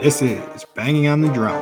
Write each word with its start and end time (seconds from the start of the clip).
This 0.00 0.22
is 0.22 0.64
Banging 0.76 1.08
on 1.08 1.22
the 1.22 1.28
Drum. 1.32 1.60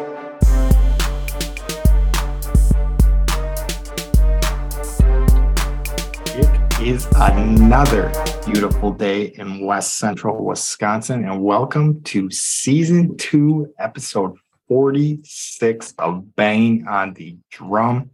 It 6.37 6.87
is 6.87 7.07
another 7.17 8.13
beautiful 8.45 8.93
day 8.93 9.29
in 9.39 9.65
West 9.65 9.95
Central 9.97 10.45
Wisconsin, 10.45 11.25
and 11.25 11.43
welcome 11.43 12.03
to 12.03 12.31
season 12.31 13.17
two, 13.17 13.73
episode 13.79 14.37
46 14.69 15.95
of 15.99 16.37
Bang 16.37 16.87
on 16.87 17.15
the 17.15 17.39
Drum. 17.51 18.11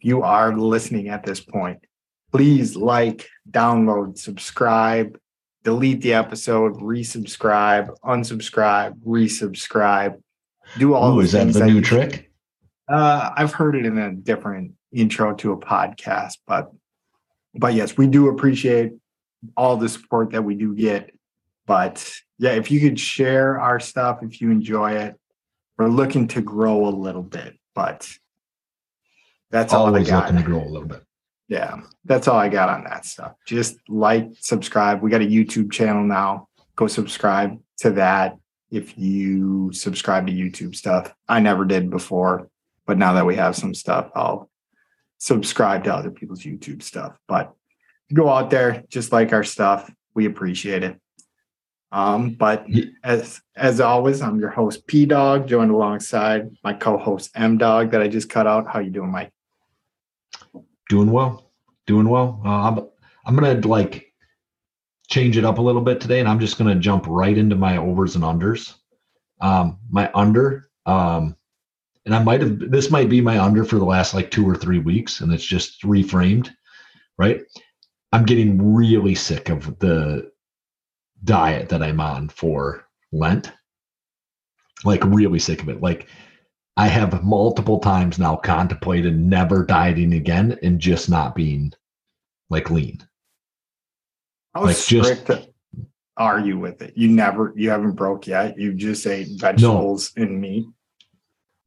If 0.00 0.04
you 0.04 0.22
are 0.24 0.58
listening 0.58 1.10
at 1.10 1.22
this 1.22 1.38
point, 1.38 1.78
please 2.32 2.74
like, 2.74 3.28
download, 3.48 4.18
subscribe, 4.18 5.16
delete 5.64 6.02
the 6.02 6.14
episode, 6.14 6.74
resubscribe, 6.74 7.94
unsubscribe, 8.04 8.98
resubscribe. 9.00 10.20
Do 10.78 10.94
all 10.94 11.12
Ooh, 11.12 11.16
the 11.16 11.24
is 11.24 11.32
that 11.32 11.52
the 11.52 11.66
new 11.66 11.80
trick? 11.80 12.30
Uh, 12.88 13.30
I've 13.36 13.52
heard 13.52 13.74
it 13.74 13.86
in 13.86 13.98
a 13.98 14.12
different 14.12 14.72
intro 14.92 15.34
to 15.36 15.52
a 15.52 15.56
podcast, 15.58 16.34
but 16.46 16.70
but 17.54 17.74
yes, 17.74 17.96
we 17.96 18.06
do 18.06 18.28
appreciate 18.28 18.92
all 19.56 19.76
the 19.76 19.88
support 19.88 20.32
that 20.32 20.42
we 20.42 20.54
do 20.54 20.74
get. 20.74 21.10
But 21.66 22.12
yeah, 22.38 22.52
if 22.52 22.70
you 22.70 22.80
could 22.80 22.98
share 23.00 23.58
our 23.60 23.80
stuff, 23.80 24.18
if 24.22 24.40
you 24.40 24.50
enjoy 24.50 24.92
it, 24.92 25.14
we're 25.78 25.88
looking 25.88 26.28
to 26.28 26.42
grow 26.42 26.86
a 26.86 26.90
little 26.90 27.22
bit, 27.22 27.58
but 27.74 28.08
that's 29.50 29.72
all 29.72 29.84
I 29.86 29.88
Always 29.88 30.08
got. 30.10 30.24
looking 30.24 30.36
to 30.38 30.42
grow 30.42 30.62
a 30.62 30.68
little 30.68 30.88
bit. 30.88 31.02
Yeah, 31.48 31.82
that's 32.04 32.26
all 32.26 32.38
I 32.38 32.48
got 32.48 32.70
on 32.70 32.84
that 32.84 33.04
stuff. 33.04 33.34
Just 33.46 33.76
like, 33.88 34.30
subscribe. 34.40 35.02
We 35.02 35.10
got 35.10 35.20
a 35.20 35.26
YouTube 35.26 35.70
channel 35.70 36.02
now. 36.02 36.48
Go 36.76 36.86
subscribe 36.86 37.58
to 37.78 37.90
that 37.92 38.36
if 38.70 38.96
you 38.96 39.70
subscribe 39.72 40.26
to 40.26 40.32
YouTube 40.32 40.74
stuff. 40.74 41.14
I 41.28 41.40
never 41.40 41.64
did 41.64 41.90
before, 41.90 42.48
but 42.86 42.98
now 42.98 43.12
that 43.12 43.26
we 43.26 43.36
have 43.36 43.56
some 43.56 43.74
stuff, 43.74 44.10
I'll 44.14 44.50
subscribe 45.18 45.84
to 45.84 45.94
other 45.94 46.10
people's 46.10 46.42
YouTube 46.42 46.82
stuff. 46.82 47.16
But 47.28 47.52
go 48.12 48.28
out 48.30 48.50
there, 48.50 48.82
just 48.88 49.12
like 49.12 49.32
our 49.32 49.44
stuff. 49.44 49.92
We 50.14 50.26
appreciate 50.26 50.82
it. 50.82 50.98
Um, 51.92 52.30
but 52.30 52.66
as 53.04 53.40
as 53.54 53.80
always, 53.80 54.22
I'm 54.22 54.40
your 54.40 54.50
host 54.50 54.86
P 54.86 55.06
Dog, 55.06 55.46
joined 55.46 55.70
alongside 55.70 56.50
my 56.64 56.72
co-host 56.72 57.30
M 57.36 57.58
Dog 57.58 57.92
that 57.92 58.00
I 58.00 58.08
just 58.08 58.30
cut 58.30 58.46
out. 58.46 58.66
How 58.66 58.80
you 58.80 58.90
doing, 58.90 59.12
Mike? 59.12 59.30
Doing 60.88 61.10
well. 61.10 61.50
Doing 61.86 62.08
well. 62.08 62.40
Uh, 62.44 62.48
I'm 62.48 62.88
I'm 63.26 63.34
gonna 63.34 63.66
like 63.66 64.12
change 65.08 65.36
it 65.36 65.44
up 65.44 65.58
a 65.58 65.62
little 65.62 65.82
bit 65.82 66.00
today, 66.00 66.20
and 66.20 66.28
I'm 66.28 66.40
just 66.40 66.58
gonna 66.58 66.74
jump 66.74 67.06
right 67.06 67.36
into 67.36 67.56
my 67.56 67.76
overs 67.76 68.14
and 68.16 68.24
unders. 68.24 68.74
Um, 69.40 69.78
my 69.90 70.10
under, 70.14 70.68
um, 70.86 71.36
and 72.06 72.14
I 72.14 72.22
might 72.22 72.40
have 72.40 72.58
this 72.70 72.90
might 72.90 73.08
be 73.08 73.20
my 73.20 73.38
under 73.38 73.64
for 73.64 73.76
the 73.76 73.84
last 73.84 74.14
like 74.14 74.30
two 74.30 74.48
or 74.48 74.56
three 74.56 74.78
weeks, 74.78 75.20
and 75.20 75.32
it's 75.32 75.44
just 75.44 75.82
reframed, 75.82 76.50
right? 77.18 77.42
I'm 78.12 78.24
getting 78.24 78.74
really 78.74 79.14
sick 79.14 79.48
of 79.48 79.78
the 79.78 80.30
diet 81.24 81.68
that 81.70 81.82
I'm 81.82 82.00
on 82.00 82.28
for 82.28 82.86
Lent. 83.12 83.50
Like 84.84 85.02
really 85.04 85.38
sick 85.38 85.62
of 85.62 85.68
it. 85.68 85.80
Like 85.80 86.08
I 86.76 86.88
have 86.88 87.22
multiple 87.22 87.78
times 87.78 88.18
now 88.18 88.36
contemplated 88.36 89.18
never 89.18 89.64
dieting 89.64 90.14
again 90.14 90.58
and 90.62 90.80
just 90.80 91.08
not 91.08 91.34
being 91.34 91.72
like 92.50 92.70
lean. 92.70 92.98
How 94.54 94.64
Like, 94.64 94.76
just- 94.76 95.22
strict 95.22 95.48
are 96.16 96.38
you 96.38 96.58
with 96.58 96.80
it? 96.82 96.92
You 96.96 97.08
never, 97.08 97.52
you 97.56 97.70
haven't 97.70 97.92
broke 97.92 98.26
yet. 98.26 98.58
You 98.58 98.72
just 98.72 99.06
ate 99.06 99.28
vegetables 99.40 100.12
and 100.16 100.40
meat. 100.40 100.66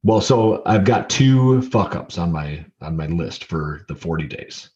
Well, 0.03 0.21
so 0.21 0.61
I've 0.65 0.85
got 0.85 1.09
two 1.09 1.61
fuck 1.63 1.95
ups 1.95 2.17
on 2.17 2.31
my 2.31 2.65
on 2.81 2.95
my 2.95 3.07
list 3.07 3.45
for 3.45 3.81
the 3.89 3.95
40 3.95 4.27
days, 4.27 4.69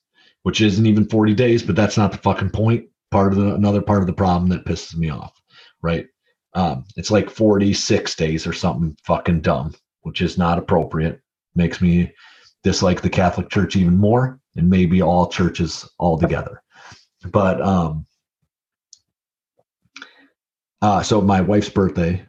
which 0.43 0.59
isn't 0.59 0.85
even 0.85 1.07
40 1.07 1.33
days, 1.33 1.63
but 1.63 1.75
that's 1.75 1.95
not 1.97 2.11
the 2.11 2.17
fucking 2.17 2.49
point. 2.49 2.89
Part 3.11 3.31
of 3.31 3.39
the 3.39 3.53
another 3.55 3.81
part 3.81 4.01
of 4.01 4.07
the 4.07 4.13
problem 4.13 4.49
that 4.49 4.65
pisses 4.65 4.95
me 4.97 5.09
off, 5.09 5.41
right? 5.81 6.05
Um, 6.53 6.83
it's 6.97 7.11
like 7.11 7.29
46 7.29 8.15
days 8.15 8.45
or 8.45 8.51
something 8.51 8.97
fucking 9.05 9.39
dumb, 9.39 9.73
which 10.01 10.21
is 10.21 10.37
not 10.37 10.57
appropriate. 10.57 11.21
Makes 11.55 11.81
me 11.81 12.13
dislike 12.63 13.01
the 13.01 13.09
Catholic 13.09 13.49
Church 13.49 13.75
even 13.75 13.97
more, 13.97 14.39
and 14.55 14.69
maybe 14.69 15.01
all 15.01 15.27
churches 15.27 15.89
altogether. 15.99 16.61
But 17.31 17.61
um, 17.61 18.05
uh, 20.81 21.03
so 21.03 21.21
my 21.21 21.41
wife's 21.41 21.69
birthday, 21.69 22.25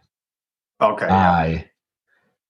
Okay. 0.81 1.07
yeah. 1.07 1.31
I 1.31 1.71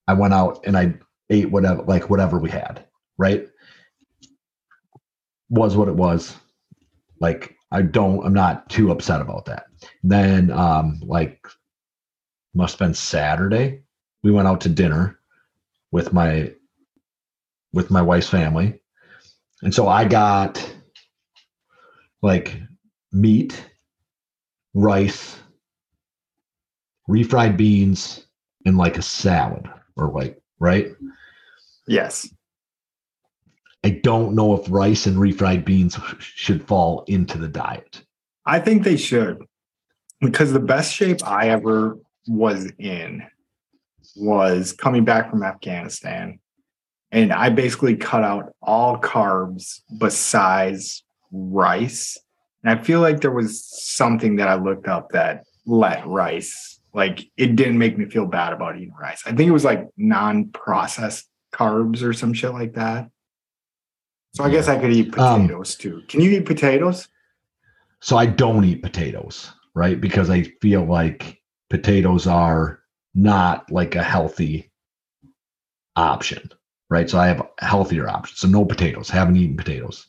I 0.09 0.15
went 0.15 0.35
out 0.35 0.61
and 0.67 0.77
I 0.77 0.95
ate 1.31 1.51
whatever 1.51 1.83
like 1.83 2.11
whatever 2.11 2.39
we 2.39 2.51
had, 2.51 2.85
right? 3.19 3.47
Was 5.51 5.77
what 5.77 5.89
it 5.89 5.95
was. 5.95 6.37
Like 7.21 7.55
I 7.71 7.83
don't 7.83 8.25
I'm 8.25 8.33
not 8.35 8.69
too 8.69 8.91
upset 8.91 9.21
about 9.21 9.45
that. 9.47 9.67
Then 10.03 10.51
um 10.51 11.01
like 11.03 11.47
must 12.55 12.79
have 12.79 12.87
been 12.89 12.95
Saturday. 12.95 13.82
We 14.23 14.31
went 14.31 14.49
out 14.49 14.61
to 14.63 14.69
dinner 14.69 15.19
with 15.91 16.13
my 16.13 16.53
with 17.73 17.91
my 17.91 18.03
wife's 18.03 18.29
family. 18.29 18.81
And 19.63 19.75
so 19.75 19.89
I 19.89 20.05
got 20.05 20.75
like 22.21 22.61
meat, 23.13 23.65
rice, 24.75 25.39
refried 27.09 27.57
beans, 27.57 28.27
and 28.65 28.77
like 28.77 28.99
a 28.99 29.03
salad 29.03 29.69
or 29.97 30.11
like 30.11 30.41
right 30.59 30.93
yes. 31.87 32.33
i 33.85 33.91
don't 33.91 34.35
know 34.35 34.55
if 34.55 34.71
rice 34.71 35.07
and 35.07 35.17
refried 35.17 35.65
beans 35.65 35.99
should 36.19 36.67
fall 36.67 37.05
into 37.09 37.39
the 37.39 37.49
diet 37.49 38.05
I 38.45 38.59
think 38.59 38.83
they 38.83 38.97
should 38.97 39.45
because 40.21 40.53
the 40.53 40.61
best 40.61 40.93
shape 40.93 41.19
I 41.25 41.49
ever 41.49 41.99
was 42.27 42.71
in 42.79 43.23
was 44.17 44.73
coming 44.73 45.05
back 45.05 45.31
from 45.31 45.43
Afghanistan. 45.43 46.39
And 47.11 47.33
I 47.33 47.51
basically 47.51 47.97
cut 47.97 48.25
out 48.25 48.53
all 48.63 48.99
carbs 48.99 49.81
besides 49.99 51.05
rice. 51.31 52.19
And 52.65 52.79
I 52.79 52.83
feel 52.83 53.01
like 53.01 53.21
there 53.21 53.31
was 53.31 53.65
something 53.65 54.37
that 54.37 54.49
I 54.49 54.55
looked 54.55 54.89
up 54.89 55.11
that 55.13 55.45
let 55.67 56.07
rice, 56.07 56.81
like 56.95 57.21
it 57.37 57.57
didn't 57.57 57.79
make 57.79 57.99
me 57.99 58.07
feel 58.07 58.27
bad 58.27 58.53
about 58.53 58.77
eating 58.77 58.95
rice. 58.99 59.23
I 59.27 59.33
think 59.33 59.49
it 59.49 59.53
was 59.53 59.65
like 59.65 59.89
non 59.97 60.49
processed 60.51 61.29
carbs 61.53 62.03
or 62.03 62.13
some 62.13 62.33
shit 62.33 62.53
like 62.53 62.75
that. 62.75 63.11
So 64.35 64.45
I 64.45 64.51
guess 64.51 64.69
I 64.69 64.79
could 64.79 64.93
eat 64.93 65.17
Um, 65.19 65.43
potatoes 65.43 65.75
too. 65.77 66.03
Can 66.09 66.21
you 66.21 66.31
eat 66.31 66.47
potatoes? 66.47 67.09
so 68.05 68.17
i 68.17 68.27
don't 68.27 68.65
eat 68.65 68.83
potatoes 68.83 69.53
right 69.75 70.01
because 70.01 70.29
i 70.29 70.43
feel 70.61 70.85
like 70.85 71.41
potatoes 71.71 72.27
are 72.27 72.81
not 73.15 73.71
like 73.71 73.95
a 73.95 74.03
healthy 74.03 74.71
option 75.97 76.51
right 76.89 77.11
so 77.11 77.19
i 77.19 77.27
have 77.27 77.47
healthier 77.59 78.09
options 78.09 78.41
so 78.41 78.49
no 78.49 78.65
potatoes 78.65 79.11
haven't 79.11 79.37
eaten 79.37 79.57
potatoes 79.57 80.07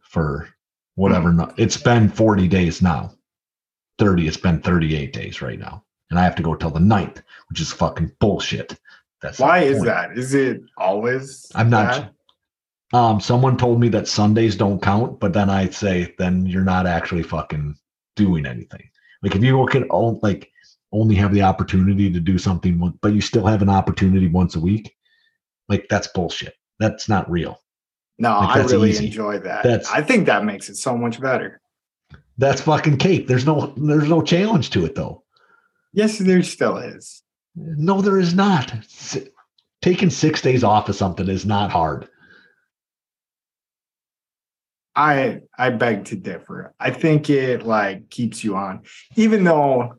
for 0.00 0.48
whatever 0.94 1.34
it's 1.56 1.76
been 1.76 2.08
40 2.08 2.48
days 2.48 2.82
now 2.82 3.12
30 3.98 4.28
it's 4.28 4.36
been 4.36 4.60
38 4.60 5.12
days 5.12 5.40
right 5.40 5.58
now 5.58 5.82
and 6.10 6.18
i 6.18 6.22
have 6.22 6.36
to 6.36 6.42
go 6.42 6.54
till 6.54 6.70
the 6.70 6.78
9th 6.78 7.22
which 7.48 7.60
is 7.60 7.72
fucking 7.72 8.12
bullshit 8.20 8.78
that's 9.22 9.38
Why 9.38 9.60
is 9.60 9.82
that? 9.82 10.16
Is 10.16 10.34
it 10.34 10.62
always? 10.76 11.50
I'm 11.54 11.70
not. 11.70 12.12
that? 12.92 12.96
Um, 12.96 13.20
someone 13.20 13.56
told 13.56 13.80
me 13.80 13.88
that 13.88 14.06
Sundays 14.06 14.56
don't 14.56 14.80
count, 14.80 15.18
but 15.18 15.32
then 15.32 15.50
I'd 15.50 15.74
say 15.74 16.14
then 16.18 16.46
you're 16.46 16.62
not 16.62 16.86
actually 16.86 17.22
fucking 17.22 17.76
doing 18.14 18.46
anything. 18.46 18.88
Like 19.22 19.34
if 19.34 19.42
you 19.42 19.66
can 19.70 19.84
all 19.84 20.20
like 20.22 20.50
only 20.92 21.14
have 21.16 21.32
the 21.34 21.42
opportunity 21.42 22.10
to 22.12 22.20
do 22.20 22.38
something, 22.38 22.92
but 23.02 23.12
you 23.12 23.20
still 23.20 23.46
have 23.46 23.62
an 23.62 23.68
opportunity 23.68 24.28
once 24.28 24.54
a 24.56 24.60
week, 24.60 24.94
like 25.68 25.86
that's 25.90 26.08
bullshit. 26.08 26.54
That's 26.78 27.08
not 27.08 27.30
real. 27.30 27.60
No, 28.18 28.30
Like, 28.40 28.56
I 28.56 28.62
really 28.64 28.90
easy. 28.90 29.06
enjoy 29.06 29.38
that. 29.40 29.62
That's- 29.62 29.90
I 29.90 30.00
think 30.02 30.26
that 30.26 30.44
makes 30.44 30.68
it 30.68 30.76
so 30.76 30.96
much 30.96 31.20
better. 31.20 31.60
That's 32.38 32.60
fucking 32.60 32.98
cake. 32.98 33.26
There's 33.28 33.46
no 33.46 33.72
there's 33.76 34.08
no 34.08 34.22
challenge 34.22 34.70
to 34.70 34.84
it 34.84 34.94
though. 34.94 35.24
Yes, 35.92 36.18
there 36.18 36.42
still 36.42 36.76
is. 36.76 37.22
No, 37.54 38.00
there 38.02 38.18
is 38.18 38.34
not. 38.34 38.74
S- 38.74 39.18
Taking 39.82 40.10
six 40.10 40.40
days 40.42 40.64
off 40.64 40.88
of 40.88 40.96
something 40.96 41.28
is 41.28 41.46
not 41.46 41.70
hard. 41.70 42.08
I 44.94 45.40
I 45.58 45.70
beg 45.70 46.06
to 46.06 46.16
differ. 46.16 46.74
I 46.80 46.90
think 46.90 47.28
it 47.30 47.64
like 47.66 48.08
keeps 48.10 48.42
you 48.42 48.56
on, 48.56 48.82
even 49.16 49.44
though 49.44 49.94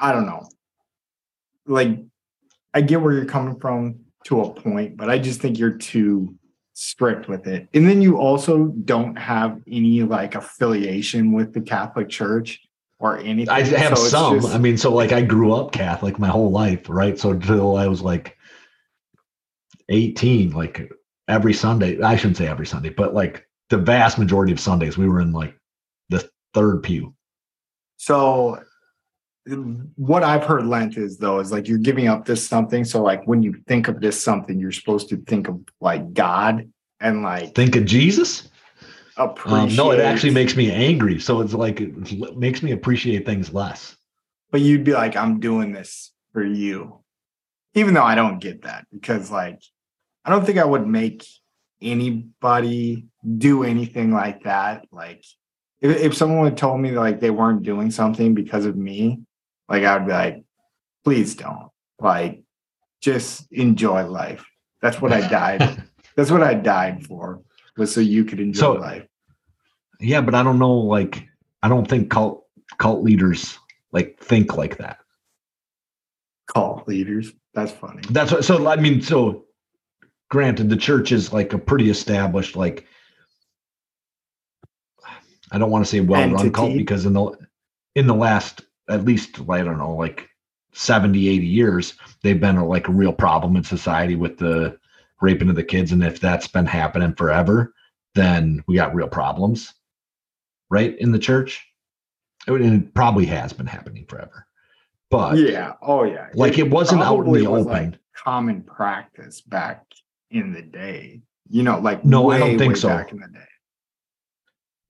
I 0.00 0.12
don't 0.12 0.26
know. 0.26 0.48
Like, 1.66 1.98
I 2.74 2.80
get 2.80 3.00
where 3.00 3.12
you're 3.12 3.24
coming 3.26 3.58
from 3.60 4.00
to 4.24 4.40
a 4.42 4.52
point, 4.52 4.96
but 4.96 5.10
I 5.10 5.18
just 5.18 5.40
think 5.40 5.58
you're 5.58 5.76
too 5.76 6.34
strict 6.72 7.28
with 7.28 7.46
it. 7.46 7.68
And 7.74 7.88
then 7.88 8.00
you 8.00 8.16
also 8.18 8.66
don't 8.66 9.16
have 9.16 9.60
any 9.70 10.02
like 10.02 10.34
affiliation 10.34 11.32
with 11.32 11.52
the 11.52 11.60
Catholic 11.60 12.08
Church. 12.08 12.60
or 13.02 13.16
anything. 13.18 13.48
I 13.48 13.62
have 13.62 13.96
So 13.96 14.04
some. 14.08 14.40
just- 14.40 14.54
I 14.54 14.58
mean, 14.58 14.76
so 14.76 14.92
like 14.92 15.10
I 15.12 15.22
grew 15.22 15.54
up 15.54 15.72
Catholic 15.72 16.18
my 16.18 16.28
whole 16.28 16.50
life, 16.50 16.86
right? 16.88 17.18
So 17.18 17.30
until 17.30 17.76
I 17.78 17.86
was 17.86 18.02
like 18.02 18.36
18, 19.88 20.50
like 20.50 20.90
every 21.28 21.54
Sunday, 21.54 22.00
I 22.02 22.16
shouldn't 22.16 22.36
say 22.36 22.46
every 22.46 22.66
Sunday, 22.66 22.90
but 22.90 23.14
like 23.14 23.46
the 23.70 23.78
vast 23.78 24.18
majority 24.18 24.52
of 24.52 24.60
Sundays, 24.60 24.98
we 24.98 25.08
were 25.08 25.20
in 25.20 25.32
like 25.32 25.56
the 26.10 26.28
third 26.54 26.82
pew. 26.82 27.14
So 27.96 28.62
what 29.46 30.22
I've 30.22 30.44
heard 30.44 30.66
Lent 30.66 30.96
is 30.96 31.18
though 31.18 31.40
is 31.40 31.50
like 31.50 31.66
you're 31.66 31.78
giving 31.78 32.08
up 32.08 32.24
this 32.26 32.46
something. 32.46 32.84
So 32.84 33.02
like 33.02 33.26
when 33.26 33.42
you 33.42 33.54
think 33.66 33.88
of 33.88 34.00
this 34.00 34.22
something, 34.22 34.58
you're 34.58 34.72
supposed 34.72 35.08
to 35.10 35.16
think 35.16 35.48
of 35.48 35.60
like 35.80 36.12
God 36.12 36.70
and 37.00 37.22
like 37.22 37.54
Think 37.54 37.76
of 37.76 37.84
Jesus? 37.84 38.48
Um, 39.16 39.34
no, 39.74 39.90
it 39.90 40.00
actually 40.00 40.32
makes 40.32 40.56
me 40.56 40.70
angry. 40.70 41.18
So 41.18 41.40
it's 41.40 41.52
like 41.52 41.80
it 41.80 42.36
makes 42.36 42.62
me 42.62 42.72
appreciate 42.72 43.26
things 43.26 43.52
less. 43.52 43.96
But 44.50 44.62
you'd 44.62 44.84
be 44.84 44.92
like, 44.92 45.16
I'm 45.16 45.40
doing 45.40 45.72
this 45.72 46.12
for 46.32 46.44
you, 46.44 47.00
even 47.74 47.94
though 47.94 48.02
I 48.02 48.14
don't 48.14 48.38
get 48.38 48.62
that 48.62 48.86
because 48.92 49.30
like 49.30 49.60
I 50.24 50.30
don't 50.30 50.44
think 50.44 50.58
I 50.58 50.64
would 50.64 50.86
make 50.86 51.26
anybody 51.82 53.06
do 53.38 53.64
anything 53.64 54.12
like 54.12 54.44
that. 54.44 54.86
Like 54.90 55.24
if, 55.80 55.96
if 55.96 56.16
someone 56.16 56.44
had 56.44 56.56
told 56.56 56.80
me 56.80 56.92
like 56.92 57.20
they 57.20 57.30
weren't 57.30 57.62
doing 57.62 57.90
something 57.90 58.34
because 58.34 58.64
of 58.64 58.76
me, 58.76 59.20
like 59.70 59.84
I 59.84 59.96
would 59.96 60.06
be 60.06 60.12
like, 60.12 60.44
please 61.04 61.34
don't. 61.34 61.70
Like 62.00 62.42
just 63.00 63.50
enjoy 63.52 64.06
life. 64.06 64.44
That's 64.82 65.00
what 65.00 65.12
I 65.12 65.26
died. 65.26 65.82
That's 66.16 66.30
what 66.30 66.42
I 66.42 66.54
died 66.54 67.06
for. 67.06 67.40
Was 67.76 67.94
so 67.94 68.00
you 68.00 68.24
could 68.24 68.40
enjoy 68.40 68.60
So- 68.60 68.72
life. 68.72 69.06
Yeah, 70.02 70.22
but 70.22 70.34
I 70.34 70.42
don't 70.42 70.58
know. 70.58 70.72
Like, 70.74 71.28
I 71.62 71.68
don't 71.68 71.86
think 71.86 72.10
cult 72.10 72.44
cult 72.78 73.02
leaders 73.02 73.58
like 73.92 74.18
think 74.18 74.56
like 74.56 74.78
that. 74.78 74.98
Cult 76.54 76.88
leaders. 76.88 77.32
That's 77.54 77.72
funny. 77.72 78.02
That's 78.10 78.32
what, 78.32 78.44
so. 78.44 78.66
I 78.66 78.76
mean, 78.76 79.02
so 79.02 79.44
granted, 80.30 80.70
the 80.70 80.76
church 80.76 81.12
is 81.12 81.32
like 81.32 81.52
a 81.52 81.58
pretty 81.58 81.90
established, 81.90 82.56
like 82.56 82.86
I 85.52 85.58
don't 85.58 85.70
want 85.70 85.84
to 85.84 85.90
say 85.90 86.00
well 86.00 86.30
run 86.30 86.52
cult 86.52 86.74
because 86.74 87.06
in 87.06 87.12
the 87.12 87.32
in 87.94 88.06
the 88.06 88.14
last 88.14 88.62
at 88.90 89.04
least 89.04 89.40
I 89.48 89.62
don't 89.62 89.78
know 89.78 89.94
like 89.94 90.28
70, 90.72 91.28
80 91.28 91.46
years, 91.46 91.94
they've 92.22 92.40
been 92.40 92.56
a, 92.56 92.66
like 92.66 92.88
a 92.88 92.92
real 92.92 93.12
problem 93.12 93.56
in 93.56 93.64
society 93.64 94.16
with 94.16 94.38
the 94.38 94.78
raping 95.20 95.48
of 95.48 95.56
the 95.56 95.64
kids, 95.64 95.92
and 95.92 96.02
if 96.02 96.20
that's 96.20 96.46
been 96.46 96.66
happening 96.66 97.14
forever, 97.14 97.74
then 98.14 98.62
we 98.66 98.76
got 98.76 98.94
real 98.94 99.08
problems, 99.08 99.74
right? 100.70 100.96
In 100.98 101.12
the 101.12 101.18
church, 101.18 101.66
I 102.48 102.52
mean, 102.52 102.74
it 102.74 102.94
probably 102.94 103.26
has 103.26 103.52
been 103.52 103.66
happening 103.66 104.06
forever, 104.06 104.46
but 105.10 105.36
yeah. 105.38 105.74
Oh 105.82 106.04
yeah. 106.04 106.28
like 106.34 106.58
it 106.58 106.70
wasn't 106.70 107.02
out 107.02 107.26
in 107.26 107.32
the 107.32 107.46
open. 107.46 107.64
like, 107.64 107.94
common 108.16 108.62
practice 108.62 109.40
back 109.40 109.84
in 110.30 110.52
the 110.52 110.62
day. 110.62 111.20
You 111.48 111.62
know, 111.62 111.78
like 111.80 112.04
No, 112.04 112.30
I 112.30 112.38
don't 112.38 112.58
think 112.58 112.76
so. 112.76 112.88
Back 112.88 113.12
in 113.12 113.20
the 113.20 113.28
day. 113.28 113.44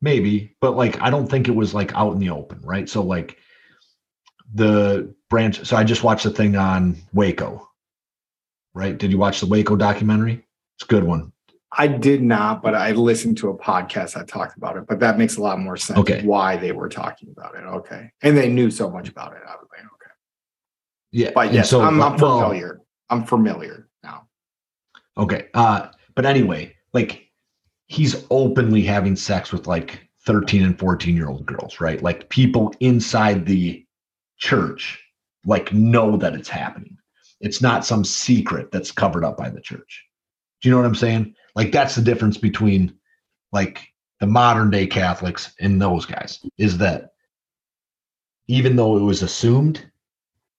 Maybe, 0.03 0.57
but 0.61 0.77
like 0.77 1.01
I 1.01 1.11
don't 1.11 1.27
think 1.27 1.49
it 1.49 1.55
was 1.55 1.75
like 1.75 1.95
out 1.95 2.13
in 2.13 2.19
the 2.19 2.31
open, 2.31 2.61
right? 2.63 2.89
So 2.89 3.03
like 3.03 3.39
the 4.55 5.15
branch. 5.29 5.65
So 5.67 5.77
I 5.77 5.85
just 5.85 6.03
watched 6.03 6.25
the 6.25 6.31
thing 6.31 6.57
on 6.57 6.97
Waco. 7.13 7.69
Right? 8.75 8.97
Did 8.97 9.11
you 9.11 9.19
watch 9.19 9.41
the 9.41 9.47
Waco 9.47 9.77
documentary? 9.77 10.45
It's 10.77 10.85
a 10.85 10.87
good 10.87 11.05
one. 11.05 11.33
I 11.73 11.87
did 11.87 12.23
not, 12.23 12.63
but 12.63 12.75
I 12.75 12.93
listened 12.93 13.39
to 13.39 13.51
a 13.51 13.57
podcast 13.57 14.15
that 14.15 14.27
talked 14.27 14.57
about 14.57 14.77
it. 14.77 14.87
But 14.89 14.99
that 15.01 15.19
makes 15.19 15.37
a 15.37 15.43
lot 15.43 15.59
more 15.61 15.77
sense. 15.77 15.99
Okay. 16.01 16.23
Why 16.25 16.57
they 16.57 16.73
were 16.73 16.89
talking 16.89 17.29
about 17.37 17.55
it? 17.55 17.61
Okay, 17.61 18.11
and 18.23 18.37
they 18.37 18.49
knew 18.49 18.71
so 18.71 18.91
much 18.91 19.09
about 19.09 19.33
it. 19.33 19.43
I 19.47 19.53
was 19.53 19.69
like, 19.71 19.81
okay. 19.81 20.13
Yeah. 21.13 21.31
But 21.35 21.53
yes, 21.53 21.71
so, 21.71 21.81
I'm, 21.81 22.01
I'm 22.03 22.13
but- 22.13 22.23
well, 22.23 22.41
familiar. 22.41 22.81
I'm 23.09 23.25
familiar 23.25 23.89
now. 24.03 24.27
Okay. 25.17 25.49
Uh, 25.55 25.89
but 26.15 26.27
anyway, 26.27 26.75
like 26.93 27.29
he's 27.87 28.25
openly 28.31 28.83
having 28.83 29.17
sex 29.17 29.53
with 29.53 29.67
like 29.67 30.01
13 30.27 30.63
and 30.65 30.79
14 30.79 31.17
year 31.17 31.29
old 31.29 31.47
girls, 31.47 31.81
right? 31.81 32.03
Like 32.03 32.29
people 32.29 32.75
inside 32.81 33.47
the 33.47 33.85
church 34.41 34.99
like 35.47 35.73
know 35.73 36.17
that 36.17 36.35
it's 36.35 36.49
happening. 36.49 36.97
It's 37.41 37.63
not 37.63 37.87
some 37.87 38.05
secret 38.05 38.71
that's 38.71 38.93
covered 38.93 39.25
up 39.25 39.37
by 39.37 39.49
the 39.49 39.61
church. 39.61 40.05
Do 40.61 40.69
you 40.69 40.75
know 40.75 40.81
what 40.81 40.87
I'm 40.87 40.95
saying? 40.95 41.35
Like 41.55 41.73
that's 41.73 41.95
the 41.95 42.03
difference 42.03 42.37
between 42.37 42.95
like 43.53 43.81
the 44.21 44.27
modern 44.27 44.71
day 44.71 44.87
Catholics 44.87 45.55
and 45.61 45.81
those 45.81 46.05
guys 46.05 46.41
is 46.59 46.77
that 46.79 47.13
even 48.49 48.77
though 48.77 48.97
it 48.97 49.03
was 49.03 49.23
assumed 49.23 49.87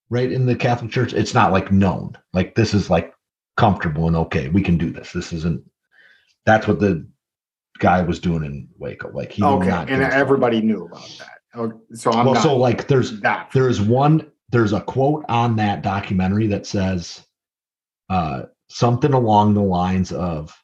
right 0.09 0.31
in 0.31 0.45
the 0.45 0.55
Catholic 0.55 0.91
Church, 0.91 1.13
it's 1.13 1.33
not 1.33 1.51
like 1.51 1.71
known. 1.71 2.17
Like 2.33 2.55
this 2.55 2.73
is 2.73 2.89
like 2.89 3.13
comfortable 3.57 4.07
and 4.07 4.15
okay, 4.15 4.49
we 4.49 4.61
can 4.63 4.77
do 4.77 4.91
this. 4.91 5.11
This 5.11 5.33
isn't. 5.33 5.63
That's 6.45 6.67
what 6.67 6.79
the 6.79 7.07
guy 7.77 8.01
was 8.01 8.19
doing 8.19 8.43
in 8.43 8.67
Waco. 8.79 9.11
Like 9.11 9.31
he 9.33 9.43
Okay, 9.43 9.67
not 9.67 9.89
and 9.89 9.89
give 9.89 9.99
a 9.99 10.03
fuck. 10.05 10.13
everybody 10.13 10.61
knew 10.61 10.85
about 10.85 11.15
that. 11.19 11.40
Okay, 11.55 11.77
so 11.93 12.11
I'm 12.11 12.25
well, 12.25 12.35
not 12.35 12.43
so 12.43 12.55
like 12.55 12.87
there's 12.87 13.19
that. 13.21 13.49
there's 13.53 13.81
one 13.81 14.31
there's 14.49 14.73
a 14.73 14.81
quote 14.81 15.25
on 15.27 15.55
that 15.57 15.81
documentary 15.81 16.47
that 16.47 16.65
says 16.65 17.25
uh 18.09 18.43
something 18.69 19.13
along 19.13 19.53
the 19.53 19.61
lines 19.61 20.11
of 20.11 20.55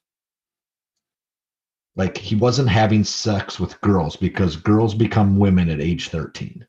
like 1.98 2.16
he 2.16 2.36
wasn't 2.36 2.70
having 2.70 3.04
sex 3.04 3.60
with 3.60 3.80
girls 3.82 4.16
because 4.16 4.56
girls 4.56 4.94
become 4.94 5.38
women 5.38 5.70
at 5.70 5.82
age 5.82 6.10
13 6.10 6.66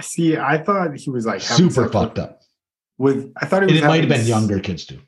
See, 0.00 0.36
I 0.36 0.58
thought 0.58 0.96
he 0.96 1.10
was 1.10 1.24
like 1.24 1.40
super 1.40 1.88
fucked 1.88 2.16
with, 2.16 2.24
up 2.24 2.40
with. 2.98 3.32
I 3.40 3.46
thought 3.46 3.62
he 3.62 3.68
and 3.68 3.76
was. 3.76 3.82
it 3.82 3.86
might 3.86 4.00
have 4.00 4.08
been 4.08 4.26
younger 4.26 4.58
kids 4.58 4.86
too 4.86 5.00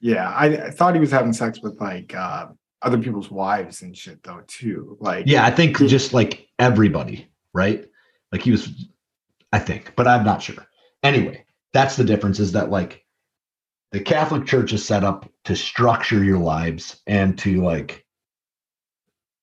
Yeah, 0.00 0.30
I, 0.30 0.46
I 0.66 0.70
thought 0.70 0.94
he 0.94 1.00
was 1.00 1.10
having 1.10 1.32
sex 1.32 1.60
with 1.62 1.78
like 1.80 2.14
uh, 2.14 2.46
other 2.82 2.98
people's 2.98 3.30
wives 3.30 3.82
and 3.82 3.96
shit 3.96 4.22
though 4.22 4.42
too. 4.46 4.96
Like 5.00 5.26
yeah 5.26 5.44
i 5.44 5.50
think 5.50 5.78
just 5.78 6.12
like 6.12 6.48
everybody 6.58 7.28
right? 7.54 7.86
Like 8.30 8.42
he 8.42 8.50
was 8.50 8.86
i 9.52 9.58
think 9.58 9.92
but 9.96 10.08
i'm 10.08 10.24
not 10.24 10.42
sure. 10.42 10.66
Anyway 11.02 11.44
that's 11.72 11.96
the 11.96 12.04
difference 12.04 12.38
is 12.38 12.52
that 12.52 12.70
like 12.70 13.04
the 13.92 14.00
catholic 14.00 14.46
church 14.46 14.72
is 14.72 14.84
set 14.84 15.04
up 15.04 15.30
to 15.44 15.54
structure 15.56 16.22
your 16.24 16.38
lives 16.38 17.00
and 17.06 17.38
to 17.38 17.62
like 17.62 18.04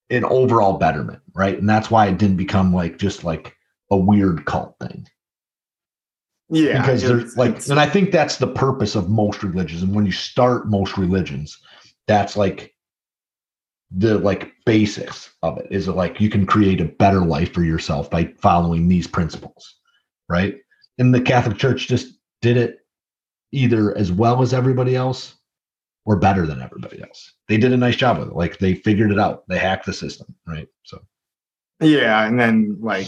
an 0.10 0.26
overall 0.26 0.78
betterment 0.78 1.22
right? 1.34 1.58
And 1.58 1.70
that's 1.70 1.90
why 1.90 2.08
it 2.08 2.18
didn't 2.18 2.38
become 2.38 2.74
like 2.74 2.98
just 2.98 3.24
like 3.24 3.56
a 3.92 3.98
weird 3.98 4.46
cult 4.46 4.76
thing. 4.80 5.08
Yeah, 6.50 6.82
because 6.82 7.04
there's 7.04 7.38
like 7.38 7.68
and 7.70 7.80
i 7.80 7.88
think 7.88 8.12
that's 8.12 8.38
the 8.38 8.48
purpose 8.48 8.96
of 8.96 9.08
most 9.08 9.44
religions 9.44 9.84
and 9.84 9.94
when 9.94 10.08
you 10.08 10.12
start 10.12 10.68
most 10.68 10.98
religions 10.98 11.60
that's 12.08 12.36
like 12.36 12.74
the 13.92 14.18
like 14.20 14.54
basics 14.66 15.32
of 15.42 15.58
it 15.58 15.68
is 15.72 15.88
like 15.88 16.22
you 16.22 16.30
can 16.30 16.46
create 16.46 16.80
a 16.80 16.86
better 16.86 17.22
life 17.22 17.54
for 17.54 17.64
yourself 17.64 18.10
by 18.10 18.26
following 18.40 18.88
these 18.88 19.08
principles 19.08 19.76
right 20.30 20.58
and 21.00 21.14
the 21.14 21.20
catholic 21.22 21.58
church 21.58 21.88
just 21.88 22.14
did 22.42 22.56
it 22.56 22.80
either 23.52 23.98
as 23.98 24.12
well 24.12 24.44
as 24.44 24.54
everybody 24.54 24.96
else 24.96 25.36
or 26.06 26.16
better 26.18 26.46
than 26.46 26.62
everybody 26.62 27.02
else 27.02 27.34
they 27.48 27.58
did 27.58 27.74
a 27.74 27.78
nice 27.78 27.96
job 27.96 28.20
with 28.20 28.28
it 28.28 28.36
like 28.36 28.60
they 28.60 28.76
figured 28.76 29.12
it 29.12 29.20
out 29.20 29.44
they 29.48 29.58
hacked 29.58 29.88
the 29.88 29.94
system 29.94 30.28
right 30.46 30.68
so 30.84 31.00
yeah, 31.82 32.28
and 32.28 32.40
then 32.40 32.78
like 32.82 33.08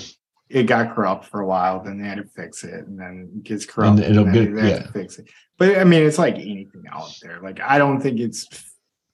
it 0.49 0.63
got 0.63 0.95
corrupt 0.95 1.25
for 1.25 1.41
a 1.41 1.45
while, 1.45 1.83
then 1.83 2.01
they 2.01 2.07
had 2.07 2.17
to 2.17 2.23
fix 2.23 2.63
it, 2.63 2.87
and 2.87 2.99
then 2.99 3.29
it 3.35 3.43
gets 3.43 3.65
corrupt, 3.65 3.99
And 3.99 4.11
it'll 4.11 4.25
then 4.25 4.33
get- 4.33 4.55
they 4.55 4.61
have 4.61 4.69
yeah. 4.69 4.85
to 4.85 4.91
fix 4.91 5.19
it. 5.19 5.29
But 5.57 5.77
I 5.77 5.83
mean, 5.83 6.03
it's 6.03 6.17
like 6.17 6.35
anything 6.35 6.83
out 6.91 7.13
there. 7.21 7.39
Like 7.41 7.59
I 7.59 7.77
don't 7.77 7.99
think 8.01 8.19
it's 8.19 8.47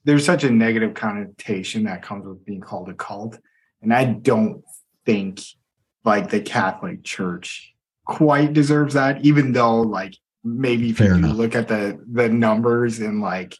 there's 0.07 0.25
such 0.25 0.43
a 0.45 0.49
negative 0.49 0.93
connotation 0.93 1.83
that 1.83 2.01
comes 2.01 2.25
with 2.25 2.43
being 2.45 2.61
called 2.61 2.87
a 2.89 2.93
cult, 2.93 3.37
and 3.81 3.93
I 3.93 4.05
don't 4.05 4.63
think 5.05 5.41
like 6.05 6.29
the 6.29 6.39
Catholic 6.39 7.03
Church 7.03 7.73
quite 8.05 8.53
deserves 8.53 8.93
that, 8.93 9.23
even 9.25 9.51
though 9.51 9.81
like 9.81 10.15
maybe 10.43 10.91
if 10.91 10.97
Fair 10.97 11.09
you 11.09 11.15
enough. 11.15 11.35
look 11.35 11.55
at 11.55 11.67
the 11.67 11.99
the 12.11 12.29
numbers 12.29 12.99
and 12.99 13.19
like 13.21 13.55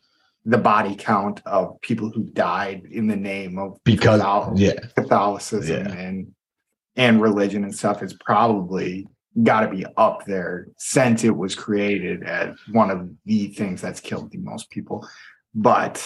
the 0.46 0.58
body 0.58 0.96
count 0.96 1.42
of 1.46 1.80
people 1.82 2.10
who 2.10 2.24
died 2.24 2.84
in 2.90 3.08
the 3.08 3.18
name 3.18 3.60
of 3.60 3.78
because 3.84 4.22
Cathol- 4.22 4.54
yeah 4.58 4.80
Catholicism 4.96 5.86
Yeah. 5.86 5.94
and 5.94 6.34
and 6.96 7.22
religion 7.22 7.66
and 7.66 7.76
stuff 7.76 8.02
is 8.02 8.14
probably 8.14 9.06
got 9.44 9.60
to 9.62 9.68
be 9.68 9.86
up 9.98 10.26
there 10.26 10.68
since 10.78 11.26
it 11.26 11.36
was 11.36 11.54
created 11.56 12.24
as 12.24 12.56
one 12.72 12.90
of 12.90 13.10
the 13.26 13.50
things 13.50 13.82
that's 13.82 14.00
killed 14.00 14.32
the 14.32 14.38
most 14.40 14.70
people. 14.72 15.06
But 15.54 16.02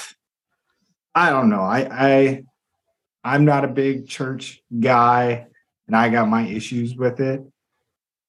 I 1.13 1.29
don't 1.29 1.49
know. 1.49 1.61
I 1.61 1.87
I 1.91 2.43
I'm 3.23 3.45
not 3.45 3.65
a 3.65 3.67
big 3.67 4.07
church 4.07 4.61
guy, 4.79 5.47
and 5.87 5.95
I 5.95 6.09
got 6.09 6.27
my 6.29 6.47
issues 6.47 6.95
with 6.95 7.19
it. 7.19 7.41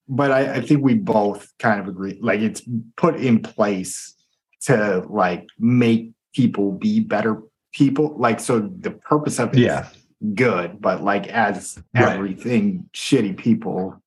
But 0.08 0.32
I, 0.32 0.54
I 0.56 0.60
think 0.60 0.82
we 0.82 0.94
both 0.94 1.52
kind 1.58 1.80
of 1.80 1.88
agree. 1.88 2.18
Like 2.20 2.40
it's 2.40 2.62
put 2.96 3.16
in 3.16 3.40
place 3.40 4.14
to 4.62 5.04
like 5.08 5.46
make 5.58 6.12
people 6.34 6.72
be 6.72 7.00
better 7.00 7.42
people. 7.72 8.16
Like 8.18 8.40
so, 8.40 8.60
the 8.60 8.90
purpose 8.90 9.38
of 9.38 9.50
it 9.54 9.60
is 9.60 9.64
yeah 9.64 9.88
good, 10.34 10.80
but 10.80 11.02
like 11.02 11.28
as 11.28 11.78
Right. 11.94 12.14
everything 12.14 12.88
shitty 12.94 13.36
people 13.36 14.02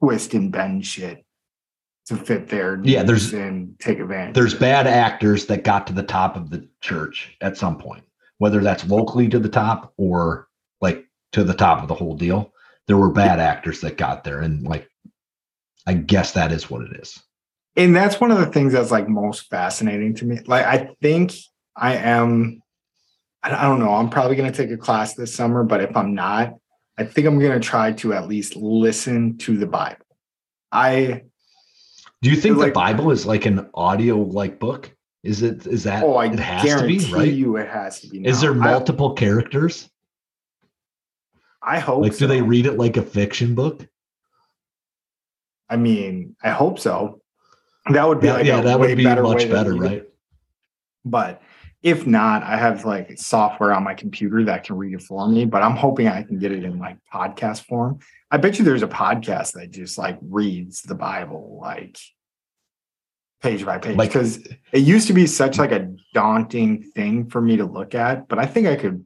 twist 0.00 0.34
and 0.34 0.50
bend 0.50 0.84
shit 0.86 1.24
to 2.06 2.16
fit 2.16 2.48
their 2.48 2.80
Yeah, 2.82 3.02
there's- 3.02 3.32
and 3.32 3.78
take 3.78 3.98
advantage. 3.98 4.34
There's 4.34 4.54
bad 4.54 4.86
actors 4.86 5.46
that 5.46 5.64
got 5.64 5.86
to 5.88 5.92
the 5.92 6.02
top 6.02 6.36
of 6.36 6.50
the 6.50 6.66
church 6.80 7.36
at 7.40 7.56
some 7.56 7.76
point, 7.78 8.04
whether 8.38 8.60
that's 8.62 8.86
locally 8.88 9.28
to 9.28 9.38
the 9.38 9.48
top 9.48 9.92
or 9.96 10.48
like 10.80 11.04
to 11.32 11.42
the 11.44 11.54
top 11.54 11.82
of 11.82 11.88
the 11.88 11.94
whole 11.94 12.16
deal. 12.16 12.52
There 12.86 12.96
were 12.96 13.10
bad 13.10 13.40
actors 13.40 13.80
that 13.80 13.96
got 13.96 14.22
there, 14.22 14.40
and 14.40 14.62
like, 14.62 14.88
I 15.86 15.94
guess 15.94 16.32
that 16.32 16.52
is 16.52 16.70
what 16.70 16.82
it 16.82 16.96
is. 17.00 17.20
and 17.78 17.94
that's 17.94 18.18
one 18.20 18.30
of 18.30 18.38
the 18.38 18.46
things 18.46 18.72
that's 18.72 18.90
like 18.90 19.06
most 19.08 19.50
fascinating 19.50 20.14
to 20.14 20.24
me. 20.24 20.38
Like 20.46 20.64
I 20.64 20.94
think 21.02 21.34
I 21.76 21.96
am 21.96 22.62
I 23.42 23.50
I 23.54 23.62
don't 23.64 23.80
know, 23.80 23.92
I'm 23.92 24.08
probably 24.08 24.34
going 24.36 24.50
to 24.50 24.56
take 24.56 24.70
a 24.70 24.78
class 24.78 25.12
this 25.14 25.34
summer, 25.34 25.62
but 25.64 25.80
if 25.82 25.94
I'm 25.96 26.14
not, 26.14 26.54
I 26.96 27.04
think 27.04 27.26
I'm 27.26 27.38
going 27.38 27.52
to 27.52 27.60
try 27.60 27.92
to 27.92 28.14
at 28.14 28.28
least 28.28 28.56
listen 28.56 29.36
to 29.38 29.58
the 29.58 29.66
Bible. 29.66 30.06
I 30.72 31.24
Do 32.26 32.32
you 32.32 32.36
think 32.36 32.56
Like- 32.56 32.70
the 32.70 32.72
Bible 32.72 33.12
is 33.12 33.24
like 33.24 33.46
an 33.46 33.70
audio 33.72 34.18
like 34.18 34.58
book? 34.58 34.92
Is 35.22 35.42
it? 35.42 35.64
Is 35.64 35.84
that? 35.84 36.02
oh, 36.02 36.16
I 36.16 36.26
it 36.26 36.40
has 36.40 36.62
to 36.80 36.84
be 36.84 36.96
guarantee 36.98 37.14
right. 37.14 37.32
you 37.32 37.56
it 37.56 37.68
has 37.68 38.00
to 38.00 38.08
be. 38.08 38.26
Is 38.26 38.40
there 38.40 38.52
multiple 38.52 39.12
characters? 39.12 39.88
I, 41.62 41.76
I 41.76 41.78
hope 41.78 42.02
Like, 42.02 42.16
do 42.16 42.26
they 42.26 42.42
read 42.42 42.66
it 42.66 42.78
like 42.78 42.96
a 42.96 43.02
fiction 43.02 43.54
book? 43.54 43.86
I 45.70 45.76
mean, 45.76 46.34
I 46.42 46.50
hope 46.50 46.80
so. 46.80 47.20
That 47.92 48.08
would 48.08 48.18
be 48.18 48.26
Yeah, 48.26 48.32
like 48.34 48.46
yeah 48.46 48.58
a 48.58 48.62
that 48.64 48.80
way 48.80 48.88
would 48.88 48.96
be 48.96 49.04
better 49.04 49.22
much 49.22 49.48
better, 49.48 49.76
right? 49.76 50.02
But 51.04 51.40
if 51.84 52.08
not, 52.08 52.42
I 52.42 52.56
have 52.56 52.84
like 52.84 53.16
software 53.20 53.72
on 53.72 53.84
my 53.84 53.94
computer 53.94 54.42
that 54.46 54.64
can 54.64 54.76
read 54.76 54.94
it 54.94 55.02
for 55.02 55.28
me. 55.28 55.44
But 55.44 55.62
I'm 55.62 55.76
hoping 55.76 56.08
I 56.08 56.24
can 56.24 56.40
get 56.40 56.50
it 56.50 56.64
in 56.64 56.80
like 56.80 56.98
podcast 57.14 57.66
form. 57.66 58.00
I 58.32 58.38
bet 58.38 58.58
you 58.58 58.64
there's 58.64 58.82
a 58.82 58.88
podcast 58.88 59.52
that 59.52 59.70
just 59.70 59.96
like 59.96 60.18
reads 60.20 60.82
the 60.82 60.96
Bible 60.96 61.60
like 61.62 61.96
page 63.46 63.64
by 63.64 63.78
page 63.78 63.96
Like- 63.96 64.10
because 64.10 64.38
it 64.72 64.80
used 64.80 65.06
to 65.06 65.12
be 65.12 65.26
such 65.26 65.58
like 65.58 65.72
a 65.72 65.88
daunting 66.14 66.82
thing 66.82 67.28
for 67.28 67.40
me 67.40 67.56
to 67.58 67.64
look 67.64 67.94
at. 67.94 68.28
But 68.28 68.38
I 68.38 68.46
think 68.46 68.66
I 68.66 68.76
could 68.76 69.04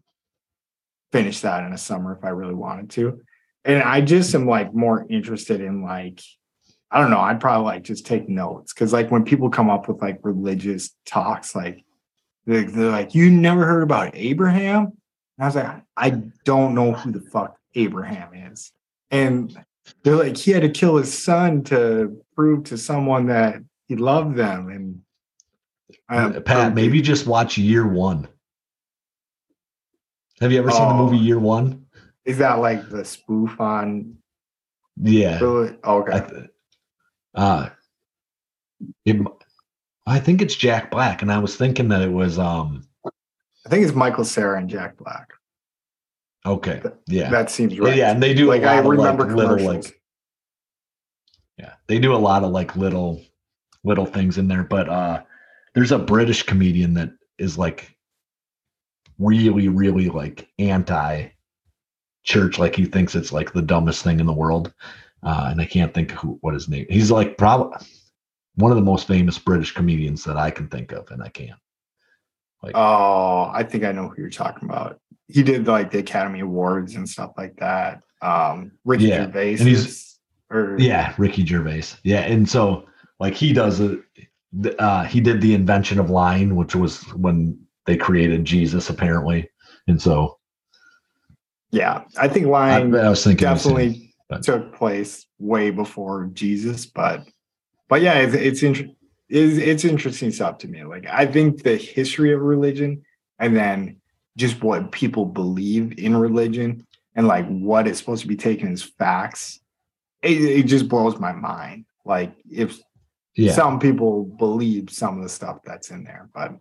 finish 1.13 1.41
that 1.41 1.65
in 1.65 1.73
a 1.73 1.79
summer 1.79 2.17
if 2.17 2.25
I 2.25 2.31
really 2.31 2.55
wanted 2.55 2.91
to. 2.91 3.21
And 3.65 3.83
I 3.83 4.01
just 4.01 4.35
am 4.35 4.47
like 4.47 4.73
more 4.73 5.07
interested 5.11 5.61
in 5.61 5.83
like 5.83 6.21
I 6.93 7.01
don't 7.01 7.11
know. 7.11 7.21
I'd 7.21 7.39
probably 7.39 7.67
like 7.67 7.85
just 7.85 8.05
take 8.05 8.29
notes 8.29 8.73
because 8.73 8.93
like 8.93 9.13
when 9.13 9.25
people 9.25 9.49
come 9.49 9.71
up 9.71 9.87
with 9.87 10.03
like 10.03 10.19
religious 10.25 10.91
talks, 11.07 11.55
like 11.55 11.85
they're, 12.47 12.65
they're 12.65 12.91
like, 12.91 13.15
"You 13.15 13.31
never 13.31 13.65
heard 13.65 13.85
about 13.85 14.11
Abraham?" 14.15 14.87
And 14.87 14.93
I 15.39 15.45
was 15.47 15.55
like, 15.55 15.83
"I 15.97 16.11
don't 16.45 16.75
know 16.75 16.93
who 16.93 17.13
the 17.13 17.21
fuck 17.21 17.57
Abraham 17.77 18.35
is." 18.35 18.73
And 19.13 19.57
they're 20.03 20.17
like, 20.17 20.37
"He 20.37 20.51
had 20.51 20.63
to 20.63 20.69
kill 20.69 20.97
his 20.97 21.17
son 21.17 21.63
to 21.65 22.21
prove 22.35 22.65
to 22.65 22.77
someone 22.77 23.27
that 23.27 23.63
he 23.91 23.97
loved 23.97 24.37
them." 24.37 24.69
And 26.09 26.37
uh, 26.37 26.41
Pat, 26.41 26.75
maybe 26.77 27.03
just 27.03 27.27
watch 27.27 27.59
Year 27.59 27.87
One. 27.87 28.29
Have 30.41 30.53
you 30.53 30.59
ever 30.61 30.71
seen 30.71 30.89
the 30.89 30.95
movie 30.95 31.19
Oh. 31.19 31.21
Year 31.23 31.39
One? 31.41 31.85
is 32.25 32.39
that 32.39 32.61
like 32.61 32.89
the 32.89 33.05
spoof 33.05 33.61
on? 33.61 34.17
Yeah. 34.97 35.41
Really? 35.41 35.77
Okay. 35.83 36.13
I, 36.13 36.21
th- 36.21 36.51
uh, 37.35 37.69
it, 39.05 39.27
I 40.07 40.21
think 40.21 40.41
it's 40.41 40.55
Jack 40.55 40.91
Black, 40.93 41.23
and 41.23 41.33
I 41.33 41.39
was 41.39 41.57
thinking 41.57 41.89
that 41.89 42.03
it 42.03 42.13
was 42.13 42.39
um. 42.39 42.85
I 43.05 43.69
think 43.69 43.85
it's 43.85 43.95
Michael 43.95 44.25
Cera 44.25 44.59
and 44.59 44.71
Jack 44.71 44.97
Black. 44.99 45.33
Okay. 46.47 46.81
Yeah. 47.09 47.31
That 47.31 47.51
seems 47.51 47.77
right. 47.79 47.97
Yeah, 47.97 48.13
and 48.13 48.23
they 48.23 48.35
do 48.35 48.47
like 48.47 48.63
a 48.63 48.67
lot 48.67 48.77
I 48.77 48.79
of 48.79 48.87
remember 48.87 49.27
like 49.27 49.37
little 49.37 49.67
like 49.67 50.01
yeah, 51.59 51.73
they 51.89 51.99
do 51.99 52.15
a 52.15 52.17
lot 52.17 52.45
of 52.45 52.51
like 52.53 52.77
little 52.77 53.21
little 53.85 54.07
things 54.07 54.39
in 54.39 54.49
there. 54.49 54.65
But 54.65 54.89
uh 54.89 55.23
there's 55.75 55.93
a 55.93 55.99
British 55.99 56.43
comedian 56.43 56.95
that 56.95 57.11
is 57.39 57.57
like 57.57 57.97
really, 59.19 59.69
really 59.69 60.09
like 60.09 60.49
anti 60.59 61.29
church. 62.25 62.59
Like 62.59 62.75
he 62.75 62.85
thinks 62.87 63.15
it's 63.15 63.33
like 63.33 63.53
the 63.53 63.63
dumbest 63.63 64.03
thing 64.03 64.21
in 64.21 64.27
the 64.27 64.33
world. 64.33 64.73
Uh, 65.23 65.49
and 65.51 65.61
I 65.61 65.67
can't 65.67 65.93
think 65.93 66.11
who 66.13 66.39
what 66.41 66.55
his 66.55 66.69
name. 66.69 66.87
He's 66.89 67.11
like 67.11 67.37
probably 67.37 67.77
one 68.57 68.73
of 68.73 68.77
the 68.77 68.83
most 68.85 69.07
famous 69.07 69.39
British 69.39 69.73
comedians 69.73 70.25
that 70.25 70.37
I 70.37 70.51
can 70.51 70.67
think 70.69 70.93
of, 70.93 71.11
and 71.11 71.23
I 71.23 71.29
can't. 71.29 71.59
Oh, 72.75 73.51
I 73.53 73.63
think 73.63 73.85
I 73.85 73.93
know 73.93 74.09
who 74.09 74.21
you're 74.21 74.31
talking 74.31 74.69
about. 74.69 74.99
He 75.29 75.43
did 75.43 75.67
like 75.67 75.91
the 75.91 75.99
Academy 75.99 76.41
Awards 76.41 76.95
and 76.95 77.09
stuff 77.09 77.33
like 77.39 77.57
that. 77.57 78.01
Um, 78.23 78.73
Ricky 78.85 79.05
Yeah, 79.05 79.25
Gervais, 79.27 79.57
and 79.59 79.69
he's- 79.69 80.19
or 80.51 80.77
Yeah, 80.79 81.15
Ricky 81.17 81.45
Gervais. 81.47 81.85
Yeah, 82.03 82.21
and 82.21 82.49
so 82.49 82.87
like 83.21 83.35
he 83.35 83.53
does 83.53 83.79
it. 83.81 84.01
Uh, 84.81 85.05
he 85.05 85.21
did 85.21 85.41
the 85.41 85.55
invention 85.55 86.01
of 86.01 86.11
lying, 86.11 86.57
which 86.57 86.75
was 86.75 87.03
when 87.15 87.57
they 87.87 87.97
created 87.97 88.45
Jesus, 88.45 88.91
apparently. 88.91 89.49
And 89.87 90.03
so 90.03 90.39
yeah. 91.71 92.03
I 92.19 92.29
think 92.29 92.47
lying 92.47 92.95
I 92.95 93.09
was 93.09 93.23
thinking, 93.23 93.47
the 93.47 93.57
same. 93.57 93.75
definitely 93.75 94.15
took 94.43 94.75
place 94.75 95.27
way 95.39 95.71
before 95.71 96.31
Jesus, 96.33 96.87
but 96.87 97.27
but 97.89 98.03
yeah, 98.03 98.15
it's 98.15 98.35
it's, 98.35 98.63
inter- 98.63 98.91
it's 99.29 99.59
it's 99.59 99.85
interesting 99.85 100.31
stuff 100.33 100.59
to 100.59 100.69
me. 100.69 100.85
Like 100.85 101.07
I 101.09 101.27
think 101.27 101.63
the 101.63 101.77
history 101.77 102.33
of 102.33 102.41
religion 102.41 103.03
and 103.39 103.57
then 103.57 104.01
just 104.37 104.63
what 104.63 104.93
people 104.93 105.27
believe 105.27 105.99
in 105.99 106.17
religion 106.17 106.87
and 107.15 107.27
like 107.27 107.47
what 107.49 107.87
is 107.87 107.99
supposed 107.99 108.23
to 108.23 108.29
be 108.29 108.37
taken 108.37 108.73
as 108.73 108.83
facts, 108.83 109.61
it, 110.23 110.41
it 110.41 110.63
just 110.65 110.89
blows 110.89 111.19
my 111.19 111.33
mind. 111.33 111.85
Like 112.05 112.33
if 112.51 112.81
yeah. 113.37 113.53
some 113.53 113.79
people 113.79 114.25
believe 114.25 114.91
some 114.91 115.17
of 115.17 115.23
the 115.23 115.29
stuff 115.29 115.59
that's 115.65 115.91
in 115.91 116.05
there, 116.05 116.29
but 116.35 116.53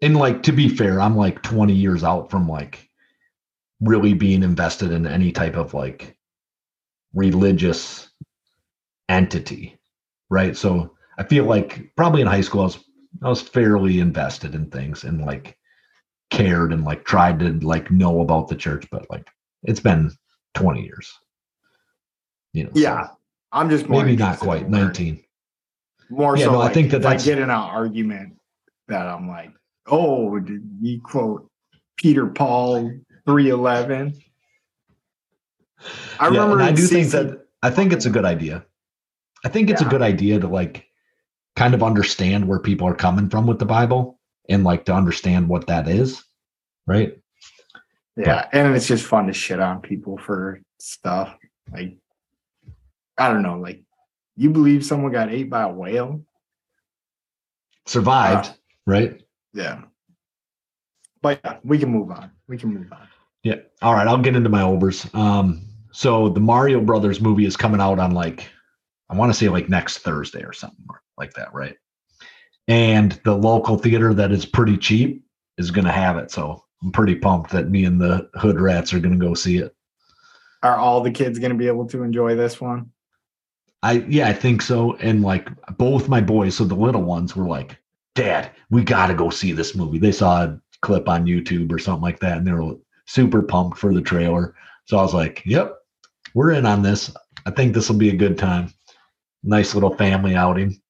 and 0.00 0.16
like 0.16 0.42
to 0.44 0.52
be 0.52 0.68
fair, 0.68 1.00
I'm 1.00 1.16
like 1.16 1.42
20 1.42 1.72
years 1.72 2.02
out 2.04 2.30
from 2.30 2.48
like 2.48 2.88
really 3.80 4.14
being 4.14 4.42
invested 4.42 4.92
in 4.92 5.06
any 5.06 5.32
type 5.32 5.56
of 5.56 5.74
like 5.74 6.16
religious 7.14 8.08
entity, 9.08 9.78
right? 10.30 10.56
So 10.56 10.96
I 11.18 11.24
feel 11.24 11.44
like 11.44 11.92
probably 11.96 12.20
in 12.20 12.26
high 12.26 12.40
school 12.40 12.62
I 12.62 12.64
was 12.64 12.84
I 13.22 13.28
was 13.28 13.42
fairly 13.42 14.00
invested 14.00 14.54
in 14.54 14.70
things 14.70 15.04
and 15.04 15.20
like 15.20 15.56
cared 16.30 16.72
and 16.72 16.84
like 16.84 17.04
tried 17.04 17.38
to 17.40 17.50
like 17.60 17.90
know 17.90 18.20
about 18.20 18.48
the 18.48 18.56
church, 18.56 18.86
but 18.90 19.08
like 19.10 19.28
it's 19.64 19.80
been 19.80 20.10
20 20.54 20.82
years. 20.82 21.12
You 22.52 22.64
know, 22.64 22.70
so 22.74 22.80
yeah, 22.80 23.08
I'm 23.52 23.70
just 23.70 23.88
maybe 23.88 24.16
not 24.16 24.38
quite 24.38 24.62
in 24.62 24.72
learning. 24.72 24.86
19. 24.86 25.24
More 26.12 26.36
Yeah, 26.36 26.44
so, 26.46 26.52
no, 26.52 26.60
I 26.60 26.72
think 26.72 26.90
that 26.90 26.98
I 26.98 27.10
that's- 27.10 27.24
get 27.24 27.38
in 27.38 27.44
an 27.44 27.50
argument 27.50 28.36
that 28.88 29.06
I'm 29.06 29.28
like, 29.28 29.50
oh, 29.86 30.38
did 30.38 30.62
you 30.80 31.00
quote 31.00 31.50
Peter 31.96 32.26
Paul 32.26 32.92
three 33.26 33.48
eleven? 33.48 34.14
I 36.20 36.28
yeah, 36.28 36.42
remember. 36.42 36.62
I 36.62 36.72
do 36.72 36.82
think 36.86 37.08
that 37.10 37.46
I 37.62 37.70
think 37.70 37.92
it's 37.92 38.06
a 38.06 38.10
good 38.10 38.24
idea. 38.24 38.64
I 39.44 39.48
think 39.48 39.70
it's 39.70 39.80
Yeah. 39.80 39.88
a 39.88 39.90
good 39.90 40.02
idea 40.02 40.38
to 40.38 40.46
like 40.48 40.86
kind 41.56 41.74
of 41.74 41.82
understand 41.82 42.46
where 42.46 42.58
people 42.60 42.86
are 42.86 42.94
coming 42.94 43.28
from 43.28 43.46
with 43.46 43.58
the 43.58 43.64
Bible 43.66 44.18
and 44.48 44.64
like 44.64 44.84
to 44.86 44.94
understand 44.94 45.48
what 45.48 45.66
that 45.66 45.88
is, 45.88 46.22
right? 46.86 47.18
Yeah, 48.16 48.46
and 48.52 48.76
it's 48.76 48.86
just 48.86 49.06
fun 49.06 49.26
to 49.28 49.32
shit 49.32 49.60
on 49.60 49.80
people 49.80 50.18
for 50.18 50.60
stuff 50.78 51.34
like 51.72 51.96
I 53.18 53.28
don't 53.32 53.42
know, 53.42 53.58
like 53.58 53.82
you 54.36 54.50
believe 54.50 54.84
someone 54.84 55.12
got 55.12 55.30
ate 55.30 55.50
by 55.50 55.62
a 55.62 55.72
whale? 55.72 56.22
Survived, 57.86 58.46
Uh, 58.46 58.52
right? 58.86 59.22
Yeah. 59.52 59.82
But 61.20 61.40
yeah, 61.44 61.58
we 61.64 61.78
can 61.78 61.90
move 61.90 62.10
on. 62.10 62.30
We 62.48 62.56
can 62.58 62.72
move 62.74 62.92
on. 62.92 63.08
Yeah. 63.42 63.56
All 63.80 63.94
right, 63.94 64.06
I'll 64.06 64.18
get 64.18 64.36
into 64.36 64.48
my 64.48 64.62
overs. 64.62 65.06
Um, 65.14 65.62
so 65.92 66.28
the 66.28 66.40
Mario 66.40 66.80
Brothers 66.80 67.20
movie 67.20 67.44
is 67.44 67.56
coming 67.56 67.80
out 67.80 67.98
on 67.98 68.12
like 68.12 68.48
I 69.10 69.16
want 69.16 69.32
to 69.32 69.38
say 69.38 69.48
like 69.48 69.68
next 69.68 69.98
Thursday 69.98 70.42
or 70.42 70.52
something 70.52 70.86
like 71.18 71.34
that, 71.34 71.52
right? 71.52 71.76
And 72.68 73.20
the 73.24 73.36
local 73.36 73.76
theater 73.76 74.14
that 74.14 74.32
is 74.32 74.46
pretty 74.46 74.78
cheap 74.78 75.24
is 75.58 75.70
going 75.70 75.84
to 75.84 75.92
have 75.92 76.16
it. 76.16 76.30
So 76.30 76.64
I'm 76.82 76.92
pretty 76.92 77.16
pumped 77.16 77.50
that 77.50 77.68
me 77.70 77.84
and 77.84 78.00
the 78.00 78.30
Hood 78.36 78.58
Rats 78.60 78.94
are 78.94 79.00
going 79.00 79.18
to 79.18 79.24
go 79.26 79.34
see 79.34 79.58
it. 79.58 79.74
Are 80.62 80.76
all 80.76 81.00
the 81.00 81.10
kids 81.10 81.38
going 81.40 81.50
to 81.50 81.58
be 81.58 81.66
able 81.66 81.86
to 81.88 82.04
enjoy 82.04 82.36
this 82.36 82.60
one? 82.60 82.91
I 83.82 84.04
yeah, 84.08 84.28
I 84.28 84.32
think 84.32 84.62
so. 84.62 84.94
And 84.96 85.22
like 85.22 85.48
both 85.76 86.08
my 86.08 86.20
boys, 86.20 86.56
so 86.56 86.64
the 86.64 86.74
little 86.74 87.02
ones 87.02 87.34
were 87.34 87.46
like, 87.46 87.76
Dad, 88.14 88.50
we 88.70 88.84
gotta 88.84 89.14
go 89.14 89.30
see 89.30 89.52
this 89.52 89.74
movie. 89.74 89.98
They 89.98 90.12
saw 90.12 90.44
a 90.44 90.60
clip 90.82 91.08
on 91.08 91.26
YouTube 91.26 91.72
or 91.72 91.78
something 91.78 92.02
like 92.02 92.20
that, 92.20 92.38
and 92.38 92.46
they 92.46 92.52
were 92.52 92.76
super 93.06 93.42
pumped 93.42 93.78
for 93.78 93.92
the 93.92 94.00
trailer. 94.00 94.54
So 94.84 94.98
I 94.98 95.02
was 95.02 95.14
like, 95.14 95.42
Yep, 95.44 95.76
we're 96.34 96.52
in 96.52 96.66
on 96.66 96.82
this. 96.82 97.12
I 97.44 97.50
think 97.50 97.74
this 97.74 97.88
will 97.88 97.98
be 97.98 98.10
a 98.10 98.16
good 98.16 98.38
time. 98.38 98.72
Nice 99.42 99.74
little 99.74 99.96
family 99.96 100.36
outing. 100.36 100.80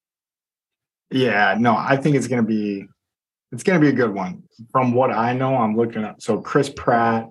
Yeah, 1.11 1.57
no, 1.59 1.77
I 1.77 1.97
think 1.97 2.17
it's 2.17 2.29
gonna 2.29 2.43
be 2.43 2.87
it's 3.53 3.63
gonna 3.63 3.81
be 3.81 3.89
a 3.89 3.93
good 3.93 4.13
one. 4.13 4.43
From 4.71 4.93
what 4.93 5.11
I 5.11 5.33
know, 5.33 5.57
I'm 5.57 5.77
looking 5.77 6.05
up. 6.05 6.21
So 6.21 6.41
Chris 6.41 6.69
Pratt, 6.69 7.31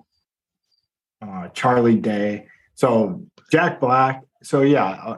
uh, 1.20 1.48
Charlie 1.48 1.98
Day. 1.98 2.46
So 2.74 3.24
Jack 3.50 3.80
Black. 3.80 4.22
So 4.42 4.62
yeah, 4.62 4.84
uh, 4.84 5.16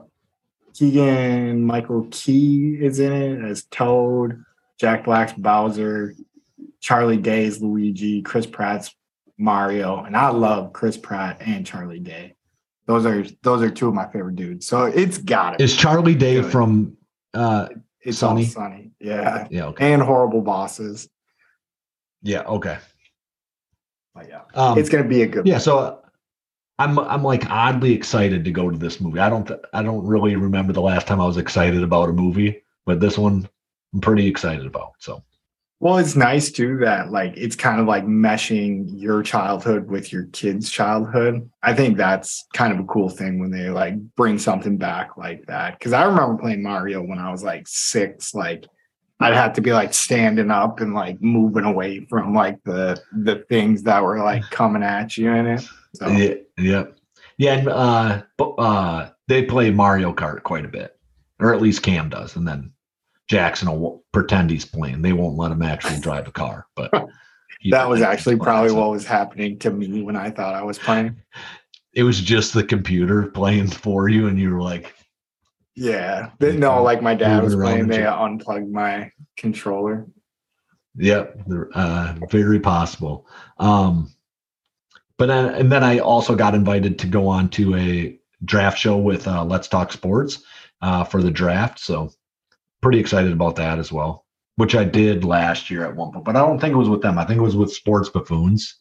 Keegan 0.74 1.64
Michael 1.64 2.06
Key 2.10 2.76
is 2.80 2.98
in 3.00 3.12
it 3.12 3.44
as 3.48 3.64
Toad. 3.64 4.44
Jack 4.78 5.04
Black's 5.04 5.32
Bowser. 5.32 6.14
Charlie 6.80 7.16
Day's 7.16 7.62
Luigi. 7.62 8.20
Chris 8.22 8.46
Pratt's 8.46 8.94
Mario, 9.38 10.04
and 10.04 10.16
I 10.16 10.28
love 10.30 10.72
Chris 10.72 10.96
Pratt 10.96 11.38
and 11.40 11.66
Charlie 11.66 11.98
Day. 12.00 12.34
Those 12.86 13.06
are 13.06 13.24
those 13.42 13.62
are 13.62 13.70
two 13.70 13.88
of 13.88 13.94
my 13.94 14.06
favorite 14.06 14.36
dudes. 14.36 14.66
So 14.66 14.84
it's 14.84 15.18
got 15.18 15.54
it. 15.54 15.60
Is 15.60 15.74
Charlie 15.74 16.14
Day 16.14 16.40
Good. 16.40 16.52
from 16.52 16.96
uh 17.32 17.68
It's 18.02 18.18
Sunny? 18.18 18.44
sunny. 18.44 18.90
Yeah. 19.00 19.46
yeah, 19.50 19.66
okay. 19.66 19.92
And 19.92 20.02
horrible 20.02 20.42
bosses. 20.42 21.08
Yeah, 22.22 22.42
okay. 22.42 22.78
But 24.14 24.28
yeah. 24.28 24.42
Um 24.54 24.76
it's 24.78 24.88
gonna 24.90 25.08
be 25.08 25.22
a 25.22 25.26
good 25.26 25.46
yeah, 25.46 25.58
so 25.58 25.78
uh, 25.78 25.96
I'm 26.78 26.98
I'm 26.98 27.22
like 27.22 27.48
oddly 27.50 27.92
excited 27.92 28.44
to 28.44 28.50
go 28.50 28.70
to 28.70 28.76
this 28.76 29.00
movie. 29.00 29.20
I 29.20 29.30
don't 29.30 29.46
th- 29.46 29.60
I 29.72 29.82
don't 29.82 30.04
really 30.04 30.36
remember 30.36 30.72
the 30.72 30.82
last 30.82 31.06
time 31.06 31.20
I 31.20 31.26
was 31.26 31.36
excited 31.36 31.82
about 31.82 32.08
a 32.08 32.12
movie, 32.12 32.62
but 32.84 33.00
this 33.00 33.16
one 33.16 33.48
I'm 33.92 34.00
pretty 34.00 34.26
excited 34.26 34.66
about. 34.66 34.94
So 34.98 35.22
Well, 35.78 35.98
it's 35.98 36.16
nice 36.16 36.50
too 36.50 36.78
that 36.78 37.12
like 37.12 37.34
it's 37.36 37.54
kind 37.54 37.80
of 37.80 37.86
like 37.86 38.04
meshing 38.06 38.86
your 38.90 39.22
childhood 39.22 39.88
with 39.88 40.12
your 40.12 40.24
kids' 40.26 40.68
childhood. 40.68 41.48
I 41.62 41.74
think 41.74 41.96
that's 41.96 42.44
kind 42.54 42.72
of 42.72 42.80
a 42.80 42.84
cool 42.84 43.08
thing 43.08 43.38
when 43.38 43.50
they 43.50 43.70
like 43.70 43.94
bring 44.16 44.38
something 44.38 44.76
back 44.76 45.16
like 45.16 45.46
that. 45.46 45.78
Cause 45.78 45.92
I 45.92 46.04
remember 46.04 46.42
playing 46.42 46.62
Mario 46.62 47.02
when 47.02 47.18
I 47.18 47.30
was 47.30 47.44
like 47.44 47.68
six, 47.68 48.34
like 48.34 48.66
I'd 49.20 49.34
have 49.34 49.52
to 49.54 49.60
be 49.60 49.72
like 49.72 49.94
standing 49.94 50.50
up 50.50 50.80
and 50.80 50.92
like 50.92 51.22
moving 51.22 51.64
away 51.64 52.04
from 52.10 52.34
like 52.34 52.62
the 52.64 53.00
the 53.12 53.44
things 53.48 53.84
that 53.84 54.02
were 54.02 54.18
like 54.18 54.42
coming 54.50 54.82
at 54.82 55.16
you 55.16 55.30
in 55.30 55.46
it. 55.46 55.68
So 55.94 56.08
yeah, 56.08 56.34
yeah. 56.58 56.84
Yeah, 57.36 57.54
and 57.54 57.68
uh 57.68 58.22
uh 58.58 59.08
they 59.26 59.44
play 59.44 59.70
Mario 59.70 60.12
Kart 60.12 60.42
quite 60.42 60.64
a 60.64 60.68
bit. 60.68 60.96
Or 61.40 61.52
at 61.52 61.60
least 61.60 61.82
Cam 61.82 62.08
does, 62.08 62.36
and 62.36 62.46
then 62.46 62.72
Jackson 63.28 63.68
will 63.68 64.04
pretend 64.12 64.50
he's 64.50 64.64
playing. 64.64 65.02
They 65.02 65.12
won't 65.12 65.36
let 65.36 65.50
him 65.50 65.62
actually 65.62 65.98
drive 66.00 66.28
a 66.28 66.32
car, 66.32 66.66
but 66.76 66.92
that 67.70 67.88
was 67.88 68.02
actually 68.02 68.36
probably 68.36 68.68
so- 68.70 68.76
what 68.76 68.90
was 68.90 69.04
happening 69.04 69.58
to 69.60 69.70
me 69.70 70.02
when 70.02 70.14
I 70.16 70.30
thought 70.30 70.54
I 70.54 70.62
was 70.62 70.78
playing. 70.78 71.16
it 71.92 72.04
was 72.04 72.20
just 72.20 72.54
the 72.54 72.62
computer 72.62 73.26
playing 73.26 73.68
for 73.68 74.08
you, 74.08 74.28
and 74.28 74.38
you 74.38 74.50
were 74.50 74.62
like, 74.62 74.94
Yeah. 75.74 76.30
No, 76.40 76.82
like 76.82 77.02
my 77.02 77.14
dad 77.14 77.42
was 77.42 77.56
playing, 77.56 77.88
they 77.88 78.06
unplugged 78.06 78.70
my 78.70 79.10
controller. 79.36 80.06
Yep, 80.96 81.40
uh, 81.74 82.14
very 82.30 82.60
possible. 82.60 83.26
Um, 83.58 84.13
but 85.18 85.26
then, 85.26 85.54
and 85.54 85.70
then 85.70 85.84
I 85.84 85.98
also 85.98 86.34
got 86.34 86.54
invited 86.54 86.98
to 87.00 87.06
go 87.06 87.28
on 87.28 87.48
to 87.50 87.76
a 87.76 88.18
draft 88.44 88.78
show 88.78 88.96
with 88.96 89.26
uh, 89.26 89.44
Let's 89.44 89.68
Talk 89.68 89.92
Sports 89.92 90.42
uh, 90.82 91.04
for 91.04 91.22
the 91.22 91.30
draft. 91.30 91.78
So 91.78 92.10
pretty 92.82 92.98
excited 92.98 93.32
about 93.32 93.56
that 93.56 93.78
as 93.78 93.92
well, 93.92 94.26
which 94.56 94.74
I 94.74 94.84
did 94.84 95.24
last 95.24 95.70
year 95.70 95.84
at 95.84 95.96
one 95.96 96.12
point. 96.12 96.24
But 96.24 96.36
I 96.36 96.40
don't 96.40 96.60
think 96.60 96.74
it 96.74 96.78
was 96.78 96.88
with 96.88 97.02
them. 97.02 97.18
I 97.18 97.24
think 97.24 97.38
it 97.38 97.42
was 97.42 97.56
with 97.56 97.72
Sports 97.72 98.08
Buffoons 98.08 98.76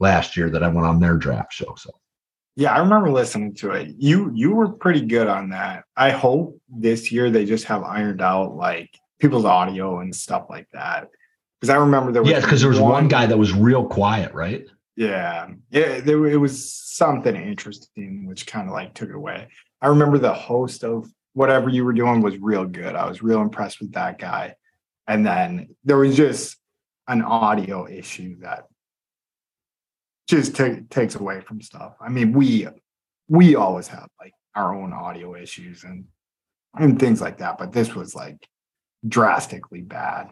last 0.00 0.36
year 0.36 0.50
that 0.50 0.62
I 0.62 0.68
went 0.68 0.86
on 0.86 1.00
their 1.00 1.16
draft 1.16 1.52
show. 1.52 1.74
So 1.76 1.90
Yeah, 2.56 2.74
I 2.74 2.80
remember 2.80 3.10
listening 3.10 3.54
to 3.56 3.70
it. 3.72 3.94
You 3.96 4.30
you 4.34 4.54
were 4.54 4.68
pretty 4.68 5.02
good 5.02 5.28
on 5.28 5.50
that. 5.50 5.84
I 5.96 6.10
hope 6.10 6.60
this 6.68 7.12
year 7.12 7.30
they 7.30 7.44
just 7.44 7.64
have 7.64 7.82
ironed 7.82 8.20
out 8.20 8.56
like 8.56 8.90
people's 9.20 9.44
audio 9.44 10.00
and 10.00 10.14
stuff 10.14 10.46
like 10.50 10.68
that. 10.72 11.08
Because 11.60 11.70
I 11.70 11.76
remember 11.76 12.12
there 12.12 12.22
was 12.22 12.30
yeah, 12.30 12.40
because 12.40 12.60
there 12.60 12.68
was 12.70 12.80
one 12.80 13.08
guy 13.08 13.26
that 13.26 13.38
was 13.38 13.52
real 13.54 13.86
quiet, 13.86 14.34
right? 14.34 14.66
Yeah, 14.96 15.48
yeah, 15.70 16.00
there 16.00 16.24
it 16.26 16.36
was 16.36 16.72
something 16.72 17.34
interesting 17.34 18.26
which 18.26 18.46
kind 18.46 18.68
of 18.68 18.74
like 18.74 18.94
took 18.94 19.08
it 19.08 19.14
away. 19.14 19.48
I 19.82 19.88
remember 19.88 20.18
the 20.18 20.32
host 20.32 20.84
of 20.84 21.08
whatever 21.32 21.68
you 21.68 21.84
were 21.84 21.92
doing 21.92 22.20
was 22.20 22.38
real 22.38 22.64
good. 22.64 22.94
I 22.94 23.06
was 23.06 23.22
real 23.22 23.40
impressed 23.40 23.80
with 23.80 23.92
that 23.92 24.18
guy. 24.18 24.54
And 25.06 25.26
then 25.26 25.74
there 25.84 25.98
was 25.98 26.16
just 26.16 26.56
an 27.08 27.22
audio 27.22 27.86
issue 27.86 28.38
that 28.40 28.64
just 30.28 30.56
ta- 30.56 30.80
takes 30.88 31.16
away 31.16 31.40
from 31.40 31.60
stuff. 31.60 31.96
I 32.00 32.08
mean, 32.08 32.32
we 32.32 32.68
we 33.28 33.56
always 33.56 33.88
have 33.88 34.08
like 34.20 34.32
our 34.54 34.74
own 34.74 34.92
audio 34.92 35.34
issues 35.34 35.84
and 35.84 36.04
and 36.74 36.98
things 36.98 37.20
like 37.20 37.38
that, 37.38 37.58
but 37.58 37.72
this 37.72 37.94
was 37.94 38.14
like 38.14 38.48
drastically 39.06 39.82
bad. 39.82 40.30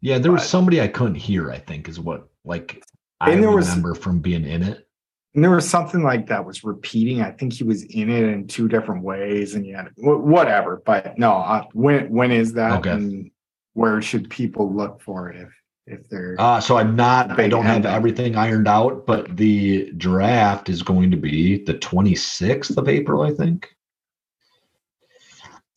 Yeah, 0.00 0.18
there 0.18 0.32
was 0.32 0.48
somebody 0.48 0.80
I 0.80 0.88
couldn't 0.88 1.16
hear. 1.16 1.50
I 1.50 1.58
think 1.58 1.88
is 1.88 2.00
what 2.00 2.28
like 2.44 2.82
I 3.20 3.32
And 3.32 3.42
there 3.42 3.50
was- 3.50 3.68
remember 3.68 3.94
from 3.94 4.20
being 4.20 4.44
in 4.44 4.62
it. 4.62 4.86
And 5.34 5.44
there 5.44 5.52
was 5.52 5.68
something 5.68 6.02
like 6.02 6.26
that 6.26 6.44
was 6.44 6.64
repeating. 6.64 7.20
I 7.22 7.30
think 7.30 7.52
he 7.52 7.62
was 7.62 7.84
in 7.84 8.10
it 8.10 8.24
in 8.24 8.48
two 8.48 8.66
different 8.66 9.04
ways, 9.04 9.54
and 9.54 9.64
yeah, 9.64 9.86
whatever. 9.96 10.82
But 10.84 11.16
no, 11.18 11.34
uh, 11.34 11.64
when 11.72 12.10
when 12.10 12.32
is 12.32 12.52
that? 12.54 12.80
Okay. 12.80 12.90
And 12.90 13.30
where 13.74 14.02
should 14.02 14.28
people 14.28 14.74
look 14.74 15.00
for 15.00 15.28
it 15.30 15.36
if 15.40 15.48
if 15.86 16.08
they're 16.08 16.34
Uh, 16.38 16.60
so 16.60 16.78
I'm 16.78 16.96
not, 16.96 17.38
I 17.38 17.46
don't 17.46 17.64
have 17.64 17.86
everything 17.86 18.34
ironed 18.34 18.66
out, 18.66 19.06
but 19.06 19.36
the 19.36 19.92
draft 19.92 20.68
is 20.68 20.82
going 20.82 21.12
to 21.12 21.16
be 21.16 21.62
the 21.64 21.74
26th 21.74 22.76
of 22.76 22.88
April, 22.88 23.22
I 23.22 23.30
think. 23.32 23.68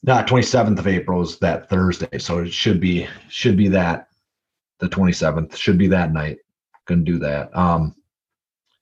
No, 0.04 0.22
27th 0.24 0.80
of 0.80 0.88
April 0.88 1.22
is 1.22 1.38
that 1.40 1.70
Thursday. 1.70 2.18
So 2.18 2.40
it 2.40 2.52
should 2.52 2.80
be, 2.80 3.08
should 3.30 3.56
be 3.56 3.68
that 3.70 4.08
the 4.80 4.90
27th, 4.90 5.56
should 5.56 5.78
be 5.78 5.88
that 5.88 6.12
night. 6.12 6.38
Gonna 6.86 7.02
do 7.02 7.20
that. 7.20 7.56
Um, 7.56 7.96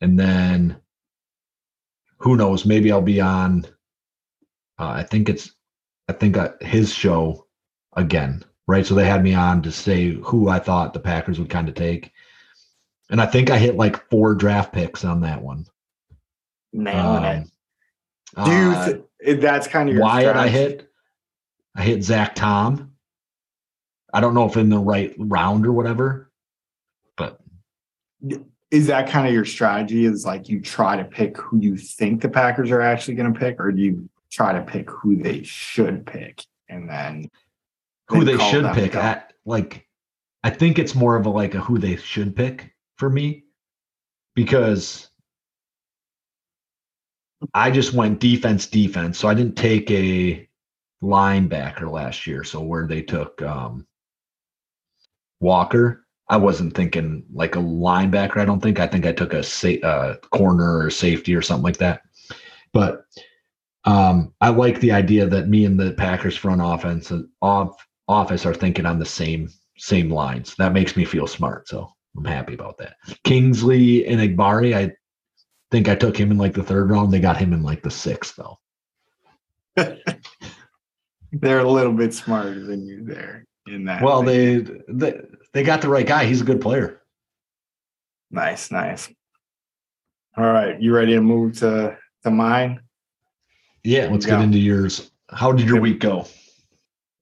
and 0.01 0.19
then 0.19 0.77
who 2.17 2.35
knows, 2.35 2.65
maybe 2.65 2.91
I'll 2.91 3.01
be 3.01 3.21
on, 3.21 3.65
uh, 4.79 4.89
I 4.89 5.03
think 5.03 5.29
it's, 5.29 5.51
I 6.07 6.13
think 6.13 6.37
uh, 6.37 6.53
his 6.61 6.93
show 6.93 7.47
again 7.93 8.43
right? 8.71 8.85
So 8.85 8.95
they 8.95 9.05
had 9.05 9.21
me 9.21 9.33
on 9.33 9.61
to 9.63 9.71
say 9.71 10.13
who 10.23 10.47
I 10.47 10.57
thought 10.57 10.93
the 10.93 10.99
Packers 10.99 11.37
would 11.39 11.49
kind 11.49 11.67
of 11.67 11.75
take. 11.75 12.13
And 13.09 13.21
I 13.21 13.25
think 13.25 13.49
I 13.49 13.57
hit 13.57 13.75
like 13.75 14.09
four 14.09 14.33
draft 14.33 14.71
picks 14.71 15.03
on 15.03 15.19
that 15.21 15.41
one. 15.41 15.65
nailing 16.71 17.23
it? 17.25 17.47
Um, 18.37 18.45
Do 18.45 18.51
you? 18.51 18.71
uh, 18.71 18.85
Th- 18.85 19.01
if 19.19 19.41
that's 19.41 19.67
kind 19.67 19.89
of 19.89 19.95
your 19.95 20.03
Wyatt 20.03 20.37
I 20.37 20.47
hit. 20.47 20.89
I 21.75 21.83
hit 21.83 22.01
Zach 22.01 22.33
Tom. 22.33 22.93
I 24.13 24.21
don't 24.21 24.33
know 24.33 24.45
if 24.45 24.55
in 24.55 24.69
the 24.69 24.79
right 24.79 25.13
round 25.17 25.65
or 25.65 25.73
whatever, 25.73 26.30
but 26.30 26.30
Is 28.69 28.87
that 28.87 29.09
kind 29.09 29.27
of 29.27 29.33
your 29.33 29.45
strategy? 29.45 30.05
Is 30.05 30.25
like 30.25 30.47
you 30.49 30.61
try 30.61 30.95
to 30.95 31.03
pick 31.03 31.37
who 31.37 31.59
you 31.59 31.77
think 31.77 32.21
the 32.21 32.29
Packers 32.29 32.71
are 32.71 32.81
actually 32.81 33.15
going 33.15 33.33
to 33.33 33.39
pick, 33.39 33.59
or 33.59 33.71
do 33.71 33.81
you 33.81 34.09
try 34.31 34.53
to 34.53 34.61
pick 34.61 34.89
who 34.89 35.15
they 35.15 35.43
should 35.43 36.05
pick 36.05 36.43
and 36.69 36.89
then 36.89 37.29
who 38.07 38.23
then 38.23 38.37
they 38.37 38.49
should 38.49 38.73
pick. 38.73 38.95
I, 38.95 39.23
like, 39.45 39.87
I 40.43 40.49
think 40.49 40.79
it's 40.79 40.95
more 40.95 41.15
of 41.15 41.25
a 41.25 41.29
like 41.29 41.53
a 41.53 41.59
who 41.59 41.77
they 41.77 41.97
should 41.97 42.35
pick 42.35 42.73
for 42.97 43.09
me 43.09 43.43
because 44.35 45.09
I 47.53 47.71
just 47.71 47.93
went 47.93 48.19
defense, 48.19 48.65
defense. 48.65 49.17
So 49.17 49.27
I 49.27 49.33
didn't 49.33 49.55
take 49.55 49.89
a 49.91 50.47
linebacker 51.03 51.91
last 51.91 52.25
year. 52.25 52.43
So 52.43 52.61
where 52.61 52.87
they 52.87 53.01
took 53.01 53.41
um, 53.41 53.85
Walker, 55.39 56.00
I 56.31 56.37
wasn't 56.37 56.73
thinking 56.73 57.25
like 57.33 57.57
a 57.57 57.59
linebacker. 57.59 58.37
I 58.37 58.45
don't 58.45 58.61
think. 58.61 58.79
I 58.79 58.87
think 58.87 59.05
I 59.05 59.11
took 59.11 59.33
a 59.33 59.43
sa- 59.43 59.83
uh, 59.83 60.15
corner 60.31 60.77
or 60.77 60.89
safety 60.89 61.35
or 61.35 61.41
something 61.41 61.65
like 61.65 61.77
that. 61.77 62.03
But 62.71 63.05
um, 63.83 64.33
I 64.39 64.47
like 64.47 64.79
the 64.79 64.93
idea 64.93 65.27
that 65.27 65.49
me 65.49 65.65
and 65.65 65.77
the 65.77 65.91
Packers 65.91 66.37
front 66.37 66.61
offense 66.63 67.11
off 67.41 67.85
office 68.07 68.45
are 68.45 68.53
thinking 68.53 68.85
on 68.85 68.97
the 68.97 69.05
same 69.05 69.49
same 69.77 70.09
lines. 70.09 70.55
That 70.55 70.71
makes 70.71 70.95
me 70.95 71.03
feel 71.03 71.27
smart. 71.27 71.67
So 71.67 71.91
I'm 72.15 72.23
happy 72.23 72.53
about 72.53 72.77
that. 72.77 72.95
Kingsley 73.25 74.05
Enagbare, 74.05 74.73
I 74.73 74.91
think 75.69 75.89
I 75.89 75.95
took 75.95 76.17
him 76.17 76.31
in 76.31 76.37
like 76.37 76.53
the 76.53 76.63
third 76.63 76.91
round. 76.91 77.11
They 77.11 77.19
got 77.19 77.35
him 77.35 77.51
in 77.51 77.61
like 77.61 77.83
the 77.83 77.91
sixth 77.91 78.37
though. 78.37 78.57
They're 81.33 81.59
a 81.59 81.69
little 81.69 81.93
bit 81.93 82.13
smarter 82.13 82.65
than 82.65 82.85
you 82.85 83.03
there 83.03 83.45
in 83.67 83.83
that. 83.85 84.01
Well, 84.01 84.23
they 84.23 84.65
they 84.87 85.19
they 85.53 85.63
got 85.63 85.81
the 85.81 85.89
right 85.89 86.05
guy. 86.05 86.25
He's 86.25 86.41
a 86.41 86.45
good 86.45 86.61
player. 86.61 86.97
nice, 88.33 88.71
nice. 88.71 89.09
All 90.37 90.45
right, 90.45 90.81
you 90.81 90.95
ready 90.95 91.13
to 91.13 91.21
move 91.21 91.57
to 91.59 91.97
to 92.23 92.31
mine? 92.31 92.79
Yeah, 93.83 94.07
let's 94.11 94.25
Yeah. 94.25 94.37
get 94.37 94.43
into 94.43 94.59
yours. 94.59 95.11
How 95.29 95.51
did 95.51 95.67
your 95.67 95.81
week 95.81 95.99
go? 95.99 96.25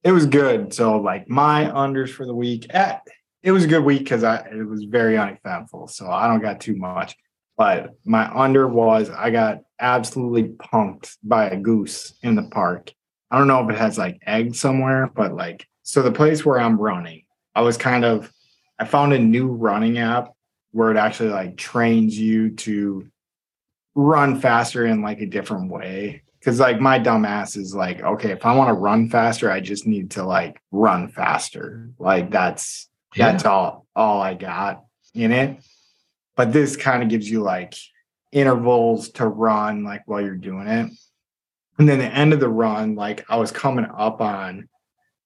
It 0.03 0.11
was 0.11 0.25
good. 0.27 0.73
So 0.73 0.99
like 0.99 1.27
my 1.29 1.65
unders 1.65 2.09
for 2.09 2.25
the 2.25 2.35
week, 2.35 2.67
eh, 2.69 2.97
it 3.41 3.51
was 3.51 3.63
a 3.63 3.67
good 3.67 3.83
week 3.83 3.99
because 3.99 4.23
I 4.23 4.37
it 4.51 4.67
was 4.67 4.83
very 4.83 5.17
uneventful. 5.17 5.87
So 5.87 6.09
I 6.11 6.27
don't 6.27 6.41
got 6.41 6.59
too 6.61 6.75
much. 6.75 7.15
But 7.57 7.95
my 8.05 8.29
under 8.31 8.67
was 8.67 9.09
I 9.09 9.31
got 9.31 9.61
absolutely 9.79 10.43
punked 10.43 11.17
by 11.23 11.49
a 11.49 11.57
goose 11.57 12.13
in 12.21 12.35
the 12.35 12.43
park. 12.43 12.91
I 13.31 13.37
don't 13.37 13.47
know 13.47 13.63
if 13.63 13.69
it 13.69 13.77
has 13.77 13.97
like 13.97 14.19
eggs 14.25 14.59
somewhere, 14.59 15.09
but 15.15 15.33
like 15.33 15.65
so 15.83 16.01
the 16.03 16.11
place 16.11 16.45
where 16.45 16.59
I'm 16.59 16.79
running, 16.79 17.23
I 17.55 17.61
was 17.61 17.77
kind 17.77 18.05
of 18.05 18.31
I 18.79 18.85
found 18.85 19.13
a 19.13 19.19
new 19.19 19.47
running 19.47 19.97
app 19.97 20.31
where 20.71 20.91
it 20.91 20.97
actually 20.97 21.29
like 21.29 21.57
trains 21.57 22.17
you 22.17 22.51
to 22.51 23.07
run 23.95 24.39
faster 24.39 24.85
in 24.85 25.01
like 25.01 25.19
a 25.19 25.25
different 25.25 25.71
way. 25.71 26.23
Cause 26.43 26.59
like 26.59 26.79
my 26.79 26.97
dumb 26.97 27.25
ass 27.25 27.57
is 27.57 27.75
like, 27.75 28.01
okay, 28.01 28.31
if 28.31 28.45
I 28.45 28.55
want 28.55 28.69
to 28.69 28.73
run 28.73 29.09
faster, 29.09 29.51
I 29.51 29.59
just 29.59 29.85
need 29.85 30.11
to 30.11 30.23
like 30.23 30.61
run 30.71 31.09
faster. 31.09 31.89
Like 31.99 32.31
that's 32.31 32.87
Yeah. 33.15 33.31
that's 33.31 33.45
all 33.45 33.85
all 33.95 34.21
I 34.21 34.35
got 34.35 34.85
in 35.13 35.31
it. 35.31 35.61
But 36.37 36.53
this 36.53 36.77
kind 36.77 37.03
of 37.03 37.09
gives 37.09 37.29
you 37.29 37.41
like 37.41 37.73
intervals 38.31 39.09
to 39.09 39.27
run 39.27 39.83
like 39.83 40.03
while 40.05 40.21
you're 40.21 40.35
doing 40.35 40.67
it. 40.67 40.91
And 41.77 41.89
then 41.89 41.99
the 41.99 42.05
end 42.05 42.31
of 42.33 42.39
the 42.39 42.49
run, 42.49 42.95
like 42.95 43.25
I 43.29 43.35
was 43.37 43.51
coming 43.51 43.85
up 43.85 44.21
on 44.21 44.69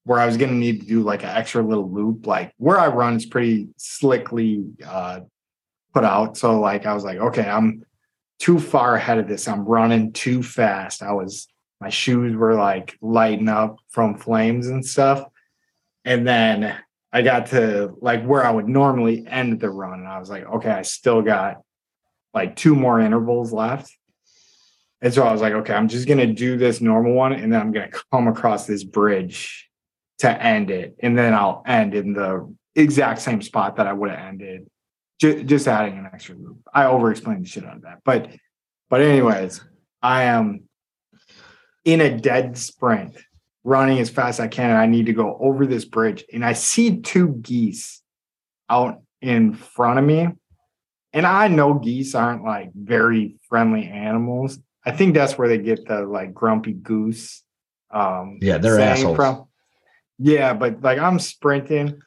where 0.05 0.19
I 0.19 0.25
was 0.25 0.37
gonna 0.37 0.53
need 0.53 0.81
to 0.81 0.87
do 0.87 1.01
like 1.01 1.23
an 1.23 1.29
extra 1.29 1.61
little 1.61 1.89
loop. 1.89 2.27
Like 2.27 2.53
where 2.57 2.79
I 2.79 2.87
run 2.87 3.15
is 3.15 3.25
pretty 3.25 3.69
slickly 3.77 4.65
uh 4.85 5.21
put 5.93 6.03
out. 6.03 6.37
So 6.37 6.59
like 6.59 6.85
I 6.85 6.93
was 6.93 7.03
like, 7.03 7.17
okay, 7.17 7.47
I'm 7.47 7.83
too 8.39 8.59
far 8.59 8.95
ahead 8.95 9.19
of 9.19 9.27
this. 9.27 9.47
I'm 9.47 9.65
running 9.65 10.11
too 10.11 10.43
fast. 10.43 11.03
I 11.03 11.13
was 11.13 11.47
my 11.79 11.89
shoes 11.89 12.35
were 12.35 12.55
like 12.55 12.97
lighting 13.01 13.49
up 13.49 13.77
from 13.89 14.17
flames 14.17 14.67
and 14.67 14.85
stuff. 14.85 15.25
And 16.05 16.27
then 16.27 16.77
I 17.11 17.21
got 17.21 17.47
to 17.47 17.93
like 18.01 18.25
where 18.25 18.45
I 18.45 18.51
would 18.51 18.67
normally 18.67 19.25
end 19.27 19.59
the 19.59 19.69
run. 19.69 19.99
And 19.99 20.07
I 20.07 20.19
was 20.19 20.29
like, 20.29 20.45
okay, 20.45 20.71
I 20.71 20.81
still 20.81 21.21
got 21.21 21.61
like 22.33 22.55
two 22.55 22.75
more 22.75 22.99
intervals 22.99 23.53
left. 23.53 23.91
And 25.01 25.13
so 25.13 25.23
I 25.23 25.31
was 25.31 25.41
like, 25.41 25.53
okay, 25.53 25.73
I'm 25.73 25.89
just 25.89 26.07
gonna 26.07 26.33
do 26.33 26.57
this 26.57 26.81
normal 26.81 27.13
one 27.13 27.33
and 27.33 27.51
then 27.51 27.59
I'm 27.61 27.71
gonna 27.71 27.91
come 28.11 28.27
across 28.27 28.65
this 28.65 28.83
bridge 28.83 29.69
to 30.23 30.43
end 30.43 30.71
it. 30.71 30.95
And 31.01 31.17
then 31.17 31.33
I'll 31.33 31.63
end 31.65 31.93
in 31.93 32.13
the 32.13 32.53
exact 32.75 33.21
same 33.21 33.41
spot 33.41 33.75
that 33.75 33.87
I 33.87 33.93
would 33.93 34.09
have 34.09 34.19
ended 34.19 34.67
ju- 35.19 35.43
just 35.43 35.67
adding 35.67 35.97
an 35.97 36.09
extra 36.11 36.35
loop. 36.35 36.57
I 36.73 36.85
over 36.85 37.11
explained 37.11 37.45
the 37.45 37.49
shit 37.49 37.65
out 37.65 37.77
of 37.77 37.81
that. 37.83 37.99
But 38.03 38.29
but 38.89 39.01
anyways, 39.01 39.61
I 40.01 40.23
am 40.23 40.63
in 41.85 42.01
a 42.01 42.17
dead 42.17 42.57
sprint, 42.57 43.17
running 43.63 43.99
as 43.99 44.09
fast 44.09 44.39
as 44.39 44.45
I 44.45 44.47
can, 44.47 44.69
and 44.69 44.79
I 44.79 44.85
need 44.85 45.07
to 45.07 45.13
go 45.13 45.37
over 45.39 45.65
this 45.65 45.85
bridge. 45.85 46.23
And 46.31 46.45
I 46.45 46.53
see 46.53 47.01
two 47.01 47.35
geese 47.41 48.01
out 48.69 49.01
in 49.21 49.53
front 49.53 49.99
of 49.99 50.05
me. 50.05 50.27
And 51.13 51.25
I 51.25 51.47
know 51.47 51.75
geese 51.75 52.15
aren't 52.15 52.43
like 52.43 52.71
very 52.73 53.35
friendly 53.47 53.87
animals. 53.87 54.59
I 54.85 54.91
think 54.91 55.13
that's 55.13 55.37
where 55.37 55.47
they 55.47 55.59
get 55.59 55.87
the 55.87 56.01
like 56.01 56.33
grumpy 56.33 56.73
goose. 56.73 57.43
Um 57.91 58.39
Yeah, 58.41 58.57
they're 58.57 58.79
assholes. 58.79 59.17
Yeah, 60.19 60.53
but 60.53 60.81
like 60.81 60.99
I'm 60.99 61.19
sprinting, 61.19 62.01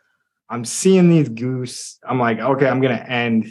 I'm 0.49 0.65
seeing 0.65 1.09
these 1.09 1.29
goose. 1.29 1.99
I'm 2.07 2.21
like, 2.21 2.39
okay, 2.39 2.69
I'm 2.69 2.81
gonna 2.81 2.95
end 2.95 3.49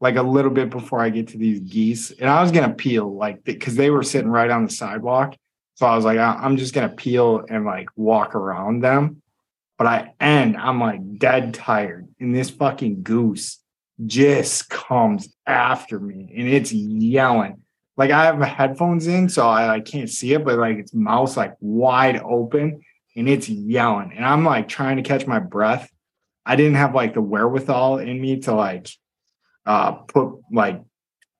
like 0.00 0.16
a 0.16 0.22
little 0.22 0.50
bit 0.50 0.70
before 0.70 1.00
I 1.00 1.10
get 1.10 1.28
to 1.28 1.38
these 1.38 1.60
geese, 1.60 2.10
and 2.12 2.30
I 2.30 2.42
was 2.42 2.52
gonna 2.52 2.74
peel 2.74 3.14
like 3.14 3.44
because 3.44 3.74
they 3.76 3.90
were 3.90 4.02
sitting 4.02 4.30
right 4.30 4.50
on 4.50 4.64
the 4.64 4.70
sidewalk. 4.70 5.34
So 5.74 5.86
I 5.86 5.94
was 5.94 6.04
like, 6.04 6.18
I'm 6.18 6.56
just 6.56 6.74
gonna 6.74 6.88
peel 6.88 7.44
and 7.48 7.64
like 7.64 7.88
walk 7.96 8.34
around 8.34 8.82
them. 8.82 9.22
But 9.76 9.86
I 9.86 10.14
end, 10.20 10.56
I'm 10.56 10.80
like 10.80 11.18
dead 11.18 11.54
tired, 11.54 12.08
and 12.20 12.34
this 12.34 12.50
fucking 12.50 13.02
goose 13.02 13.58
just 14.06 14.70
comes 14.70 15.28
after 15.46 15.98
me, 15.98 16.32
and 16.36 16.48
it's 16.48 16.72
yelling. 16.72 17.62
Like 17.96 18.12
I 18.12 18.26
have 18.26 18.38
my 18.38 18.46
headphones 18.46 19.08
in, 19.08 19.28
so 19.28 19.48
I, 19.48 19.74
I 19.74 19.80
can't 19.80 20.08
see 20.08 20.32
it, 20.32 20.44
but 20.44 20.56
like 20.58 20.76
its 20.76 20.94
mouth's 20.94 21.36
like 21.36 21.54
wide 21.60 22.20
open 22.20 22.80
and 23.18 23.28
it's 23.28 23.48
yelling 23.48 24.12
and 24.14 24.24
i'm 24.24 24.44
like 24.44 24.68
trying 24.68 24.96
to 24.96 25.02
catch 25.02 25.26
my 25.26 25.40
breath. 25.40 25.90
I 26.46 26.56
didn't 26.56 26.76
have 26.76 26.94
like 26.94 27.12
the 27.12 27.20
wherewithal 27.20 27.98
in 27.98 28.18
me 28.20 28.40
to 28.40 28.54
like 28.54 28.88
uh 29.66 29.92
put 29.92 30.38
like 30.50 30.80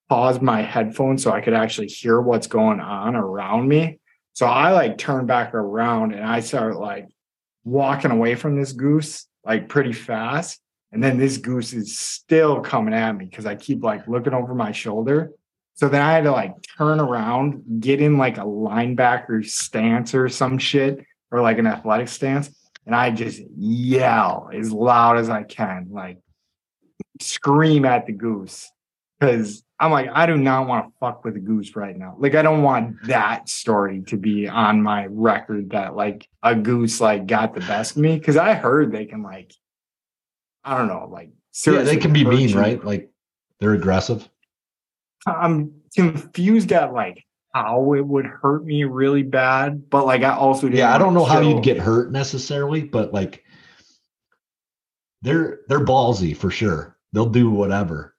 pause 0.09 0.41
my 0.41 0.63
headphones 0.63 1.23
so 1.23 1.31
i 1.31 1.41
could 1.41 1.55
actually 1.55 1.87
hear 1.87 2.21
what's 2.21 2.49
going 2.49 2.81
on 2.81 3.15
around 3.15 3.69
me. 3.69 4.01
So 4.35 4.47
i 4.47 4.73
like 4.73 4.99
turn 4.99 5.27
back 5.27 5.55
around 5.55 6.13
and 6.13 6.25
i 6.25 6.41
start 6.41 6.77
like 6.77 7.09
walking 7.65 8.11
away 8.11 8.35
from 8.35 8.59
this 8.59 8.73
goose 8.73 9.27
like 9.45 9.69
pretty 9.69 9.93
fast. 9.93 10.61
And 10.91 11.05
then 11.05 11.19
this 11.19 11.37
goose 11.37 11.75
is 11.75 11.99
still 11.99 12.61
coming 12.61 12.95
at 12.95 13.13
me 13.13 13.27
because 13.27 13.47
i 13.47 13.55
keep 13.55 13.83
like 13.83 14.09
looking 14.09 14.35
over 14.35 14.55
my 14.55 14.73
shoulder. 14.73 15.31
So 15.75 15.89
then 15.89 16.03
i 16.03 16.13
had 16.13 16.25
to 16.25 16.33
like 16.33 16.55
turn 16.77 16.99
around 16.99 17.63
get 17.79 18.03
in 18.03 18.19
like 18.19 18.37
a 18.37 18.43
linebacker 18.43 19.49
stance 19.49 20.13
or 20.13 20.29
some 20.29 20.59
shit 20.59 21.05
or 21.31 21.41
like 21.41 21.59
an 21.59 21.67
athletic 21.67 22.09
stance 22.09 22.51
and 22.89 22.95
I 22.95 23.11
just 23.11 23.43
yell 23.55 24.49
as 24.51 24.73
loud 24.73 25.19
as 25.19 25.29
I 25.29 25.43
can, 25.43 25.89
like 25.91 26.21
scream 27.21 27.85
at 27.85 28.07
the 28.07 28.13
goose. 28.13 28.71
Cause 29.21 29.63
I'm 29.79 29.93
like, 29.93 30.09
I 30.11 30.25
do 30.25 30.39
not 30.39 30.67
want 30.67 30.87
to 30.87 30.93
fuck 30.99 31.23
with 31.23 31.37
a 31.37 31.39
goose 31.39 31.77
right 31.77 31.95
now. 31.95 32.17
Like, 32.19 32.35
I 32.35 32.41
don't 32.41 32.63
want 32.63 32.97
that 33.07 33.49
story 33.51 34.03
to 34.07 34.17
be 34.17 34.49
on 34.49 34.83
my 34.83 35.07
record 35.11 35.71
that 35.71 35.97
like 35.97 36.27
a 36.43 36.55
goose 36.55 36.99
like 36.99 37.27
got 37.27 37.53
the 37.55 37.61
best 37.61 37.91
of 37.93 37.99
me. 37.99 38.19
Cause 38.21 38.39
I 38.39 38.55
heard 38.55 38.91
they 38.91 39.05
can 39.05 39.23
like, 39.23 39.53
I 40.65 40.79
don't 40.79 40.89
know, 40.89 41.11
like 41.13 41.31
Yeah, 41.67 41.83
they 41.83 41.99
can 41.99 42.15
be 42.15 42.25
mean, 42.25 42.49
you. 42.49 42.59
right? 42.59 42.83
Like 42.83 43.11
they're 43.61 43.75
aggressive. 43.75 44.27
I'm 45.27 45.83
confused 45.95 46.73
at 46.73 46.95
like 46.95 47.23
how 47.55 47.95
it 47.95 48.07
would 48.07 48.27
hurt 48.27 48.65
me 48.65 48.85
really 48.85 49.23
bad, 49.23 49.89
but 49.91 50.07
like 50.07 50.23
I 50.23 50.35
also 50.35 50.69
Yeah, 50.69 50.95
I 50.95 50.99
don't 50.99 51.15
know 51.15 51.25
how 51.25 51.41
you'd 51.41 51.63
get 51.63 51.79
hurt 51.79 52.13
necessarily, 52.13 52.83
but 52.83 53.13
like 53.13 53.45
they're 55.23 55.61
they're 55.69 55.85
ballsy 55.85 56.37
for 56.37 56.51
sure. 56.51 56.97
They'll 57.13 57.27
do 57.27 57.51
whatever. 57.51 58.15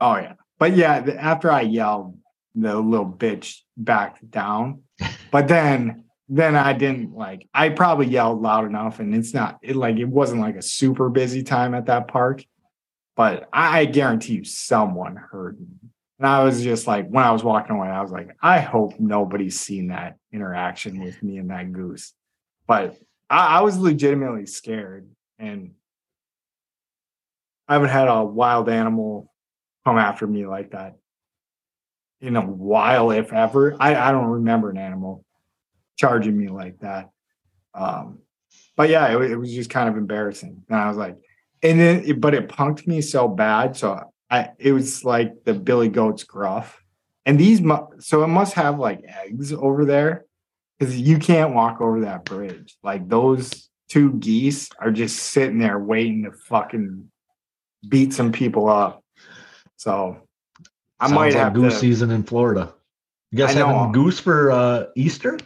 Oh 0.00 0.16
yeah, 0.16 0.34
but 0.58 0.76
yeah. 0.76 1.04
After 1.18 1.50
I 1.50 1.62
yelled, 1.62 2.18
the 2.54 2.78
little 2.78 3.10
bitch 3.10 3.58
backed 3.76 4.28
down. 4.30 4.82
But 5.30 5.48
then, 5.48 6.04
then 6.28 6.56
I 6.56 6.74
didn't 6.74 7.14
like. 7.14 7.48
I 7.54 7.70
probably 7.70 8.06
yelled 8.06 8.42
loud 8.42 8.66
enough, 8.66 9.00
and 9.00 9.14
it's 9.14 9.32
not. 9.32 9.58
It 9.62 9.76
like 9.76 9.96
it 9.96 10.04
wasn't 10.04 10.42
like 10.42 10.56
a 10.56 10.62
super 10.62 11.08
busy 11.08 11.42
time 11.42 11.74
at 11.74 11.86
that 11.86 12.08
park. 12.08 12.44
But 13.16 13.48
I, 13.50 13.80
I 13.80 13.84
guarantee 13.86 14.34
you, 14.34 14.44
someone 14.44 15.16
heard 15.16 15.58
me. 15.58 15.81
And 16.22 16.30
I 16.30 16.44
was 16.44 16.62
just 16.62 16.86
like, 16.86 17.08
when 17.08 17.24
I 17.24 17.32
was 17.32 17.42
walking 17.42 17.74
away, 17.74 17.88
I 17.88 18.00
was 18.00 18.12
like, 18.12 18.36
I 18.40 18.60
hope 18.60 19.00
nobody's 19.00 19.58
seen 19.58 19.88
that 19.88 20.18
interaction 20.32 21.00
with 21.00 21.20
me 21.20 21.38
and 21.38 21.50
that 21.50 21.72
goose. 21.72 22.12
But 22.64 22.96
I, 23.28 23.58
I 23.58 23.60
was 23.62 23.76
legitimately 23.76 24.46
scared, 24.46 25.10
and 25.40 25.72
I 27.66 27.72
haven't 27.72 27.88
had 27.88 28.06
a 28.06 28.22
wild 28.22 28.68
animal 28.68 29.32
come 29.84 29.98
after 29.98 30.28
me 30.28 30.46
like 30.46 30.70
that 30.70 30.94
in 32.20 32.36
a 32.36 32.46
while, 32.46 33.10
if 33.10 33.32
ever. 33.32 33.76
I, 33.80 33.96
I 33.96 34.12
don't 34.12 34.26
remember 34.26 34.70
an 34.70 34.78
animal 34.78 35.24
charging 35.96 36.38
me 36.38 36.46
like 36.46 36.78
that. 36.82 37.10
Um, 37.74 38.20
but 38.76 38.90
yeah, 38.90 39.12
it, 39.12 39.32
it 39.32 39.36
was 39.36 39.52
just 39.52 39.70
kind 39.70 39.88
of 39.88 39.96
embarrassing. 39.96 40.62
And 40.68 40.78
I 40.78 40.86
was 40.86 40.96
like, 40.96 41.16
and 41.64 41.80
then, 41.80 42.20
but 42.20 42.32
it 42.32 42.48
punked 42.48 42.86
me 42.86 43.00
so 43.00 43.26
bad. 43.26 43.76
So 43.76 44.11
I, 44.32 44.50
it 44.58 44.72
was 44.72 45.04
like 45.04 45.44
the 45.44 45.52
Billy 45.52 45.88
Goat's 45.88 46.24
gruff. 46.24 46.82
And 47.26 47.38
these, 47.38 47.60
mu- 47.60 47.86
so 48.00 48.24
it 48.24 48.28
must 48.28 48.54
have 48.54 48.78
like 48.78 49.04
eggs 49.06 49.52
over 49.52 49.84
there 49.84 50.24
because 50.78 50.98
you 50.98 51.18
can't 51.18 51.54
walk 51.54 51.80
over 51.82 52.00
that 52.00 52.24
bridge. 52.24 52.74
Like 52.82 53.08
those 53.08 53.68
two 53.90 54.14
geese 54.14 54.70
are 54.80 54.90
just 54.90 55.18
sitting 55.18 55.58
there 55.58 55.78
waiting 55.78 56.24
to 56.24 56.32
fucking 56.32 57.10
beat 57.86 58.14
some 58.14 58.32
people 58.32 58.68
up. 58.68 59.04
So 59.76 60.26
I 60.98 61.06
Sounds 61.06 61.14
might 61.14 61.34
like 61.34 61.34
have 61.34 61.52
goose 61.54 61.74
to. 61.74 61.78
season 61.80 62.10
in 62.10 62.22
Florida. 62.22 62.72
You 63.30 63.38
guys 63.38 63.54
having 63.54 63.92
goose 63.92 64.18
for 64.18 64.50
uh 64.50 64.86
Easter? 64.96 65.38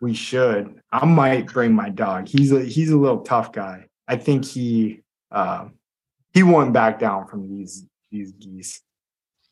We 0.00 0.14
should. 0.14 0.80
I 0.92 1.06
might 1.06 1.46
bring 1.46 1.74
my 1.74 1.88
dog. 1.88 2.28
He's 2.28 2.52
a 2.52 2.62
he's 2.62 2.90
a 2.90 2.96
little 2.96 3.22
tough 3.22 3.52
guy. 3.52 3.86
I 4.06 4.16
think 4.16 4.44
he 4.44 5.02
uh, 5.30 5.68
he 6.32 6.42
wouldn't 6.42 6.72
back 6.72 6.98
down 6.98 7.26
from 7.26 7.48
these 7.48 7.84
these 8.10 8.32
geese 8.32 8.80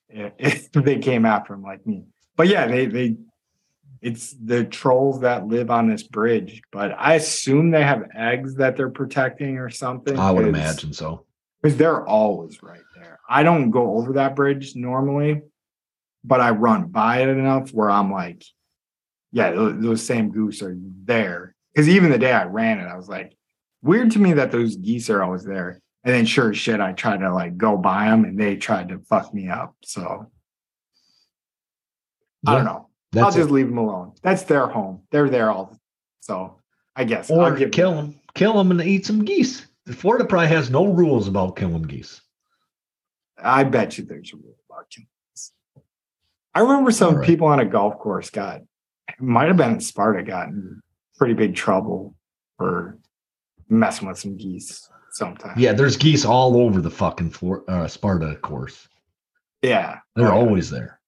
if, 0.08 0.32
if 0.38 0.72
they 0.72 0.98
came 0.98 1.26
after 1.26 1.54
him 1.54 1.62
like 1.62 1.86
me. 1.86 2.04
But 2.36 2.48
yeah, 2.48 2.66
they 2.66 2.86
they 2.86 3.16
it's 4.02 4.34
the 4.40 4.64
trolls 4.64 5.20
that 5.20 5.46
live 5.46 5.70
on 5.70 5.88
this 5.88 6.02
bridge. 6.02 6.62
But 6.70 6.94
I 6.98 7.14
assume 7.14 7.70
they 7.70 7.82
have 7.82 8.08
eggs 8.14 8.56
that 8.56 8.76
they're 8.76 8.90
protecting 8.90 9.58
or 9.58 9.70
something. 9.70 10.18
I 10.18 10.30
would 10.30 10.46
imagine 10.46 10.92
so. 10.92 11.24
because 11.62 11.76
they're 11.76 12.06
always 12.06 12.62
right 12.62 12.82
there. 12.94 13.18
I 13.28 13.42
don't 13.42 13.70
go 13.70 13.96
over 13.96 14.12
that 14.14 14.36
bridge 14.36 14.76
normally, 14.76 15.42
but 16.22 16.40
I 16.40 16.50
run 16.50 16.88
by 16.88 17.22
it 17.22 17.28
enough 17.28 17.70
where 17.70 17.90
I'm 17.90 18.12
like, 18.12 18.44
yeah, 19.32 19.50
those, 19.50 19.82
those 19.82 20.06
same 20.06 20.30
goose 20.30 20.62
are 20.62 20.76
there. 21.04 21.54
Because 21.74 21.88
even 21.88 22.10
the 22.10 22.18
day 22.18 22.32
I 22.32 22.44
ran 22.44 22.78
it, 22.78 22.86
I 22.86 22.96
was 22.96 23.08
like, 23.08 23.36
weird 23.82 24.12
to 24.12 24.18
me 24.18 24.34
that 24.34 24.50
those 24.50 24.76
geese 24.76 25.10
are 25.10 25.22
always 25.22 25.44
there. 25.44 25.80
And 26.06 26.14
then 26.14 26.24
sure 26.24 26.50
as 26.50 26.56
shit, 26.56 26.78
I 26.80 26.92
tried 26.92 27.18
to 27.18 27.34
like 27.34 27.58
go 27.58 27.76
buy 27.76 28.04
them 28.04 28.24
and 28.24 28.38
they 28.38 28.54
tried 28.54 28.90
to 28.90 29.00
fuck 29.00 29.34
me 29.34 29.48
up. 29.48 29.74
So 29.82 30.30
I 32.46 32.54
don't 32.54 32.64
know. 32.64 32.88
I'll 33.16 33.32
just 33.32 33.50
it. 33.50 33.52
leave 33.52 33.66
them 33.66 33.78
alone. 33.78 34.12
That's 34.22 34.44
their 34.44 34.68
home. 34.68 35.02
They're 35.10 35.28
there 35.28 35.50
all. 35.50 35.76
So 36.20 36.60
I 36.94 37.02
guess 37.02 37.28
I'll 37.28 37.40
Or 37.40 37.56
give 37.56 37.72
kill 37.72 37.90
that. 37.90 37.96
them, 38.02 38.20
kill 38.36 38.52
them, 38.54 38.70
and 38.70 38.80
eat 38.82 39.04
some 39.04 39.24
geese. 39.24 39.66
Florida 39.88 40.24
probably 40.24 40.46
has 40.46 40.70
no 40.70 40.86
rules 40.86 41.26
about 41.26 41.56
killing 41.56 41.82
geese. 41.82 42.20
I 43.36 43.64
bet 43.64 43.98
you 43.98 44.04
there's 44.04 44.32
a 44.32 44.36
rule 44.36 44.56
about 44.70 44.88
killing. 44.88 45.08
I 46.54 46.60
remember 46.60 46.92
some 46.92 47.16
right. 47.16 47.26
people 47.26 47.48
on 47.48 47.58
a 47.58 47.64
golf 47.64 47.98
course 47.98 48.30
got, 48.30 48.60
might 49.18 49.48
have 49.48 49.56
been 49.56 49.72
in 49.72 49.80
Sparta, 49.80 50.22
got 50.22 50.48
in 50.48 50.80
pretty 51.16 51.34
big 51.34 51.56
trouble 51.56 52.14
for 52.58 52.96
messing 53.68 54.06
with 54.06 54.20
some 54.20 54.36
geese 54.36 54.88
sometimes. 55.16 55.58
Yeah, 55.58 55.72
there's 55.72 55.96
geese 55.96 56.24
all 56.24 56.60
over 56.60 56.80
the 56.80 56.90
fucking 56.90 57.30
floor, 57.30 57.64
uh, 57.68 57.86
Sparta 57.88 58.26
of 58.26 58.42
course. 58.42 58.86
Yeah. 59.62 59.98
They're 60.14 60.32
always 60.32 60.70
there. 60.70 61.00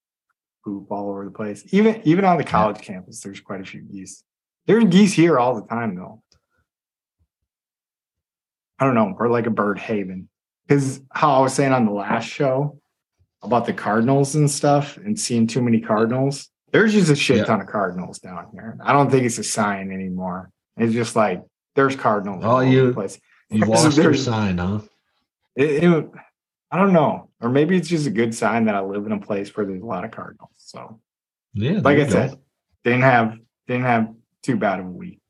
poop 0.64 0.90
all 0.90 1.11
over 1.11 1.25
the 1.25 1.31
place. 1.31 1.64
Even 1.73 2.01
even 2.05 2.25
on 2.25 2.37
the 2.37 2.44
college 2.44 2.81
campus, 2.83 3.21
there's 3.21 3.40
quite 3.40 3.61
a 3.61 3.64
few 3.64 3.83
geese. 3.83 4.23
There's 4.66 4.85
geese 4.85 5.12
here 5.12 5.38
all 5.38 5.55
the 5.61 5.66
time 5.66 5.94
though. 5.94 6.23
I 8.79 8.85
don't 8.85 8.94
know, 8.94 9.14
we're 9.18 9.29
like 9.29 9.47
a 9.47 9.51
bird 9.51 9.79
haven. 9.79 10.29
Because 10.66 11.01
how 11.12 11.33
I 11.33 11.40
was 11.40 11.55
saying 11.55 11.73
on 11.73 11.87
the 11.87 11.92
last 11.92 12.27
show 12.29 12.79
about 13.42 13.64
the 13.66 13.73
cardinals 13.73 14.35
and 14.35 14.51
stuff 14.51 14.97
and 14.99 15.18
seeing 15.18 15.47
too 15.47 15.62
many 15.62 15.81
cardinals, 15.81 16.51
there's 16.73 16.92
just 16.92 17.11
a 17.11 17.16
shit 17.16 17.38
Yeah. 17.38 17.44
ton 17.44 17.61
of 17.61 17.66
cardinals 17.66 18.18
down 18.18 18.49
here. 18.53 18.77
I 18.85 18.92
don't 18.92 19.11
think 19.11 19.25
it's 19.25 19.38
a 19.38 19.44
sign 19.44 19.90
anymore. 19.90 20.51
It's 20.77 20.92
just 20.92 21.16
like 21.16 21.42
there's 21.75 21.97
cardinals 21.97 22.44
all 22.44 22.57
over 22.59 22.64
you- 22.71 22.87
the 22.88 22.92
place. 22.92 23.18
You 23.51 23.65
lost 23.65 23.97
your 23.97 24.15
sign, 24.15 24.59
huh? 24.59 24.81
It, 25.57 25.85
it, 25.85 26.11
I 26.71 26.77
don't 26.79 26.93
know. 26.93 27.31
Or 27.41 27.49
maybe 27.49 27.77
it's 27.77 27.89
just 27.89 28.07
a 28.07 28.11
good 28.11 28.35
sign 28.35 28.67
that 28.67 28.75
I 28.75 28.81
live 28.81 29.07
in 29.07 29.13
a 29.13 29.21
place 29.21 29.57
where 29.57 29.65
there's 29.65 29.83
a 29.83 29.87
lot 29.87 30.05
of 30.05 30.11
cardinals. 30.11 30.51
So 30.57 31.01
Yeah. 31.55 31.81
like 31.83 31.99
I 31.99 32.05
go. 32.05 32.11
said, 32.11 32.39
didn't 32.85 33.03
have 33.03 33.39
didn't 33.67 33.85
have 33.85 34.13
too 34.43 34.57
bad 34.57 34.81
of 34.81 34.87
a 34.87 34.91
week. 34.91 35.21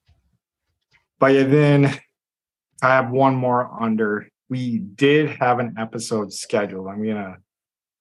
But 1.19 1.35
yeah, 1.35 1.45
then 1.45 1.85
I 2.83 2.89
have 2.89 3.11
one 3.11 3.35
more 3.35 3.71
under. 3.83 4.29
We 4.49 4.79
did 4.79 5.31
have 5.31 5.59
an 5.59 5.75
episode 5.79 6.33
scheduled. 6.33 6.89
I'm 6.89 7.05
gonna 7.07 7.37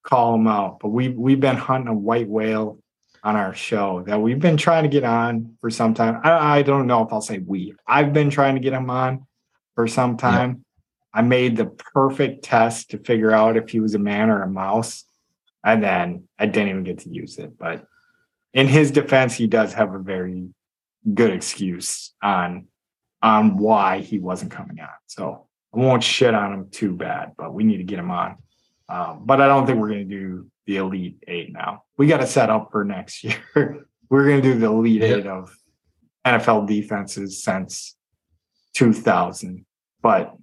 call 0.03 0.31
them 0.33 0.47
out, 0.47 0.79
but 0.79 0.89
we 0.89 1.09
we've 1.09 1.39
been 1.39 1.57
hunting 1.57 1.89
a 1.89 1.93
white 1.93 2.27
whale 2.29 2.79
on 3.23 3.35
our 3.35 3.53
show 3.53 4.03
that 4.07 4.21
we've 4.21 4.39
been 4.39 4.55
trying 4.57 4.83
to 4.83 4.89
get 4.89 5.03
on 5.03 5.57
for 5.59 5.69
some 5.69 5.93
time. 5.93 6.21
I, 6.23 6.59
I 6.59 6.61
don't 6.61 6.87
know 6.87 7.03
if 7.05 7.11
I'll 7.11 7.19
say 7.21 7.39
we. 7.39 7.75
I've 7.85 8.13
been 8.13 8.29
trying 8.29 8.55
to 8.55 8.61
get 8.61 8.71
him 8.73 8.89
on 8.89 9.26
for 9.77 9.87
some 9.87 10.17
time. 10.17 10.65
I 11.13 11.21
made 11.21 11.55
the 11.55 11.67
perfect 11.67 12.43
test 12.43 12.89
to 12.91 12.97
figure 12.97 13.31
out 13.31 13.57
if 13.57 13.69
he 13.69 13.79
was 13.79 13.93
a 13.93 13.99
man 13.99 14.31
or 14.31 14.41
a 14.41 14.49
mouse, 14.49 15.03
and 15.63 15.83
then 15.83 16.27
I 16.39 16.47
didn't 16.47 16.69
even 16.69 16.83
get 16.83 16.99
to 17.01 17.09
use 17.09 17.37
it. 17.37 17.57
But 17.59 17.85
in 18.55 18.67
his 18.67 18.89
defense, 18.89 19.35
he 19.35 19.45
does 19.45 19.73
have 19.73 19.93
a 19.93 19.99
very 19.99 20.49
good 21.13 21.31
excuse 21.31 22.13
on 22.23 22.65
on 23.21 23.57
why 23.57 23.99
he 23.99 24.17
wasn't 24.17 24.51
coming 24.51 24.79
on. 24.79 24.89
So 25.05 25.45
I 25.75 25.77
won't 25.79 26.03
shit 26.03 26.33
on 26.33 26.53
him 26.53 26.69
too 26.71 26.93
bad, 26.95 27.33
but 27.37 27.53
we 27.53 27.63
need 27.63 27.77
to 27.77 27.83
get 27.83 27.99
him 27.99 28.09
on. 28.11 28.37
Um, 28.89 29.21
but 29.25 29.39
I 29.41 29.47
don't 29.47 29.67
think 29.67 29.77
we're 29.79 29.89
going 29.89 30.09
to 30.09 30.15
do 30.15 30.47
the 30.65 30.77
elite 30.77 31.23
eight 31.27 31.53
now. 31.53 31.83
We 31.97 32.07
got 32.07 32.17
to 32.21 32.27
set 32.27 32.49
up 32.49 32.71
for 32.71 32.83
next 32.83 33.23
year. 33.23 33.43
we're 34.09 34.25
going 34.27 34.41
to 34.41 34.53
do 34.53 34.57
the 34.59 34.65
elite 34.67 35.01
Yep. 35.01 35.17
eight 35.19 35.27
of 35.27 35.55
NFL 36.25 36.67
defenses 36.67 37.43
since 37.43 37.95
2000. 38.75 39.65
But 40.07 40.37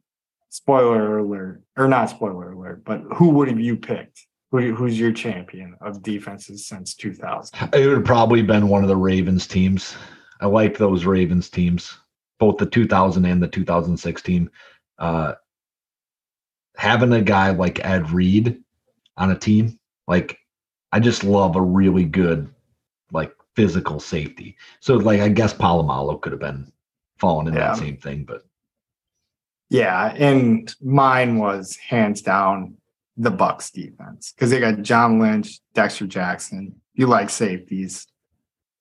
spoiler 0.51 1.21
alert, 1.21 1.63
or 1.79 1.89
not 1.89 2.11
spoiler 2.11 2.53
alert, 2.53 2.85
but 2.85 3.01
who 3.17 3.31
would 3.31 3.49
have 3.49 3.59
you 3.59 3.79
picked? 3.79 4.27
Who, 4.51 4.75
who's 4.75 5.01
your 5.01 5.11
champion 5.11 5.75
of 5.81 6.03
defenses 6.03 6.67
since 6.67 6.95
2000? 6.95 7.71
It 7.73 7.87
would 7.87 7.97
have 7.97 8.05
probably 8.05 8.43
been 8.43 8.69
one 8.69 8.83
of 8.83 8.89
the 8.89 8.97
Ravens 8.97 9.47
teams. 9.47 9.97
I 10.43 10.49
like 10.49 10.77
those 10.77 11.07
Ravens 11.07 11.49
teams, 11.49 11.97
both 12.39 12.59
the 12.59 12.67
2000 12.67 13.25
and 13.25 13.43
the 13.43 13.49
2016. 13.49 14.51
Uh, 14.99 15.33
having 16.77 17.15
a 17.15 17.23
guy 17.23 17.49
like 17.49 17.83
Ed 17.83 18.11
Reed 18.11 18.63
on 19.17 19.31
a 19.31 19.39
team, 19.39 19.79
like 20.07 20.37
I 20.93 21.01
just 21.01 21.25
love 21.25 21.57
a 21.57 21.63
really 21.63 22.05
good, 22.05 22.53
like 23.13 23.35
physical 23.57 23.99
safety. 23.99 24.59
So, 24.81 24.97
like 24.97 25.23
I 25.23 25.31
guess 25.31 25.55
Polamalu 25.55 26.21
could 26.21 26.33
have 26.33 26.41
been 26.43 26.71
falling 27.19 27.47
in 27.47 27.55
Yeah. 27.55 27.69
that 27.69 27.79
same 27.79 27.97
thing, 27.97 28.25
but 28.25 28.45
Yeah, 29.71 30.15
and 30.17 30.73
mine 30.83 31.39
was 31.39 31.77
hands 31.77 32.23
down 32.23 32.77
the 33.17 33.31
Bucs 33.31 33.73
defense 33.73 34.33
because 34.33 34.51
they 34.51 34.61
got 34.61 34.83
John 34.83 35.19
Lynch, 35.21 35.61
Dexter 35.75 36.07
Jackson. 36.07 36.81
You 36.95 37.07
like 37.07 37.31
safeties? 37.31 38.07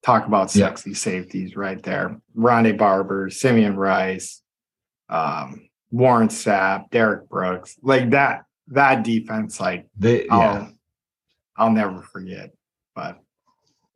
Talk 0.04 0.28
about 0.28 0.54
Yeah. 0.56 0.68
sexy 0.68 0.94
safeties 0.94 1.56
right 1.56 1.82
there. 1.82 2.20
Rondé 2.36 2.78
Barber, 2.78 3.30
Simeon 3.30 3.76
Rice, 3.78 4.42
um, 5.10 5.70
Warren 5.92 6.28
Sapp, 6.28 6.90
Derrick 6.90 7.30
Brooks, 7.30 7.78
like 7.82 8.10
that. 8.12 8.44
That 8.68 9.04
defense, 9.04 9.60
like 9.60 9.88
they 9.98 10.28
I'll, 10.30 10.40
yeah. 10.40 10.68
I'll 11.58 11.72
never 11.72 12.02
forget. 12.02 12.52
But, 12.96 13.20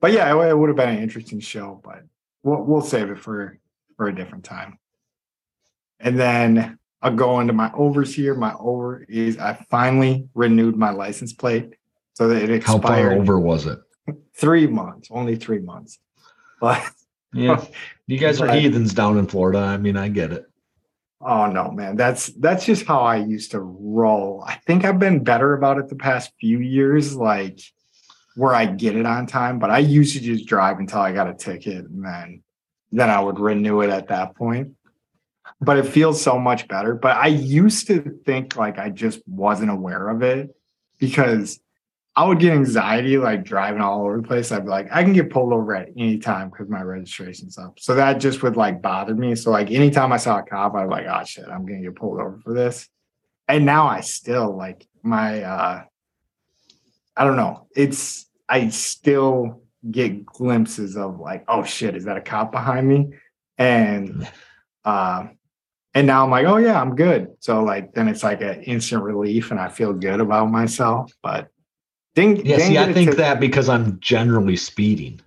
but 0.02 0.12
yeah, 0.12 0.34
it, 0.36 0.50
it 0.50 0.58
would 0.58 0.70
have 0.70 0.76
been 0.76 0.90
an 0.90 1.02
interesting 1.02 1.40
show, 1.40 1.82
but 1.84 2.04
we'll 2.44 2.64
we'll 2.64 2.82
save 2.82 3.10
it 3.10 3.20
for 3.20 3.58
for 3.96 4.08
a 4.08 4.16
different 4.16 4.44
time. 4.44 4.78
And 6.00 6.20
then 6.20 6.78
I'll 7.02 7.16
go 7.16 7.40
into 7.40 7.54
my 7.54 7.72
overs 7.74 8.14
here. 8.14 8.36
My 8.36 8.54
over 8.60 9.04
is 9.04 9.38
I 9.38 9.54
finally 9.70 10.28
renewed 10.34 10.76
my 10.76 10.92
license 10.92 11.34
plate 11.34 11.76
so 12.14 12.28
that 12.28 12.44
it 12.44 12.50
expired. 12.50 12.84
How 12.84 12.88
far 12.88 13.14
over 13.14 13.40
was 13.40 13.66
it? 13.66 13.80
three 14.36 14.68
months, 14.68 15.10
only 15.12 15.36
three 15.36 15.60
months. 15.60 16.00
But 16.60 16.82
Yeah, 17.34 17.64
you 18.08 18.18
guys 18.18 18.42
are 18.42 18.52
heathens 18.52 18.96
down 18.96 19.20
in 19.20 19.28
Florida. 19.28 19.60
I 19.60 19.78
mean, 19.78 19.96
I 19.96 20.08
get 20.08 20.32
it. 20.32 20.46
Oh 21.22 21.46
no, 21.46 21.70
man. 21.70 21.96
That's 21.96 22.28
that's 22.28 22.66
just 22.66 22.88
how 22.88 23.02
I 23.02 23.18
used 23.18 23.52
to 23.52 23.60
roll. 23.60 24.44
I 24.48 24.56
think 24.66 24.84
I've 24.84 24.98
been 24.98 25.24
better 25.24 25.54
about 25.54 25.78
it 25.78 25.88
the 25.88 25.96
past 25.96 26.32
few 26.40 26.60
years, 26.60 27.16
like 27.16 27.60
where 28.36 28.56
I 28.56 28.66
get 28.66 28.96
it 28.96 29.06
on 29.06 29.28
time, 29.28 29.60
but 29.60 29.70
I 29.70 29.78
used 29.78 30.16
to 30.16 30.20
just 30.20 30.48
drive 30.48 30.80
until 30.80 31.00
I 31.00 31.12
got 31.12 31.30
a 31.30 31.36
ticket 31.36 31.86
and 31.86 32.04
then 32.04 32.42
then 32.92 33.12
I 33.12 33.20
would 33.20 33.40
renew 33.40 33.82
it 33.82 33.92
at 33.92 34.08
that 34.08 34.36
point. 34.36 34.72
But 35.60 35.78
it 35.78 35.88
feels 35.88 36.22
so 36.22 36.38
much 36.38 36.68
better. 36.68 36.94
But 36.94 37.18
I 37.18 37.28
used 37.28 37.88
to 37.88 38.20
think 38.26 38.56
like 38.56 38.78
I 38.78 38.90
just 38.90 39.22
wasn't 39.28 39.72
aware 39.72 40.10
of 40.10 40.22
it 40.22 40.56
because 41.00 41.60
I 42.18 42.26
would 42.26 42.40
get 42.40 42.52
anxiety 42.52 43.20
like 43.20 43.44
driving 43.44 43.80
all 43.80 44.02
over 44.02 44.18
the 44.18 44.28
place. 44.28 44.52
I'd 44.52 44.64
be 44.64 44.72
like, 44.72 44.88
I 44.92 45.04
can 45.04 45.14
get 45.14 45.30
pulled 45.30 45.54
over 45.54 45.76
at 45.76 45.90
any 45.96 46.18
time 46.18 46.50
because 46.50 46.68
my 46.68 46.82
registration's 46.82 47.60
up. 47.60 47.80
So 47.80 47.94
that 47.94 48.20
just 48.20 48.42
would 48.42 48.58
like 48.58 48.82
bother 48.82 49.14
me. 49.14 49.36
So 49.36 49.52
like 49.52 49.70
anytime 49.70 50.12
I 50.12 50.18
saw 50.18 50.40
a 50.40 50.44
cop, 50.44 50.74
I'd 50.74 50.90
like, 50.90 51.06
oh 51.08 51.24
shit, 51.26 51.46
I'm 51.46 51.64
gonna 51.64 51.84
get 51.84 51.96
pulled 51.96 52.20
over 52.20 52.40
for 52.44 52.56
this. 52.56 52.90
And 53.48 53.68
now 53.68 53.86
I 53.88 54.02
still 54.02 54.58
like 54.58 54.88
my 55.04 55.44
uh 55.44 55.84
I 57.16 57.24
don't 57.24 57.36
know. 57.36 57.68
It's 57.76 58.26
I 58.50 58.70
still 58.70 59.62
get 59.90 60.26
glimpses 60.26 60.98
of 60.98 61.20
like, 61.20 61.46
oh 61.48 61.64
shit, 61.64 61.96
is 61.96 62.06
that 62.06 62.18
a 62.18 62.22
cop 62.22 62.52
behind 62.52 62.88
me? 62.88 63.10
And 63.60 64.28
uh 64.84 65.28
and 65.98 66.06
now 66.06 66.24
I'm 66.24 66.30
like, 66.30 66.46
oh 66.46 66.58
yeah, 66.58 66.80
I'm 66.80 66.96
good. 66.96 67.30
So 67.40 67.64
like 67.64 67.94
then 67.94 68.08
it's 68.08 68.22
like 68.22 68.42
an 68.42 68.62
instant 68.62 69.02
relief 69.02 69.50
and 69.50 69.60
I 69.60 69.68
feel 69.68 69.94
good 69.94 70.20
about 70.20 70.52
myself. 70.52 71.12
But 71.24 71.48
didn't, 72.14 72.46
Yeah, 72.46 72.58
didn't 72.58 72.72
see, 72.72 72.78
I 72.78 72.86
think 72.94 73.10
ticket. 73.10 73.18
that 73.18 73.40
because 73.40 73.68
I'm 73.68 74.00
generally 74.00 74.58
speeding. 74.58 75.20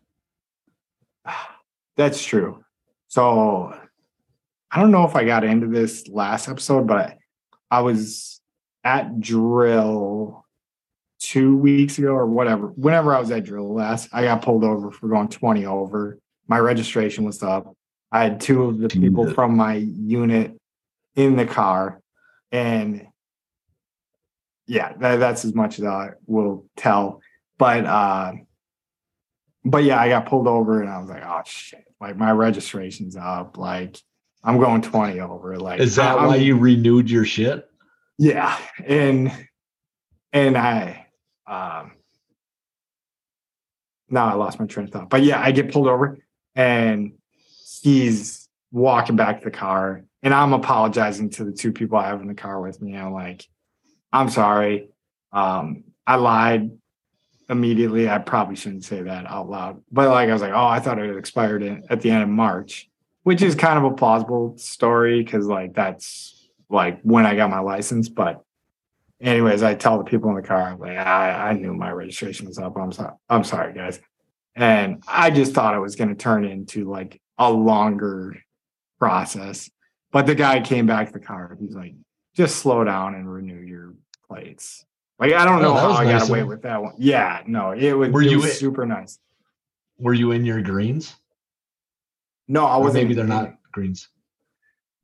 That's 1.97 2.25
true. 2.25 2.65
So 3.09 3.77
I 4.71 4.81
don't 4.81 4.93
know 4.93 5.05
if 5.05 5.17
I 5.17 5.25
got 5.25 5.43
into 5.43 5.67
this 5.67 6.07
last 6.07 6.49
episode, 6.49 6.87
but 6.87 7.19
I 7.69 7.81
was 7.81 8.41
at 8.85 9.19
drill 9.19 10.47
two 11.19 11.57
weeks 11.57 11.99
ago 11.99 12.13
or 12.13 12.27
whatever. 12.27 12.69
Whenever 12.69 13.13
I 13.13 13.19
was 13.19 13.33
at 13.33 13.43
drill 13.43 13.75
last, 13.75 14.09
I 14.13 14.23
got 14.23 14.43
pulled 14.43 14.63
over 14.63 14.93
for 14.93 15.09
going 15.09 15.31
20 15.31 15.67
over. 15.67 16.21
My 16.47 16.61
registration 16.61 17.25
was 17.25 17.43
up. 17.43 17.75
I 18.13 18.23
had 18.23 18.41
two 18.41 18.63
of 18.63 18.79
the 18.79 18.89
people 18.89 19.33
from 19.35 19.57
my 19.57 19.75
unit 19.75 20.60
in 21.17 21.37
the 21.37 21.47
car. 21.47 22.01
And 22.53 23.07
yeah, 24.67 24.93
that, 24.99 25.17
that's 25.17 25.45
as 25.45 25.55
much 25.55 25.79
as 25.79 25.85
I 25.85 26.11
will 26.27 26.67
tell. 26.77 27.21
But 27.59 27.85
uh 27.87 28.33
but 29.65 29.85
yeah, 29.85 30.01
I 30.01 30.09
got 30.09 30.27
pulled 30.27 30.47
over 30.49 30.81
and 30.81 30.89
I 30.91 30.99
was 30.99 31.11
like, 31.11 31.23
oh 31.25 31.43
shit, 31.45 31.85
like 32.01 32.17
my 32.17 32.31
registration's 32.33 33.17
up. 33.17 33.59
Like 33.59 33.97
I'm 34.43 34.59
going 34.59 34.81
20 34.81 35.21
over. 35.21 35.59
Like 35.59 35.81
Is 35.81 35.97
that 35.97 36.17
I'm- 36.17 36.27
why 36.29 36.37
you 36.37 36.57
renewed 36.57 37.11
your 37.11 37.25
shit? 37.25 37.67
yeah. 38.19 38.59
And 38.85 39.33
and 40.33 40.57
I 40.57 41.07
um 41.47 41.93
now 44.09 44.27
I 44.27 44.35
lost 44.35 44.59
my 44.59 44.67
train 44.67 44.87
of 44.87 44.93
thought. 44.93 45.11
But 45.11 45.23
yeah, 45.23 45.41
I 45.41 45.53
get 45.53 45.73
pulled 45.73 45.87
over 45.89 46.19
and 46.55 47.13
he's 47.83 48.49
walking 48.73 49.17
back 49.17 49.39
to 49.41 49.45
the 49.45 49.51
car 49.51 50.05
and 50.23 50.35
I'm 50.35 50.53
apologizing 50.53 51.31
to 51.31 51.45
the 51.45 51.53
two 51.53 51.73
people 51.73 51.99
I 51.99 52.09
have 52.09 52.21
in 52.21 52.29
the 52.29 52.35
car 52.35 52.61
with 52.61 52.81
me. 52.81 52.97
I'm 52.97 53.13
like, 53.13 53.47
I'm 54.13 54.29
sorry. 54.29 54.91
Um, 55.33 55.85
I 56.07 56.17
lied 56.17 56.71
immediately. 57.49 58.09
I 58.09 58.19
probably 58.19 58.57
shouldn't 58.57 58.85
say 58.85 59.03
that 59.03 59.27
out 59.27 59.49
loud. 59.49 59.83
But 59.91 60.09
like 60.11 60.29
I 60.29 60.33
was 60.33 60.43
like, 60.43 60.53
oh, 60.53 60.67
I 60.67 60.81
thought 60.81 60.99
it 60.99 61.17
expired 61.17 61.63
at 61.89 62.01
the 62.01 62.11
end 62.11 62.23
of 62.23 62.29
March, 62.29 62.89
which 63.23 63.43
is 63.43 63.55
kind 63.55 63.79
of 63.79 63.91
a 63.91 63.95
plausible 63.95 64.57
story 64.59 65.23
because 65.23 65.47
like 65.47 65.75
that's 65.75 66.49
like 66.69 67.01
when 67.03 67.27
I 67.27 67.35
got 67.35 67.51
my 67.51 67.61
license. 67.61 68.09
But 68.09 68.43
anyways, 69.21 69.63
I 69.63 69.75
tell 69.75 69.99
the 69.99 70.05
people 70.05 70.31
in 70.31 70.37
the 70.37 70.43
car, 70.43 70.63
I'm 70.63 70.79
like, 70.79 70.97
I, 70.97 71.51
I 71.51 71.53
knew 71.55 71.75
my 71.75 71.91
registration 71.91 72.47
was 72.47 72.59
up. 72.59 72.77
I'm 72.77 72.93
sorry. 72.93 73.15
I'm 73.29 73.45
sorry, 73.45 73.75
guys. 73.75 74.01
And 74.55 75.03
I 75.09 75.31
just 75.31 75.53
thought 75.53 75.75
it 75.75 75.81
was 75.81 75.97
going 75.97 76.11
to 76.11 76.15
turn 76.15 76.45
into 76.45 76.91
like 76.91 77.21
a 77.39 77.51
longer 77.51 78.37
process. 78.99 79.71
But 80.13 80.27
the 80.27 80.35
guy 80.35 80.61
came 80.61 80.87
back 80.87 81.09
to 81.09 81.13
the 81.13 81.21
car. 81.21 81.57
He's 81.61 81.75
like, 81.75 81.95
just 82.35 82.57
slow 82.57 82.83
down 82.85 83.15
and 83.15 83.33
renew 83.33 83.61
your 83.61 83.95
plates. 84.27 84.85
Like, 85.19 85.33
I 85.33 85.45
don't 85.45 85.59
Oh, 85.59 85.63
know 85.63 85.75
that 85.75 85.81
how 85.81 85.93
I 85.93 86.05
nice 86.05 86.23
got 86.23 86.31
away 86.31 86.43
with 86.45 86.63
that 86.63 86.83
one. 86.83 86.95
Yeah, 86.99 87.43
no, 87.47 87.73
it 87.73 87.93
was, 87.93 88.11
Were 88.11 88.23
it 88.23 88.31
you 88.31 88.39
was 88.39 88.47
in- 88.47 88.53
super 88.53 88.87
nice. 88.87 89.19
Were 89.99 90.15
you 90.15 90.33
in 90.33 90.45
your 90.45 90.63
greens? 90.63 91.15
No, 92.49 92.65
I 92.65 92.79
wasn't. 92.79 93.05
maybe 93.05 93.15
they're 93.15 93.27
not 93.27 93.55
greens. 93.73 94.09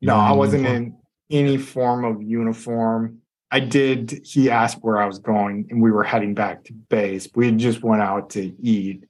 You 0.01 0.09
No, 0.09 0.17
I 0.17 0.33
wasn't 0.33 0.63
uniform? 0.63 0.97
in 1.29 1.39
any 1.47 1.57
form 1.59 2.05
of 2.05 2.23
uniform. 2.23 3.19
I 3.51 3.61
did. 3.61 4.23
He 4.25 4.51
asked 4.51 4.79
where 4.83 4.97
I 4.99 5.07
was 5.07 5.19
going, 5.21 5.67
and 5.71 5.81
we 5.81 5.91
were 5.93 6.03
heading 6.03 6.35
back 6.35 6.65
to 6.65 6.73
base. 6.73 7.29
We 7.35 7.53
just 7.53 7.83
went 7.83 8.03
out 8.03 8.31
to 8.31 8.41
eat, 8.61 9.05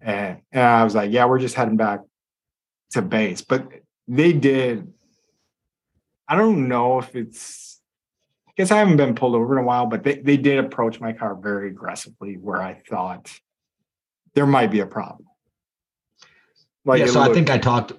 and 0.00 0.38
and 0.52 0.62
I 0.62 0.84
was 0.84 0.94
like, 0.94 1.10
"Yeah, 1.10 1.24
we're 1.24 1.38
just 1.38 1.54
heading 1.54 1.76
back 1.78 2.00
to 2.90 3.00
base." 3.00 3.40
But 3.42 3.66
they 4.06 4.32
did. 4.34 4.92
I 6.28 6.36
don't 6.36 6.68
know 6.68 6.98
if 6.98 7.14
it's. 7.14 7.80
I 8.48 8.52
guess 8.56 8.70
I 8.70 8.78
haven't 8.78 8.98
been 8.98 9.14
pulled 9.14 9.34
over 9.34 9.56
in 9.56 9.64
a 9.64 9.66
while, 9.66 9.86
but 9.86 10.02
they, 10.02 10.16
they 10.16 10.36
did 10.36 10.58
approach 10.58 11.00
my 11.00 11.12
car 11.12 11.34
very 11.34 11.68
aggressively, 11.68 12.34
where 12.34 12.60
I 12.60 12.74
thought 12.74 13.32
there 14.34 14.46
might 14.46 14.70
be 14.70 14.80
a 14.80 14.86
problem. 14.86 15.26
Like 16.84 17.00
yeah, 17.00 17.06
so 17.06 17.20
I 17.20 17.32
think 17.32 17.50
I 17.50 17.58
talked. 17.58 17.92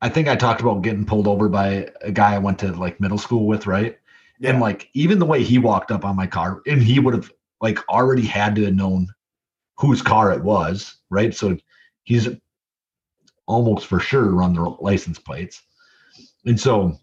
I 0.00 0.08
think 0.08 0.28
I 0.28 0.36
talked 0.36 0.60
about 0.60 0.82
getting 0.82 1.04
pulled 1.04 1.26
over 1.26 1.48
by 1.48 1.88
a 2.02 2.12
guy 2.12 2.34
I 2.34 2.38
went 2.38 2.58
to 2.60 2.72
like 2.72 3.00
middle 3.00 3.18
school 3.18 3.46
with, 3.46 3.66
right? 3.66 3.98
yeah, 4.38 4.50
And 4.50 4.60
like 4.60 4.88
even 4.94 5.18
the 5.18 5.26
way 5.26 5.42
he 5.42 5.58
walked 5.58 5.90
up 5.90 6.04
on 6.04 6.16
my 6.16 6.26
car, 6.26 6.62
and 6.66 6.82
he 6.82 7.00
would 7.00 7.14
have 7.14 7.32
like 7.60 7.86
already 7.88 8.24
had 8.24 8.54
to 8.56 8.64
have 8.64 8.74
known 8.74 9.08
whose 9.76 10.02
car 10.02 10.32
it 10.32 10.42
was, 10.42 10.96
right? 11.10 11.34
So 11.34 11.56
he's 12.04 12.28
almost 13.46 13.86
for 13.86 14.00
sure 14.00 14.30
run 14.34 14.54
the 14.54 14.62
license 14.62 15.18
plates. 15.18 15.62
And 16.44 16.58
so 16.58 16.98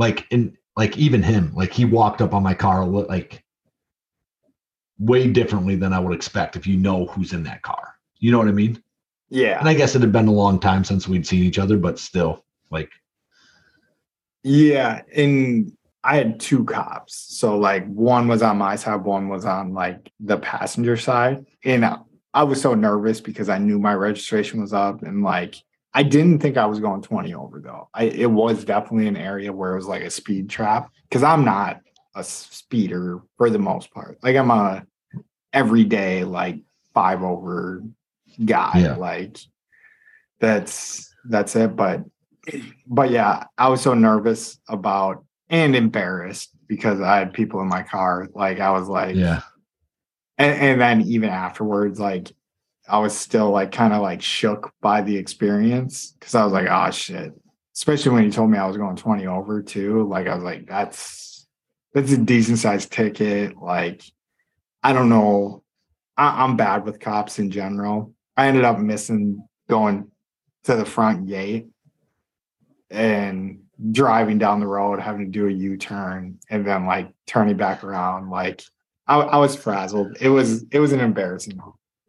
like 0.00 0.26
in 0.30 0.56
like 0.76 0.96
even 0.96 1.22
him, 1.22 1.52
like 1.54 1.72
he 1.72 1.84
walked 1.84 2.22
up 2.22 2.32
on 2.32 2.42
my 2.42 2.54
car 2.54 2.86
like 2.86 3.44
way 4.98 5.30
differently 5.30 5.76
than 5.76 5.92
I 5.92 6.00
would 6.00 6.14
expect 6.14 6.56
if 6.56 6.66
you 6.66 6.78
know 6.78 7.04
who's 7.06 7.34
in 7.34 7.42
that 7.44 7.60
car. 7.62 7.94
You 8.18 8.32
know 8.32 8.38
what 8.38 8.48
I 8.48 8.52
mean? 8.52 8.82
yeah. 9.28 9.60
And 9.60 9.68
I 9.68 9.74
guess 9.74 9.94
it 9.94 10.00
had 10.00 10.10
been 10.10 10.26
a 10.26 10.32
long 10.32 10.58
time 10.58 10.84
since 10.84 11.06
we'd 11.06 11.26
seen 11.26 11.44
each 11.44 11.58
other, 11.58 11.76
but 11.76 11.98
still, 11.98 12.44
like, 12.70 12.90
Yeah, 14.42 15.02
and 15.14 15.72
I 16.02 16.16
had 16.16 16.40
two 16.40 16.64
cops. 16.64 17.14
So 17.14 17.58
like 17.58 17.86
one 17.86 18.26
was 18.26 18.42
on 18.42 18.56
my 18.56 18.76
side, 18.76 19.04
one 19.04 19.28
was 19.28 19.44
on 19.44 19.74
like 19.74 20.10
the 20.18 20.38
passenger 20.38 20.96
side. 20.96 21.44
And 21.64 21.84
I- 21.84 21.98
I 22.32 22.44
was 22.44 22.60
so 22.60 22.74
nervous 22.74 23.20
because 23.20 23.48
I 23.48 23.58
knew 23.58 23.78
my 23.80 23.92
registration 23.92 24.60
was 24.60 24.72
up 24.72 25.02
and 25.02 25.22
like 25.24 25.56
I 25.92 26.02
didn't 26.02 26.38
think 26.38 26.56
I 26.56 26.66
was 26.66 26.78
going 26.78 27.02
20 27.02 27.34
over 27.34 27.60
though. 27.60 27.88
I 27.92 28.04
it 28.04 28.30
was 28.30 28.64
definitely 28.64 29.08
an 29.08 29.16
area 29.16 29.52
where 29.52 29.72
it 29.72 29.76
was 29.76 29.86
like 29.86 30.02
a 30.02 30.10
speed 30.10 30.48
trap 30.48 30.90
because 31.08 31.22
I'm 31.22 31.44
not 31.44 31.80
a 32.14 32.22
speeder 32.22 33.20
for 33.36 33.50
the 33.50 33.58
most 33.58 33.92
part. 33.92 34.18
Like 34.22 34.36
I'm 34.36 34.50
a 34.50 34.84
everyday 35.52 36.24
like 36.24 36.60
five 36.94 37.22
over 37.22 37.82
guy. 38.44 38.72
Yeah. 38.76 38.94
Like 38.96 39.38
that's 40.38 41.14
that's 41.24 41.56
it. 41.56 41.76
But 41.76 42.04
but 42.86 43.10
yeah, 43.10 43.44
I 43.58 43.68
was 43.68 43.80
so 43.80 43.94
nervous 43.94 44.58
about 44.68 45.24
and 45.48 45.74
embarrassed 45.74 46.50
because 46.66 47.00
I 47.00 47.18
had 47.18 47.32
people 47.32 47.60
in 47.60 47.68
my 47.68 47.82
car. 47.82 48.28
Like 48.34 48.60
I 48.60 48.70
was 48.70 48.88
like, 48.88 49.16
yeah, 49.16 49.42
and, 50.38 50.58
and 50.58 50.80
then 50.80 51.00
even 51.02 51.28
afterwards, 51.28 51.98
like 52.00 52.32
I 52.90 52.98
was 52.98 53.16
still 53.16 53.50
like 53.50 53.72
kind 53.72 53.92
of 53.92 54.02
like 54.02 54.20
shook 54.20 54.72
by 54.80 55.02
the 55.02 55.16
experience 55.16 56.14
because 56.18 56.34
I 56.34 56.44
was 56.44 56.52
like, 56.52 56.68
oh 56.68 56.90
shit. 56.90 57.32
Especially 57.74 58.12
when 58.12 58.24
he 58.24 58.30
told 58.30 58.50
me 58.50 58.58
I 58.58 58.66
was 58.66 58.76
going 58.76 58.96
20 58.96 59.26
over 59.26 59.62
too. 59.62 60.06
Like 60.08 60.26
I 60.26 60.34
was 60.34 60.44
like, 60.44 60.66
that's 60.66 61.46
that's 61.94 62.12
a 62.12 62.18
decent 62.18 62.58
sized 62.58 62.92
ticket. 62.92 63.56
Like, 63.56 64.02
I 64.82 64.92
don't 64.92 65.08
know. 65.08 65.62
I, 66.16 66.44
I'm 66.44 66.56
bad 66.56 66.84
with 66.84 67.00
cops 67.00 67.38
in 67.38 67.50
general. 67.50 68.14
I 68.36 68.48
ended 68.48 68.64
up 68.64 68.78
missing 68.78 69.46
going 69.68 70.10
to 70.64 70.76
the 70.76 70.84
front 70.84 71.26
gate 71.26 71.68
and 72.90 73.60
driving 73.92 74.38
down 74.38 74.60
the 74.60 74.66
road, 74.66 75.00
having 75.00 75.26
to 75.26 75.30
do 75.30 75.48
a 75.48 75.52
U-turn, 75.52 76.38
and 76.50 76.66
then 76.66 76.86
like 76.86 77.12
turning 77.26 77.56
back 77.56 77.82
around. 77.82 78.30
Like 78.30 78.62
I, 79.06 79.18
I 79.18 79.36
was 79.38 79.56
frazzled. 79.56 80.16
It 80.20 80.28
was 80.28 80.64
it 80.70 80.80
was 80.80 80.92
an 80.92 81.00
embarrassing 81.00 81.56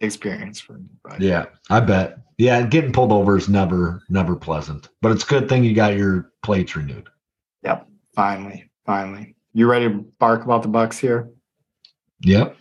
experience 0.01 0.59
for 0.59 0.73
me. 0.73 0.89
But 1.03 1.21
yeah, 1.21 1.45
I 1.69 1.79
bet. 1.79 2.17
Yeah, 2.37 2.63
getting 2.63 2.91
pulled 2.91 3.11
over 3.11 3.37
is 3.37 3.47
never, 3.47 4.03
never 4.09 4.35
pleasant, 4.35 4.89
but 5.01 5.11
it's 5.11 5.23
a 5.23 5.27
good 5.27 5.47
thing 5.47 5.63
you 5.63 5.75
got 5.75 5.95
your 5.95 6.31
plates 6.43 6.75
renewed. 6.75 7.07
yep, 7.63 7.87
finally, 8.15 8.69
finally. 8.85 9.35
You 9.53 9.69
ready 9.69 9.87
to 9.89 10.05
bark 10.17 10.43
about 10.43 10.63
the 10.63 10.69
Bucks 10.69 10.97
here? 10.97 11.29
Yep. 12.21 12.55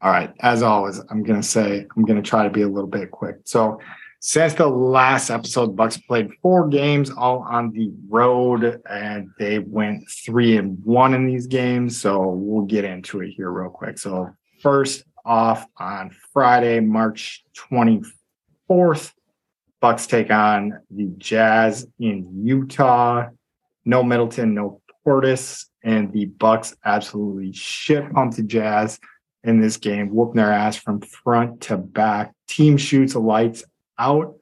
All 0.00 0.10
right. 0.10 0.32
As 0.40 0.62
always, 0.62 1.00
I'm 1.10 1.22
gonna 1.22 1.42
say 1.42 1.86
I'm 1.96 2.04
gonna 2.04 2.22
try 2.22 2.42
to 2.42 2.50
be 2.50 2.62
a 2.62 2.68
little 2.68 2.90
bit 2.90 3.10
quick. 3.10 3.36
So 3.44 3.78
since 4.20 4.54
the 4.54 4.66
last 4.66 5.30
episode, 5.30 5.76
Bucks 5.76 5.98
played 5.98 6.30
four 6.40 6.66
games 6.68 7.10
all 7.10 7.40
on 7.40 7.72
the 7.72 7.92
road, 8.08 8.80
and 8.88 9.28
they 9.38 9.58
went 9.58 10.08
three 10.10 10.56
and 10.56 10.82
one 10.84 11.14
in 11.14 11.26
these 11.26 11.46
games. 11.46 12.00
So 12.00 12.28
we'll 12.28 12.64
get 12.64 12.84
into 12.84 13.20
it 13.20 13.30
here 13.30 13.50
real 13.50 13.70
quick. 13.70 13.98
So 13.98 14.30
first 14.62 15.04
off, 15.24 15.66
on 15.76 16.10
Friday, 16.32 16.80
March 16.80 17.44
24th, 17.56 19.12
Bucks 19.80 20.06
take 20.06 20.30
on 20.30 20.80
the 20.90 21.06
Jazz 21.18 21.86
in 21.98 22.44
Utah. 22.44 23.26
No 23.84 24.02
Middleton, 24.02 24.54
no 24.54 24.80
Portis, 25.06 25.66
and 25.82 26.12
the 26.12 26.24
Bucks 26.24 26.74
absolutely 26.84 27.52
shit 27.52 28.10
pumped 28.12 28.36
the 28.36 28.42
Jazz 28.42 28.98
in 29.42 29.60
this 29.60 29.76
game, 29.76 30.08
whooping 30.08 30.36
their 30.36 30.52
ass 30.52 30.76
from 30.76 31.00
front 31.02 31.60
to 31.62 31.76
back. 31.76 32.32
Team 32.48 32.78
shoots 32.78 33.14
lights 33.14 33.64
out. 33.98 34.36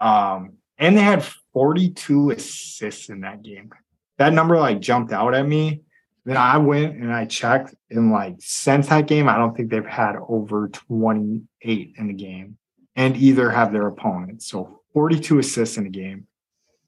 Um, 0.00 0.52
and 0.78 0.96
they 0.96 1.02
had 1.02 1.24
42 1.52 2.30
assists 2.30 3.08
in 3.08 3.22
that 3.22 3.42
game. 3.42 3.70
That 4.18 4.32
number 4.32 4.58
like 4.58 4.80
jumped 4.80 5.12
out 5.12 5.34
at 5.34 5.46
me. 5.46 5.82
Then 6.28 6.36
I 6.36 6.58
went 6.58 6.96
and 6.96 7.10
I 7.10 7.24
checked, 7.24 7.74
and 7.90 8.12
like 8.12 8.36
since 8.38 8.88
that 8.88 9.06
game, 9.06 9.30
I 9.30 9.38
don't 9.38 9.56
think 9.56 9.70
they've 9.70 9.84
had 9.86 10.14
over 10.28 10.68
28 10.68 11.94
in 11.96 12.06
the 12.06 12.12
game, 12.12 12.58
and 12.96 13.16
either 13.16 13.50
have 13.50 13.72
their 13.72 13.86
opponents. 13.86 14.46
So 14.46 14.82
42 14.92 15.38
assists 15.38 15.78
in 15.78 15.86
a 15.86 15.88
game, 15.90 16.26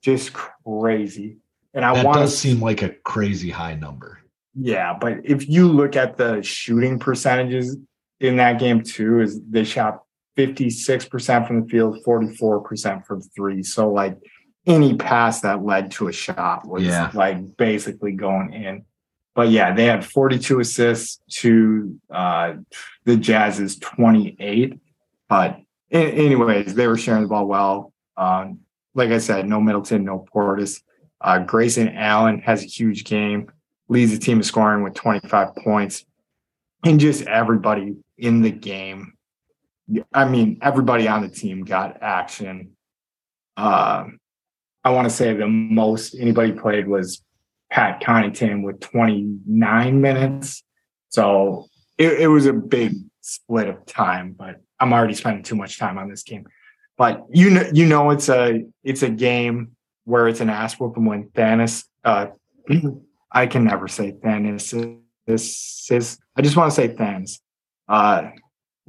just 0.02 0.34
crazy. 0.34 1.38
And 1.72 1.86
I 1.86 2.04
want 2.04 2.18
does 2.18 2.36
seem 2.36 2.60
like 2.60 2.82
a 2.82 2.90
crazy 2.90 3.48
high 3.48 3.74
number. 3.76 4.18
yeah, 4.54 4.96
but 5.00 5.18
if 5.24 5.48
you 5.48 5.68
look 5.68 5.96
at 5.96 6.18
the 6.18 6.42
shooting 6.42 6.98
percentages 6.98 7.78
in 8.20 8.36
that 8.36 8.58
game 8.60 8.82
too, 8.82 9.20
is 9.20 9.40
they 9.48 9.64
shot 9.64 10.02
56% 10.36 11.46
from 11.46 11.62
the 11.62 11.68
field, 11.68 11.98
44% 12.04 13.06
from 13.06 13.22
three. 13.22 13.62
So 13.62 13.90
like 13.90 14.18
any 14.66 14.96
pass 14.96 15.40
that 15.40 15.64
led 15.64 15.92
to 15.92 16.08
a 16.08 16.12
shot 16.12 16.66
was 16.68 16.82
Yeah. 16.82 17.10
like 17.14 17.56
basically 17.56 18.12
going 18.12 18.52
in. 18.52 18.84
But 19.34 19.50
yeah, 19.50 19.72
they 19.74 19.86
had 19.86 20.04
42 20.04 20.60
assists 20.60 21.20
to 21.40 21.98
uh 22.10 22.54
the 23.04 23.16
Jazz's 23.16 23.78
28. 23.78 24.78
But 25.28 25.60
anyways, 25.90 26.74
they 26.74 26.86
were 26.86 26.98
sharing 26.98 27.22
the 27.22 27.28
ball 27.28 27.46
well. 27.46 27.92
Um, 28.16 28.60
like 28.94 29.10
I 29.10 29.18
said, 29.18 29.46
no 29.46 29.60
Middleton, 29.60 30.04
no 30.04 30.26
Portis. 30.34 30.82
Uh, 31.20 31.38
Grayson 31.38 31.90
Allen 31.90 32.40
has 32.40 32.62
a 32.62 32.66
huge 32.66 33.04
game 33.04 33.50
leads 33.90 34.12
the 34.12 34.18
team 34.18 34.38
in 34.38 34.42
scoring 34.42 34.82
with 34.82 34.94
25 34.94 35.54
points. 35.56 36.06
And 36.84 36.98
just 36.98 37.26
everybody 37.26 37.96
in 38.16 38.40
the 38.40 38.50
game. 38.50 39.14
I 40.14 40.24
mean, 40.24 40.58
everybody 40.62 41.08
on 41.08 41.20
the 41.20 41.28
team 41.28 41.64
got 41.64 42.00
action. 42.00 42.76
Um, 43.58 44.18
I 44.82 44.90
want 44.90 45.10
to 45.10 45.14
say 45.14 45.34
the 45.34 45.48
most 45.48 46.14
anybody 46.14 46.52
played 46.52 46.88
was 46.88 47.22
Pat 47.70 48.02
Connaughton 48.02 48.62
with 48.64 48.80
29 48.80 50.00
minutes. 50.00 50.62
So 51.10 51.66
it, 51.98 52.22
it 52.22 52.26
was 52.28 52.46
a 52.46 52.52
big 52.52 52.94
split 53.20 53.68
of 53.68 53.86
time, 53.86 54.34
but 54.36 54.60
I'm 54.78 54.92
already 54.92 55.14
spending 55.14 55.42
too 55.42 55.54
much 55.54 55.78
time 55.78 55.98
on 55.98 56.08
this 56.08 56.22
game. 56.22 56.46
But 56.96 57.24
you 57.30 57.50
know, 57.50 57.70
you 57.72 57.86
know, 57.86 58.10
it's 58.10 58.28
a 58.28 58.64
it's 58.84 59.02
a 59.02 59.08
game 59.08 59.76
where 60.04 60.28
it's 60.28 60.40
an 60.40 60.50
ass 60.50 60.78
whooping 60.78 61.04
when 61.04 61.30
Thanos 61.30 61.84
uh 62.04 62.26
I 63.32 63.46
can 63.46 63.64
never 63.64 63.88
say 63.88 64.12
Thanos. 64.12 65.00
This 65.26 65.86
is 65.90 66.18
I 66.36 66.42
just 66.42 66.56
want 66.56 66.70
to 66.70 66.74
say 66.74 66.88
Thanos. 66.88 67.38
Uh, 67.88 68.30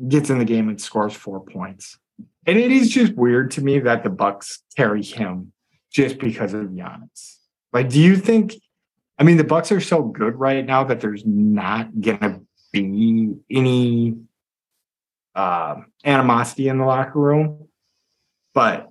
gets 0.07 0.29
in 0.29 0.37
the 0.37 0.45
game 0.45 0.69
and 0.69 0.79
scores 0.79 1.13
four 1.13 1.43
points, 1.43 1.97
and 2.45 2.57
it 2.57 2.71
is 2.71 2.89
just 2.89 3.15
weird 3.15 3.51
to 3.51 3.61
me 3.61 3.79
that 3.79 4.03
the 4.03 4.09
Bucks 4.09 4.63
carry 4.75 5.03
him 5.03 5.53
just 5.91 6.19
because 6.19 6.53
of 6.53 6.65
Giannis. 6.65 7.37
Like, 7.73 7.89
do 7.89 7.99
you 7.99 8.15
think? 8.15 8.55
I 9.21 9.23
mean, 9.23 9.37
the 9.37 9.43
Bucks 9.43 9.71
are 9.71 9.79
so 9.79 10.01
good 10.01 10.33
right 10.33 10.65
now 10.65 10.83
that 10.85 10.99
there's 10.99 11.23
not 11.23 12.01
gonna 12.01 12.41
be 12.71 13.35
any 13.51 14.17
uh, 15.35 15.75
animosity 16.03 16.69
in 16.69 16.79
the 16.79 16.85
locker 16.85 17.19
room. 17.19 17.67
But 18.55 18.89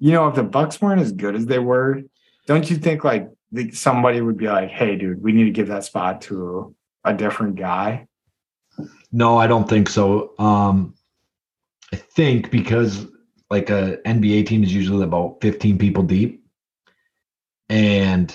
you 0.00 0.10
know, 0.10 0.26
if 0.26 0.34
the 0.34 0.42
Bucks 0.42 0.82
weren't 0.82 1.00
as 1.00 1.12
good 1.12 1.36
as 1.36 1.46
they 1.46 1.60
were, 1.60 2.02
don't 2.48 2.68
you 2.68 2.78
think 2.78 3.04
like 3.04 3.28
somebody 3.70 4.20
would 4.20 4.36
be 4.36 4.48
like, 4.48 4.70
"Hey, 4.70 4.96
dude, 4.96 5.22
we 5.22 5.30
need 5.30 5.44
to 5.44 5.52
give 5.52 5.68
that 5.68 5.84
spot 5.84 6.22
to 6.22 6.74
a 7.04 7.14
different 7.14 7.54
guy"? 7.54 8.08
No, 9.12 9.38
I 9.38 9.46
don't 9.46 9.68
think 9.68 9.88
so. 9.88 10.34
Um, 10.40 10.94
I 11.92 11.96
think 11.96 12.50
because 12.50 13.06
like 13.50 13.70
a 13.70 13.98
NBA 14.04 14.48
team 14.48 14.64
is 14.64 14.74
usually 14.74 15.04
about 15.04 15.38
15 15.40 15.78
people 15.78 16.02
deep, 16.02 16.44
and 17.68 18.34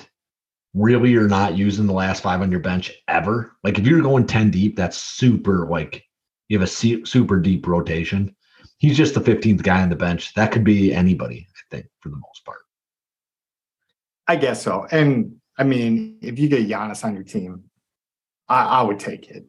really 0.75 1.09
you're 1.09 1.27
not 1.27 1.57
using 1.57 1.87
the 1.87 1.93
last 1.93 2.21
five 2.21 2.41
on 2.41 2.51
your 2.51 2.59
bench 2.59 2.91
ever. 3.07 3.55
Like 3.63 3.79
if 3.79 3.87
you're 3.87 4.01
going 4.01 4.27
10 4.27 4.51
deep, 4.51 4.75
that's 4.75 4.97
super 4.97 5.67
like 5.67 6.03
you 6.49 6.59
have 6.59 6.67
a 6.67 7.05
super 7.05 7.39
deep 7.39 7.65
rotation. 7.65 8.35
He's 8.77 8.97
just 8.97 9.13
the 9.15 9.21
15th 9.21 9.63
guy 9.63 9.81
on 9.81 9.89
the 9.89 9.95
bench. 9.95 10.33
That 10.35 10.51
could 10.51 10.63
be 10.63 10.93
anybody, 10.93 11.47
I 11.49 11.75
think, 11.75 11.87
for 12.01 12.09
the 12.09 12.17
most 12.17 12.43
part. 12.45 12.59
I 14.27 14.35
guess 14.35 14.61
so. 14.61 14.85
And 14.91 15.37
I 15.57 15.63
mean, 15.63 16.17
if 16.21 16.37
you 16.37 16.49
get 16.49 16.67
Giannis 16.67 17.05
on 17.05 17.15
your 17.15 17.23
team, 17.23 17.63
I, 18.49 18.63
I 18.63 18.81
would 18.81 18.99
take 18.99 19.29
it 19.29 19.45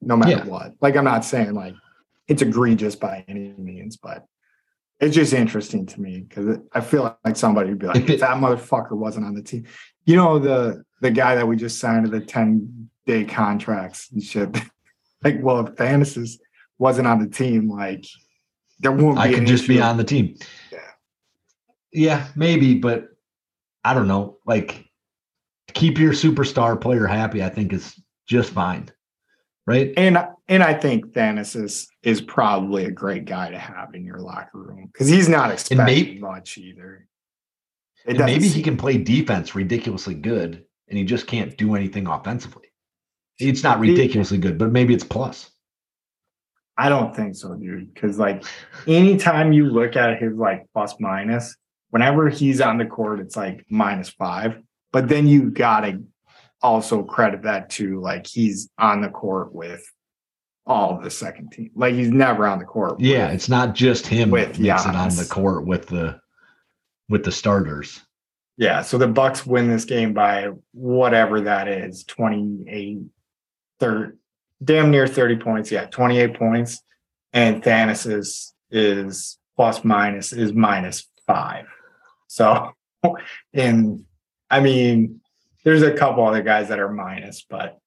no 0.00 0.16
matter 0.16 0.32
yeah. 0.32 0.44
what. 0.44 0.74
Like 0.80 0.96
I'm 0.96 1.04
not 1.04 1.24
saying 1.24 1.54
like 1.54 1.74
it's 2.26 2.42
egregious 2.42 2.96
by 2.96 3.24
any 3.28 3.54
means, 3.56 3.96
but 3.96 4.26
it's 5.00 5.14
just 5.14 5.32
interesting 5.32 5.86
to 5.86 6.00
me 6.00 6.20
because 6.20 6.58
I 6.72 6.80
feel 6.80 7.18
like 7.24 7.36
somebody 7.36 7.70
would 7.70 7.78
be 7.78 7.86
like, 7.86 7.96
if, 7.96 8.10
it, 8.10 8.20
that 8.20 8.36
motherfucker 8.36 8.92
wasn't 8.92 9.26
on 9.26 9.34
the 9.34 9.42
team. 9.42 9.66
You 10.04 10.16
know, 10.16 10.38
the 10.38 10.84
the 11.00 11.10
guy 11.10 11.34
that 11.34 11.46
we 11.46 11.56
just 11.56 11.78
signed 11.78 12.04
to 12.04 12.10
the 12.10 12.20
10 12.20 12.90
day 13.06 13.24
contracts 13.24 14.10
and 14.12 14.22
shit. 14.22 14.56
like, 15.24 15.38
well, 15.40 15.66
if 15.66 15.74
Thanasis 15.74 16.38
wasn't 16.78 17.06
on 17.06 17.20
the 17.20 17.28
team, 17.28 17.70
like 17.70 18.04
there 18.80 18.92
won't 18.92 19.18
I 19.18 19.32
could 19.32 19.46
just 19.46 19.68
be 19.68 19.80
on 19.80 19.96
the 19.96 20.04
team. 20.04 20.36
Yeah. 20.70 20.78
Yeah, 21.92 22.26
maybe, 22.36 22.74
but 22.74 23.08
I 23.84 23.94
don't 23.94 24.08
know. 24.08 24.38
Like 24.46 24.86
keep 25.74 25.98
your 25.98 26.12
superstar 26.12 26.80
player 26.80 27.06
happy, 27.06 27.42
I 27.42 27.48
think 27.48 27.72
is 27.72 28.00
just 28.26 28.52
fine 28.52 28.90
right? 29.70 29.92
And 29.96 30.18
and 30.48 30.62
I 30.62 30.74
think 30.74 31.12
Thanos 31.12 31.56
is 31.56 31.88
is 32.02 32.20
probably 32.20 32.84
a 32.84 32.90
great 32.90 33.24
guy 33.24 33.50
to 33.50 33.58
have 33.58 33.94
in 33.94 34.04
your 34.04 34.18
locker 34.18 34.58
room 34.58 34.90
because 34.92 35.08
he's 35.08 35.28
not 35.28 35.50
expecting 35.50 35.84
maybe, 35.84 36.18
much 36.18 36.58
either. 36.58 37.06
Maybe 38.06 38.48
he 38.48 38.62
can 38.62 38.76
play 38.76 38.98
defense 38.98 39.54
ridiculously 39.54 40.14
good, 40.14 40.64
and 40.88 40.98
he 40.98 41.04
just 41.04 41.26
can't 41.26 41.56
do 41.56 41.74
anything 41.74 42.06
offensively. 42.06 42.68
It's 43.38 43.62
not 43.62 43.80
ridiculously 43.80 44.38
good, 44.38 44.58
but 44.58 44.70
maybe 44.70 44.94
it's 44.94 45.04
plus. 45.04 45.50
I 46.76 46.88
don't 46.88 47.14
think 47.14 47.36
so, 47.36 47.54
dude. 47.54 47.92
Because 47.92 48.18
like 48.18 48.44
anytime 48.86 49.52
you 49.52 49.66
look 49.66 49.96
at 49.96 50.20
his 50.20 50.34
like 50.34 50.66
plus 50.72 50.94
minus, 50.98 51.56
whenever 51.90 52.28
he's 52.28 52.60
on 52.60 52.78
the 52.78 52.86
court, 52.86 53.20
it's 53.20 53.36
like 53.36 53.64
minus 53.68 54.10
five. 54.10 54.60
But 54.92 55.08
then 55.08 55.26
you 55.26 55.50
gotta 55.50 56.02
also 56.62 57.02
credit 57.02 57.42
that 57.42 57.70
to 57.70 58.00
like 58.00 58.26
he's 58.26 58.70
on 58.78 59.00
the 59.00 59.08
court 59.08 59.54
with 59.54 59.82
all 60.66 60.96
of 60.96 61.02
the 61.02 61.10
second 61.10 61.52
team. 61.52 61.70
Like 61.74 61.94
he's 61.94 62.10
never 62.10 62.46
on 62.46 62.58
the 62.58 62.64
court. 62.64 63.00
Yeah, 63.00 63.26
with, 63.26 63.34
it's 63.34 63.48
not 63.48 63.74
just 63.74 64.06
him 64.06 64.30
with 64.30 64.58
mixing 64.58 64.94
on 64.94 65.14
the 65.16 65.26
court 65.28 65.66
with 65.66 65.86
the 65.86 66.20
with 67.10 67.24
the 67.24 67.32
starters. 67.32 68.00
Yeah, 68.56 68.82
so 68.82 68.96
the 68.96 69.08
Bucks 69.08 69.44
win 69.44 69.68
this 69.68 69.84
game 69.84 70.14
by 70.14 70.48
whatever 70.72 71.42
that 71.42 71.68
is, 71.68 72.04
28 72.04 73.00
30 73.80 74.12
damn 74.62 74.90
near 74.90 75.06
30 75.06 75.36
points. 75.36 75.70
Yeah, 75.70 75.86
28 75.86 76.38
points. 76.38 76.82
And 77.32 77.62
Thanos 77.62 78.10
is 78.10 78.54
is 78.70 79.38
plus 79.56 79.84
minus 79.84 80.32
is 80.32 80.52
minus 80.52 81.08
five. 81.26 81.66
So 82.28 82.72
and 83.54 84.04
I 84.50 84.60
mean 84.60 85.20
there's 85.64 85.82
a 85.82 85.92
couple 85.92 86.26
other 86.26 86.42
guys 86.42 86.68
that 86.68 86.78
are 86.78 86.92
minus, 86.92 87.44
but 87.48 87.78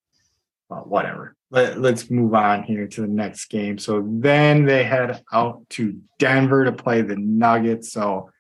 well, 0.70 0.86
whatever. 0.88 1.36
Let, 1.52 1.80
let's 1.80 2.10
move 2.10 2.34
on 2.34 2.64
here 2.64 2.88
to 2.88 3.02
the 3.02 3.08
next 3.08 3.46
game. 3.46 3.78
So 3.78 4.04
then 4.08 4.66
they 4.66 4.84
head 4.84 5.24
out 5.32 5.70
to 5.72 6.00
Denver 6.18 6.66
to 6.66 6.72
play 6.72 7.04
the 7.04 7.16
Nuggets. 7.16 7.92
So 7.92 8.32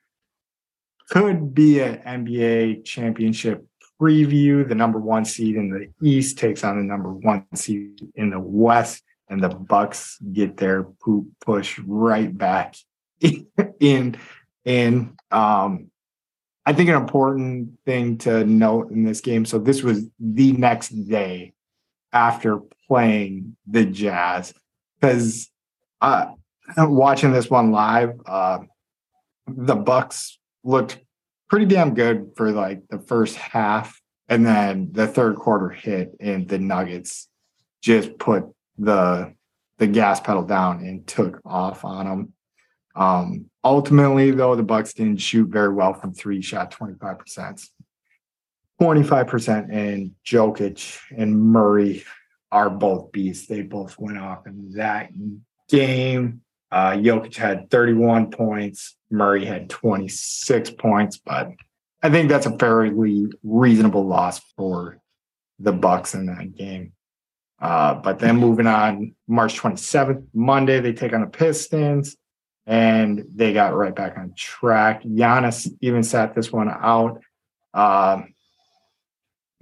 could 1.09 1.53
be 1.53 1.79
an 1.79 2.01
NBA 2.05 2.85
championship 2.85 3.65
preview. 4.01 4.67
The 4.67 4.75
number 4.75 4.99
one 4.99 5.25
seed 5.25 5.55
in 5.55 5.69
the 5.69 6.07
East 6.07 6.37
takes 6.37 6.63
on 6.63 6.77
the 6.77 6.83
number 6.83 7.11
one 7.11 7.45
seed 7.55 8.01
in 8.15 8.29
the 8.29 8.39
West, 8.39 9.03
and 9.29 9.41
the 9.41 9.49
Bucks 9.49 10.17
get 10.31 10.57
their 10.57 10.83
poop 10.83 11.27
push 11.41 11.79
right 11.85 12.35
back 12.35 12.75
in. 13.79 14.17
In 14.65 15.17
um, 15.29 15.91
I 16.65 16.71
think 16.71 16.89
an 16.89 16.95
important 16.95 17.79
thing 17.85 18.17
to 18.19 18.45
note 18.45 18.91
in 18.91 19.03
this 19.03 19.19
game. 19.19 19.43
So 19.45 19.59
this 19.59 19.83
was 19.83 20.07
the 20.19 20.53
next 20.53 20.89
day 20.89 21.53
after 22.13 22.59
playing 22.87 23.57
the 23.67 23.85
Jazz, 23.85 24.53
because 24.99 25.49
uh, 25.99 26.27
watching 26.77 27.33
this 27.33 27.49
one 27.49 27.71
live, 27.71 28.13
uh, 28.25 28.59
the 29.47 29.75
Bucks 29.75 30.39
looked 30.63 30.99
pretty 31.49 31.65
damn 31.65 31.93
good 31.93 32.31
for 32.35 32.51
like 32.51 32.87
the 32.89 32.99
first 32.99 33.35
half, 33.35 33.99
and 34.27 34.45
then 34.45 34.89
the 34.91 35.07
third 35.07 35.35
quarter 35.35 35.69
hit, 35.69 36.15
and 36.19 36.47
the 36.47 36.59
Nuggets 36.59 37.29
just 37.81 38.17
put 38.17 38.45
the 38.77 39.33
the 39.77 39.87
gas 39.87 40.19
pedal 40.19 40.43
down 40.43 40.85
and 40.85 41.05
took 41.05 41.41
off 41.45 41.83
on 41.83 42.05
them. 42.05 42.33
Um, 42.95 43.49
ultimately, 43.63 44.31
though, 44.31 44.55
the 44.55 44.63
Bucks 44.63 44.93
didn't 44.93 45.17
shoot 45.17 45.49
very 45.49 45.73
well 45.73 45.93
from 45.93 46.13
three, 46.13 46.41
shot 46.41 46.71
25%. 46.71 47.67
25% 48.81 49.73
and 49.73 50.11
Jokic 50.25 50.99
and 51.15 51.39
Murray 51.39 52.03
are 52.51 52.69
both 52.69 53.11
beasts. 53.11 53.47
They 53.47 53.61
both 53.61 53.97
went 53.97 54.17
off 54.17 54.45
in 54.45 54.73
that 54.73 55.09
game. 55.69 56.41
Uh, 56.73 56.93
Jokic 56.93 57.35
had 57.35 57.69
31 57.69 58.31
points. 58.31 58.95
Murray 59.11 59.45
had 59.45 59.69
26 59.69 60.71
points, 60.71 61.17
but 61.23 61.49
I 62.01 62.09
think 62.09 62.29
that's 62.29 62.47
a 62.47 62.57
fairly 62.57 63.27
reasonable 63.43 64.07
loss 64.07 64.39
for 64.57 64.97
the 65.59 65.71
Bucks 65.71 66.15
in 66.15 66.25
that 66.25 66.55
game. 66.55 66.93
Uh, 67.61 67.93
but 67.93 68.17
then 68.17 68.37
moving 68.37 68.65
on, 68.65 69.13
March 69.27 69.59
27th, 69.59 70.25
Monday, 70.33 70.79
they 70.79 70.93
take 70.93 71.13
on 71.13 71.21
the 71.21 71.27
Pistons 71.27 72.17
and 72.65 73.23
they 73.35 73.53
got 73.53 73.75
right 73.75 73.95
back 73.95 74.17
on 74.17 74.33
track. 74.35 75.03
Giannis 75.03 75.69
even 75.81 76.01
sat 76.01 76.33
this 76.33 76.51
one 76.51 76.69
out. 76.69 77.21
Um, 77.75 78.33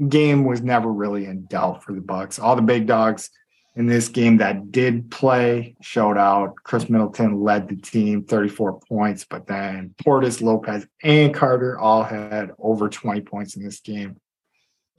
game 0.07 0.45
was 0.45 0.61
never 0.61 0.89
really 0.89 1.25
in 1.25 1.43
doubt 1.43 1.83
for 1.83 1.91
the 1.91 1.99
Bucks. 1.99 2.39
All 2.39 2.55
the 2.55 2.61
big 2.61 2.87
dogs 2.87 3.29
in 3.75 3.87
this 3.87 4.09
game 4.09 4.37
that 4.37 4.71
did 4.71 5.09
play 5.09 5.75
showed 5.81 6.17
out. 6.17 6.55
Khris 6.63 6.89
Middleton 6.89 7.41
led 7.41 7.69
the 7.69 7.77
team, 7.77 8.23
34 8.23 8.79
points, 8.81 9.23
but 9.23 9.47
then 9.47 9.95
Portis, 10.03 10.41
Lopez, 10.41 10.85
and 11.03 11.33
Carter 11.33 11.79
all 11.79 12.03
had 12.03 12.51
over 12.59 12.89
20 12.89 13.21
points 13.21 13.55
in 13.55 13.63
this 13.63 13.79
game. 13.79 14.17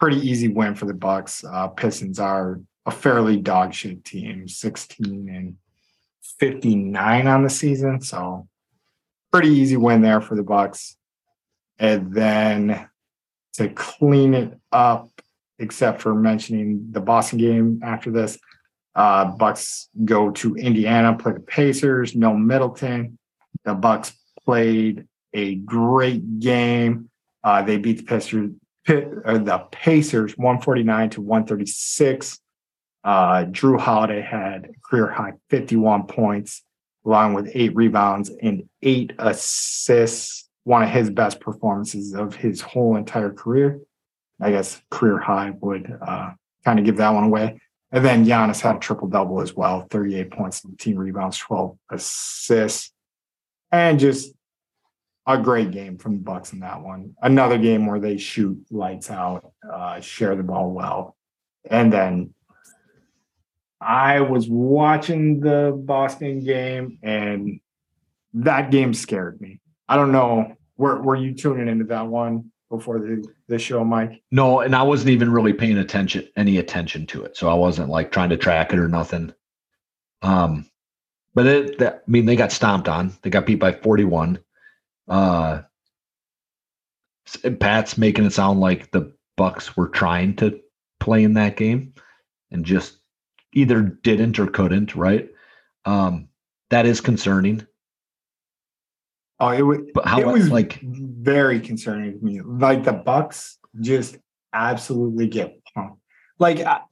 Pretty 0.01 0.19
easy 0.27 0.49
win 0.49 0.75
for 0.75 0.87
the 0.87 0.95
Bucks. 0.95 1.45
Uh, 1.45 1.69
Pistons 1.69 2.19
are 2.19 2.61
a 2.87 2.91
fairly 2.91 3.37
dog 3.37 3.75
shit 3.75 4.05
team, 4.05 4.49
16 4.49 5.29
and 5.29 5.57
59 6.39 7.27
on 7.27 7.43
the 7.43 7.51
season. 7.51 8.01
So 8.01 8.49
pretty 9.31 9.51
easy 9.51 9.77
win 9.77 10.03
there 10.03 10.21
for 10.21 10.35
the 10.35 10.43
Bucks. 10.43 10.97
And 11.79 12.13
then 12.13 12.89
to 13.55 13.69
clean 13.69 14.35
it 14.35 14.59
up, 14.73 15.11
except 15.59 16.01
for 16.01 16.15
mentioning 16.15 16.89
the 16.91 17.01
Boston 17.01 17.39
game 17.39 17.81
after 17.85 18.11
this, 18.11 18.39
uh, 18.95 19.25
Bucks 19.25 19.89
go 20.05 20.31
to 20.31 20.55
Indiana, 20.57 21.17
play 21.17 21.33
the 21.33 21.41
Pacers, 21.41 22.15
no 22.15 22.37
Middleton. 22.37 23.19
The 23.65 23.75
Bucks 23.75 24.13
played 24.45 25.07
a 25.33 25.57
great 25.57 26.41
game. 26.41 27.09
Uh, 27.43 27.63
they 27.63 27.79
beat 27.79 27.99
the 27.99 28.05
Pacers, 28.05 28.51
uh, 28.89 29.39
the 29.39 29.67
Pacers 29.71 30.37
149 30.37 31.11
to 31.11 31.21
136. 31.21 32.39
Uh, 33.05 33.45
Jrue 33.47 33.81
Holiday 33.81 34.21
had 34.21 34.71
career 34.85 35.11
high 35.11 35.33
51 35.51 36.07
points, 36.07 36.63
along 37.05 37.35
with 37.35 37.51
eight 37.55 37.75
rebounds 37.75 38.31
and 38.43 38.69
eight 38.83 39.13
assists. 39.19 40.49
One 40.65 40.85
of 40.85 40.91
his 40.91 41.11
best 41.11 41.41
performances 41.41 42.15
of 42.15 42.37
his 42.37 42.61
whole 42.61 42.95
entire 42.95 43.33
career. 43.33 43.81
I 44.41 44.53
guess 44.53 44.81
career 44.91 45.19
high 45.19 45.53
would 45.61 45.93
uh, 46.01 46.33
kind 46.65 46.79
of 46.79 46.85
give 46.85 46.99
that 46.99 47.11
one 47.11 47.25
away. 47.25 47.61
And 47.93 48.05
then 48.05 48.25
Giannis 48.25 48.61
had 48.61 48.77
a 48.77 48.79
triple 48.79 49.09
double 49.09 49.41
as 49.43 49.55
well 49.55 49.87
38 49.91 50.31
points, 50.31 50.63
17 50.63 50.97
rebounds, 50.97 51.39
12 51.39 51.79
assists. 51.91 52.91
And 53.71 54.01
just 54.01 54.35
a 55.27 55.39
great 55.39 55.71
game 55.71 55.99
from 55.99 56.15
the 56.15 56.21
Bucks 56.21 56.53
in 56.53 56.61
that 56.61 56.83
one. 56.83 57.15
Another 57.23 57.59
game 57.59 57.87
where 57.87 58.01
they 58.01 58.17
shoot 58.17 58.59
lights 58.71 59.11
out, 59.11 59.53
uh, 59.71 60.01
share 60.01 60.35
the 60.35 60.43
ball 60.43 60.71
well, 60.71 61.17
and 61.71 61.93
then 61.93 62.35
I 63.81 64.21
was 64.21 64.49
watching 64.49 65.41
the 65.41 65.73
Boston 65.77 66.45
game, 66.45 66.99
and 67.03 67.61
that 68.35 68.71
game 68.71 68.95
scared 68.95 69.41
me. 69.41 69.61
I 69.89 69.97
don't 69.97 70.13
know. 70.13 70.55
Were 70.77 71.01
Were 71.01 71.17
you 71.17 71.35
tuning 71.35 71.69
into 71.69 71.85
that 71.87 72.07
one 72.07 72.51
before 72.73 72.99
the 72.99 73.23
the 73.49 73.59
show, 73.59 73.85
Mike? 73.85 74.23
No, 74.31 74.61
and 74.61 74.75
I 74.75 74.83
wasn't 74.83 75.11
even 75.11 75.31
really 75.31 75.53
paying 75.53 75.77
attention 75.77 76.27
any 76.37 76.57
attention 76.57 77.07
to 77.09 77.23
it, 77.23 77.37
so 77.37 77.49
I 77.49 77.55
wasn't 77.55 77.91
like 77.91 78.11
trying 78.11 78.31
to 78.31 78.37
track 78.39 78.73
it 78.73 78.79
or 78.79 78.89
nothing. 78.89 79.33
Um, 80.23 80.71
but 81.35 81.47
it, 81.47 81.79
that, 81.79 82.03
I 82.07 82.11
mean, 82.11 82.25
they 82.25 82.35
got 82.35 82.51
stomped 82.51 82.89
on. 82.89 83.13
They 83.23 83.31
got 83.31 83.45
beat 83.45 83.57
by 83.57 83.73
forty-one. 83.73 84.39
Uh, 85.07 85.63
Pat's 87.61 87.99
making 87.99 88.25
it 88.25 88.33
sound 88.33 88.61
like 88.61 88.91
the 88.91 89.13
Bucks 89.37 89.77
were 89.77 89.89
trying 89.89 90.35
to 90.37 90.59
play 90.99 91.23
in 91.23 91.35
that 91.35 91.57
game 91.57 91.93
and 92.51 92.65
just 92.65 92.99
either 93.53 93.83
didn't 93.83 94.39
or 94.39 94.47
couldn't. 94.47 94.97
Right? 94.97 95.29
Um, 95.85 96.29
that 96.71 96.87
is 96.87 97.03
concerning. 97.03 97.67
Oh, 99.43 99.49
it 99.49 99.63
was. 99.63 99.79
But 99.93 100.07
how 100.07 100.21
it 100.21 100.27
was 100.29 100.51
like 100.51 100.79
very 100.83 101.59
concerning 101.59 102.17
to 102.17 102.25
me. 102.25 102.41
Like 102.41 102.85
the 102.85 102.93
Bucks 102.93 103.59
just 103.81 104.17
absolutely 104.53 105.27
get 105.27 105.61
pumped. 105.75 105.99
Like 106.39 106.61
I, 106.61 106.83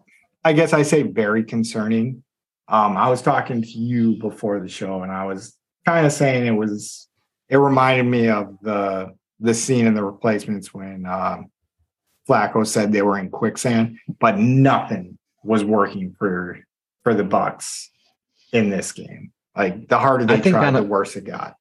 I 0.44 0.53
guess 0.53 0.72
I 0.72 0.82
say 0.82 1.03
very 1.03 1.44
concerning. 1.44 2.24
Um, 2.66 2.96
I 2.96 3.09
was 3.09 3.22
talking 3.22 3.62
to 3.62 3.68
you 3.68 4.16
before 4.16 4.59
the 4.59 4.68
show, 4.68 5.05
and 5.05 5.12
I 5.12 5.26
was 5.26 5.57
kind 5.86 6.05
of 6.05 6.12
saying 6.12 6.44
it 6.44 6.57
was. 6.59 7.07
It 7.48 7.57
reminded 7.57 8.07
me 8.11 8.28
of 8.28 8.57
the 8.62 9.14
the 9.38 9.55
scene 9.55 9.86
in 9.86 9.94
the 9.94 10.05
replacements 10.05 10.74
when 10.74 11.07
um, 11.07 11.53
Flacco 12.28 12.66
said 12.66 12.92
they 12.92 13.03
were 13.03 13.18
in 13.18 13.30
quicksand, 13.30 13.98
but 14.18 14.38
nothing 14.38 15.18
was 15.44 15.62
working 15.62 16.16
for 16.18 16.59
for 17.05 17.14
the 17.14 17.24
Bucks 17.24 17.90
in 18.53 18.70
this 18.70 18.90
game. 18.90 19.30
Like 19.57 19.86
the 19.86 20.01
harder 20.01 20.24
they 20.24 20.40
tried, 20.40 20.72
the 20.72 20.82
worse 20.82 21.14
it 21.14 21.24
got. 21.24 21.55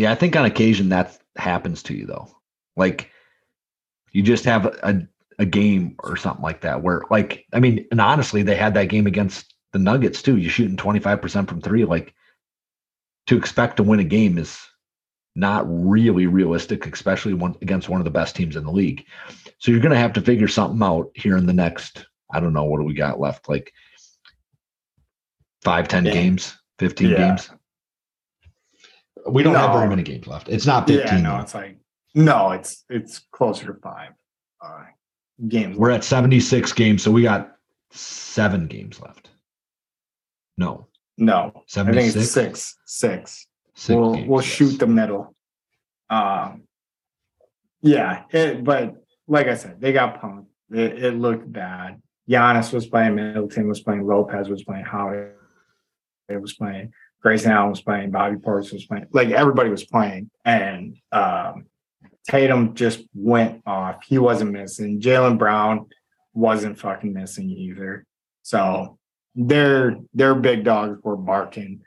Yeah, 0.00 0.12
I 0.12 0.14
think 0.14 0.34
on 0.34 0.46
occasion 0.46 0.88
that 0.88 1.18
happens 1.36 1.82
to 1.82 1.94
you 1.94 2.06
though. 2.06 2.34
Like 2.74 3.10
you 4.12 4.22
just 4.22 4.46
have 4.46 4.64
a 4.64 5.06
a 5.38 5.44
game 5.44 5.96
or 5.98 6.16
something 6.16 6.42
like 6.42 6.62
that 6.62 6.82
where 6.82 7.02
like 7.10 7.44
I 7.52 7.60
mean, 7.60 7.86
and 7.90 8.00
honestly, 8.00 8.42
they 8.42 8.56
had 8.56 8.72
that 8.74 8.88
game 8.88 9.06
against 9.06 9.54
the 9.74 9.78
Nuggets 9.78 10.22
too. 10.22 10.38
You're 10.38 10.50
shooting 10.50 10.78
25% 10.78 11.46
from 11.46 11.60
3 11.60 11.84
like 11.84 12.14
to 13.26 13.36
expect 13.36 13.76
to 13.76 13.82
win 13.82 14.00
a 14.00 14.04
game 14.04 14.38
is 14.38 14.58
not 15.36 15.66
really 15.68 16.26
realistic, 16.26 16.86
especially 16.86 17.34
one 17.34 17.56
against 17.60 17.90
one 17.90 18.00
of 18.00 18.06
the 18.06 18.10
best 18.10 18.34
teams 18.34 18.56
in 18.56 18.64
the 18.64 18.72
league. 18.72 19.04
So 19.58 19.70
you're 19.70 19.82
going 19.82 19.92
to 19.92 19.98
have 19.98 20.14
to 20.14 20.22
figure 20.22 20.48
something 20.48 20.82
out 20.82 21.10
here 21.14 21.36
in 21.36 21.44
the 21.44 21.52
next 21.52 22.06
I 22.32 22.40
don't 22.40 22.54
know 22.54 22.64
what 22.64 22.78
do 22.78 22.84
we 22.84 22.94
got 22.94 23.20
left 23.20 23.50
like 23.50 23.70
5 25.60 25.88
10 25.88 26.06
Yeah. 26.06 26.12
games, 26.12 26.56
15 26.78 27.10
Yeah. 27.10 27.16
games. 27.16 27.50
We 29.28 29.42
don't 29.42 29.54
have 29.54 29.72
very 29.72 29.88
many 29.88 30.02
games 30.02 30.26
left. 30.26 30.48
It's 30.48 30.66
not 30.66 30.86
15. 30.86 31.06
Yeah, 31.06 31.20
no, 31.20 31.40
it's 31.40 31.54
like 31.54 31.78
no, 32.14 32.52
it's 32.52 32.84
it's 32.88 33.20
closer 33.30 33.66
to 33.66 33.74
five 33.80 34.12
uh, 34.60 34.84
games. 35.48 35.76
We're 35.76 35.90
at 35.90 36.04
76 36.04 36.72
games, 36.72 37.02
so 37.02 37.10
we 37.10 37.22
got 37.22 37.56
seven 37.90 38.66
games 38.66 39.00
left. 39.00 39.30
No, 40.56 40.88
no, 41.16 41.64
I 41.76 41.84
think 41.84 42.14
it's 42.14 42.30
six, 42.30 42.76
six. 42.86 43.46
Six 43.74 43.96
we'll 43.96 44.14
games, 44.14 44.28
we'll 44.28 44.42
yes. 44.42 44.50
shoot 44.50 44.78
the 44.78 44.86
middle. 44.86 45.34
Um, 46.08 46.64
yeah, 47.82 48.24
it, 48.30 48.64
but 48.64 48.96
like 49.26 49.46
I 49.46 49.54
said, 49.54 49.80
they 49.80 49.92
got 49.92 50.20
punked. 50.20 50.46
It, 50.70 51.04
it 51.04 51.14
looked 51.14 51.50
bad. 51.50 52.02
Giannis 52.28 52.72
was 52.72 52.86
playing, 52.86 53.16
Middleton 53.16 53.68
was 53.68 53.80
playing, 53.80 54.06
Lopez 54.06 54.48
was 54.48 54.62
playing, 54.62 54.84
Howard 54.84 55.34
was 56.28 56.52
playing, 56.54 56.92
Grayson 57.22 57.52
Allen 57.52 57.70
was 57.70 57.82
playing, 57.82 58.10
Bobby 58.10 58.36
Portis 58.36 58.72
was 58.72 58.86
playing. 58.86 59.06
Like 59.12 59.30
everybody 59.30 59.68
was 59.70 59.84
playing, 59.84 60.30
and 60.44 60.96
um, 61.12 61.66
Tatum 62.28 62.74
just 62.74 63.02
went 63.14 63.62
off. 63.66 63.96
He 64.06 64.18
wasn't 64.18 64.52
missing. 64.52 65.00
Jaylen 65.00 65.38
Brown 65.38 65.86
wasn't 66.32 66.78
fucking 66.78 67.12
missing 67.12 67.50
either. 67.50 68.06
So 68.42 68.98
their 69.34 69.96
their 70.14 70.34
big 70.34 70.64
dogs 70.64 70.98
were 71.02 71.16
barking 71.16 71.82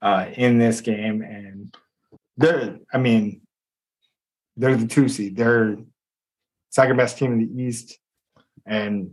uh, 0.00 0.26
in 0.34 0.58
this 0.58 0.80
game, 0.80 1.22
and 1.22 1.74
they're 2.36 2.78
I 2.92 2.98
mean 2.98 3.42
they're 4.56 4.76
the 4.76 4.86
two 4.86 5.08
seed. 5.08 5.36
They're 5.36 5.76
second 6.70 6.96
best 6.96 7.18
team 7.18 7.32
in 7.32 7.38
the 7.38 7.62
East, 7.62 7.98
and 8.64 9.12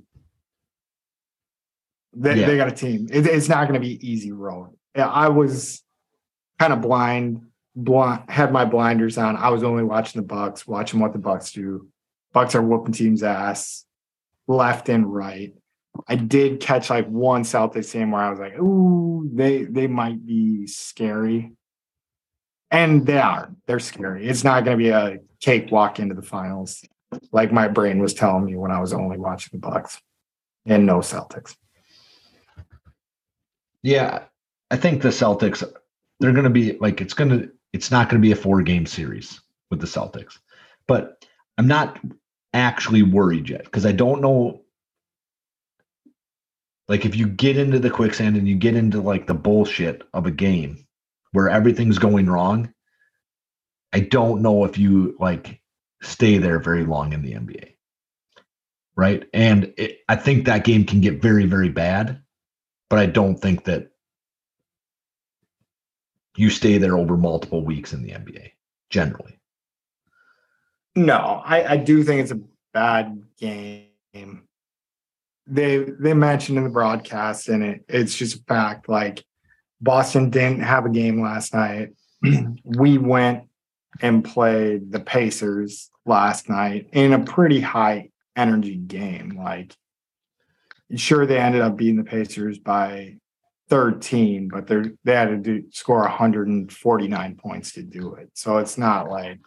they, 2.15 2.39
Yeah. 2.39 2.47
they 2.47 2.57
got 2.57 2.67
a 2.69 2.71
team. 2.71 3.07
It, 3.11 3.25
it's 3.27 3.49
not 3.49 3.67
going 3.67 3.79
to 3.79 3.85
be 3.85 3.99
easy 4.07 4.31
road. 4.31 4.76
I 4.95 5.29
was 5.29 5.83
kind 6.59 6.73
of 6.73 6.81
blind, 6.81 7.47
blind, 7.75 8.29
had 8.29 8.51
my 8.51 8.65
blinders 8.65 9.17
on. 9.17 9.35
I 9.37 9.49
was 9.49 9.63
only 9.63 9.83
watching 9.83 10.21
the 10.21 10.27
Bucks, 10.27 10.67
watching 10.67 10.99
what 10.99 11.13
the 11.13 11.19
Bucks 11.19 11.51
do. 11.51 11.87
Bucks 12.33 12.55
are 12.55 12.61
whooping 12.61 12.93
teams' 12.93 13.23
ass 13.23 13.85
left 14.47 14.89
and 14.89 15.11
right. 15.13 15.53
I 16.07 16.15
did 16.15 16.59
catch 16.59 16.89
like 16.89 17.07
one 17.07 17.43
Celtics 17.43 17.91
game 17.93 18.11
where 18.11 18.21
I 18.21 18.29
was 18.29 18.39
like, 18.39 18.57
"Ooh, 18.59 19.29
they 19.33 19.63
they 19.63 19.87
might 19.87 20.25
be 20.25 20.67
scary," 20.67 21.53
and 22.69 23.05
they 23.05 23.17
are. 23.17 23.51
They're 23.65 23.79
scary. 23.79 24.27
It's 24.27 24.43
not 24.43 24.63
going 24.63 24.77
to 24.77 24.83
be 24.83 24.89
a 24.89 25.19
cakewalk 25.39 25.99
into 25.99 26.15
the 26.15 26.21
finals, 26.21 26.83
like 27.31 27.51
my 27.51 27.67
brain 27.67 27.99
was 27.99 28.13
telling 28.13 28.45
me 28.45 28.55
when 28.55 28.71
I 28.71 28.79
was 28.79 28.93
only 28.93 29.17
watching 29.17 29.59
the 29.59 29.67
Bucks 29.67 29.99
and 30.65 30.85
no 30.85 30.99
Celtics. 30.99 31.55
Yeah, 33.81 34.25
I 34.71 34.77
think 34.77 35.01
the 35.01 35.09
Celtics, 35.09 35.63
they're 36.19 36.33
going 36.33 36.43
to 36.43 36.49
be 36.49 36.77
like, 36.79 37.01
it's 37.01 37.13
going 37.13 37.29
to, 37.29 37.51
it's 37.73 37.91
not 37.91 38.09
going 38.09 38.21
to 38.21 38.25
be 38.25 38.31
a 38.31 38.35
four 38.35 38.61
game 38.61 38.85
series 38.85 39.39
with 39.69 39.79
the 39.79 39.87
Celtics. 39.87 40.37
But 40.87 41.25
I'm 41.57 41.67
not 41.67 41.99
actually 42.53 43.03
worried 43.03 43.49
yet 43.49 43.63
because 43.63 43.85
I 43.85 43.91
don't 43.91 44.21
know. 44.21 44.61
Like, 46.87 47.05
if 47.05 47.15
you 47.15 47.27
get 47.27 47.57
into 47.57 47.79
the 47.79 47.89
quicksand 47.89 48.37
and 48.37 48.47
you 48.47 48.55
get 48.55 48.75
into 48.75 49.01
like 49.01 49.27
the 49.27 49.33
bullshit 49.33 50.03
of 50.13 50.25
a 50.25 50.31
game 50.31 50.87
where 51.33 51.49
everything's 51.49 51.99
going 51.99 52.29
wrong, 52.29 52.73
I 53.91 53.99
don't 53.99 54.41
know 54.41 54.63
if 54.63 54.77
you 54.77 55.15
like 55.19 55.61
stay 56.01 56.37
there 56.37 56.59
very 56.59 56.85
long 56.85 57.11
in 57.11 57.21
the 57.23 57.33
NBA. 57.33 57.73
Right. 58.95 59.27
And 59.33 59.73
it, 59.77 59.99
I 60.07 60.15
think 60.15 60.45
that 60.45 60.63
game 60.63 60.85
can 60.85 61.01
get 61.01 61.21
very, 61.21 61.45
very 61.45 61.69
bad 61.69 62.21
but 62.89 62.99
I 62.99 63.05
don't 63.05 63.35
think 63.35 63.65
that 63.65 63.91
you 66.37 66.49
stay 66.49 66.77
there 66.77 66.97
over 66.97 67.17
multiple 67.17 67.63
weeks 67.63 67.93
in 67.93 68.03
the 68.03 68.11
NBA 68.11 68.51
generally. 68.89 69.39
No, 70.95 71.41
I, 71.43 71.73
I 71.73 71.77
do 71.77 72.03
think 72.03 72.21
it's 72.21 72.31
a 72.31 72.41
bad 72.73 73.23
game. 73.39 73.83
They 75.45 75.77
they 75.77 76.13
mentioned 76.13 76.57
in 76.57 76.63
the 76.63 76.69
broadcast, 76.69 77.47
and 77.49 77.63
it, 77.63 77.85
it's 77.87 78.15
just 78.15 78.37
a 78.37 78.43
fact. 78.43 78.89
Like 78.89 79.23
Boston 79.79 80.29
didn't 80.29 80.61
have 80.61 80.85
a 80.85 80.89
game 80.89 81.21
last 81.21 81.53
night. 81.53 81.89
we 82.63 82.97
went 82.97 83.43
and 84.01 84.23
played 84.23 84.91
the 84.91 84.99
Pacers 84.99 85.89
last 86.05 86.49
night 86.49 86.89
in 86.91 87.13
a 87.13 87.23
pretty 87.23 87.61
high 87.61 88.09
energy 88.35 88.75
game. 88.75 89.37
Like, 89.37 89.75
sure, 90.95 91.25
they 91.25 91.39
ended 91.39 91.61
up 91.61 91.77
beating 91.77 91.97
the 91.97 92.03
Pacers 92.03 92.59
by 92.59 93.17
13, 93.69 94.47
but 94.47 94.67
they 94.67 94.81
they 95.03 95.13
had 95.13 95.29
to 95.29 95.37
do, 95.37 95.63
score 95.71 96.01
149 96.01 97.35
points 97.35 97.73
to 97.73 97.83
do 97.83 98.13
it. 98.15 98.29
So 98.33 98.57
it's 98.57 98.77
not 98.77 99.09
like 99.09 99.39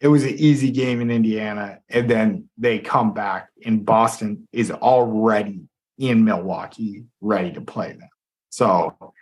it 0.00 0.08
was 0.08 0.24
an 0.24 0.34
easy 0.36 0.70
game 0.70 1.00
in 1.00 1.10
Indiana, 1.10 1.80
and 1.88 2.08
then 2.08 2.48
they 2.58 2.78
come 2.78 3.14
back, 3.14 3.48
and 3.64 3.84
Boston 3.84 4.48
is 4.52 4.70
already 4.70 5.62
in 5.98 6.24
Milwaukee, 6.24 7.04
ready 7.20 7.52
to 7.52 7.60
play 7.60 7.92
them. 7.92 8.08
So 8.50 9.14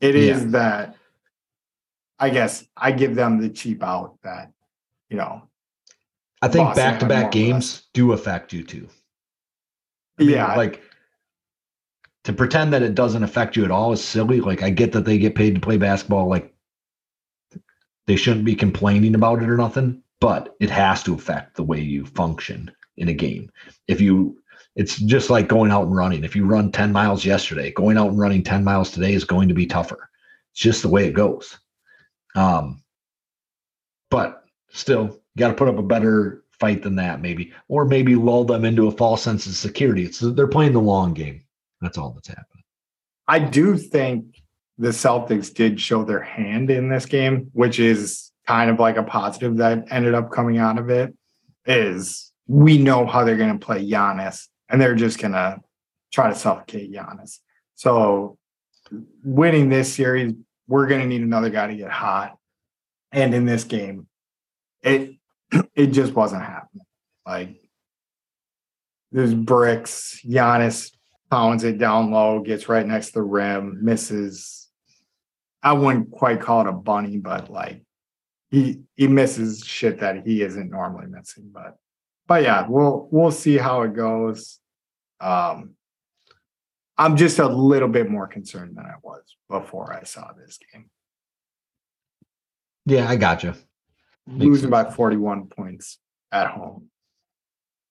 it 0.00 0.14
is 0.14 0.42
Yeah. 0.44 0.50
that. 0.50 0.96
I 2.18 2.30
guess 2.30 2.64
I 2.76 2.92
give 2.92 3.16
them 3.16 3.40
the 3.40 3.48
cheap 3.48 3.82
out 3.82 4.18
that, 4.22 4.52
you 5.10 5.16
know, 5.16 5.48
I 6.40 6.48
think 6.48 6.74
back 6.74 7.00
to 7.00 7.06
back 7.06 7.32
games 7.32 7.88
do 7.92 8.12
affect 8.12 8.52
you 8.52 8.62
too. 8.62 8.88
I 10.18 10.22
mean, 10.22 10.30
yeah, 10.30 10.54
Like 10.54 10.80
to 12.24 12.32
pretend 12.32 12.72
that 12.72 12.82
it 12.82 12.94
doesn't 12.94 13.22
affect 13.22 13.56
you 13.56 13.64
at 13.64 13.70
all 13.70 13.92
is 13.92 14.02
silly. 14.02 14.40
Like 14.40 14.62
I 14.62 14.70
get 14.70 14.92
that 14.92 15.04
they 15.04 15.18
get 15.18 15.34
paid 15.34 15.54
to 15.54 15.60
play 15.60 15.76
basketball. 15.76 16.28
Like 16.28 16.54
they 18.06 18.16
shouldn't 18.16 18.44
be 18.44 18.54
complaining 18.54 19.14
about 19.14 19.42
it 19.42 19.48
or 19.48 19.56
nothing, 19.56 20.02
but 20.20 20.56
it 20.60 20.70
has 20.70 21.02
to 21.04 21.14
affect 21.14 21.56
the 21.56 21.62
way 21.62 21.80
you 21.80 22.06
function 22.06 22.70
in 22.96 23.08
a 23.08 23.14
game. 23.14 23.50
If 23.88 24.00
you, 24.00 24.38
it's 24.74 24.96
just 24.96 25.30
like 25.30 25.48
going 25.48 25.70
out 25.70 25.86
and 25.86 25.96
running. 25.96 26.24
If 26.24 26.34
you 26.34 26.46
run 26.46 26.72
10 26.72 26.92
miles 26.92 27.24
yesterday, 27.24 27.72
going 27.72 27.98
out 27.98 28.08
and 28.08 28.18
running 28.18 28.42
10 28.42 28.64
miles 28.64 28.90
today 28.90 29.12
is 29.12 29.24
going 29.24 29.48
to 29.48 29.54
be 29.54 29.66
tougher. 29.66 30.08
It's 30.52 30.60
just 30.60 30.82
the 30.82 30.88
way 30.88 31.06
it 31.06 31.14
goes. 31.14 31.58
Um, 32.34 32.82
but 34.10 34.44
still, 34.70 35.20
you 35.34 35.40
got 35.40 35.48
to 35.48 35.54
put 35.54 35.68
up 35.68 35.78
a 35.78 35.82
better 35.82 36.44
fight 36.52 36.82
than 36.82 36.96
that, 36.96 37.20
maybe, 37.20 37.52
or 37.68 37.84
maybe 37.84 38.14
lull 38.14 38.44
them 38.44 38.64
into 38.64 38.86
a 38.86 38.92
false 38.92 39.22
sense 39.22 39.46
of 39.46 39.54
security. 39.54 40.04
It's 40.04 40.20
they're 40.20 40.46
playing 40.46 40.72
the 40.72 40.80
long 40.80 41.14
game. 41.14 41.43
That's 41.84 41.98
all 41.98 42.12
that's 42.12 42.28
happening. 42.28 42.64
I 43.28 43.38
do 43.38 43.76
think 43.76 44.40
the 44.78 44.88
Celtics 44.88 45.52
did 45.52 45.80
show 45.80 46.02
their 46.02 46.22
hand 46.22 46.70
in 46.70 46.88
this 46.88 47.06
game, 47.06 47.50
which 47.52 47.78
is 47.78 48.32
kind 48.46 48.70
of 48.70 48.80
like 48.80 48.96
a 48.96 49.02
positive 49.02 49.58
that 49.58 49.84
ended 49.90 50.14
up 50.14 50.30
coming 50.32 50.58
out 50.58 50.78
of 50.78 50.90
it. 50.90 51.14
Is 51.66 52.32
we 52.46 52.78
know 52.78 53.06
how 53.06 53.24
they're 53.24 53.36
going 53.36 53.58
to 53.58 53.64
play 53.64 53.86
Giannis, 53.86 54.48
and 54.68 54.80
they're 54.80 54.94
just 54.94 55.18
going 55.18 55.32
to 55.32 55.60
try 56.12 56.28
to 56.28 56.34
suffocate 56.34 56.92
Giannis. 56.92 57.38
So, 57.74 58.38
winning 59.22 59.68
this 59.68 59.92
series, 59.92 60.34
we're 60.66 60.86
going 60.86 61.00
to 61.00 61.06
need 61.06 61.22
another 61.22 61.50
guy 61.50 61.66
to 61.66 61.76
get 61.76 61.90
hot. 61.90 62.36
And 63.12 63.34
in 63.34 63.44
this 63.44 63.64
game, 63.64 64.06
it 64.82 65.16
it 65.74 65.88
just 65.88 66.14
wasn't 66.14 66.42
happening. 66.42 66.86
Like 67.26 67.60
there's 69.12 69.34
bricks. 69.34 70.20
Giannis 70.26 70.90
pounds 71.34 71.64
it 71.64 71.78
down 71.78 72.12
low, 72.12 72.38
gets 72.38 72.68
right 72.68 72.86
next 72.86 73.08
to 73.08 73.14
the 73.14 73.22
rim, 73.22 73.78
misses. 73.82 74.68
I 75.64 75.72
wouldn't 75.72 76.12
quite 76.12 76.40
call 76.40 76.60
it 76.60 76.68
a 76.68 76.72
bunny, 76.72 77.16
but 77.16 77.50
like 77.50 77.82
he 78.50 78.82
he 78.94 79.08
misses 79.08 79.64
shit 79.64 79.98
that 79.98 80.24
he 80.24 80.42
isn't 80.42 80.70
normally 80.70 81.08
missing. 81.08 81.50
But 81.52 81.76
but 82.28 82.44
yeah, 82.44 82.66
we'll 82.68 83.08
we'll 83.10 83.32
see 83.32 83.56
how 83.56 83.82
it 83.82 83.94
goes. 83.94 84.60
Um 85.20 85.74
I'm 86.96 87.16
just 87.16 87.40
a 87.40 87.48
little 87.48 87.88
bit 87.88 88.08
more 88.08 88.28
concerned 88.28 88.76
than 88.76 88.84
I 88.86 88.94
was 89.02 89.24
before 89.50 89.92
I 89.92 90.04
saw 90.04 90.30
this 90.34 90.60
game. 90.72 90.88
Yeah, 92.86 93.08
I 93.08 93.16
got 93.16 93.42
you. 93.42 93.54
Losing 94.28 94.70
by 94.70 94.84
41 94.84 95.48
points 95.48 95.98
at 96.30 96.46
home. 96.46 96.90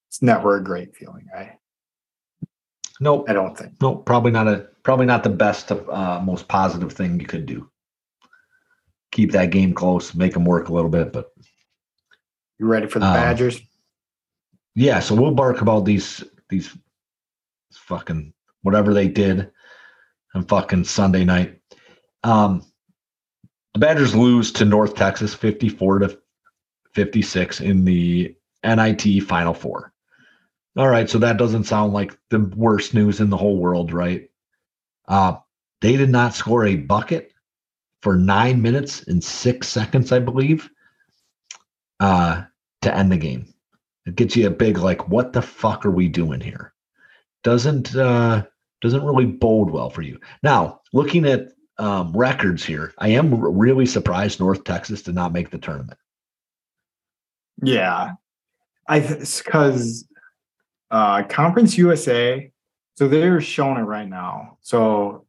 It's 0.07 0.21
never 0.21 0.55
a 0.55 0.63
great 0.63 0.95
feeling, 0.95 1.25
right? 1.33 1.57
Nope. 3.03 3.25
I 3.29 3.33
don't 3.33 3.57
think. 3.57 3.73
Nope. 3.81 4.05
Probably 4.05 4.31
not 4.31 4.47
a 4.47 4.67
probably 4.83 5.05
not 5.05 5.23
the 5.23 5.29
best 5.29 5.71
of 5.71 5.89
uh, 5.89 6.19
most 6.21 6.47
positive 6.47 6.91
thing 6.93 7.19
you 7.19 7.25
could 7.25 7.45
do. 7.45 7.69
Keep 9.11 9.31
that 9.33 9.51
game 9.51 9.73
close, 9.73 10.15
make 10.15 10.33
them 10.33 10.45
work 10.45 10.69
a 10.69 10.73
little 10.73 10.89
bit, 10.89 11.11
but 11.13 11.31
you 12.59 12.65
ready 12.65 12.87
for 12.87 12.99
the 12.99 13.05
Um, 13.05 13.13
Badgers? 13.13 13.61
yeah. 14.75 14.99
So 14.99 15.15
we'll 15.15 15.31
bark 15.35 15.61
about 15.61 15.85
these 15.85 16.23
these 16.49 16.75
fucking 17.73 18.33
whatever 18.61 18.93
they 18.93 19.07
did 19.07 19.51
on 20.33 20.45
fucking 20.45 20.85
Sunday 20.85 21.25
night. 21.25 21.59
Um, 22.23 22.63
the 23.73 23.79
Badgers 23.79 24.15
lose 24.15 24.51
to 24.53 24.65
North 24.65 24.95
Texas, 24.95 25.33
fifty-four 25.33 25.99
to 25.99 26.17
fifty-six 26.93 27.59
in 27.59 27.83
the 27.85 28.35
NIT 28.63 29.23
Final 29.23 29.53
Four. 29.53 29.92
All 30.75 30.87
right, 30.87 31.09
so 31.09 31.19
that 31.19 31.37
doesn't 31.37 31.65
sound 31.65 31.93
like 31.93 32.17
the 32.29 32.39
worst 32.55 32.93
news 32.93 33.19
in 33.19 33.29
the 33.29 33.37
whole 33.37 33.57
world, 33.57 33.93
right? 33.93 34.29
Uh, 35.07 35.35
they 35.81 35.97
did 35.97 36.09
not 36.09 36.33
score 36.33 36.65
a 36.65 36.75
bucket 36.75 37.31
for 38.01 38.15
nine 38.15 38.61
minutes 38.61 39.03
and 39.03 39.23
six 39.23 39.67
seconds, 39.67 40.11
I 40.11 40.19
believe, 40.19 40.69
uh, 41.99 42.43
to 42.81 42.95
end 42.95 43.11
the 43.11 43.17
game. 43.17 43.53
It 44.05 44.15
gets 44.15 44.35
you 44.35 44.47
a 44.47 44.51
big 44.51 44.79
like, 44.79 45.07
what 45.07 45.31
the 45.31 45.41
fuck 45.41 45.85
are 45.85 45.91
we 45.91 46.07
doing 46.09 46.41
here? 46.41 46.73
Doesn't 47.43 47.95
uh, 47.95 48.43
doesn't 48.81 49.05
really 49.05 49.25
bode 49.25 49.69
well 49.69 49.89
for 49.89 50.01
you. 50.01 50.19
Now, 50.41 50.81
looking 50.91 51.25
at 51.25 51.53
um, 51.77 52.11
records 52.13 52.65
here, 52.65 52.93
I 52.97 53.09
am 53.09 53.39
really 53.39 53.85
surprised 53.85 54.39
North 54.39 54.63
Texas 54.63 55.03
did 55.03 55.15
not 55.15 55.33
make 55.33 55.49
the 55.49 55.57
tournament. 55.57 55.99
Yeah. 57.61 58.13
I 58.87 58.99
because 58.99 60.05
uh 60.93 61.23
Conference 61.23 61.77
USA, 61.77 62.51
so 62.95 63.07
they're 63.07 63.41
showing 63.41 63.77
it 63.77 63.81
right 63.81 64.07
now. 64.07 64.59
So 64.61 65.25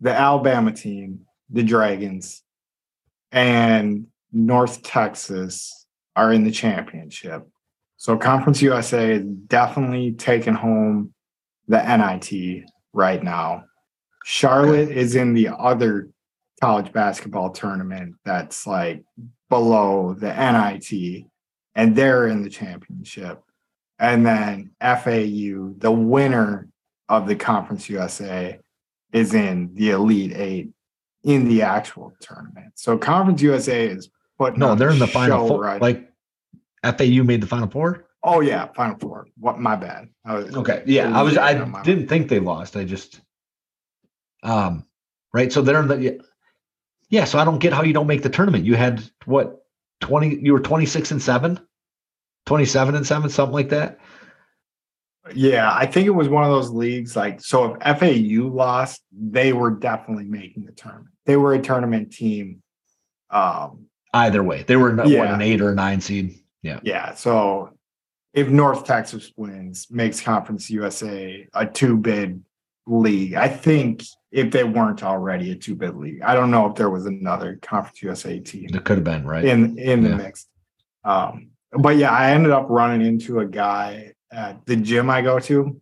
the 0.00 0.14
Alabama 0.14 0.72
team, 0.72 1.26
the 1.50 1.64
Dragons, 1.64 2.42
and 3.32 4.06
North 4.32 4.82
Texas 4.82 5.86
are 6.14 6.32
in 6.32 6.44
the 6.44 6.52
championship. 6.52 7.46
So 7.96 8.16
Conference 8.16 8.62
USA 8.62 9.12
is 9.14 9.22
definitely 9.22 10.12
taking 10.12 10.54
home 10.54 11.12
the 11.66 11.82
NIT 11.82 12.64
right 12.92 13.22
now. 13.22 13.64
Charlotte 14.24 14.90
is 14.90 15.16
in 15.16 15.34
the 15.34 15.48
other 15.48 16.10
college 16.60 16.92
basketball 16.92 17.50
tournament 17.50 18.14
that's 18.24 18.68
like 18.68 19.02
below 19.48 20.14
the 20.14 20.32
NIT, 20.32 21.24
and 21.74 21.96
they're 21.96 22.28
in 22.28 22.42
the 22.42 22.50
championship. 22.50 23.42
And 24.02 24.26
then 24.26 24.72
FAU, 24.80 25.74
the 25.78 25.92
winner 25.92 26.68
of 27.08 27.28
the 27.28 27.36
Conference 27.36 27.88
USA, 27.88 28.58
is 29.12 29.32
in 29.32 29.70
the 29.74 29.90
Elite 29.90 30.32
Eight 30.34 30.70
in 31.22 31.48
the 31.48 31.62
actual 31.62 32.12
tournament. 32.20 32.72
So 32.74 32.98
Conference 32.98 33.40
USA 33.42 33.86
is 33.86 34.10
putting 34.38 34.58
No, 34.58 34.74
they're 34.74 34.90
in 34.90 34.98
the 34.98 35.06
final 35.06 35.46
four. 35.46 35.60
right- 35.60 35.80
Like 35.80 36.10
FAU 36.82 37.22
made 37.22 37.40
the 37.40 37.46
final 37.46 37.70
four. 37.70 38.06
oh 38.24 38.40
yeah, 38.40 38.66
Final 38.74 38.98
Four. 38.98 39.28
What? 39.38 39.60
My 39.60 39.76
bad. 39.76 40.08
I 40.24 40.34
was, 40.34 40.56
Okay. 40.56 40.82
Yeah. 40.86 41.16
I 41.16 41.22
was 41.22 41.38
I 41.38 41.54
didn't 41.82 42.08
think 42.08 42.28
they 42.28 42.40
lost. 42.40 42.76
I 42.76 42.84
just 42.84 43.20
um 44.42 44.84
right. 45.32 45.52
So 45.52 45.62
they're 45.62 45.80
in 45.80 45.86
the 45.88 46.20
yeah, 47.08 47.24
so 47.24 47.38
I 47.38 47.44
don't 47.44 47.58
get 47.58 47.72
how 47.72 47.82
you 47.84 47.92
don't 47.92 48.08
make 48.08 48.22
the 48.22 48.30
tournament. 48.30 48.64
You 48.64 48.74
had 48.74 49.02
what 49.26 49.64
20 50.00 50.40
you 50.42 50.52
were 50.54 50.60
26 50.60 51.12
and 51.12 51.22
7? 51.22 51.60
27 52.46 52.94
and 52.94 53.06
7, 53.06 53.30
something 53.30 53.54
like 53.54 53.68
that. 53.70 53.98
Yeah, 55.34 55.72
I 55.72 55.86
think 55.86 56.06
it 56.06 56.10
was 56.10 56.28
one 56.28 56.42
of 56.42 56.50
those 56.50 56.70
leagues 56.70 57.14
like 57.14 57.40
so 57.40 57.76
if 57.80 57.98
FAU 58.00 58.48
lost, 58.48 59.02
they 59.12 59.52
were 59.52 59.70
definitely 59.70 60.24
making 60.24 60.64
the 60.66 60.72
tournament. 60.72 61.10
They 61.26 61.36
were 61.36 61.54
a 61.54 61.62
tournament 61.62 62.12
team. 62.12 62.62
Um 63.30 63.86
Either 64.14 64.42
way. 64.42 64.64
They 64.64 64.76
were 64.76 64.90
in, 64.90 64.96
what 64.96 65.08
an 65.08 65.40
8 65.40 65.60
or 65.60 65.70
a 65.70 65.74
9 65.74 66.00
seed. 66.00 66.38
Yeah. 66.62 66.80
yeah, 66.82 67.14
so 67.14 67.70
if 68.34 68.48
North 68.48 68.84
Texas 68.84 69.32
wins, 69.36 69.88
makes 69.90 70.20
Conference 70.20 70.70
USA 70.70 71.46
a 71.54 71.66
two 71.66 71.96
bid 71.96 72.42
league. 72.86 73.34
I 73.34 73.48
think 73.48 74.02
if 74.30 74.50
they 74.50 74.64
weren't 74.64 75.02
already 75.02 75.50
a 75.52 75.56
two 75.56 75.74
bid 75.76 75.94
league. 75.96 76.20
I 76.22 76.34
don't 76.34 76.50
know 76.50 76.66
if 76.68 76.74
there 76.76 76.90
was 76.90 77.06
another 77.06 77.58
Conference 77.62 78.02
USA 78.02 78.38
team 78.40 78.66
It 78.74 78.84
could 78.84 78.98
have 78.98 79.04
been, 79.04 79.24
right? 79.24 79.44
in 79.44 79.78
in 79.78 80.02
the 80.02 80.10
Yeah. 80.10 80.16
mix. 80.16 80.46
Um, 81.04 81.51
but 81.72 81.96
yeah, 81.96 82.10
I 82.10 82.30
ended 82.32 82.52
up 82.52 82.66
running 82.68 83.06
into 83.06 83.40
a 83.40 83.46
guy 83.46 84.12
at 84.30 84.64
the 84.66 84.76
gym 84.76 85.10
I 85.10 85.22
go 85.22 85.38
to, 85.40 85.80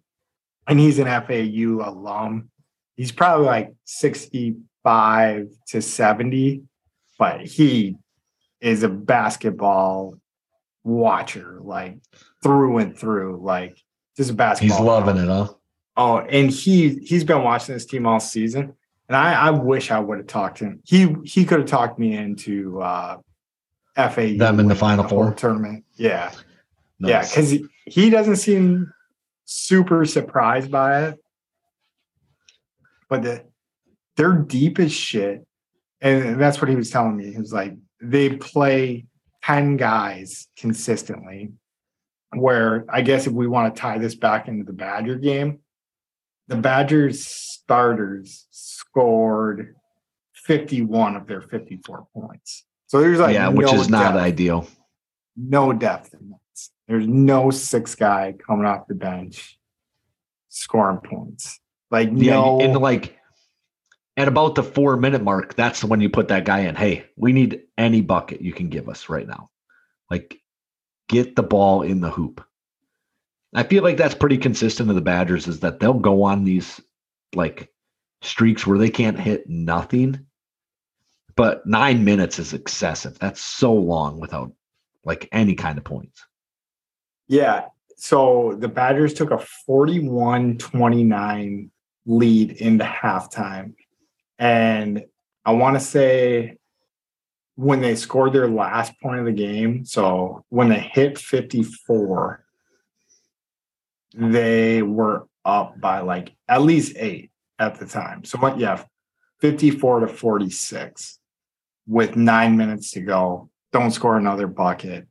and 0.66 0.78
he's 0.78 0.99
an 0.99 1.07
FAU 1.07 1.88
alum. 1.88 2.51
He's 2.97 3.12
probably 3.12 3.47
like 3.47 3.72
65 3.84 5.49
to 5.68 5.82
70, 5.82 6.62
but 7.18 7.41
he 7.43 7.97
is 8.61 8.82
a 8.82 8.88
basketball 8.88 10.18
watcher, 10.84 11.59
like 11.62 11.99
through 12.43 12.78
and 12.78 12.97
through, 12.97 13.41
like 13.43 13.78
just 14.16 14.30
a 14.30 14.34
basketball. 14.34 14.78
He's 14.78 14.86
loving 14.86 15.16
it, 15.16 15.28
huh? 15.28 15.49
Oh, 15.97 16.18
and 16.18 16.51
he 16.51 16.97
he's 16.97 17.24
been 17.24 17.43
watching 17.43 17.74
this 17.74 17.84
team 17.84 18.07
all 18.07 18.20
season, 18.20 18.74
and 19.09 19.16
I, 19.16 19.32
I 19.32 19.51
wish 19.51 19.91
I 19.91 19.99
would 19.99 20.18
have 20.18 20.26
talked 20.26 20.59
to 20.59 20.64
him. 20.64 20.80
He 20.84 21.14
he 21.24 21.45
could 21.45 21.61
have 21.61 21.68
talked 21.68 21.99
me 21.99 22.16
into 22.16 22.80
uh, 22.80 23.18
FAU 24.09 24.38
Them 24.38 24.61
in 24.61 24.68
the 24.68 24.74
Final 24.74 25.05
whole 25.05 25.24
Four? 25.24 25.34
tournament. 25.34 25.84
Yeah, 25.96 26.32
yeah, 26.98 27.22
because 27.22 27.51
he, 27.51 27.66
he 27.86 28.11
doesn't 28.11 28.36
seem 28.36 28.92
super 29.44 30.05
surprised 30.05 30.70
by 30.70 31.09
it, 31.09 31.18
but 33.09 33.22
the, 33.22 33.44
they're 34.16 34.34
deep 34.34 34.78
as 34.78 34.92
shit, 34.92 35.46
and 36.01 36.40
that's 36.40 36.61
what 36.61 36.68
he 36.68 36.76
was 36.76 36.90
telling 36.90 37.16
me. 37.16 37.32
He 37.32 37.38
was 37.38 37.53
like, 37.53 37.74
they 38.01 38.36
play 38.36 39.07
ten 39.42 39.76
guys 39.76 40.48
consistently. 40.57 41.53
Where 42.32 42.84
I 42.88 43.01
guess 43.03 43.26
if 43.26 43.32
we 43.32 43.48
want 43.48 43.74
to 43.74 43.80
tie 43.80 43.98
this 43.98 44.14
back 44.14 44.46
into 44.46 44.62
the 44.64 44.72
Badger 44.72 45.16
game, 45.16 45.59
the 46.46 46.57
Badgers 46.57 47.26
starters 47.26 48.46
scored 48.51 49.74
51 50.34 51.16
of 51.16 51.26
their 51.26 51.40
54 51.40 52.07
points. 52.14 52.64
So 52.91 53.01
there's 53.01 53.20
like 53.20 53.34
yeah, 53.34 53.47
which 53.47 53.68
no 53.68 53.80
is 53.80 53.88
not 53.88 54.16
ideal. 54.16 54.66
no 55.36 55.72
depth 55.72 56.12
in 56.12 56.30
this. 56.30 56.70
There's 56.88 57.07
no 57.07 57.53
six 57.53 57.95
guy 57.95 58.34
coming 58.45 58.66
off 58.66 58.88
the 58.88 58.97
bench 58.97 59.61
scoring 60.49 60.99
points. 60.99 61.61
Like 61.93 62.09
Yeah, 62.12 62.32
no, 62.32 62.61
and 62.61 62.76
like 62.76 63.16
at 64.16 64.26
about 64.26 64.57
the 64.57 64.64
four 64.64 64.97
minute 64.97 65.22
mark, 65.22 65.55
that's 65.55 65.84
when 65.84 66.01
you 66.01 66.11
put 66.11 66.26
that 66.28 66.45
guy 66.45 66.62
in. 66.62 66.74
Hey, 66.74 67.05
we 67.14 67.32
need 67.32 67.62
any 67.78 68.01
bucket 68.01 68.41
you 68.41 68.53
can 68.53 68.68
give 68.70 68.88
us 68.88 69.09
right 69.09 69.28
now. 69.28 69.51
Like, 70.11 70.41
get 71.09 71.36
the 71.36 71.45
ball 71.45 71.82
in 71.82 72.01
the 72.01 72.11
hoop. 72.11 72.45
I 73.55 73.62
feel 73.62 73.84
like 73.84 73.99
that's 73.99 74.16
pretty 74.16 74.36
consistent 74.36 74.88
of 74.88 74.97
the 74.97 75.01
Badgers 75.01 75.47
is 75.47 75.61
that 75.61 75.78
they'll 75.78 75.95
go 75.95 76.24
on 76.24 76.43
these 76.43 76.80
like 77.36 77.72
streaks 78.20 78.66
where 78.66 78.78
they 78.78 78.91
can't 78.91 79.20
hit 79.20 79.49
nothing, 79.49 80.26
but 81.41 81.64
nine 81.64 82.05
minutes 82.05 82.38
is 82.38 82.53
excessive. 82.53 83.18
That's 83.18 83.41
so 83.41 83.72
long 83.72 84.20
without 84.20 84.53
like 85.07 85.26
any 85.32 85.55
kind 85.55 85.78
of 85.78 85.84
points. 85.84 86.26
Yeah. 87.28 87.68
So 87.97 88.59
the 88.59 88.68
Badgers 88.68 89.14
took 89.14 89.30
a 89.30 89.38
41 89.38 90.59
29 90.59 91.70
lead 92.05 92.51
into 92.51 92.84
halftime. 92.84 93.72
And 94.38 95.07
I 95.43 95.53
want 95.53 95.76
to 95.76 95.80
say 95.80 96.59
when 97.55 97.80
they 97.80 97.95
scored 97.95 98.34
their 98.34 98.47
last 98.47 98.93
point 99.01 99.20
of 99.20 99.24
the 99.24 99.32
game, 99.32 99.86
so 99.86 100.45
when 100.51 100.68
they 100.68 100.91
hit 100.93 101.16
54, 101.16 102.45
they 104.14 104.82
were 104.82 105.26
up 105.47 105.80
by 105.80 106.01
like 106.01 106.34
at 106.49 106.61
least 106.61 106.97
eight 106.99 107.30
at 107.59 107.78
the 107.78 107.86
time. 107.86 108.24
So 108.24 108.36
what 108.36 108.59
yeah, 108.59 108.84
54 109.41 110.01
to 110.01 110.09
46 110.09 111.20
with 111.91 112.14
nine 112.14 112.57
minutes 112.57 112.93
to 112.93 113.01
go. 113.01 113.51
Don't 113.72 113.91
score 113.91 114.16
another 114.16 114.47
bucket. 114.47 115.07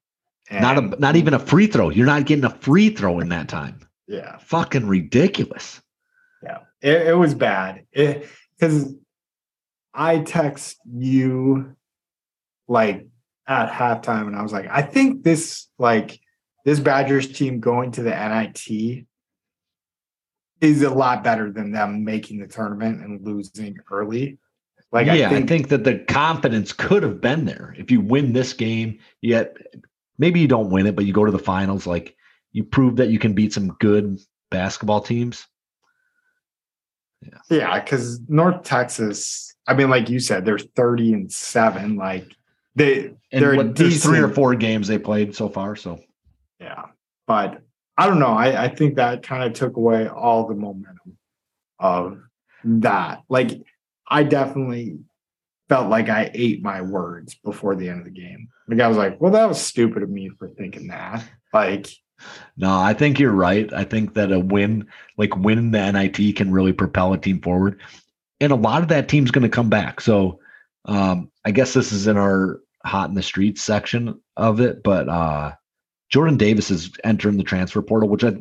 not 0.50 0.78
a 0.78 0.82
not 0.82 1.16
even 1.16 1.34
a 1.34 1.40
free 1.40 1.68
throw. 1.68 1.90
You're 1.90 2.06
not 2.06 2.26
getting 2.26 2.46
a 2.46 2.50
free 2.50 2.90
throw 2.90 3.20
in 3.20 3.30
that 3.30 3.50
time. 3.50 3.88
Yeah. 4.08 4.38
Fucking 4.40 4.88
ridiculous. 4.88 5.82
Yeah. 6.42 6.60
It, 6.82 7.08
it 7.08 7.18
was 7.18 7.36
bad. 7.36 7.86
Because 7.94 8.96
I 9.94 10.20
text 10.20 10.78
you 10.90 11.76
like 12.68 13.08
at 13.46 13.70
halftime 13.70 14.28
and 14.28 14.36
I 14.36 14.42
was 14.42 14.54
like, 14.54 14.68
I 14.70 14.82
think 14.82 15.24
this 15.24 15.68
like 15.78 16.20
this 16.66 16.80
Badgers 16.80 17.32
team 17.32 17.60
going 17.60 17.92
to 17.92 18.04
the 18.04 18.12
NIT 18.12 19.06
is 20.62 20.82
a 20.84 20.90
lot 20.90 21.24
better 21.24 21.52
than 21.52 21.72
them 21.72 22.04
making 22.04 22.40
the 22.40 22.48
tournament 22.48 23.02
and 23.02 23.26
losing 23.26 23.78
early. 23.92 24.38
Like 24.92 25.06
yeah, 25.08 25.14
I 25.14 25.30
think, 25.30 25.46
I 25.46 25.48
think 25.48 25.68
that 25.70 25.84
the 25.84 26.00
confidence 26.00 26.74
could 26.74 27.04
have 27.04 27.22
been 27.22 27.46
there. 27.46 27.76
If 27.78 27.92
you 27.92 28.02
win 28.02 28.34
this 28.34 28.54
game, 28.54 29.00
yet 29.22 29.56
maybe 30.18 30.40
you 30.40 30.48
don't 30.48 30.72
win 30.72 30.88
it, 30.88 30.96
but 30.96 31.06
you 31.06 31.14
go 31.14 31.26
to 31.26 31.32
the 31.32 31.38
finals, 31.40 31.86
like 31.86 32.16
you 32.52 32.64
prove 32.64 32.96
that 32.96 33.10
you 33.10 33.20
can 33.20 33.34
beat 33.34 33.54
some 33.54 33.70
good 33.80 34.20
basketball 34.50 35.02
teams. 35.02 35.48
Yeah. 37.22 37.38
Yeah, 37.50 37.80
because 37.80 38.20
North 38.28 38.64
Texas, 38.64 39.56
I 39.68 39.74
mean, 39.74 39.90
like 39.90 40.10
you 40.10 40.20
said, 40.20 40.46
they're 40.46 40.58
30 40.58 41.14
and 41.14 41.32
7. 41.32 41.96
Like 41.96 42.26
they 42.76 43.14
and 43.32 43.44
they're 43.44 43.56
what, 43.56 43.76
there's 43.76 44.02
three 44.02 44.20
or 44.20 44.30
four 44.30 44.56
games 44.56 44.88
they 44.88 44.98
played 44.98 45.36
so 45.36 45.50
far. 45.50 45.76
So 45.76 46.00
yeah. 46.60 46.86
But 47.28 47.62
I 47.98 48.08
don't 48.08 48.20
know. 48.20 48.28
I, 48.28 48.64
I 48.64 48.68
think 48.70 48.96
that 48.96 49.22
kind 49.22 49.44
of 49.44 49.54
took 49.54 49.78
away 49.78 50.08
all 50.08 50.48
the 50.48 50.56
momentum 50.56 51.18
of 51.78 52.18
that. 52.64 53.22
Like 53.30 53.62
I 54.10 54.24
definitely 54.24 55.00
felt 55.68 55.90
like 55.90 56.10
I 56.10 56.32
ate 56.34 56.64
my 56.64 56.82
words 56.82 57.36
before 57.36 57.76
the 57.76 57.90
end 57.90 58.00
of 58.00 58.06
the 58.06 58.12
game. 58.12 58.50
Like 58.68 58.80
I 58.80 58.88
was 58.88 58.98
like, 58.98 59.22
well, 59.22 59.32
that 59.34 59.48
was 59.48 59.62
stupid 59.62 60.04
of 60.04 60.10
me 60.10 60.30
for 60.38 60.50
thinking 60.50 60.88
that. 60.88 61.24
Like 61.54 61.88
no, 62.58 62.78
I 62.78 62.94
think 62.94 63.20
you're 63.20 63.32
right. 63.32 63.72
I 63.74 63.84
think 63.84 64.14
that 64.16 64.32
a 64.32 64.40
win, 64.40 64.88
like 65.18 65.36
winning 65.36 65.72
the 65.72 65.92
NIT, 65.92 66.36
can 66.36 66.52
really 66.52 66.74
propel 66.74 67.14
a 67.14 67.18
team 67.18 67.42
forward, 67.42 67.80
and 68.40 68.52
a 68.52 68.56
lot 68.56 68.82
of 68.82 68.90
that 68.90 69.10
team's 69.10 69.32
going 69.32 69.44
to 69.44 69.50
come 69.50 69.70
back. 69.70 70.02
So, 70.02 70.40
um, 70.86 71.32
I 71.46 71.52
guess 71.52 71.74
this 71.74 71.92
is 71.92 72.08
in 72.08 72.18
our 72.18 72.60
hot 72.86 73.10
in 73.10 73.16
the 73.16 73.22
streets 73.22 73.62
section 73.62 74.20
of 74.38 74.60
it, 74.60 74.84
but 74.84 75.08
uh, 75.10 75.54
Jordan 76.10 76.38
Davis 76.38 76.72
is 76.72 76.92
entering 77.04 77.38
the 77.38 77.44
transfer 77.44 77.82
portal, 77.82 78.10
which 78.10 78.24
I, 78.24 78.38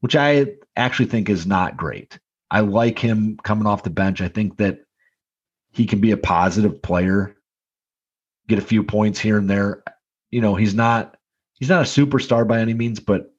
which 0.00 0.16
I 0.16 0.54
actually 0.76 1.06
think 1.06 1.28
is 1.28 1.46
not 1.46 1.76
great. 1.76 2.18
I 2.52 2.60
like 2.60 2.98
him 2.98 3.38
coming 3.42 3.66
off 3.66 3.82
the 3.82 3.88
bench. 3.88 4.20
I 4.20 4.28
think 4.28 4.58
that 4.58 4.80
he 5.70 5.86
can 5.86 6.02
be 6.02 6.10
a 6.10 6.18
positive 6.18 6.82
player, 6.82 7.34
get 8.46 8.58
a 8.58 8.62
few 8.62 8.84
points 8.84 9.18
here 9.18 9.38
and 9.38 9.48
there. 9.48 9.82
You 10.30 10.42
know, 10.42 10.54
he's 10.54 10.74
not 10.74 11.16
he's 11.54 11.70
not 11.70 11.80
a 11.80 11.84
superstar 11.84 12.46
by 12.46 12.60
any 12.60 12.74
means, 12.74 13.00
but 13.00 13.32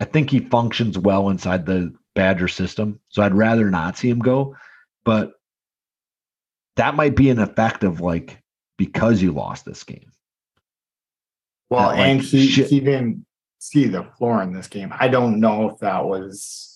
I 0.00 0.04
think 0.04 0.28
he 0.28 0.40
functions 0.40 0.98
well 0.98 1.30
inside 1.30 1.64
the 1.64 1.94
Badger 2.14 2.48
system. 2.48 3.00
So 3.08 3.22
I'd 3.22 3.34
rather 3.34 3.70
not 3.70 3.96
see 3.96 4.10
him 4.10 4.18
go. 4.18 4.54
But 5.06 5.32
that 6.76 6.94
might 6.94 7.16
be 7.16 7.30
an 7.30 7.38
effect 7.38 7.84
of 7.84 8.02
like 8.02 8.42
because 8.76 9.22
you 9.22 9.32
lost 9.32 9.64
this 9.64 9.82
game. 9.82 10.12
Well, 11.70 11.88
that, 11.88 11.96
like, 11.96 12.00
and 12.00 12.20
he 12.20 12.48
shit. 12.48 12.68
he 12.68 12.80
didn't 12.80 13.24
see 13.60 13.86
the 13.86 14.04
floor 14.18 14.42
in 14.42 14.52
this 14.52 14.68
game. 14.68 14.92
I 14.92 15.08
don't 15.08 15.40
know 15.40 15.70
if 15.70 15.78
that 15.78 16.04
was 16.04 16.75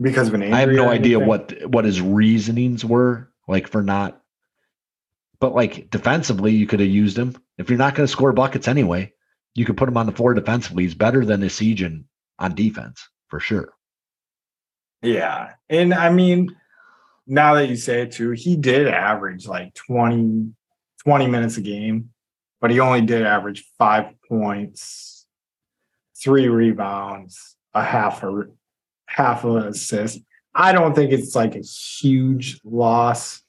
because 0.00 0.28
of 0.28 0.34
an 0.34 0.42
injury. 0.42 0.56
I 0.56 0.60
have 0.60 0.70
no 0.70 0.88
idea 0.88 1.18
what 1.18 1.52
what 1.66 1.84
his 1.84 2.00
reasonings 2.00 2.84
were 2.84 3.30
like 3.46 3.68
for 3.68 3.82
not 3.82 4.20
but 5.44 5.54
like 5.54 5.90
defensively, 5.90 6.52
you 6.52 6.66
could 6.66 6.80
have 6.80 6.88
used 6.88 7.18
him. 7.18 7.36
If 7.58 7.68
you're 7.68 7.78
not 7.78 7.94
going 7.94 8.06
to 8.06 8.10
score 8.10 8.32
buckets 8.32 8.66
anyway, 8.66 9.12
you 9.54 9.66
could 9.66 9.76
put 9.76 9.90
him 9.90 9.98
on 9.98 10.06
the 10.06 10.12
floor 10.12 10.32
defensively. 10.32 10.84
He's 10.84 10.94
better 10.94 11.22
than 11.22 11.42
Essegian 11.42 12.04
on 12.38 12.54
defense 12.54 13.06
for 13.28 13.40
sure. 13.40 13.74
Yeah. 15.02 15.52
And 15.68 15.92
I 15.92 16.10
mean, 16.10 16.56
now 17.26 17.56
that 17.56 17.68
you 17.68 17.76
say 17.76 18.00
it 18.00 18.12
too, 18.12 18.30
he 18.30 18.56
did 18.56 18.88
average 18.88 19.46
like 19.46 19.74
20, 19.74 20.54
20 21.04 21.26
minutes 21.26 21.58
a 21.58 21.60
game, 21.60 22.08
but 22.60 22.70
he 22.70 22.80
only 22.80 23.02
did 23.02 23.26
average 23.26 23.64
five 23.78 24.14
points, 24.26 25.26
three 26.16 26.48
rebounds, 26.48 27.56
a 27.74 27.84
half 27.84 28.22
a 28.22 28.46
half 29.06 29.44
of 29.44 29.56
an 29.56 29.68
assist. 29.68 30.20
I 30.54 30.72
don't 30.72 30.94
think 30.94 31.12
it's 31.12 31.34
like 31.34 31.56
a 31.56 31.60
huge 31.60 32.60
loss 32.64 33.44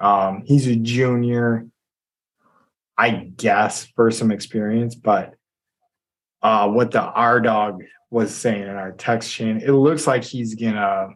um, 0.00 0.42
he's 0.44 0.66
a 0.66 0.76
junior, 0.76 1.66
I 2.98 3.10
guess, 3.10 3.86
for 3.86 4.10
some 4.10 4.30
experience, 4.30 4.94
but 4.94 5.34
uh, 6.42 6.68
what 6.68 6.90
the 6.90 7.02
R 7.02 7.40
dog 7.40 7.82
was 8.10 8.34
saying 8.34 8.62
in 8.62 8.68
our 8.68 8.92
text 8.92 9.32
chain, 9.32 9.60
it 9.64 9.72
looks 9.72 10.06
like 10.06 10.22
he's 10.22 10.54
gonna 10.54 11.08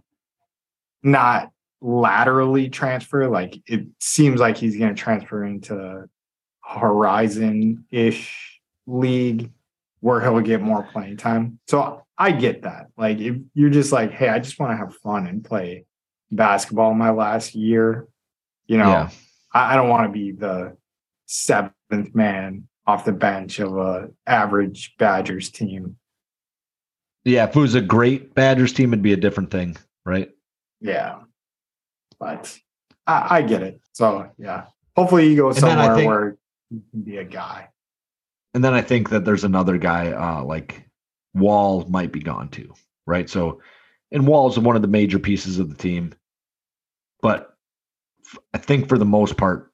not 1.02 1.50
laterally 1.80 2.68
transfer. 2.68 3.28
Like 3.28 3.60
it 3.66 3.86
seems 4.00 4.40
like 4.40 4.56
he's 4.56 4.76
gonna 4.76 4.94
transfer 4.94 5.44
into 5.44 6.08
Horizon 6.62 7.84
ish 7.90 8.60
league 8.86 9.50
where 10.00 10.20
he'll 10.20 10.40
get 10.40 10.60
more 10.60 10.82
playing 10.82 11.16
time. 11.16 11.58
So 11.68 12.04
I 12.18 12.32
get 12.32 12.62
that. 12.62 12.88
Like 12.96 13.18
if 13.18 13.36
you're 13.54 13.70
just 13.70 13.92
like, 13.92 14.12
hey, 14.12 14.28
I 14.28 14.38
just 14.38 14.58
want 14.58 14.72
to 14.72 14.76
have 14.76 14.94
fun 14.96 15.26
and 15.26 15.44
play 15.44 15.84
basketball 16.30 16.94
my 16.94 17.10
last 17.10 17.54
year 17.54 18.08
you 18.70 18.78
know, 18.78 18.88
yeah. 18.88 19.10
I, 19.52 19.72
I 19.72 19.76
don't 19.76 19.88
want 19.88 20.06
to 20.06 20.12
be 20.12 20.30
the 20.30 20.76
seventh 21.26 22.14
man 22.14 22.68
off 22.86 23.04
the 23.04 23.10
bench 23.10 23.58
of 23.58 23.76
a 23.76 24.10
average 24.24 24.94
Badgers 24.96 25.50
team. 25.50 25.96
Yeah, 27.24 27.48
if 27.48 27.56
it 27.56 27.60
was 27.60 27.74
a 27.74 27.80
great 27.80 28.32
Badgers 28.32 28.72
team, 28.72 28.92
it'd 28.92 29.02
be 29.02 29.12
a 29.12 29.16
different 29.16 29.50
thing, 29.50 29.76
right? 30.06 30.30
Yeah, 30.80 31.16
but 32.20 32.56
I, 33.08 33.38
I 33.38 33.42
get 33.42 33.62
it. 33.62 33.80
So 33.92 34.30
yeah, 34.38 34.66
hopefully 34.94 35.28
you 35.28 35.36
go 35.36 35.52
somewhere 35.52 35.96
think, 35.96 36.08
where 36.08 36.38
you 36.70 36.82
can 36.92 37.02
be 37.02 37.16
a 37.16 37.24
guy. 37.24 37.70
And 38.54 38.64
then 38.64 38.74
I 38.74 38.82
think 38.82 39.10
that 39.10 39.24
there's 39.24 39.44
another 39.44 39.78
guy 39.78 40.12
uh, 40.12 40.42
like 40.44 40.84
Wahl 41.34 41.86
might 41.88 42.12
be 42.12 42.20
gone 42.20 42.48
too, 42.48 42.74
right? 43.06 43.30
So, 43.30 43.60
and 44.10 44.26
Wahl's 44.26 44.58
one 44.58 44.76
of 44.76 44.82
the 44.82 44.88
major 44.88 45.18
pieces 45.18 45.58
of 45.58 45.68
the 45.68 45.76
team, 45.76 46.12
but 47.22 47.54
I 48.52 48.58
think 48.58 48.88
for 48.88 48.98
the 48.98 49.04
most 49.04 49.36
part, 49.36 49.72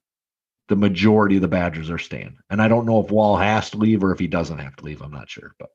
the 0.68 0.76
majority 0.76 1.36
of 1.36 1.42
the 1.42 1.48
Badgers 1.48 1.90
are 1.90 1.98
staying. 1.98 2.36
And 2.50 2.60
I 2.60 2.68
don't 2.68 2.86
know 2.86 3.02
if 3.02 3.10
Wahl 3.10 3.36
has 3.36 3.70
to 3.70 3.78
leave 3.78 4.02
or 4.02 4.12
if 4.12 4.18
he 4.18 4.26
doesn't 4.26 4.58
have 4.58 4.76
to 4.76 4.84
leave. 4.84 5.00
I'm 5.00 5.12
not 5.12 5.30
sure. 5.30 5.54
But 5.58 5.70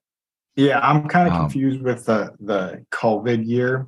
yeah, 0.56 0.80
I'm 0.80 1.08
kind 1.08 1.28
of 1.28 1.34
um, 1.34 1.42
confused 1.42 1.82
with 1.82 2.06
the 2.06 2.36
the 2.40 2.86
COVID 2.92 3.48
year 3.48 3.88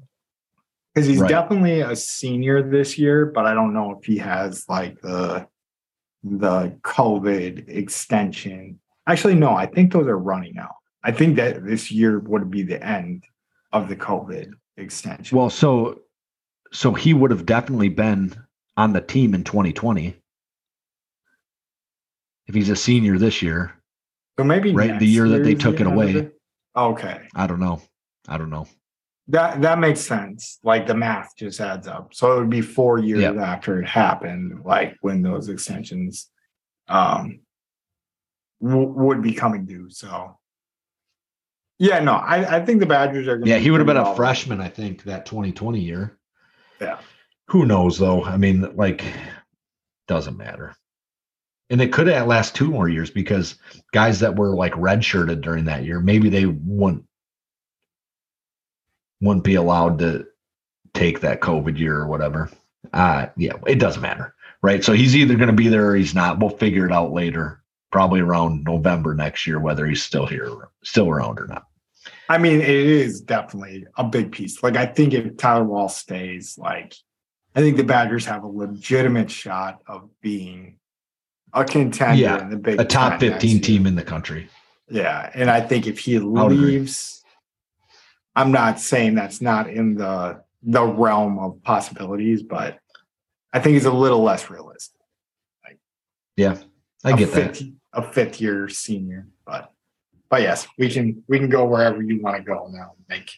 because 0.93 1.07
he's 1.07 1.19
right. 1.19 1.29
definitely 1.29 1.81
a 1.81 1.95
senior 1.95 2.67
this 2.69 2.97
year, 2.97 3.25
but 3.25 3.45
I 3.45 3.53
don't 3.53 3.73
know 3.73 3.97
if 3.99 4.05
he 4.05 4.17
has 4.17 4.65
like 4.69 5.01
the 5.01 5.47
the 6.23 6.77
COVID 6.83 7.67
extension. 7.67 8.79
Actually, 9.07 9.35
no, 9.35 9.55
I 9.55 9.65
think 9.65 9.91
those 9.91 10.07
are 10.07 10.17
running 10.17 10.57
out. 10.57 10.75
I 11.03 11.11
think 11.11 11.35
that 11.35 11.65
this 11.65 11.91
year 11.91 12.19
would 12.19 12.49
be 12.49 12.63
the 12.63 12.81
end 12.83 13.23
of 13.73 13.89
the 13.89 13.95
COVID 13.95 14.51
extension. 14.77 15.37
Well, 15.37 15.49
so 15.49 15.99
so 16.71 16.93
he 16.93 17.13
would 17.13 17.31
have 17.31 17.45
definitely 17.45 17.89
been 17.89 18.35
on 18.77 18.93
the 18.93 19.01
team 19.01 19.33
in 19.33 19.43
2020. 19.43 20.15
If 22.47 22.55
he's 22.55 22.69
a 22.69 22.75
senior 22.75 23.17
this 23.17 23.41
year. 23.41 23.73
So 24.37 24.43
maybe 24.43 24.73
right 24.73 24.99
the 24.99 25.07
year 25.07 25.29
that 25.29 25.43
they 25.43 25.55
took 25.55 25.79
it 25.79 25.87
away. 25.87 26.13
It? 26.13 26.33
Okay. 26.75 27.21
I 27.35 27.47
don't 27.47 27.59
know. 27.59 27.81
I 28.27 28.37
don't 28.37 28.49
know. 28.49 28.67
That 29.27 29.61
that 29.61 29.79
makes 29.79 30.01
sense. 30.01 30.59
Like 30.63 30.87
the 30.87 30.95
math 30.95 31.33
just 31.37 31.61
adds 31.61 31.87
up. 31.87 32.13
So 32.13 32.35
it 32.35 32.39
would 32.39 32.49
be 32.49 32.61
four 32.61 32.99
years 32.99 33.21
yep. 33.21 33.37
after 33.37 33.81
it 33.81 33.87
happened, 33.87 34.63
like 34.65 34.97
when 35.01 35.21
those 35.21 35.49
extensions 35.49 36.29
um 36.89 37.39
w- 38.63 38.87
would 38.87 39.21
be 39.21 39.33
coming 39.33 39.65
due. 39.65 39.89
So 39.89 40.37
yeah, 41.79 41.99
no, 41.99 42.13
I, 42.13 42.57
I 42.57 42.65
think 42.65 42.79
the 42.79 42.85
Badgers 42.85 43.27
are. 43.27 43.37
Gonna. 43.37 43.49
Yeah, 43.49 43.57
he 43.57 43.71
would 43.71 43.79
have 43.79 43.87
been 43.87 43.97
a 43.97 44.15
freshman, 44.15 44.61
I 44.61 44.69
think, 44.69 45.03
that 45.03 45.25
2020 45.25 45.79
year. 45.79 46.17
Yeah. 46.79 46.99
Who 47.47 47.65
knows 47.65 47.97
though? 47.97 48.23
I 48.23 48.37
mean, 48.37 48.75
like 48.75 49.03
doesn't 50.07 50.37
matter. 50.37 50.75
And 51.69 51.81
it 51.81 51.91
could 51.91 52.07
have 52.07 52.27
last 52.27 52.55
two 52.55 52.69
more 52.69 52.87
years 52.87 53.09
because 53.09 53.55
guys 53.91 54.19
that 54.19 54.35
were 54.35 54.55
like 54.55 54.73
redshirted 54.73 55.41
during 55.41 55.65
that 55.65 55.83
year, 55.83 55.99
maybe 55.99 56.29
they 56.29 56.45
wouldn't 56.45 57.05
wouldn't 59.21 59.45
be 59.45 59.55
allowed 59.55 59.99
to 59.99 60.25
take 60.93 61.21
that 61.21 61.41
COVID 61.41 61.77
year 61.77 61.97
or 61.97 62.07
whatever. 62.07 62.49
Uh 62.91 63.27
yeah, 63.37 63.53
it 63.65 63.79
doesn't 63.79 64.01
matter. 64.01 64.35
Right. 64.61 64.83
So 64.83 64.93
he's 64.93 65.15
either 65.15 65.35
gonna 65.35 65.53
be 65.53 65.69
there 65.69 65.89
or 65.89 65.95
he's 65.95 66.13
not. 66.15 66.39
We'll 66.39 66.49
figure 66.49 66.85
it 66.85 66.91
out 66.91 67.11
later, 67.11 67.62
probably 67.93 68.21
around 68.21 68.63
November 68.63 69.13
next 69.13 69.45
year, 69.45 69.59
whether 69.59 69.85
he's 69.85 70.01
still 70.01 70.25
here, 70.25 70.49
still 70.83 71.07
around 71.07 71.39
or 71.39 71.45
not. 71.45 71.67
I 72.27 72.39
mean, 72.39 72.59
it 72.59 72.67
is 72.67 73.21
definitely 73.21 73.85
a 73.95 74.03
big 74.03 74.31
piece. 74.31 74.63
Like 74.63 74.75
I 74.75 74.87
think 74.87 75.13
if 75.13 75.37
Tyler 75.37 75.63
Wahl 75.63 75.89
stays, 75.89 76.57
like 76.57 76.95
I 77.55 77.61
think 77.61 77.77
the 77.77 77.83
Badgers 77.83 78.25
have 78.25 78.43
a 78.43 78.47
legitimate 78.47 79.29
shot 79.29 79.83
of 79.85 80.09
being 80.21 80.77
a 81.53 81.63
contender 81.63 82.19
Yeah, 82.19 82.41
in 82.41 82.49
the 82.49 82.57
big 82.57 82.81
A 82.81 82.83
top 82.83 83.19
15 83.19 83.61
team 83.61 83.85
in 83.85 83.93
the 83.93 84.03
country. 84.03 84.49
Yeah, 84.89 85.29
and 85.35 85.51
I 85.51 85.61
think 85.61 85.85
if 85.85 85.99
he 85.99 86.17
leaves, 86.17 87.23
I'm 88.35 88.51
not 88.51 88.79
saying 88.79 89.13
that's 89.13 89.39
not 89.39 89.69
in 89.69 89.95
the 89.95 90.41
the 90.63 90.83
realm 90.83 91.37
of 91.37 91.61
possibilities, 91.61 92.41
but 92.41 92.79
I 93.53 93.59
think 93.59 93.77
it's 93.77 93.85
a 93.85 93.91
little 93.91 94.23
less 94.23 94.49
realistic. 94.49 94.99
Yeah, 96.35 96.57
I 97.03 97.15
get 97.15 97.31
that. 97.33 97.61
A 97.93 98.01
fifth 98.01 98.41
year 98.41 98.67
senior, 98.69 99.27
but 99.45 99.71
but 100.29 100.41
yes, 100.41 100.67
we 100.77 100.89
can 100.89 101.23
we 101.27 101.37
can 101.37 101.49
go 101.49 101.65
wherever 101.65 102.01
you 102.01 102.21
want 102.21 102.37
to 102.37 102.43
go 102.43 102.67
now. 102.71 102.93
Like 103.09 103.29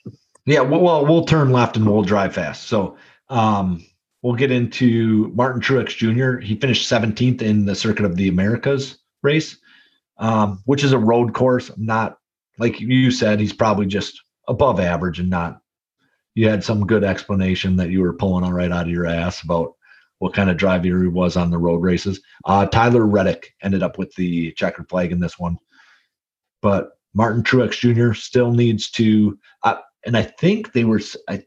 Yeah, 0.46 0.62
well, 0.62 0.80
well, 0.80 1.06
we'll 1.06 1.26
turn 1.26 1.52
left 1.52 1.76
and 1.76 1.86
we'll 1.86 2.04
drive 2.04 2.36
fast. 2.36 2.68
So 2.68 2.98
um, 3.30 3.86
we'll 4.22 4.36
get 4.36 4.52
into 4.52 5.32
Martin 5.36 5.62
Truex 5.62 5.90
Jr. 5.90 6.40
He 6.40 6.56
finished 6.56 6.90
17th 6.90 7.42
in 7.42 7.66
the 7.66 7.76
Circuit 7.76 8.06
of 8.06 8.16
the 8.16 8.30
Americas 8.30 9.00
race, 9.24 9.58
um, 10.18 10.62
which 10.66 10.84
is 10.84 10.94
a 10.94 10.98
road 10.98 11.34
course. 11.34 11.70
Not 11.78 12.18
like 12.60 12.80
you 12.80 13.12
said, 13.12 13.40
he's 13.40 13.54
probably 13.54 13.88
just 13.88 14.22
above 14.48 14.80
average 14.80 15.20
and 15.20 15.30
not. 15.30 15.60
You 16.34 16.50
had 16.50 16.64
some 16.64 16.86
good 16.86 17.04
explanation 17.04 17.76
that 17.78 17.90
you 17.90 18.02
were 18.02 18.14
pulling 18.14 18.44
all 18.44 18.54
right 18.54 18.72
out 18.72 18.86
of 18.86 18.92
your 18.92 19.06
ass 19.06 19.42
about 19.42 19.74
what 20.20 20.34
kind 20.34 20.50
of 20.50 20.58
driver 20.58 21.02
he 21.02 21.08
was 21.08 21.36
on 21.36 21.52
the 21.52 21.58
road 21.58 21.82
races. 21.82 22.22
Uh, 22.46 22.66
Tyler 22.66 23.06
Reddick 23.06 23.54
ended 23.62 23.84
up 23.84 23.98
with 23.98 24.14
the 24.16 24.52
checkered 24.54 24.90
flag 24.90 25.12
in 25.12 25.20
this 25.20 25.38
one, 25.38 25.58
but 26.62 26.92
Martin 27.14 27.44
Truex 27.44 27.80
Jr. 27.80 28.14
still 28.14 28.52
needs 28.52 28.90
to. 28.92 29.38
Uh, 29.64 29.78
and 30.06 30.16
I 30.16 30.24
think 30.24 30.72
they 30.72 30.84
were 30.84 31.02
I, 31.28 31.44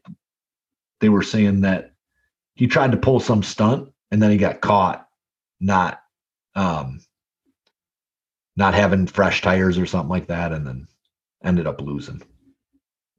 they 0.99 1.09
were 1.09 1.23
saying 1.23 1.61
that 1.61 1.93
he 2.55 2.67
tried 2.67 2.91
to 2.91 2.97
pull 2.97 3.19
some 3.19 3.43
stunt 3.43 3.89
and 4.11 4.21
then 4.21 4.31
he 4.31 4.37
got 4.37 4.61
caught 4.61 5.07
not 5.59 6.01
um 6.55 6.99
not 8.55 8.73
having 8.73 9.07
fresh 9.07 9.41
tires 9.41 9.77
or 9.77 9.85
something 9.85 10.09
like 10.09 10.27
that 10.27 10.51
and 10.51 10.67
then 10.67 10.87
ended 11.43 11.67
up 11.67 11.81
losing. 11.81 12.21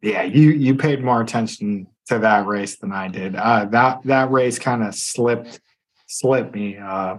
Yeah, 0.02 0.22
you 0.22 0.50
you 0.50 0.74
paid 0.74 1.02
more 1.02 1.20
attention 1.20 1.86
to 2.08 2.18
that 2.18 2.46
race 2.46 2.76
than 2.76 2.92
I 2.92 3.08
did. 3.08 3.36
Uh, 3.36 3.66
that 3.66 4.02
that 4.04 4.30
race 4.30 4.58
kind 4.58 4.82
of 4.82 4.94
slipped 4.94 5.60
slipped 6.06 6.54
me. 6.54 6.76
Uh, 6.76 7.18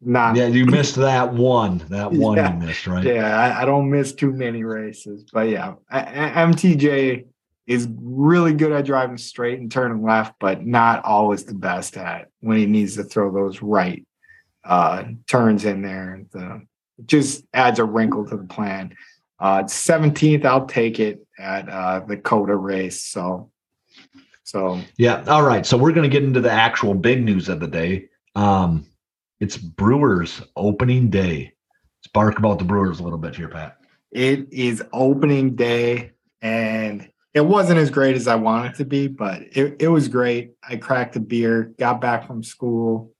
not 0.00 0.36
Yeah, 0.36 0.46
you 0.48 0.66
missed 0.66 0.96
that 0.96 1.32
one. 1.32 1.78
That 1.88 2.12
one 2.12 2.36
Yeah. 2.36 2.52
you 2.58 2.66
missed, 2.66 2.86
right? 2.86 3.04
Yeah, 3.04 3.38
I, 3.38 3.62
I 3.62 3.64
don't 3.64 3.90
miss 3.90 4.12
too 4.12 4.32
many 4.32 4.62
races, 4.64 5.24
but 5.32 5.48
yeah, 5.48 5.74
I, 5.90 6.00
I- 6.00 6.44
MTJ 6.46 7.26
is 7.66 7.88
really 8.02 8.52
good 8.52 8.72
at 8.72 8.84
driving 8.84 9.16
straight 9.16 9.58
and 9.60 9.72
turning 9.72 10.02
left, 10.02 10.34
but 10.38 10.66
not 10.66 11.02
always 11.04 11.44
the 11.44 11.54
best 11.54 11.96
at 11.96 12.28
when 12.40 12.58
he 12.58 12.66
needs 12.66 12.96
to 12.96 13.04
throw 13.04 13.32
those 13.32 13.62
right 13.62 14.04
uh, 14.64 15.04
turns 15.26 15.64
in 15.64 15.80
there. 15.80 16.22
The, 16.32 16.60
it 16.98 17.06
just 17.06 17.44
adds 17.54 17.78
a 17.78 17.84
wrinkle 17.84 18.26
to 18.28 18.36
the 18.36 18.44
plan. 18.44 18.94
Uh, 19.44 19.62
17th, 19.64 20.46
I'll 20.46 20.64
take 20.64 20.98
it 20.98 21.26
at 21.38 21.68
uh, 21.68 22.00
the 22.00 22.16
COTA 22.16 22.56
race. 22.56 23.02
So, 23.02 23.50
so 24.42 24.80
Yeah. 24.96 25.22
All 25.26 25.42
right. 25.42 25.66
So 25.66 25.76
we're 25.76 25.92
going 25.92 26.08
to 26.10 26.12
get 26.12 26.24
into 26.24 26.40
the 26.40 26.50
actual 26.50 26.94
big 26.94 27.22
news 27.22 27.50
of 27.50 27.60
the 27.60 27.66
day. 27.66 28.08
Um, 28.34 28.86
it's 29.40 29.58
Brewers 29.58 30.40
opening 30.56 31.10
day. 31.10 31.52
Spark 32.04 32.38
about 32.38 32.58
the 32.58 32.64
Brewers 32.64 33.00
a 33.00 33.02
little 33.02 33.18
bit 33.18 33.36
here, 33.36 33.48
Pat. 33.48 33.76
It 34.12 34.50
is 34.50 34.82
opening 34.94 35.56
day, 35.56 36.12
and 36.40 37.06
it 37.34 37.42
wasn't 37.42 37.80
as 37.80 37.90
great 37.90 38.16
as 38.16 38.26
I 38.26 38.36
wanted 38.36 38.72
it 38.72 38.76
to 38.76 38.86
be, 38.86 39.08
but 39.08 39.42
it, 39.52 39.76
it 39.78 39.88
was 39.88 40.08
great. 40.08 40.52
I 40.66 40.76
cracked 40.76 41.16
a 41.16 41.20
beer, 41.20 41.74
got 41.78 42.00
back 42.00 42.26
from 42.26 42.42
school. 42.42 43.12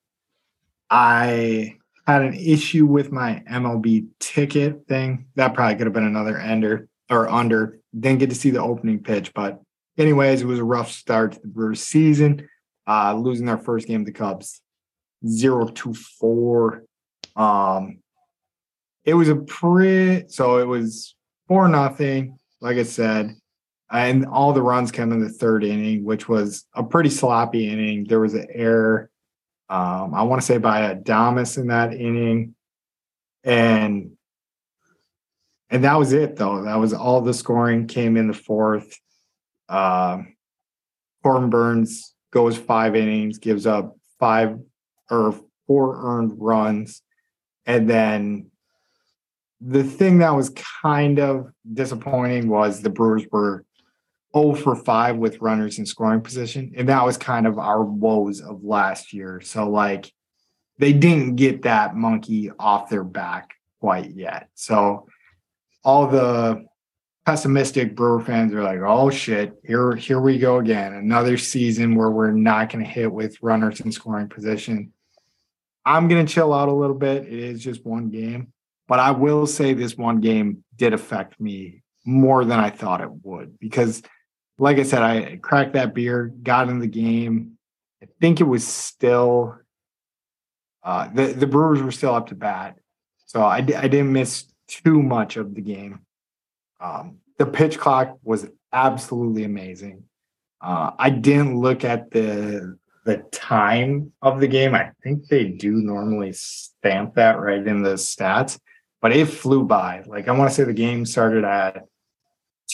I 0.88 1.76
had 2.06 2.22
an 2.22 2.34
issue 2.34 2.86
with 2.86 3.12
my 3.12 3.42
MLB 3.50 4.06
ticket 4.20 4.86
thing. 4.88 5.26
That 5.36 5.54
probably 5.54 5.76
could 5.76 5.86
have 5.86 5.94
been 5.94 6.04
another 6.04 6.38
ender 6.38 6.88
or 7.10 7.28
under. 7.28 7.78
Didn't 7.98 8.18
get 8.18 8.30
to 8.30 8.36
see 8.36 8.50
the 8.50 8.62
opening 8.62 9.02
pitch, 9.02 9.32
but 9.34 9.60
anyways, 9.96 10.42
it 10.42 10.46
was 10.46 10.58
a 10.58 10.64
rough 10.64 10.90
start 10.90 11.32
to 11.32 11.40
the 11.40 11.48
Brewers 11.48 11.82
season. 11.82 12.48
Uh, 12.86 13.14
losing 13.14 13.46
their 13.46 13.56
first 13.56 13.86
game 13.86 14.04
to 14.04 14.12
the 14.12 14.18
Cubs, 14.18 14.60
zero 15.26 15.66
to 15.66 15.94
four. 15.94 16.84
Um, 17.34 18.00
it 19.04 19.14
was 19.14 19.28
a 19.28 19.36
pretty 19.36 20.28
so 20.28 20.58
it 20.58 20.66
was 20.66 21.14
four 21.46 21.68
nothing 21.68 22.38
like 22.60 22.76
i 22.76 22.82
said 22.82 23.34
and 23.90 24.26
all 24.26 24.52
the 24.52 24.62
runs 24.62 24.90
came 24.90 25.12
in 25.12 25.20
the 25.20 25.28
third 25.28 25.62
inning 25.64 26.04
which 26.04 26.28
was 26.28 26.64
a 26.74 26.82
pretty 26.82 27.10
sloppy 27.10 27.68
inning 27.68 28.04
there 28.04 28.20
was 28.20 28.34
an 28.34 28.46
error 28.52 29.10
um, 29.68 30.14
i 30.14 30.22
want 30.22 30.40
to 30.40 30.46
say 30.46 30.58
by 30.58 30.94
Adames 30.94 31.58
in 31.58 31.68
that 31.68 31.92
inning. 31.94 32.54
And 33.44 34.12
and 35.70 35.84
that 35.84 35.98
was 35.98 36.12
it 36.12 36.36
though. 36.36 36.62
That 36.64 36.76
was 36.76 36.94
all 36.94 37.20
the 37.20 37.34
scoring 37.34 37.86
came 37.86 38.16
in 38.16 38.28
the 38.28 38.34
fourth. 38.34 38.98
Um 39.68 40.34
Corbin 41.22 41.50
Burnes 41.50 42.14
goes 42.30 42.56
five 42.56 42.96
innings 42.96 43.38
gives 43.38 43.66
up 43.66 43.96
five 44.18 44.58
or 45.10 45.34
four 45.66 46.00
earned 46.04 46.32
runs. 46.36 47.02
And 47.66 47.88
then 47.88 48.50
the 49.60 49.84
thing 49.84 50.18
that 50.18 50.34
was 50.34 50.50
kind 50.82 51.18
of 51.18 51.46
disappointing 51.72 52.48
was 52.48 52.80
the 52.80 52.90
Brewers 52.90 53.24
were 53.30 53.64
0 54.36 54.54
for 54.54 54.74
5 54.74 55.16
with 55.16 55.40
runners 55.40 55.78
in 55.78 55.86
scoring 55.86 56.20
position. 56.20 56.72
And 56.76 56.88
that 56.88 57.04
was 57.04 57.16
kind 57.16 57.46
of 57.46 57.58
our 57.58 57.82
woes 57.82 58.40
of 58.40 58.64
last 58.64 59.12
year. 59.12 59.40
So, 59.40 59.68
like, 59.68 60.12
they 60.78 60.92
didn't 60.92 61.36
get 61.36 61.62
that 61.62 61.94
monkey 61.94 62.50
off 62.58 62.90
their 62.90 63.04
back 63.04 63.54
quite 63.80 64.10
yet. 64.10 64.48
So, 64.54 65.06
all 65.84 66.08
the 66.08 66.66
pessimistic 67.26 67.94
Brewer 67.94 68.20
fans 68.20 68.52
are 68.52 68.62
like, 68.62 68.80
oh 68.84 69.10
shit, 69.10 69.54
here, 69.64 69.94
here 69.94 70.20
we 70.20 70.38
go 70.38 70.58
again. 70.58 70.94
Another 70.94 71.36
season 71.38 71.94
where 71.94 72.10
we're 72.10 72.32
not 72.32 72.70
going 72.70 72.84
to 72.84 72.90
hit 72.90 73.10
with 73.10 73.42
runners 73.42 73.80
in 73.80 73.92
scoring 73.92 74.28
position. 74.28 74.92
I'm 75.86 76.08
going 76.08 76.24
to 76.24 76.32
chill 76.32 76.52
out 76.52 76.68
a 76.68 76.72
little 76.72 76.96
bit. 76.96 77.24
It 77.26 77.38
is 77.38 77.62
just 77.62 77.84
one 77.84 78.10
game. 78.10 78.52
But 78.88 78.98
I 78.98 79.12
will 79.12 79.46
say 79.46 79.72
this 79.72 79.96
one 79.96 80.20
game 80.20 80.64
did 80.76 80.92
affect 80.92 81.40
me 81.40 81.82
more 82.04 82.44
than 82.44 82.58
I 82.58 82.70
thought 82.70 83.00
it 83.00 83.10
would 83.22 83.58
because, 83.58 84.02
like 84.58 84.78
I 84.78 84.82
said, 84.82 85.02
I 85.02 85.36
cracked 85.36 85.72
that 85.74 85.94
beer, 85.94 86.32
got 86.42 86.68
in 86.68 86.78
the 86.78 86.86
game. 86.86 87.58
I 88.02 88.06
think 88.20 88.40
it 88.40 88.44
was 88.44 88.66
still 88.66 89.58
uh, 90.82 91.08
the 91.08 91.26
the 91.28 91.46
Brewers 91.46 91.82
were 91.82 91.90
still 91.90 92.14
up 92.14 92.28
to 92.28 92.34
bat, 92.34 92.76
so 93.24 93.42
I 93.42 93.56
I 93.56 93.60
didn't 93.62 94.12
miss 94.12 94.44
too 94.68 95.02
much 95.02 95.36
of 95.36 95.54
the 95.54 95.62
game. 95.62 96.00
Um, 96.80 97.18
the 97.38 97.46
pitch 97.46 97.78
clock 97.78 98.18
was 98.22 98.46
absolutely 98.72 99.44
amazing. 99.44 100.04
Uh, 100.60 100.90
I 100.98 101.10
didn't 101.10 101.58
look 101.58 101.84
at 101.84 102.10
the 102.10 102.78
the 103.04 103.18
time 103.32 104.12
of 104.20 104.40
the 104.40 104.48
game. 104.48 104.74
I 104.74 104.92
think 105.02 105.26
they 105.26 105.44
do 105.44 105.72
normally 105.72 106.32
stamp 106.34 107.14
that 107.14 107.40
right 107.40 107.66
in 107.66 107.82
the 107.82 107.94
stats, 107.94 108.58
but 109.00 109.16
it 109.16 109.26
flew 109.26 109.64
by. 109.64 110.02
Like 110.06 110.28
I 110.28 110.32
want 110.32 110.50
to 110.50 110.54
say 110.54 110.64
the 110.64 110.74
game 110.74 111.06
started 111.06 111.44
at 111.44 111.84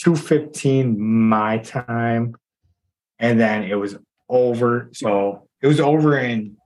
2:15 0.03 0.97
my 0.97 1.59
time 1.59 2.35
and 3.19 3.39
then 3.39 3.63
it 3.63 3.75
was 3.75 3.97
over. 4.29 4.89
So 4.93 5.47
it 5.61 5.67
was 5.67 5.79
over 5.79 6.17
in 6.17 6.57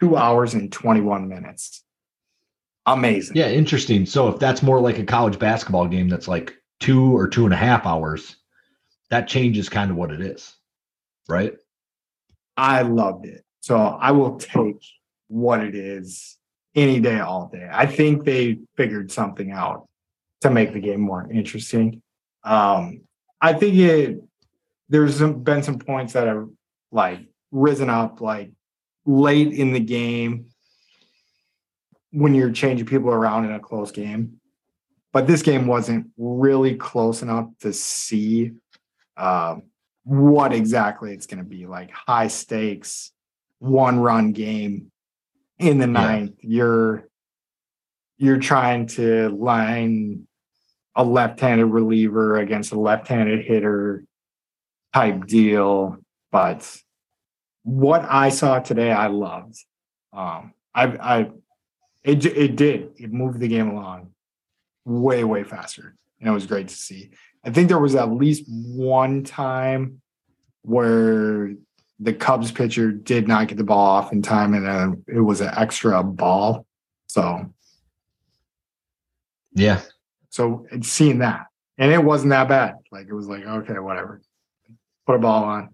2 0.00 0.16
hours 0.16 0.54
and 0.54 0.72
21 0.72 1.28
minutes. 1.28 1.84
Amazing. 2.86 3.36
Yeah, 3.36 3.50
interesting. 3.50 4.06
So 4.06 4.28
if 4.28 4.38
that's 4.38 4.62
more 4.62 4.80
like 4.80 4.98
a 4.98 5.04
college 5.04 5.38
basketball 5.38 5.86
game 5.86 6.08
that's 6.08 6.28
like 6.28 6.54
two 6.80 7.14
or 7.14 7.28
two 7.28 7.44
and 7.44 7.52
a 7.52 7.56
half 7.58 7.84
hours, 7.84 8.36
that 9.10 9.28
changes 9.28 9.68
kind 9.68 9.90
of 9.90 9.96
what 9.96 10.10
it 10.10 10.20
is. 10.20 10.54
Right? 11.28 11.54
I 12.56 12.82
loved 12.82 13.26
it. 13.26 13.44
So 13.60 13.76
I 13.76 14.12
will 14.12 14.38
take 14.38 14.82
what 15.26 15.62
it 15.62 15.74
is 15.74 16.38
any 16.74 17.00
day, 17.00 17.20
all 17.20 17.50
day. 17.52 17.68
I 17.70 17.84
think 17.84 18.24
they 18.24 18.60
figured 18.76 19.12
something 19.12 19.50
out 19.50 19.86
to 20.40 20.50
make 20.50 20.72
the 20.72 20.80
game 20.80 21.00
more 21.00 21.30
interesting. 21.30 22.00
Um, 22.44 23.02
I 23.40 23.52
think 23.52 23.74
it 23.76 24.22
there's 24.88 25.18
some, 25.18 25.42
been 25.42 25.62
some 25.62 25.78
points 25.78 26.14
that 26.14 26.26
have 26.26 26.48
like 26.90 27.20
risen 27.50 27.90
up 27.90 28.20
like 28.20 28.52
late 29.04 29.52
in 29.52 29.72
the 29.72 29.80
game 29.80 30.46
when 32.10 32.34
you're 32.34 32.52
changing 32.52 32.86
people 32.86 33.10
around 33.10 33.44
in 33.44 33.52
a 33.52 33.60
close 33.60 33.90
game. 33.90 34.40
But 35.12 35.26
this 35.26 35.42
game 35.42 35.66
wasn't 35.66 36.08
really 36.16 36.76
close 36.76 37.22
enough 37.22 37.48
to 37.60 37.72
see 37.72 38.52
um, 39.16 39.64
what 40.04 40.52
exactly 40.52 41.12
it's 41.12 41.26
going 41.26 41.42
to 41.42 41.48
be 41.48 41.66
like 41.66 41.90
high 41.90 42.28
stakes, 42.28 43.12
one 43.58 43.98
run 43.98 44.32
game 44.32 44.92
in 45.58 45.78
the 45.78 45.86
ninth. 45.86 46.36
You're 46.40 47.08
you're 48.18 48.38
trying 48.38 48.86
to 48.86 49.28
line 49.30 50.27
a 50.98 51.04
left-handed 51.04 51.64
reliever 51.64 52.36
against 52.36 52.72
a 52.72 52.78
left-handed 52.78 53.44
hitter 53.46 54.04
type 54.92 55.26
deal. 55.26 55.96
But 56.32 56.76
what 57.62 58.04
I 58.06 58.28
saw 58.28 58.58
today, 58.58 58.92
I 58.92 59.06
loved. 59.06 59.56
Um, 60.12 60.52
I, 60.74 60.84
I, 60.84 61.30
it, 62.02 62.26
it 62.26 62.56
did. 62.56 62.90
It 62.96 63.12
moved 63.12 63.38
the 63.38 63.48
game 63.48 63.70
along 63.70 64.10
way, 64.84 65.22
way 65.22 65.44
faster, 65.44 65.94
and 66.18 66.28
it 66.28 66.32
was 66.32 66.46
great 66.46 66.68
to 66.68 66.74
see. 66.74 67.10
I 67.44 67.50
think 67.50 67.68
there 67.68 67.78
was 67.78 67.94
at 67.94 68.10
least 68.10 68.44
one 68.48 69.22
time 69.22 70.00
where 70.62 71.54
the 72.00 72.12
Cubs 72.12 72.50
pitcher 72.50 72.90
did 72.90 73.28
not 73.28 73.48
get 73.48 73.58
the 73.58 73.64
ball 73.64 73.86
off 73.86 74.12
in 74.12 74.22
time, 74.22 74.54
and 74.54 74.66
uh, 74.66 74.96
it 75.06 75.20
was 75.20 75.40
an 75.40 75.50
extra 75.56 76.02
ball. 76.02 76.66
So, 77.06 77.52
yeah. 79.54 79.80
So 80.30 80.66
seeing 80.82 81.18
that, 81.18 81.46
and 81.78 81.92
it 81.92 82.02
wasn't 82.02 82.30
that 82.30 82.48
bad. 82.48 82.76
Like 82.92 83.06
it 83.08 83.14
was 83.14 83.28
like 83.28 83.44
okay, 83.44 83.78
whatever. 83.78 84.20
Put 85.06 85.16
a 85.16 85.18
ball 85.18 85.44
on. 85.44 85.70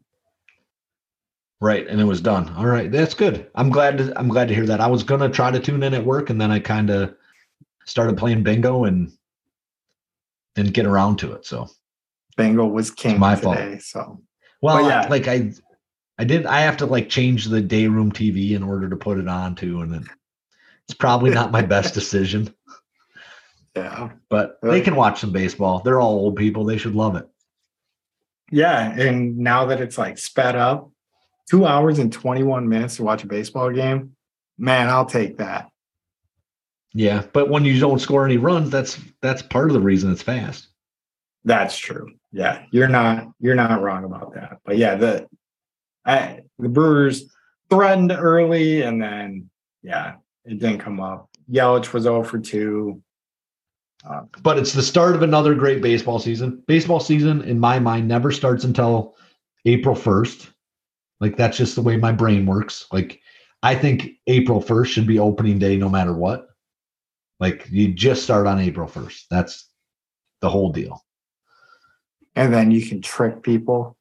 Right, 1.60 1.86
and 1.86 2.00
it 2.00 2.04
was 2.04 2.20
done. 2.20 2.52
All 2.54 2.66
right, 2.66 2.90
that's 2.90 3.14
good. 3.14 3.50
I'm 3.54 3.70
glad. 3.70 3.98
To, 3.98 4.12
I'm 4.18 4.28
glad 4.28 4.48
to 4.48 4.54
hear 4.54 4.66
that. 4.66 4.80
I 4.80 4.86
was 4.86 5.02
gonna 5.02 5.28
try 5.28 5.50
to 5.50 5.60
tune 5.60 5.82
in 5.82 5.94
at 5.94 6.04
work, 6.04 6.30
and 6.30 6.40
then 6.40 6.50
I 6.50 6.60
kind 6.60 6.90
of 6.90 7.14
started 7.86 8.16
playing 8.16 8.42
bingo 8.42 8.84
and 8.84 9.12
didn't 10.54 10.72
get 10.72 10.86
around 10.86 11.18
to 11.20 11.32
it. 11.32 11.46
So 11.46 11.68
bingo 12.36 12.66
was 12.66 12.90
king 12.90 13.12
it's 13.12 13.20
my 13.20 13.34
today. 13.34 13.70
fault. 13.70 13.82
So 13.82 14.22
well, 14.62 14.88
yeah. 14.88 15.06
like 15.08 15.28
I, 15.28 15.52
I 16.18 16.24
did. 16.24 16.46
I 16.46 16.60
have 16.60 16.76
to 16.78 16.86
like 16.86 17.08
change 17.08 17.46
the 17.46 17.60
day 17.60 17.86
room 17.86 18.12
TV 18.12 18.52
in 18.52 18.62
order 18.62 18.88
to 18.88 18.96
put 18.96 19.18
it 19.18 19.28
on 19.28 19.54
too, 19.54 19.82
and 19.82 19.92
then 19.92 20.06
it's 20.88 20.96
probably 20.96 21.30
not 21.30 21.50
my 21.50 21.62
best 21.62 21.94
decision. 22.00 22.54
Yeah, 23.76 24.10
but 24.28 24.58
uh, 24.62 24.70
they 24.70 24.80
can 24.80 24.94
watch 24.94 25.20
some 25.20 25.32
baseball. 25.32 25.80
They're 25.80 26.00
all 26.00 26.14
old 26.14 26.36
people. 26.36 26.64
They 26.64 26.78
should 26.78 26.94
love 26.94 27.16
it. 27.16 27.28
Yeah, 28.50 28.92
and 28.92 29.38
now 29.38 29.66
that 29.66 29.80
it's 29.80 29.98
like 29.98 30.18
sped 30.18 30.54
up, 30.54 30.90
two 31.50 31.66
hours 31.66 31.98
and 31.98 32.12
21 32.12 32.68
minutes 32.68 32.96
to 32.96 33.02
watch 33.02 33.24
a 33.24 33.26
baseball 33.26 33.70
game, 33.70 34.14
man, 34.58 34.88
I'll 34.88 35.06
take 35.06 35.38
that. 35.38 35.70
Yeah, 36.92 37.24
but 37.32 37.50
when 37.50 37.64
you 37.64 37.80
don't 37.80 37.98
score 37.98 38.24
any 38.24 38.36
runs, 38.36 38.70
that's 38.70 38.98
that's 39.20 39.42
part 39.42 39.68
of 39.68 39.74
the 39.74 39.80
reason 39.80 40.12
it's 40.12 40.22
fast. 40.22 40.68
That's 41.44 41.76
true. 41.76 42.12
Yeah, 42.30 42.64
you're 42.70 42.88
not 42.88 43.28
you're 43.40 43.56
not 43.56 43.82
wrong 43.82 44.04
about 44.04 44.34
that. 44.34 44.58
But 44.64 44.78
yeah, 44.78 44.94
the 44.94 45.28
I, 46.06 46.40
the 46.58 46.68
Brewers 46.68 47.24
threatened 47.68 48.12
early, 48.12 48.82
and 48.82 49.02
then 49.02 49.50
yeah, 49.82 50.14
it 50.44 50.60
didn't 50.60 50.78
come 50.78 51.00
up. 51.00 51.28
Yelich 51.50 51.92
was 51.92 52.06
over 52.06 52.26
for 52.26 52.38
2. 52.38 53.02
Uh, 54.08 54.22
but 54.42 54.58
it's 54.58 54.72
the 54.72 54.82
start 54.82 55.14
of 55.14 55.22
another 55.22 55.54
great 55.54 55.80
baseball 55.80 56.18
season. 56.18 56.62
Baseball 56.66 57.00
season, 57.00 57.42
in 57.42 57.58
my 57.58 57.78
mind, 57.78 58.06
never 58.06 58.30
starts 58.30 58.64
until 58.64 59.16
April 59.64 59.94
1st. 59.94 60.50
Like 61.20 61.36
that's 61.36 61.56
just 61.56 61.74
the 61.74 61.82
way 61.82 61.96
my 61.96 62.12
brain 62.12 62.44
works. 62.44 62.86
Like 62.92 63.20
I 63.62 63.74
think 63.74 64.10
April 64.26 64.62
1st 64.62 64.86
should 64.86 65.06
be 65.06 65.18
opening 65.18 65.58
day 65.58 65.76
no 65.76 65.88
matter 65.88 66.12
what. 66.12 66.48
Like 67.40 67.66
you 67.70 67.94
just 67.94 68.22
start 68.22 68.46
on 68.46 68.60
April 68.60 68.88
1st. 68.88 69.24
That's 69.30 69.68
the 70.40 70.50
whole 70.50 70.70
deal. 70.70 71.02
And 72.36 72.52
then 72.52 72.70
you 72.70 72.86
can 72.86 73.00
trick 73.00 73.42
people. 73.42 73.96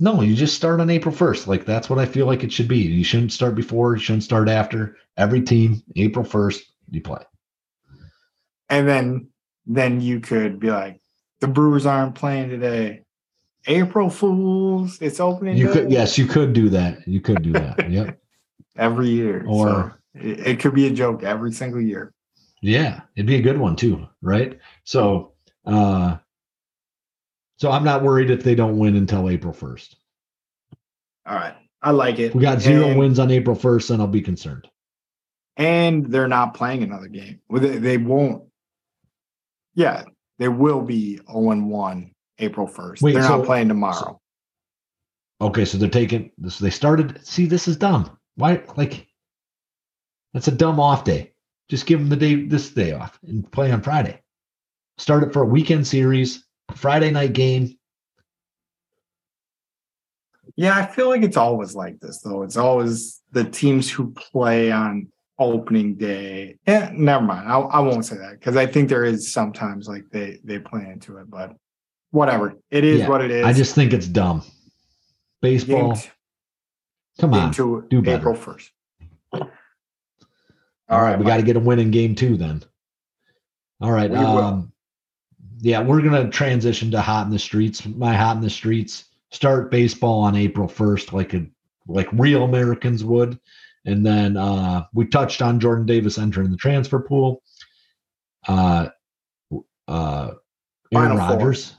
No, 0.00 0.22
you 0.22 0.34
just 0.34 0.56
start 0.56 0.80
on 0.80 0.88
April 0.88 1.14
1st. 1.14 1.46
Like 1.46 1.66
that's 1.66 1.90
what 1.90 1.98
I 1.98 2.06
feel 2.06 2.26
like 2.26 2.42
it 2.42 2.52
should 2.52 2.68
be. 2.68 2.78
You 2.78 3.04
shouldn't 3.04 3.32
start 3.32 3.54
before, 3.54 3.94
you 3.94 4.00
shouldn't 4.00 4.22
start 4.22 4.48
after. 4.48 4.96
Every 5.18 5.42
team, 5.42 5.82
April 5.96 6.24
1st, 6.24 6.62
you 6.90 7.02
play. 7.02 7.22
And 8.68 8.88
then 8.88 9.28
then 9.66 10.00
you 10.00 10.20
could 10.20 10.58
be 10.58 10.70
like, 10.70 11.00
the 11.40 11.48
Brewers 11.48 11.86
aren't 11.86 12.14
playing 12.14 12.50
today. 12.50 13.02
April 13.66 14.08
Fools. 14.08 14.98
It's 15.00 15.20
opening. 15.20 15.56
You 15.56 15.66
day. 15.68 15.72
could 15.72 15.90
yes, 15.90 16.16
you 16.16 16.26
could 16.26 16.52
do 16.52 16.68
that. 16.70 17.06
You 17.06 17.20
could 17.20 17.42
do 17.42 17.52
that. 17.52 17.90
yep. 17.90 18.18
Every 18.76 19.08
year. 19.08 19.44
Or 19.46 19.68
so 20.14 20.20
it, 20.20 20.46
it 20.46 20.60
could 20.60 20.74
be 20.74 20.86
a 20.86 20.90
joke 20.90 21.22
every 21.22 21.52
single 21.52 21.80
year. 21.80 22.12
Yeah, 22.60 23.02
it'd 23.14 23.26
be 23.26 23.36
a 23.36 23.42
good 23.42 23.58
one 23.58 23.76
too, 23.76 24.08
right? 24.22 24.58
So 24.84 25.32
uh 25.64 26.16
so 27.58 27.70
I'm 27.70 27.84
not 27.84 28.02
worried 28.02 28.30
if 28.30 28.42
they 28.42 28.54
don't 28.54 28.78
win 28.78 28.96
until 28.96 29.28
April 29.28 29.52
1st. 29.52 29.96
All 31.26 31.34
right. 31.34 31.54
I 31.82 31.90
like 31.90 32.18
it. 32.18 32.34
We 32.34 32.42
got 32.42 32.60
zero 32.60 32.86
and, 32.86 32.98
wins 32.98 33.18
on 33.18 33.30
April 33.30 33.56
1st, 33.56 33.90
and 33.90 34.02
I'll 34.02 34.08
be 34.08 34.22
concerned. 34.22 34.68
And 35.56 36.06
they're 36.06 36.28
not 36.28 36.54
playing 36.54 36.84
another 36.84 37.08
game. 37.08 37.40
They, 37.50 37.78
they 37.78 37.96
won't. 37.96 38.44
Yeah, 39.78 40.02
they 40.40 40.48
will 40.48 40.80
be 40.82 41.20
0 41.30 41.54
1 41.54 42.10
April 42.40 42.66
1st. 42.66 43.00
Wait, 43.00 43.12
they're 43.12 43.22
so, 43.22 43.36
not 43.36 43.46
playing 43.46 43.68
tomorrow. 43.68 44.20
So, 45.40 45.46
okay, 45.46 45.64
so 45.64 45.78
they're 45.78 45.88
taking 45.88 46.32
this. 46.36 46.58
They 46.58 46.70
started. 46.70 47.24
See, 47.24 47.46
this 47.46 47.68
is 47.68 47.76
dumb. 47.76 48.18
Why? 48.34 48.60
Like, 48.76 49.06
that's 50.34 50.48
a 50.48 50.50
dumb 50.50 50.80
off 50.80 51.04
day. 51.04 51.32
Just 51.68 51.86
give 51.86 52.00
them 52.00 52.08
the 52.08 52.16
day, 52.16 52.44
this 52.46 52.70
day 52.70 52.90
off, 52.90 53.20
and 53.22 53.48
play 53.52 53.70
on 53.70 53.80
Friday. 53.80 54.20
Start 54.96 55.22
it 55.22 55.32
for 55.32 55.42
a 55.42 55.46
weekend 55.46 55.86
series 55.86 56.44
Friday 56.74 57.12
night 57.12 57.32
game. 57.32 57.78
Yeah, 60.56 60.76
I 60.76 60.86
feel 60.86 61.08
like 61.08 61.22
it's 61.22 61.36
always 61.36 61.76
like 61.76 62.00
this 62.00 62.20
though. 62.20 62.42
It's 62.42 62.56
always 62.56 63.20
the 63.30 63.44
teams 63.44 63.88
who 63.88 64.10
play 64.10 64.72
on 64.72 65.06
opening 65.38 65.94
day. 65.94 66.56
Yeah, 66.66 66.90
never 66.94 67.24
mind. 67.24 67.50
I, 67.50 67.58
I 67.58 67.80
won't 67.80 68.04
say 68.04 68.16
that 68.16 68.32
because 68.32 68.56
I 68.56 68.66
think 68.66 68.88
there 68.88 69.04
is 69.04 69.32
sometimes 69.32 69.88
like 69.88 70.04
they 70.10 70.38
they 70.44 70.58
play 70.58 70.88
into 70.90 71.18
it, 71.18 71.30
but 71.30 71.54
whatever. 72.10 72.54
It 72.70 72.84
is 72.84 73.00
yeah, 73.00 73.08
what 73.08 73.22
it 73.22 73.30
is. 73.30 73.44
I 73.44 73.52
just 73.52 73.74
think 73.74 73.92
it's 73.92 74.06
dumb. 74.06 74.42
Baseball. 75.40 75.94
T- 75.94 76.10
Come 77.20 77.34
on, 77.34 77.50
do 77.50 78.00
better. 78.00 78.18
April 78.18 78.34
first. 78.34 78.70
All 79.32 81.02
right, 81.02 81.18
we 81.18 81.24
got 81.24 81.36
to 81.36 81.42
get 81.42 81.56
a 81.56 81.60
win 81.60 81.80
in 81.80 81.90
game 81.90 82.14
two 82.14 82.36
then. 82.36 82.62
All 83.80 83.90
right. 83.90 84.12
Um, 84.14 84.72
yeah, 85.60 85.82
we're 85.82 86.00
gonna 86.00 86.30
transition 86.30 86.90
to 86.92 87.00
hot 87.00 87.26
in 87.26 87.32
the 87.32 87.38
streets. 87.38 87.84
My 87.84 88.14
hot 88.14 88.36
in 88.36 88.42
the 88.42 88.50
streets 88.50 89.06
start 89.30 89.70
baseball 89.70 90.20
on 90.20 90.36
April 90.36 90.68
first, 90.68 91.12
like 91.12 91.34
a 91.34 91.46
like 91.86 92.08
real 92.12 92.44
Americans 92.44 93.04
would, 93.04 93.38
and 93.88 94.04
then 94.04 94.36
uh, 94.36 94.84
we 94.92 95.06
touched 95.06 95.40
on 95.40 95.58
Jordan 95.58 95.86
Davis 95.86 96.18
entering 96.18 96.50
the 96.50 96.56
transfer 96.56 97.00
pool. 97.00 97.42
Uh, 98.46 98.88
uh, 99.86 100.30
Aaron 100.92 101.16
Rodgers. 101.16 101.74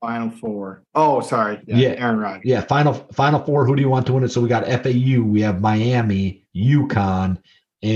Final 0.00 0.30
four. 0.30 0.82
Oh, 0.94 1.20
sorry. 1.20 1.60
Yeah, 1.66 1.76
yeah, 1.76 1.88
Aaron 1.90 2.18
Rodgers. 2.18 2.42
Yeah, 2.44 2.60
final 2.62 2.92
final 2.92 3.40
four. 3.40 3.64
Who 3.66 3.76
do 3.76 3.82
you 3.82 3.88
want 3.88 4.06
to 4.06 4.12
win 4.12 4.24
it? 4.24 4.30
So 4.30 4.40
we 4.40 4.48
got 4.48 4.66
FAU, 4.66 5.22
we 5.22 5.40
have 5.40 5.60
Miami, 5.60 6.44
UConn, 6.54 7.38
and 7.82 7.92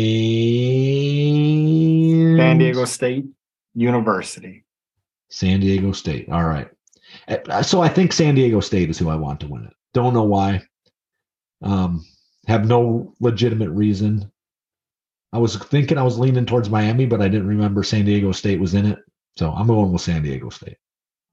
San 2.38 2.58
Diego 2.58 2.84
State 2.84 3.26
University. 3.74 4.64
San 5.30 5.60
Diego 5.60 5.92
State. 5.92 6.28
All 6.30 6.44
right. 6.44 6.68
Uh, 7.26 7.62
so 7.62 7.82
I 7.82 7.88
think 7.88 8.12
San 8.12 8.34
Diego 8.34 8.60
State 8.60 8.88
is 8.88 8.98
who 8.98 9.10
I 9.10 9.16
want 9.16 9.40
to 9.40 9.48
win 9.48 9.64
it. 9.64 9.74
Don't 9.92 10.14
know 10.14 10.24
why. 10.24 10.62
Um, 11.62 12.04
have 12.48 12.66
no 12.66 13.14
legitimate 13.20 13.70
reason. 13.70 14.30
I 15.32 15.38
was 15.38 15.56
thinking 15.56 15.98
I 15.98 16.02
was 16.02 16.18
leaning 16.18 16.46
towards 16.46 16.70
Miami, 16.70 17.06
but 17.06 17.20
I 17.20 17.28
didn't 17.28 17.46
remember 17.46 17.82
San 17.82 18.06
Diego 18.06 18.32
State 18.32 18.58
was 18.58 18.74
in 18.74 18.86
it. 18.86 18.98
So 19.36 19.52
I'm 19.52 19.66
going 19.66 19.92
with 19.92 20.02
San 20.02 20.22
Diego 20.22 20.48
State. 20.48 20.78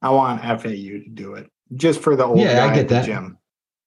I 0.02 0.10
want 0.10 0.42
FAU 0.42 0.60
to 0.60 1.10
do 1.14 1.36
it 1.36 1.50
just 1.76 2.02
for 2.02 2.16
the 2.16 2.26
old 2.26 2.40
yeah, 2.40 2.66
I 2.66 2.76
get 2.76 2.90
that. 2.90 3.06
Gym. 3.06 3.38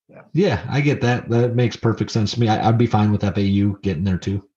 Yeah. 0.08 0.22
yeah, 0.32 0.66
I 0.70 0.80
get 0.80 1.02
that. 1.02 1.28
That 1.28 1.54
makes 1.54 1.76
perfect 1.76 2.10
sense 2.10 2.32
to 2.32 2.40
me. 2.40 2.48
I, 2.48 2.66
would 2.66 2.78
be 2.78 2.86
fine 2.86 3.12
with 3.12 3.20
FAU 3.20 3.78
getting 3.82 4.04
there 4.04 4.16
too. 4.16 4.48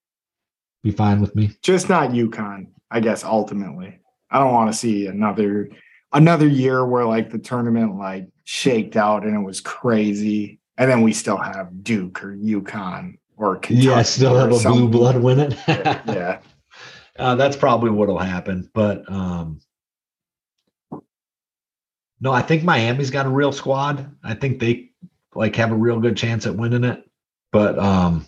Be 0.82 0.92
fine 0.92 1.20
with 1.20 1.36
me. 1.36 1.52
Just 1.62 1.90
not 1.90 2.12
UConn, 2.12 2.68
I 2.90 3.02
guess. 3.02 3.26
Ultimately, 3.26 4.00
I 4.30 4.40
don't 4.40 4.54
want 4.54 4.72
to 4.72 4.78
see 4.78 5.08
another 5.08 5.70
another 6.14 6.48
year 6.48 6.86
where 6.86 7.06
like 7.06 7.30
the 7.30 7.38
tournament 7.38 8.00
like 8.00 8.30
shaked 8.46 8.96
out 8.96 9.26
and 9.26 9.36
it 9.36 9.46
was 9.46 9.60
crazy, 9.60 10.61
and 10.82 10.90
then 10.90 11.04
we 11.04 11.14
still 11.14 11.38
have 11.38 11.84
Duke 11.84 12.24
or 12.24 12.36
UConn 12.36 13.18
or 13.38 13.58
Kentucky 13.58 13.88
yeah, 13.88 14.02
still 14.02 14.36
have 14.36 14.52
a 14.52 14.58
blue 14.68 14.90
blood 14.90 15.16
win 15.22 15.40
it. 15.40 15.56
yeah, 15.68 16.40
uh, 17.20 17.36
that's 17.36 17.56
probably 17.56 17.92
what'll 17.92 18.18
happen. 18.18 18.68
But 18.74 19.08
um, 19.12 19.62
no, 22.20 22.32
I 22.32 22.42
think 22.42 22.64
Miami's 22.64 23.12
got 23.12 23.28
a 23.28 23.30
real 23.30 23.52
squad. 23.52 24.12
I 24.24 24.34
think 24.34 24.60
they 24.60 24.90
like 25.36 25.56
have 25.58 25.72
a 25.72 25.76
real 25.76 26.00
good 26.00 26.18
chance 26.18 26.48
at 26.48 26.56
winning 26.56 26.84
it. 26.84 27.08
But 27.52 27.78
um, 27.78 28.26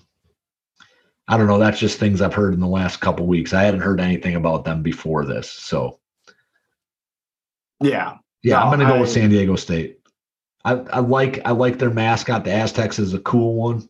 I 1.28 1.38
don't 1.38 1.48
know. 1.48 1.58
That's 1.58 1.80
just 1.80 1.98
things 2.00 2.22
I've 2.22 2.36
heard 2.36 2.54
in 2.54 2.60
the 2.60 2.68
last 2.68 2.98
couple 3.02 3.26
weeks. 3.26 3.52
I 3.52 3.64
hadn't 3.64 3.82
heard 3.82 4.00
anything 4.00 4.36
about 4.36 4.64
them 4.64 4.84
before 4.84 5.26
this. 5.26 5.50
So 5.50 6.00
Yeah. 7.82 8.18
yeah, 8.44 8.62
I'm 8.64 8.70
gonna 8.70 8.86
go 8.86 8.98
I- 8.98 9.02
with 9.02 9.10
San 9.10 9.32
Diego 9.32 9.56
State. 9.56 9.98
I, 10.66 10.74
I 10.74 11.00
like 11.00 11.42
I 11.46 11.52
like 11.52 11.78
their 11.78 11.90
mascot. 11.90 12.44
The 12.46 12.52
Aztecs 12.52 13.00
is 13.00 13.14
a 13.14 13.20
cool 13.20 13.56
one. 13.56 13.88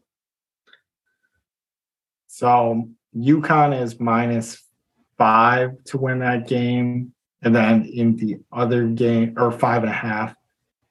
So 2.27 2.89
UConn 3.15 3.79
is 3.79 3.99
minus 3.99 4.63
five 5.17 5.71
to 5.85 5.97
win 5.97 6.19
that 6.19 6.47
game. 6.47 7.13
And 7.43 7.55
then 7.55 7.83
in 7.85 8.15
the 8.15 8.39
other 8.51 8.87
game, 8.87 9.33
or 9.37 9.51
five 9.51 9.83
and 9.83 9.91
a 9.91 9.95
half. 9.95 10.33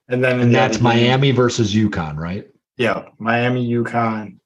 And 0.09 0.23
then 0.23 0.39
And 0.41 0.55
that's 0.55 0.77
other 0.77 0.93
game- 0.95 1.07
Miami 1.07 1.31
versus 1.31 1.75
UConn, 1.75 2.17
right? 2.17 2.47
Yeah, 2.77 3.07
Miami, 3.19 3.67
UConn. 3.69 4.37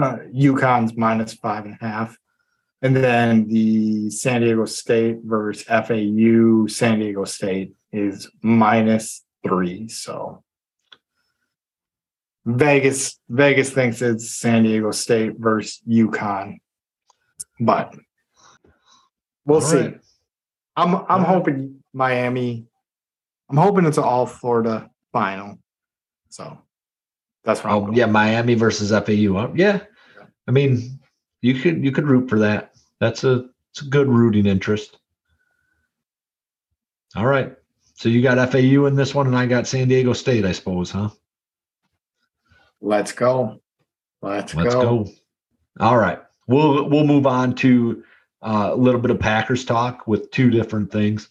Uh, 0.00 0.16
UConn's 0.34 0.96
minus 0.96 1.34
five 1.34 1.64
and 1.64 1.74
a 1.80 1.84
half. 1.84 2.18
And 2.82 2.96
then 2.96 3.46
the 3.46 4.10
San 4.10 4.40
Diego 4.40 4.64
State 4.64 5.18
versus 5.22 5.64
FAU, 5.68 6.66
San 6.66 6.98
Diego 6.98 7.24
State 7.24 7.74
is 7.92 8.28
minus 8.42 9.22
three. 9.46 9.86
So 9.88 10.42
Vegas, 12.44 13.18
Vegas 13.28 13.70
thinks 13.70 14.02
it's 14.02 14.30
San 14.30 14.64
Diego 14.64 14.90
State 14.90 15.34
versus 15.38 15.80
UConn. 15.88 16.58
But 17.60 17.94
we'll 19.44 19.56
All 19.56 19.60
see. 19.60 19.76
right. 19.76 20.00
I'm 20.76 20.94
I'm 20.94 21.04
right. 21.08 21.26
hoping 21.26 21.82
Miami. 21.92 22.66
I'm 23.50 23.56
hoping 23.56 23.84
it's 23.86 23.98
an 23.98 24.04
all 24.04 24.26
Florida 24.26 24.90
final. 25.12 25.58
So 26.30 26.58
that's 27.44 27.64
I'm 27.64 27.70
Oh 27.72 27.92
yeah, 27.92 28.06
Miami 28.06 28.54
versus 28.54 28.90
FAU. 28.90 29.52
Yeah, 29.54 29.80
I 30.48 30.50
mean, 30.50 30.98
you 31.42 31.54
could 31.54 31.84
you 31.84 31.92
could 31.92 32.06
root 32.06 32.28
for 32.28 32.38
that. 32.40 32.72
That's 33.00 33.24
a 33.24 33.48
it's 33.70 33.82
a 33.82 33.86
good 33.86 34.08
rooting 34.08 34.46
interest. 34.46 34.98
All 37.14 37.26
right, 37.26 37.54
so 37.94 38.08
you 38.08 38.22
got 38.22 38.50
FAU 38.50 38.86
in 38.86 38.96
this 38.96 39.14
one, 39.14 39.26
and 39.26 39.36
I 39.36 39.44
got 39.46 39.66
San 39.66 39.88
Diego 39.88 40.14
State, 40.14 40.46
I 40.46 40.52
suppose, 40.52 40.90
huh? 40.90 41.10
Let's 42.82 43.12
go. 43.12 43.60
Let's, 44.20 44.54
Let's 44.54 44.74
go. 44.74 45.04
go. 45.04 45.10
All 45.80 45.96
right, 45.96 46.18
we'll 46.48 46.88
we'll 46.88 47.06
move 47.06 47.26
on 47.26 47.54
to 47.56 48.04
uh, 48.42 48.70
a 48.72 48.76
little 48.76 49.00
bit 49.00 49.12
of 49.12 49.20
Packers 49.20 49.64
talk 49.64 50.06
with 50.06 50.30
two 50.32 50.50
different 50.50 50.90
things. 50.90 51.28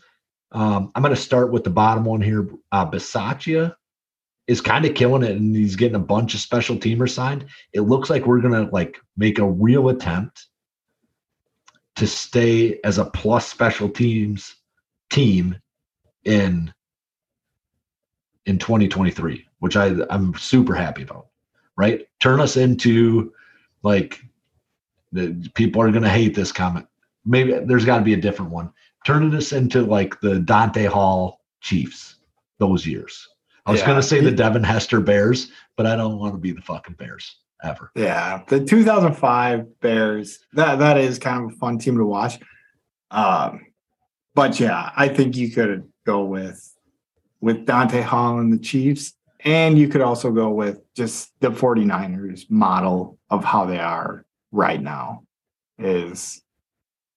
Um, 0.54 0.91
I'm 0.95 1.04
going 1.04 1.14
to 1.14 1.22
start 1.22 1.52
with 1.52 1.64
the 1.64 1.70
bottom 1.70 2.06
one 2.06 2.22
here. 2.22 2.49
Uh, 2.72 2.89
Bisaccia 2.89 3.76
is 4.47 4.62
kind 4.62 4.86
of 4.86 4.95
killing 4.95 5.24
it, 5.24 5.32
and 5.32 5.56
he's 5.56 5.76
getting 5.76 5.95
a 5.95 5.99
bunch 5.99 6.34
of 6.34 6.39
special 6.39 6.78
teamers 6.78 7.12
signed. 7.12 7.45
It 7.74 7.82
looks 7.82 8.10
like 8.10 8.26
we're 8.26 8.41
going 8.41 8.66
to 8.66 8.72
like 8.72 8.97
make 9.18 9.38
a 9.38 9.45
real 9.45 9.89
attempt 9.89 10.47
to 11.97 12.08
stay 12.08 12.80
as 12.84 12.97
a 12.97 13.06
plus 13.06 13.47
special 13.47 13.89
teams 13.89 14.56
team 15.10 15.58
in 16.24 16.74
in 18.45 18.58
2023, 18.58 19.45
which 19.60 19.76
I 19.76 19.95
I'm 20.10 20.34
super 20.36 20.74
happy 20.74 21.04
about. 21.04 21.28
Right, 21.78 22.07
turn 22.19 22.39
us 22.39 22.57
into 22.57 23.34
like 23.84 24.19
the 25.11 25.49
people 25.55 25.82
are 25.82 25.91
going 25.91 26.03
to 26.03 26.09
hate 26.09 26.36
this 26.36 26.51
comment. 26.51 26.86
Maybe 27.26 27.53
there's 27.65 27.86
got 27.86 27.97
to 27.99 28.03
be 28.03 28.13
a 28.13 28.17
different 28.22 28.51
one. 28.51 28.72
Turning 29.05 29.34
us 29.36 29.51
into 29.51 29.82
like 29.82 30.19
the 30.22 30.39
Dante 30.39 30.86
Hall 30.86 31.41
Chiefs 31.61 32.17
those 32.59 32.86
years. 32.86 33.28
I 33.65 33.72
was 33.72 33.80
Yeah. 33.82 33.88
going 33.88 34.01
to 34.01 34.07
say 34.07 34.22
the 34.22 34.32
Devin 34.32 34.63
Hester 34.63 34.99
Bears, 35.01 35.51
but 35.76 35.86
I 35.86 35.95
don't 35.95 36.17
want 36.19 36.34
to 36.34 36.39
be 36.39 36.51
the 36.51 36.61
fucking 36.61 36.95
Bears 36.95 37.38
ever. 37.63 37.91
Yeah, 37.95 38.41
the 38.47 38.63
2005 38.63 39.80
Bears. 39.80 40.39
That 40.53 40.80
that 40.80 40.97
is 40.97 41.19
kind 41.19 41.45
of 41.45 41.51
a 41.53 41.55
fun 41.57 41.78
team 41.78 41.97
to 41.97 42.05
watch. 42.05 42.39
Um, 43.11 43.65
but 44.36 44.59
yeah, 44.59 44.91
I 44.95 45.07
think 45.07 45.36
you 45.36 45.51
could 45.51 45.88
go 46.05 46.24
with 46.26 46.76
with 47.39 47.65
Dante 47.65 48.01
Hall 48.01 48.39
and 48.39 48.53
the 48.53 48.57
Chiefs, 48.59 49.13
and 49.43 49.77
you 49.77 49.87
could 49.87 50.01
also 50.01 50.31
go 50.31 50.49
with 50.49 50.81
just 50.95 51.31
the 51.39 51.49
49ers 51.49 52.49
model 52.49 53.17
of 53.29 53.43
how 53.43 53.65
they 53.65 53.79
are 53.79 54.25
right 54.51 54.81
now. 54.81 55.23
Is 55.79 56.41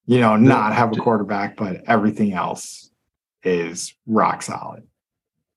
you 0.06 0.20
know 0.20 0.36
not 0.36 0.72
have 0.74 0.92
a 0.92 0.96
quarterback, 0.96 1.56
but 1.56 1.82
everything 1.86 2.32
else 2.32 2.90
is 3.42 3.94
rock 4.06 4.42
solid. 4.42 4.84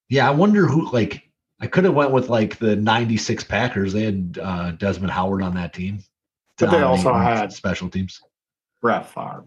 Yeah, 0.09 0.27
I 0.27 0.31
wonder 0.31 0.65
who 0.67 0.91
like 0.91 1.23
I 1.59 1.67
could 1.67 1.85
have 1.85 1.93
went 1.93 2.11
with 2.11 2.29
like 2.29 2.57
the 2.59 2.75
96 2.75 3.43
Packers. 3.45 3.93
They 3.93 4.03
had 4.03 4.39
uh, 4.41 4.71
Desmond 4.71 5.11
Howard 5.11 5.41
on 5.41 5.55
that 5.55 5.73
team. 5.73 6.03
But 6.57 6.71
they 6.71 6.81
also 6.81 7.13
had- 7.13 7.53
special 7.53 7.89
teams. 7.89 8.19
Brett 8.81 9.09
Favre. 9.09 9.45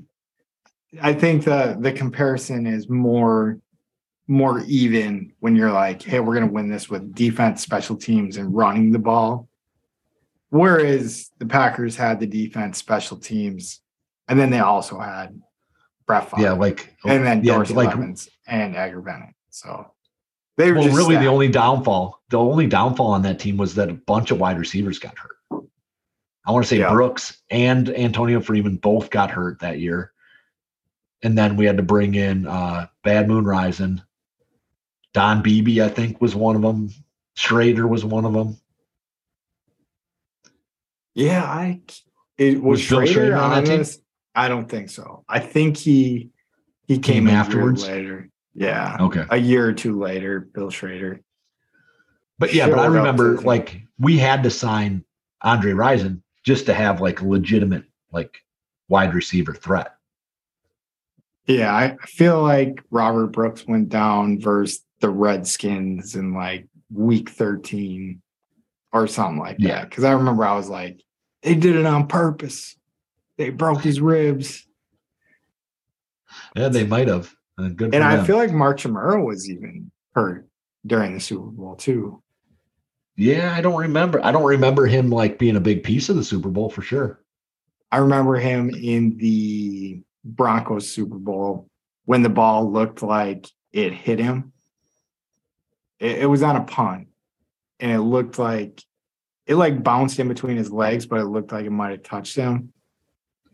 I 1.00 1.12
think 1.12 1.44
the 1.44 1.76
the 1.78 1.92
comparison 1.92 2.66
is 2.66 2.88
more 2.88 3.58
more 4.30 4.60
even 4.68 5.32
when 5.40 5.56
you're 5.56 5.72
like, 5.72 6.00
hey, 6.02 6.20
we're 6.20 6.34
gonna 6.34 6.46
win 6.46 6.70
this 6.70 6.88
with 6.88 7.14
defense, 7.14 7.62
special 7.62 7.96
teams, 7.96 8.36
and 8.36 8.54
running 8.54 8.92
the 8.92 8.98
ball. 8.98 9.48
Whereas 10.50 11.30
the 11.38 11.46
Packers 11.46 11.96
had 11.96 12.20
the 12.20 12.26
defense, 12.28 12.78
special 12.78 13.16
teams, 13.16 13.80
and 14.28 14.38
then 14.38 14.50
they 14.50 14.60
also 14.60 15.00
had 15.00 15.42
Brett 16.06 16.30
Favre. 16.30 16.42
Yeah, 16.42 16.52
like 16.52 16.94
and 17.04 17.26
then 17.26 17.42
yeah, 17.42 17.54
Dorsey 17.54 17.74
like 17.74 17.92
and 18.46 18.76
Edgar 18.76 19.00
Bennett. 19.00 19.34
So 19.50 19.90
they 20.56 20.70
were 20.70 20.78
well, 20.78 20.84
just 20.84 20.96
really 20.96 21.16
the 21.16 21.26
only 21.26 21.48
downfall, 21.48 22.22
the 22.30 22.38
only 22.38 22.68
downfall 22.68 23.08
on 23.08 23.22
that 23.22 23.40
team 23.40 23.56
was 23.56 23.74
that 23.74 23.90
a 23.90 23.94
bunch 23.94 24.30
of 24.30 24.38
wide 24.38 24.60
receivers 24.60 25.00
got 25.00 25.18
hurt. 25.18 25.64
I 26.46 26.52
want 26.52 26.64
to 26.64 26.68
say 26.68 26.78
Yeah. 26.78 26.90
Brooks 26.90 27.42
and 27.50 27.88
Antonio 27.90 28.40
Freeman 28.40 28.76
both 28.76 29.10
got 29.10 29.32
hurt 29.32 29.58
that 29.60 29.80
year. 29.80 30.12
And 31.22 31.36
then 31.36 31.56
we 31.56 31.66
had 31.66 31.78
to 31.78 31.82
bring 31.82 32.14
in 32.14 32.46
uh 32.46 32.86
Bad 33.02 33.26
Moon 33.26 33.44
Rising. 33.44 34.00
Don 35.12 35.42
Beebe, 35.42 35.82
I 35.82 35.88
think, 35.88 36.20
was 36.20 36.34
one 36.34 36.56
of 36.56 36.62
them. 36.62 36.90
Schroeder 37.34 37.86
was 37.86 38.04
one 38.04 38.24
of 38.24 38.32
them. 38.32 38.56
Yeah, 41.14 41.42
I 41.44 41.80
it 42.38 42.54
was, 42.62 42.78
Was 42.78 42.80
Schroeder 42.82 43.06
Schroeder 43.12 43.36
on 43.36 43.50
that 43.50 43.66
team? 43.66 43.78
this. 43.78 44.00
I 44.34 44.48
don't 44.48 44.68
think 44.68 44.90
so. 44.90 45.24
I 45.28 45.40
think 45.40 45.76
he 45.76 46.30
he 46.86 46.98
came, 46.98 47.26
Came 47.26 47.28
afterwards? 47.28 47.82
later. 47.86 48.28
Yeah, 48.54 48.96
Okay. 49.00 49.24
a 49.30 49.36
year 49.36 49.66
or 49.66 49.72
two 49.72 49.98
later, 50.00 50.40
Bill 50.40 50.70
Schroeder. 50.70 51.20
But 52.38 52.52
yeah, 52.54 52.68
but 52.68 52.78
I 52.78 52.86
remember 52.86 53.38
like 53.40 53.82
we 53.98 54.18
had 54.18 54.42
to 54.44 54.50
sign 54.50 55.04
Andre 55.42 55.72
Rison 55.72 56.22
just 56.44 56.66
to 56.66 56.74
have 56.74 57.00
like 57.00 57.22
legitimate 57.22 57.84
like 58.12 58.42
wide 58.88 59.14
receiver 59.14 59.54
threat. 59.54 59.94
Yeah, 61.46 61.74
I 61.74 61.96
feel 62.06 62.42
like 62.42 62.82
Robert 62.90 63.28
Brooks 63.28 63.66
went 63.66 63.88
down 63.88 64.40
versus 64.40 64.82
the 65.00 65.10
Redskins 65.10 66.14
in 66.14 66.34
like 66.34 66.66
week 66.92 67.30
13 67.30 68.20
or 68.92 69.06
something 69.06 69.38
like 69.38 69.58
that. 69.58 69.66
Yeah. 69.66 69.84
Because 69.84 70.04
I 70.04 70.12
remember 70.12 70.44
I 70.44 70.54
was 70.56 70.68
like, 70.68 71.00
they 71.42 71.54
did 71.54 71.76
it 71.76 71.86
on 71.86 72.06
purpose. 72.06 72.76
They 73.38 73.50
broke 73.50 73.82
his 73.82 74.00
ribs. 74.00 74.66
Yeah, 76.54 76.68
they 76.68 76.84
might 76.86 77.08
have. 77.08 77.32
Uh, 77.58 77.68
good 77.68 77.94
And 77.94 78.04
I 78.04 78.16
them. 78.16 78.24
feel 78.26 78.36
like 78.36 78.52
Mark 78.52 78.78
Chmura 78.78 79.24
was 79.24 79.48
even 79.50 79.90
hurt 80.14 80.46
during 80.86 81.14
the 81.14 81.20
Super 81.20 81.50
Bowl 81.50 81.76
too. 81.76 82.22
Yeah, 83.16 83.52
I 83.54 83.60
don't 83.60 83.76
remember. 83.76 84.24
I 84.24 84.32
don't 84.32 84.44
remember 84.44 84.86
him 84.86 85.10
like 85.10 85.38
being 85.38 85.56
a 85.56 85.60
big 85.60 85.82
piece 85.82 86.08
of 86.08 86.16
the 86.16 86.24
Super 86.24 86.48
Bowl 86.48 86.70
for 86.70 86.82
sure. 86.82 87.20
I 87.92 87.98
remember 87.98 88.36
him 88.36 88.70
in 88.70 89.16
the 89.18 90.02
Broncos 90.24 90.88
Super 90.90 91.18
Bowl 91.18 91.68
when 92.04 92.22
the 92.22 92.28
ball 92.28 92.70
looked 92.70 93.02
like 93.02 93.46
it 93.72 93.92
hit 93.92 94.18
him. 94.18 94.52
It, 96.00 96.20
it 96.20 96.26
was 96.26 96.42
on 96.42 96.56
a 96.56 96.64
punt, 96.64 97.08
and 97.78 97.92
it 97.92 98.00
looked 98.00 98.38
like 98.38 98.82
it 99.46 99.54
like 99.56 99.82
bounced 99.82 100.18
in 100.18 100.28
between 100.28 100.56
his 100.56 100.70
legs, 100.70 101.06
but 101.06 101.20
it 101.20 101.26
looked 101.26 101.52
like 101.52 101.66
it 101.66 101.70
might 101.70 101.90
have 101.90 102.02
touched 102.02 102.36
him. 102.36 102.72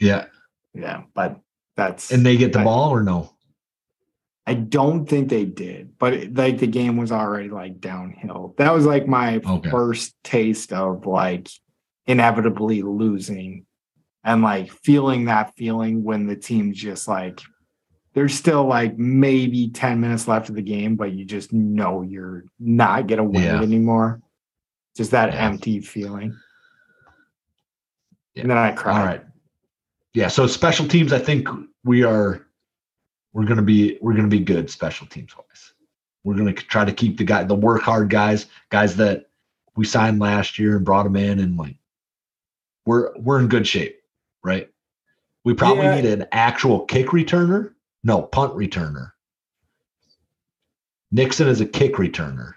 Yeah. 0.01 0.27
Yeah, 0.75 1.05
but 1.15 1.41
that's 1.77 2.13
And 2.13 2.25
they 2.25 2.37
get 2.37 2.53
the 2.53 2.61
I- 2.61 2.65
ball 2.65 2.91
or 2.91 3.03
no? 3.03 3.33
I 4.49 4.55
don't 4.55 5.09
think 5.09 5.29
they 5.29 5.45
did, 5.45 5.99
but 5.99 6.13
it, 6.13 6.35
like 6.35 6.59
the 6.59 6.69
game 6.69 6.97
was 6.97 7.11
already 7.11 7.49
like 7.49 7.81
downhill. 7.81 8.55
That 8.59 8.73
was 8.73 8.87
like 8.87 9.09
my 9.09 9.39
Okay. 9.45 9.71
first 9.71 10.15
taste 10.23 10.73
of 10.73 11.05
like 11.05 11.49
inevitably 12.07 12.83
losing 12.83 13.67
and 14.23 14.43
like 14.43 14.71
feeling 14.71 15.25
that 15.25 15.53
feeling 15.57 16.05
when 16.05 16.27
the 16.29 16.37
team 16.37 16.73
just 16.75 17.09
like 17.09 17.41
there's 18.17 18.33
still 18.35 18.65
like 18.65 18.97
maybe 18.97 19.69
10 19.69 20.01
minutes 20.01 20.27
left 20.27 20.49
of 20.49 20.55
the 20.55 20.63
game, 20.63 20.97
but 20.97 21.13
you 21.13 21.23
just 21.23 21.53
know 21.53 22.01
you're 22.01 22.45
not 22.59 23.07
gonna 23.07 23.23
win 23.23 23.43
Yeah. 23.43 23.59
it 23.61 23.63
anymore. 23.63 24.23
Just 24.97 25.11
that 25.11 25.35
Yeah. 25.35 25.45
empty 25.45 25.81
feeling. 25.81 26.35
Yeah. 28.35 28.41
And 28.43 28.51
then 28.51 28.57
I 28.57 28.73
cried. 28.73 28.99
All 29.01 29.07
right. 29.07 29.23
Yeah. 30.15 30.29
So 30.29 30.47
special 30.47 30.89
teams, 30.89 31.13
I 31.13 31.19
think 31.19 31.47
we 31.85 32.05
are 32.05 32.41
we're 33.35 33.45
gonna 33.45 33.61
be 33.61 33.99
we're 34.01 34.15
gonna 34.15 34.29
be 34.29 34.41
good 34.41 34.71
special 34.71 35.07
teams 35.07 35.37
wise. 35.37 35.75
We're 36.25 36.37
gonna 36.37 36.55
try 36.55 36.87
to 36.87 36.93
keep 36.95 37.19
the 37.19 37.25
guy 37.25 37.45
the 37.45 37.55
work 37.55 37.83
hard 37.83 38.09
guys, 38.09 38.47
guys 38.71 38.97
that 38.97 39.27
we 39.77 39.85
signed 39.85 40.21
last 40.21 40.59
year 40.59 40.77
and 40.77 40.87
brought 40.87 41.03
them 41.03 41.17
in 41.17 41.39
and 41.39 41.59
like 41.59 41.77
we're 42.87 43.15
we're 43.19 43.41
in 43.41 43.49
good 43.49 43.67
shape. 43.67 44.01
right? 44.43 44.71
We 45.45 45.55
probably 45.55 45.85
Yeah. 45.85 45.97
need 46.01 46.05
an 46.07 46.27
actual 46.31 46.85
kick 46.87 47.09
returner. 47.09 47.75
No, 48.07 48.23
punt 48.23 48.55
returner. 48.55 49.11
Nixon 51.11 51.49
is 51.49 51.61
a 51.61 51.67
kick 51.67 51.95
returner, 51.95 52.53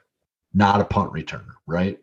not 0.54 0.80
a 0.80 0.86
punt 0.86 1.12
returner, 1.12 1.56
right? 1.66 1.98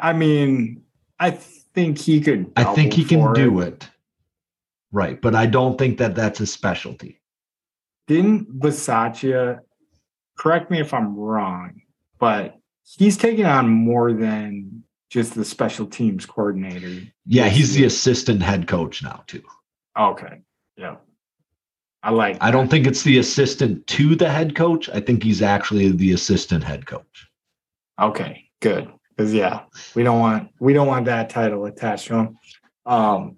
I 0.00 0.12
mean, 0.12 0.84
I 1.18 1.32
think 1.32 1.98
he 1.98 2.20
could. 2.20 2.52
I 2.54 2.72
think 2.72 2.92
he 2.92 3.04
can 3.04 3.20
for 3.20 3.32
do 3.32 3.62
it. 3.62 3.88
Right, 4.92 5.20
but 5.20 5.34
I 5.34 5.46
don't 5.46 5.76
think 5.76 5.98
that 5.98 6.14
that's 6.14 6.38
his 6.38 6.52
specialty. 6.52 7.20
Didn't 8.06 8.60
Bisaccia, 8.60 9.58
correct 10.38 10.70
me 10.70 10.80
if 10.80 10.94
I'm 10.94 11.16
wrong, 11.16 11.82
but 12.20 12.60
he's 12.84 13.16
taking 13.16 13.44
on 13.44 13.68
more 13.68 14.12
than 14.12 14.84
just 15.10 15.34
the 15.34 15.44
special 15.44 15.86
teams 15.86 16.26
coordinator. 16.26 17.02
Yeah, 17.26 17.48
he's 17.48 17.74
the 17.74 17.86
assistant 17.86 18.40
head 18.40 18.68
coach 18.68 19.02
now 19.02 19.24
too. 19.26 19.42
Okay. 19.98 20.42
Yeah. 20.76 20.98
I 22.02 22.10
like 22.10 22.38
I 22.40 22.50
don't 22.50 22.68
think 22.68 22.86
it's 22.86 23.02
the 23.02 23.18
assistant 23.18 23.86
to 23.88 24.14
the 24.14 24.30
head 24.30 24.54
coach. 24.54 24.88
I 24.90 25.00
think 25.00 25.22
he's 25.22 25.42
actually 25.42 25.90
the 25.90 26.12
assistant 26.12 26.62
head 26.64 26.86
coach. 26.86 27.28
Okay, 28.00 28.44
good. 28.60 28.88
Because 29.16 29.34
yeah, 29.34 29.62
we 29.96 30.04
don't 30.04 30.20
want 30.20 30.50
we 30.60 30.72
don't 30.72 30.86
want 30.86 31.06
that 31.06 31.28
title 31.30 31.64
attached 31.66 32.06
to 32.08 32.14
him. 32.14 32.38
Um 32.86 33.36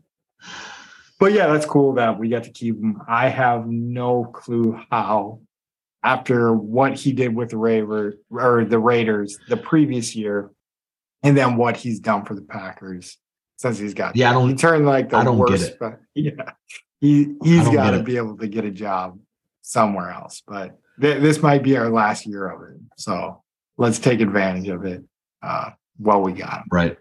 but 1.18 1.32
yeah, 1.32 1.46
that's 1.48 1.66
cool 1.66 1.94
that 1.94 2.18
we 2.18 2.28
got 2.28 2.44
to 2.44 2.50
keep 2.50 2.76
him. 2.76 3.00
I 3.08 3.28
have 3.28 3.66
no 3.66 4.24
clue 4.24 4.78
how 4.90 5.40
after 6.02 6.52
what 6.54 6.94
he 6.94 7.12
did 7.12 7.34
with 7.34 7.50
the 7.50 7.58
Raver 7.58 8.16
or 8.30 8.64
the 8.64 8.78
Raiders 8.78 9.38
the 9.48 9.56
previous 9.56 10.14
year, 10.16 10.50
and 11.22 11.36
then 11.36 11.56
what 11.56 11.76
he's 11.76 12.00
done 12.00 12.24
for 12.24 12.34
the 12.34 12.40
Packers 12.42 13.16
since 13.56 13.78
he's 13.78 13.92
got 13.94 14.16
Yeah, 14.16 14.30
I 14.30 14.32
don't- 14.34 14.48
he 14.50 14.54
turned 14.54 14.86
like 14.86 15.10
the 15.10 15.16
I 15.18 15.24
don't 15.24 15.36
get 15.38 15.48
worst 15.50 15.68
it. 15.72 15.78
but 15.80 16.00
yeah 16.14 16.52
he 17.00 17.34
he's 17.42 17.68
got 17.68 17.90
to 17.92 18.02
be 18.02 18.16
able 18.16 18.36
to 18.36 18.48
get 18.48 18.64
a 18.64 18.70
job 18.70 19.18
somewhere 19.62 20.10
else 20.10 20.42
but 20.46 20.78
th- 21.00 21.20
this 21.20 21.42
might 21.42 21.62
be 21.62 21.76
our 21.76 21.90
last 21.90 22.26
year 22.26 22.48
of 22.48 22.62
it 22.62 22.80
so 22.96 23.42
let's 23.78 23.98
take 23.98 24.20
advantage 24.20 24.68
of 24.68 24.84
it 24.84 25.02
uh 25.42 25.70
while 25.98 26.22
we 26.22 26.32
got 26.32 26.58
him 26.58 26.64
Right. 26.70 26.96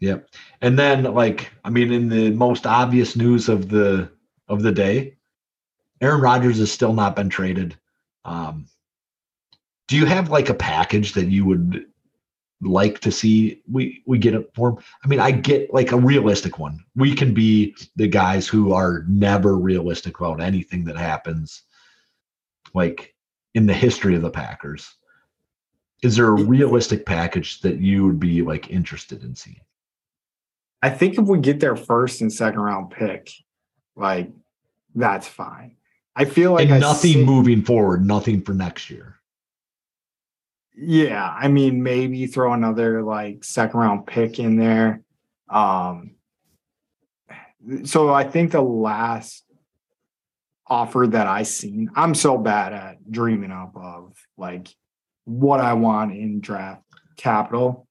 Yep. 0.00 0.28
And 0.62 0.78
then 0.78 1.04
like 1.04 1.52
I 1.64 1.70
mean 1.70 1.92
in 1.92 2.08
the 2.08 2.30
most 2.30 2.66
obvious 2.66 3.16
news 3.16 3.48
of 3.48 3.68
the 3.68 4.10
of 4.48 4.62
the 4.62 4.72
day, 4.72 5.16
Aaron 6.00 6.20
Rodgers 6.20 6.58
has 6.58 6.72
still 6.72 6.94
not 6.94 7.14
been 7.14 7.28
traded. 7.28 7.76
Um 8.24 8.66
do 9.88 9.96
you 9.96 10.06
have 10.06 10.30
like 10.30 10.48
a 10.48 10.54
package 10.54 11.12
that 11.12 11.26
you 11.26 11.44
would 11.44 11.84
like 12.62 13.00
to 13.00 13.10
see 13.12 13.62
we 13.70 14.02
we 14.06 14.18
get 14.18 14.34
it 14.34 14.50
for? 14.54 14.78
I 15.04 15.08
mean, 15.08 15.20
I 15.20 15.30
get 15.30 15.72
like 15.72 15.92
a 15.92 15.96
realistic 15.96 16.58
one. 16.58 16.84
We 16.94 17.14
can 17.14 17.32
be 17.34 17.74
the 17.96 18.08
guys 18.08 18.46
who 18.46 18.72
are 18.72 19.04
never 19.08 19.56
realistic 19.56 20.20
about 20.20 20.40
anything 20.40 20.84
that 20.84 20.96
happens 20.96 21.62
like 22.74 23.14
in 23.54 23.66
the 23.66 23.74
history 23.74 24.14
of 24.14 24.22
the 24.22 24.30
Packers. 24.30 24.94
Is 26.02 26.16
there 26.16 26.28
a 26.28 26.44
realistic 26.44 27.04
package 27.04 27.60
that 27.60 27.78
you 27.78 28.06
would 28.06 28.20
be 28.20 28.42
like 28.42 28.70
interested 28.70 29.22
in 29.22 29.34
seeing? 29.34 29.60
i 30.82 30.88
think 30.88 31.18
if 31.18 31.26
we 31.26 31.38
get 31.38 31.60
their 31.60 31.76
first 31.76 32.20
and 32.20 32.32
second 32.32 32.60
round 32.60 32.90
pick 32.90 33.30
like 33.96 34.30
that's 34.94 35.28
fine 35.28 35.76
i 36.16 36.24
feel 36.24 36.52
like 36.52 36.68
nothing 36.68 37.12
see- 37.12 37.24
moving 37.24 37.62
forward, 37.62 38.06
nothing 38.06 38.42
for 38.42 38.54
next 38.54 38.90
year. 38.90 39.19
Yeah, 40.76 41.28
I 41.28 41.48
mean, 41.48 41.82
maybe 41.82 42.26
throw 42.26 42.52
another 42.52 43.02
like 43.02 43.44
second 43.44 43.78
round 43.78 44.06
pick 44.06 44.38
in 44.38 44.56
there. 44.56 45.02
Um, 45.48 46.12
so 47.84 48.12
I 48.12 48.24
think 48.24 48.52
the 48.52 48.62
last 48.62 49.44
offer 50.66 51.06
that 51.08 51.26
I 51.26 51.42
seen, 51.42 51.90
I'm 51.94 52.14
so 52.14 52.38
bad 52.38 52.72
at 52.72 53.10
dreaming 53.10 53.50
up 53.50 53.72
of 53.76 54.16
like 54.38 54.68
what 55.24 55.60
I 55.60 55.74
want 55.74 56.12
in 56.12 56.40
draft 56.40 56.82
capital, 57.16 57.86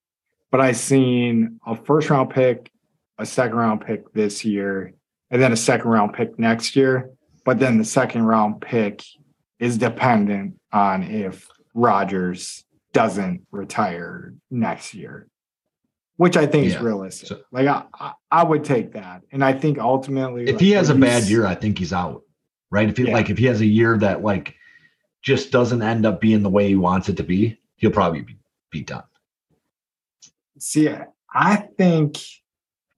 but 0.49 0.61
I 0.61 0.72
seen 0.72 1.60
a 1.65 1.76
first 1.76 2.10
round 2.10 2.31
pick, 2.31 2.72
a 3.18 3.26
second 3.26 3.57
round 3.57 3.81
pick 3.81 4.11
this 4.14 4.43
year, 4.43 4.93
and 5.30 5.41
then 5.41 5.51
a 5.51 5.57
second 5.57 5.91
round 5.91 6.14
pick 6.14 6.39
next 6.39 6.76
year. 6.76 7.11
But 7.45 7.60
then 7.60 7.77
the 7.77 7.85
second 7.85 8.23
round 8.23 8.61
pick 8.61 9.03
is 9.60 9.77
dependent 9.77 10.56
on 10.72 11.03
if 11.03 11.47
Rodgers 11.73 12.64
doesn't 12.94 13.45
retire 13.52 14.34
next 14.49 14.94
year, 14.94 15.28
which 16.18 16.36
I 16.38 16.45
think 16.45 16.66
is 16.68 16.78
realistic. 16.78 17.30
So- 17.30 17.41
like 17.52 17.68
I, 17.68 17.84
I, 17.94 18.14
I 18.32 18.44
would 18.44 18.64
take 18.64 18.94
that, 18.94 19.22
and 19.32 19.44
I 19.44 19.53
think 19.53 19.78
ultimately, 19.80 20.44
If 20.45 20.53
like, 20.53 20.61
he 20.61 20.72
has 20.72 20.90
a 20.90 20.95
bad 20.95 21.24
year, 21.24 21.45
I 21.45 21.56
think 21.56 21.78
he's 21.80 21.94
out. 21.94 22.24
Right? 22.72 22.88
If 22.90 22.98
he 22.98 23.07
Yeah. 23.07 23.14
like 23.14 23.30
if 23.30 23.38
he 23.38 23.45
has 23.45 23.61
a 23.61 23.66
year 23.66 23.98
that 23.98 24.22
like 24.22 24.56
just 25.22 25.52
doesn't 25.52 25.82
end 25.82 26.06
up 26.06 26.22
being 26.22 26.44
the 26.44 26.49
way 26.49 26.68
he 26.68 26.76
wants 26.76 27.10
it 27.10 27.18
to 27.18 27.24
be, 27.24 27.60
he'll 27.78 27.91
probably 27.91 28.22
be, 28.22 28.38
be 28.72 28.82
done. 28.84 29.03
see, 30.60 30.90
I 31.34 31.56
think, 31.78 32.18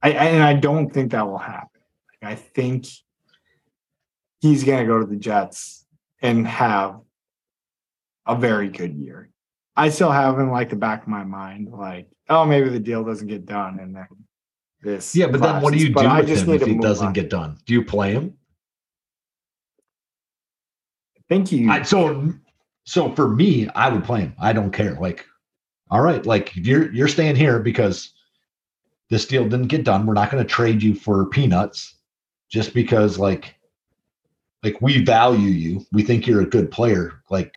I 0.04 0.12
and 0.12 0.44
I 0.44 0.54
don't 0.54 0.90
think 0.94 1.12
that 1.12 1.26
will 1.28 1.38
happen. 1.38 1.82
Like, 2.22 2.32
I 2.34 2.36
think 2.36 2.86
he's 4.40 4.64
going 4.64 4.80
to 4.80 4.86
go 4.86 5.00
to 5.00 5.06
the 5.06 5.16
Jets 5.16 5.86
and 6.22 6.46
have 6.48 7.00
a 8.28 8.36
very 8.36 8.70
good 8.70 8.94
year. 8.96 9.30
I 9.82 9.90
still 9.90 10.12
have 10.12 10.38
in 10.38 10.52
like 10.52 10.70
the 10.70 10.76
back 10.76 11.02
of 11.02 11.08
my 11.08 11.24
mind, 11.24 11.70
like, 11.72 12.08
oh, 12.30 12.46
maybe 12.46 12.70
the 12.70 12.80
deal 12.80 13.04
doesn't 13.04 13.28
get 13.28 13.48
done, 13.48 13.80
and 13.80 13.96
then 13.96 14.08
this. 14.84 15.16
Yeah, 15.16 15.26
but 15.26 15.42
then 15.42 15.60
what 15.60 15.74
do 15.74 15.80
you 15.80 15.88
do 15.88 15.94
But 15.94 16.06
I 16.06 16.20
with 16.20 16.30
just 16.30 16.46
him 16.46 16.54
if 16.54 16.66
he 16.68 16.76
doesn't 16.78 17.08
on. 17.08 17.14
get 17.14 17.32
done? 17.32 17.58
Do 17.66 17.74
you 17.74 17.84
play 17.84 18.14
him? 18.14 18.38
Thank 21.30 21.52
you. 21.52 21.72
I, 21.72 21.82
so 21.82 22.32
so 22.84 23.12
for 23.16 23.30
me, 23.30 23.70
I 23.70 23.90
would 23.90 24.04
play 24.04 24.22
him. 24.22 24.36
I 24.40 24.54
don't 24.54 24.70
care. 24.72 24.94
Like, 24.94 25.26
all 25.90 26.02
right, 26.02 26.24
like 26.28 26.56
you're 26.56 26.94
you're 26.94 27.08
staying 27.08 27.36
here 27.36 27.60
because 27.60 28.14
this 29.10 29.26
deal 29.26 29.50
didn't 29.50 29.68
get 29.68 29.84
done. 29.84 30.06
We're 30.06 30.14
not 30.14 30.30
going 30.30 30.44
to 30.44 30.50
trade 30.50 30.84
you 30.84 30.94
for 30.94 31.26
peanuts 31.26 31.96
just 32.52 32.76
because 32.76 33.18
like 33.18 33.56
like 34.62 34.80
we 34.80 35.04
value 35.04 35.50
you. 35.50 35.86
We 35.92 36.04
think 36.04 36.28
you're 36.28 36.42
a 36.42 36.46
good 36.46 36.70
player. 36.70 37.24
Like, 37.32 37.56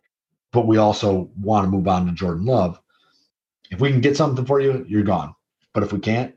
but 0.55 0.67
we 0.67 0.77
also 0.77 1.29
want 1.39 1.65
to 1.65 1.69
move 1.69 1.85
on 1.85 2.07
to 2.07 2.13
Jordan 2.13 2.45
Love. 2.45 2.79
If 3.69 3.81
we 3.81 3.91
can 3.91 3.99
get 3.99 4.15
something 4.15 4.45
for 4.45 4.61
you, 4.61 4.85
you're 4.87 5.03
gone. 5.03 5.35
But 5.73 5.83
if 5.83 5.91
we 5.91 5.99
can't, 5.99 6.33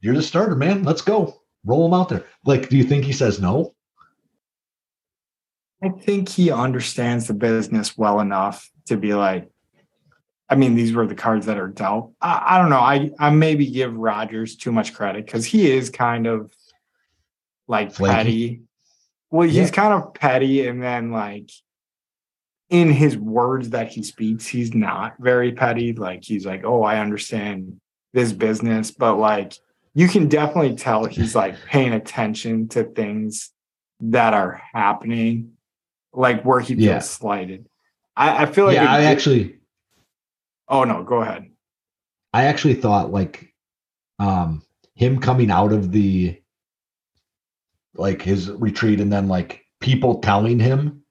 you're 0.00 0.16
the 0.16 0.22
starter, 0.22 0.56
man. 0.56 0.82
Let's 0.82 1.00
go. 1.00 1.40
Roll 1.64 1.86
him 1.86 1.94
out 1.94 2.08
there. 2.08 2.26
Like, 2.44 2.68
do 2.68 2.76
you 2.76 2.82
think 2.82 3.04
he 3.04 3.12
says 3.12 3.40
no? 3.40 3.72
I 5.80 5.90
think 5.90 6.28
he 6.28 6.50
understands 6.50 7.28
the 7.28 7.34
business 7.34 7.96
well 7.96 8.18
enough 8.18 8.68
to 8.86 8.96
be 8.96 9.14
like, 9.14 9.48
I 10.48 10.56
mean, 10.56 10.74
these 10.74 10.92
were 10.92 11.06
the 11.06 11.14
cards 11.14 11.46
that 11.46 11.56
are 11.56 11.68
dealt. 11.68 12.12
I, 12.20 12.42
I 12.44 12.58
don't 12.58 12.70
know. 12.70 12.80
I 12.80 13.10
I 13.20 13.30
maybe 13.30 13.70
give 13.70 13.94
Rodgers 13.94 14.56
too 14.56 14.72
much 14.72 14.92
credit 14.92 15.24
because 15.24 15.44
he 15.46 15.70
is 15.70 15.88
kind 15.88 16.26
of 16.26 16.52
like 17.68 17.92
Flaky. 17.92 18.12
petty. 18.12 18.62
Well, 19.30 19.48
he's 19.48 19.70
kind 19.70 19.94
of 19.94 20.12
petty, 20.14 20.66
and 20.66 20.82
then 20.82 21.12
like 21.12 21.50
in 22.70 22.88
his 22.90 23.16
words 23.16 23.70
that 23.70 23.88
he 23.88 24.02
speaks, 24.02 24.46
he's 24.46 24.72
not 24.74 25.14
very 25.18 25.52
petty. 25.52 25.92
Like 25.92 26.24
he's 26.24 26.46
like, 26.46 26.64
oh, 26.64 26.82
I 26.82 27.00
understand 27.00 27.80
this 28.12 28.32
business, 28.32 28.90
but 28.92 29.16
like 29.16 29.54
you 29.94 30.08
can 30.08 30.28
definitely 30.28 30.76
tell 30.76 31.04
he's 31.04 31.34
like 31.34 31.56
paying 31.66 31.92
attention 31.92 32.68
to 32.68 32.84
things 32.84 33.50
that 34.00 34.34
are 34.34 34.62
happening, 34.72 35.52
like 36.12 36.44
where 36.44 36.60
he 36.60 36.74
feels 36.74 36.84
Yeah. 36.86 36.98
slighted. 37.00 37.66
I, 38.16 38.44
I 38.44 38.46
feel 38.46 38.66
like 38.66 38.74
yeah, 38.76 38.84
it 38.84 39.00
I 39.00 39.04
actually 39.04 39.56
Oh 40.68 40.84
no, 40.84 41.02
go 41.02 41.22
ahead. 41.22 41.50
I 42.32 42.44
actually 42.44 42.74
thought 42.74 43.10
like 43.10 43.52
um 44.20 44.62
him 44.94 45.18
coming 45.18 45.50
out 45.50 45.72
of 45.72 45.90
the 45.90 46.40
like 47.94 48.22
his 48.22 48.48
retreat 48.50 49.00
and 49.00 49.12
then 49.12 49.26
like 49.26 49.64
people 49.80 50.20
telling 50.20 50.60
him 50.60 51.02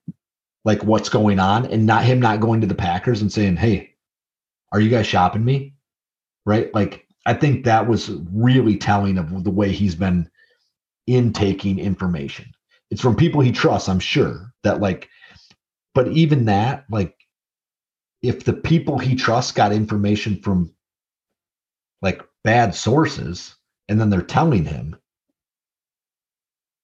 like 0.64 0.84
what's 0.84 1.08
going 1.08 1.38
on 1.38 1.66
and 1.66 1.86
not 1.86 2.04
him 2.04 2.20
not 2.20 2.40
going 2.40 2.60
to 2.60 2.66
the 2.66 2.74
Packers 2.74 3.22
and 3.22 3.32
saying, 3.32 3.56
"Hey, 3.56 3.94
are 4.72 4.80
you 4.80 4.90
guys 4.90 5.06
shopping 5.06 5.44
me?" 5.44 5.74
Right? 6.46 6.72
Like 6.74 7.06
I 7.26 7.34
think 7.34 7.64
that 7.64 7.88
was 7.88 8.10
really 8.32 8.76
telling 8.76 9.18
of 9.18 9.44
the 9.44 9.50
way 9.50 9.72
he's 9.72 9.94
been 9.94 10.30
intaking 11.06 11.78
information. 11.78 12.52
It's 12.90 13.00
from 13.00 13.16
people 13.16 13.40
he 13.40 13.52
trusts, 13.52 13.88
I'm 13.88 14.00
sure, 14.00 14.52
that 14.62 14.80
like 14.80 15.08
but 15.94 16.08
even 16.08 16.44
that 16.46 16.84
like 16.90 17.14
if 18.22 18.44
the 18.44 18.52
people 18.52 18.98
he 18.98 19.14
trusts 19.14 19.52
got 19.52 19.72
information 19.72 20.40
from 20.40 20.74
like 22.02 22.22
bad 22.44 22.74
sources 22.74 23.56
and 23.88 24.00
then 24.00 24.10
they're 24.10 24.22
telling 24.22 24.64
him 24.64 24.96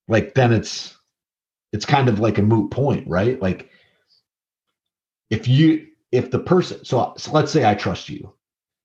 like 0.09 0.35
then 0.35 0.53
it's 0.53 0.96
it's 1.73 1.85
kind 1.85 2.09
of 2.09 2.21
like 2.21 2.39
a 2.39 2.43
moot 2.43 2.71
point 2.71 3.07
right? 3.09 3.41
Like 3.41 3.71
if 5.31 5.49
you 5.49 5.87
if 6.13 6.31
the 6.31 6.39
person 6.39 6.85
so, 6.85 7.15
so 7.17 7.33
let's 7.33 7.53
say 7.53 7.65
i 7.69 7.75
trust 7.75 8.09
you 8.09 8.33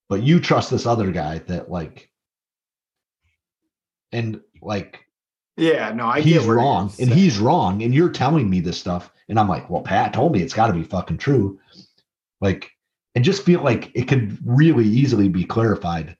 but 0.10 0.24
you 0.24 0.40
trust 0.40 0.72
this 0.72 0.86
other 0.86 1.12
guy 1.12 1.40
that 1.40 1.70
like 1.70 2.10
and 4.12 4.42
like 4.62 5.06
Yeah, 5.56 5.94
no, 5.94 6.08
I 6.08 6.22
he's 6.22 6.46
wrong 6.46 6.92
and 7.00 7.10
he's 7.10 7.40
wrong 7.40 7.84
and 7.84 7.94
you're 7.94 8.10
telling 8.10 8.50
me 8.50 8.60
this 8.60 8.80
stuff 8.80 9.12
and 9.30 9.40
i'm 9.40 9.48
like 9.48 9.70
well 9.70 9.82
pat 9.82 10.14
told 10.14 10.34
me 10.34 10.42
it's 10.42 10.54
got 10.54 10.68
to 10.68 10.74
be 10.74 10.84
fucking 10.84 11.18
true. 11.18 11.60
Like 12.42 12.72
and 13.14 13.24
just 13.24 13.44
feel 13.44 13.62
like 13.62 13.92
it 13.94 14.08
could 14.08 14.38
really 14.46 14.86
easily 14.86 15.28
be 15.28 15.44
clarified 15.44 16.18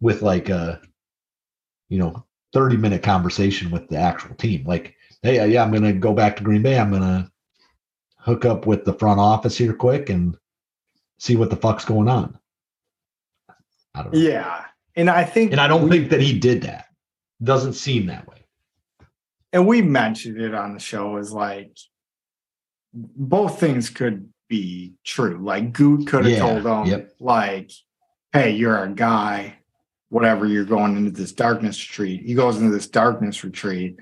with 0.00 0.22
like 0.22 0.48
a 0.48 0.80
you 1.88 1.98
know 1.98 2.24
30 2.54 2.78
minute 2.78 3.02
conversation 3.02 3.70
with 3.70 3.88
the 3.88 3.96
actual 3.98 4.34
team. 4.36 4.64
Like 4.64 4.94
hey 5.22 5.38
uh, 5.38 5.44
yeah 5.44 5.62
i'm 5.62 5.72
gonna 5.72 5.92
go 5.92 6.12
back 6.12 6.36
to 6.36 6.42
green 6.44 6.62
bay 6.62 6.78
i'm 6.78 6.90
gonna 6.90 7.30
hook 8.18 8.44
up 8.44 8.66
with 8.66 8.84
the 8.84 8.92
front 8.94 9.18
office 9.20 9.56
here 9.56 9.72
quick 9.72 10.10
and 10.10 10.36
see 11.18 11.36
what 11.36 11.50
the 11.50 11.56
fuck's 11.56 11.84
going 11.84 12.08
on 12.08 12.38
i 13.94 14.02
don't 14.02 14.12
know 14.14 14.18
Yeah. 14.20 14.64
And 14.96 15.08
I 15.08 15.24
think 15.24 15.52
and 15.52 15.60
i 15.60 15.68
don't 15.68 15.84
we- 15.84 15.90
think 15.90 16.10
that 16.10 16.20
he 16.20 16.38
did 16.38 16.62
that 16.62 16.86
doesn't 17.42 17.74
seem 17.74 18.06
that 18.06 18.26
way 18.28 18.36
and 19.52 19.66
we 19.66 19.80
mentioned 19.82 20.40
it 20.40 20.54
on 20.54 20.74
the 20.74 20.80
show 20.80 21.16
is 21.16 21.32
like 21.32 21.76
both 22.92 23.60
things 23.60 23.90
could 23.90 24.28
be 24.48 24.94
true. 25.04 25.38
Like 25.42 25.72
Goot 25.72 26.06
could 26.06 26.24
have 26.24 26.32
Yeah, 26.32 26.38
told 26.62 26.66
him, 26.86 26.90
yep. 26.90 27.12
like, 27.20 27.70
hey, 28.32 28.50
you're 28.52 28.82
a 28.82 28.88
guy, 28.88 29.58
whatever, 30.08 30.46
you're 30.46 30.64
going 30.64 30.96
into 30.96 31.10
this 31.10 31.32
darkness 31.32 31.78
retreat. 31.86 32.22
He 32.24 32.32
goes 32.34 32.56
into 32.56 32.70
this 32.70 32.88
darkness 32.88 33.44
retreat, 33.44 33.98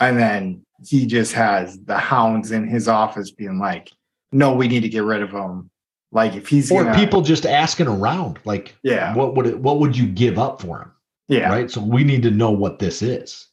and 0.00 0.18
then 0.18 0.64
he 0.84 1.06
just 1.06 1.32
has 1.34 1.78
the 1.84 1.98
hounds 1.98 2.50
in 2.50 2.66
his 2.66 2.88
office 2.88 3.30
being 3.30 3.58
like, 3.58 3.92
no, 4.32 4.54
we 4.54 4.66
need 4.66 4.80
to 4.80 4.88
get 4.88 5.04
rid 5.04 5.22
of 5.22 5.30
him. 5.30 5.70
Like 6.12 6.34
if 6.34 6.48
he's 6.48 6.72
or 6.72 6.84
gonna, 6.84 6.98
people 6.98 7.22
just 7.22 7.46
asking 7.46 7.86
around 7.86 8.40
like 8.44 8.74
yeah, 8.82 9.14
what 9.14 9.36
would 9.36 9.46
it 9.46 9.60
what 9.60 9.78
would 9.78 9.96
you 9.96 10.06
give 10.06 10.40
up 10.40 10.60
for 10.60 10.82
him 10.82 10.92
yeah, 11.28 11.48
right 11.48 11.70
so 11.70 11.80
we 11.80 12.02
need 12.02 12.24
to 12.24 12.32
know 12.32 12.50
what 12.50 12.80
this 12.80 13.00
is 13.00 13.46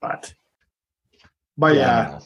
but 0.00 0.32
but 1.56 1.72
I 1.72 1.76
yeah, 1.76 2.20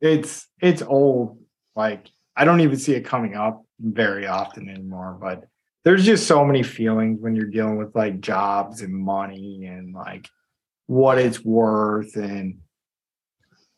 it's 0.00 0.46
it's 0.60 0.82
old. 0.82 1.38
Like 1.74 2.06
I 2.36 2.44
don't 2.44 2.60
even 2.60 2.78
see 2.78 2.94
it 2.94 3.04
coming 3.04 3.34
up 3.34 3.64
very 3.80 4.26
often 4.26 4.68
anymore. 4.68 5.16
But 5.20 5.44
there's 5.84 6.04
just 6.04 6.26
so 6.26 6.44
many 6.44 6.62
feelings 6.62 7.20
when 7.20 7.34
you're 7.34 7.46
dealing 7.46 7.78
with 7.78 7.94
like 7.94 8.20
jobs 8.20 8.82
and 8.82 8.94
money 8.94 9.66
and 9.66 9.94
like 9.94 10.28
what 10.90 11.18
it's 11.18 11.44
worth 11.44 12.16
and 12.16 12.58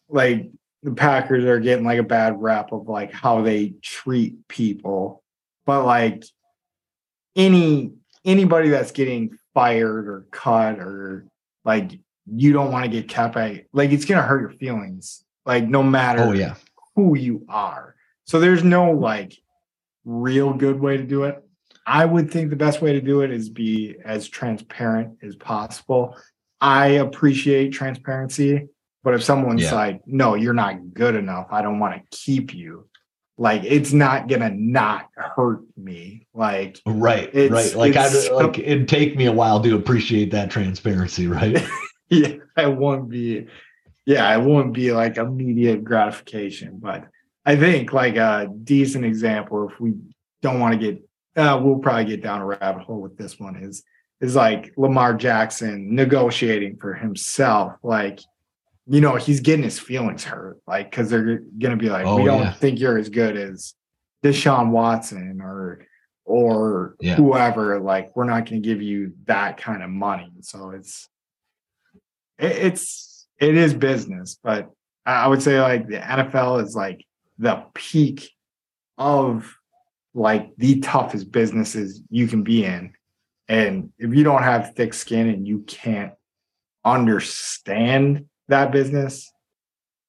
like 0.09 0.51
the 0.83 0.93
Packers 0.93 1.45
are 1.45 1.61
getting 1.61 1.85
like 1.85 1.99
a 1.99 2.03
bad 2.03 2.41
rap 2.41 2.73
of 2.73 2.89
like 2.89 3.13
how 3.13 3.43
they 3.43 3.75
treat 3.83 4.49
people. 4.49 5.23
But 5.67 5.85
like 5.85 6.25
any 7.37 7.93
anybody 8.25 8.71
that's 8.71 8.93
getting 8.93 9.37
fired 9.53 10.09
or 10.09 10.25
cut 10.31 10.79
or 10.79 11.27
like 11.67 12.01
you 12.35 12.55
don't 12.55 12.73
want 12.73 12.87
to 12.87 12.91
get 12.91 13.09
kept 13.09 13.37
at 13.37 13.67
like 13.75 13.91
it's 13.91 14.07
gonna 14.07 14.23
hurt 14.23 14.41
your 14.41 14.53
feelings 14.53 15.23
like 15.45 15.69
no 15.69 15.83
matter 15.83 16.23
oh 16.23 16.33
yeah. 16.33 16.55
who 16.97 17.15
you 17.15 17.45
are. 17.47 17.95
So 18.25 18.41
there's 18.41 18.65
no 18.65 18.91
like 18.91 19.35
real 20.07 20.55
good 20.55 20.81
way 20.81 20.97
to 20.97 21.05
do 21.05 21.25
it. 21.25 21.45
I 21.87 22.07
would 22.07 22.31
think 22.31 22.49
the 22.49 22.57
best 22.57 22.81
way 22.81 22.95
to 22.95 23.03
do 23.03 23.21
it 23.21 23.31
is 23.31 23.51
be 23.51 23.97
as 24.03 24.29
transparent 24.29 25.19
as 25.23 25.37
possible 25.37 26.17
i 26.63 26.87
appreciate 26.87 27.71
transparency 27.73 28.69
but 29.05 29.15
if 29.15 29.23
someone's 29.23 29.63
Yeah. 29.65 29.75
like 29.75 30.01
no 30.07 30.35
you're 30.35 30.55
not 30.55 30.95
good 30.95 31.15
enough. 31.17 31.49
I 31.51 31.61
don't 31.61 31.79
want 31.79 31.95
to 31.95 32.17
keep 32.17 32.55
you 32.55 32.89
like 33.37 33.63
it's 33.65 33.93
not 33.93 34.29
gonna 34.29 34.51
not 34.51 35.09
hurt 35.17 35.63
me. 35.77 36.27
Like 36.33 36.79
right 36.87 37.29
right. 37.35 37.75
like 37.75 37.97
I 37.97 38.09
like 38.31 38.59
it'd 38.59 38.89
take 38.89 39.17
me 39.17 39.27
a 39.27 39.33
while 39.33 39.61
to 39.63 39.75
appreciate 39.75 40.31
that 40.31 40.51
transparency 40.51 41.27
right? 41.27 41.63
Yeah, 42.11 42.35
I 42.59 42.67
won't 42.67 43.09
be, 43.09 43.47
yeah, 44.05 44.37
it 44.37 44.43
won't 44.43 44.75
be 44.75 44.93
like 44.93 45.17
immediate 45.17 45.83
gratification, 45.83 46.79
but 46.79 47.09
I 47.47 47.57
think 47.57 47.95
like 47.95 48.17
a 48.17 48.51
decent 48.65 49.07
example, 49.07 49.71
if 49.71 49.81
we 49.81 49.95
don't 50.43 50.61
want 50.61 50.79
to 50.79 50.79
get, 50.79 51.03
uh, 51.43 51.59
we'll 51.63 51.79
probably 51.79 52.05
get 52.05 52.23
down 52.23 52.43
a 52.43 52.47
rabbit 52.47 52.83
hole 52.83 53.01
with 53.01 53.17
this 53.17 53.41
one 53.41 53.57
is, 53.57 53.83
is 54.23 54.35
like 54.35 54.73
Lamar 54.79 55.13
Jackson 55.15 55.95
negotiating 55.95 56.79
for 56.79 56.95
himself. 56.95 57.75
Like, 57.83 58.21
you 58.87 59.01
know, 59.03 59.17
he's 59.17 59.41
getting 59.41 59.65
his 59.65 59.79
feelings 59.79 60.25
hurt, 60.25 60.59
like, 60.67 60.91
cause 60.91 61.11
they're 61.11 61.41
going 61.41 61.73
to 61.73 61.77
be 61.77 61.91
like, 61.91 62.07
Oh, 62.07 62.17
we 62.17 62.25
don't 62.25 62.39
yeah. 62.41 62.53
think 62.55 62.81
you're 62.81 62.99
as 62.99 63.09
good 63.11 63.37
as 63.37 63.75
Deshaun 64.25 64.71
Watson 64.71 65.41
or, 65.43 65.85
or 66.25 66.95
Yeah. 67.01 67.17
whoever, 67.17 67.81
like, 67.81 68.17
we're 68.17 68.25
not 68.25 68.49
going 68.49 68.63
to 68.63 68.67
give 68.69 68.81
you 68.81 69.13
that 69.27 69.57
kind 69.59 69.83
of 69.83 69.91
money. 69.91 70.31
So 70.41 70.71
it's, 70.71 71.09
it, 72.39 72.53
it's 72.53 73.27
it 73.39 73.57
is 73.57 73.75
business, 73.75 74.39
but 74.43 74.71
I 75.05 75.27
would 75.27 75.43
say 75.43 75.61
like 75.61 75.89
the 75.89 75.99
NFL 75.99 76.63
is 76.63 76.77
like 76.77 77.05
the 77.39 77.65
peak 77.75 78.31
of 78.99 79.53
like 80.15 80.53
the 80.59 80.79
toughest 80.79 81.33
businesses 81.33 82.03
you 82.09 82.29
can 82.29 82.45
be 82.45 82.65
in. 82.65 82.93
And 83.49 83.93
if 83.99 84.15
you 84.15 84.25
don't 84.25 84.43
have 84.43 84.75
thick 84.75 84.95
skin 84.95 85.29
and 85.29 85.47
you 85.47 85.61
can't 85.61 86.13
understand 86.85 88.27
that 88.49 88.73
business, 88.73 89.31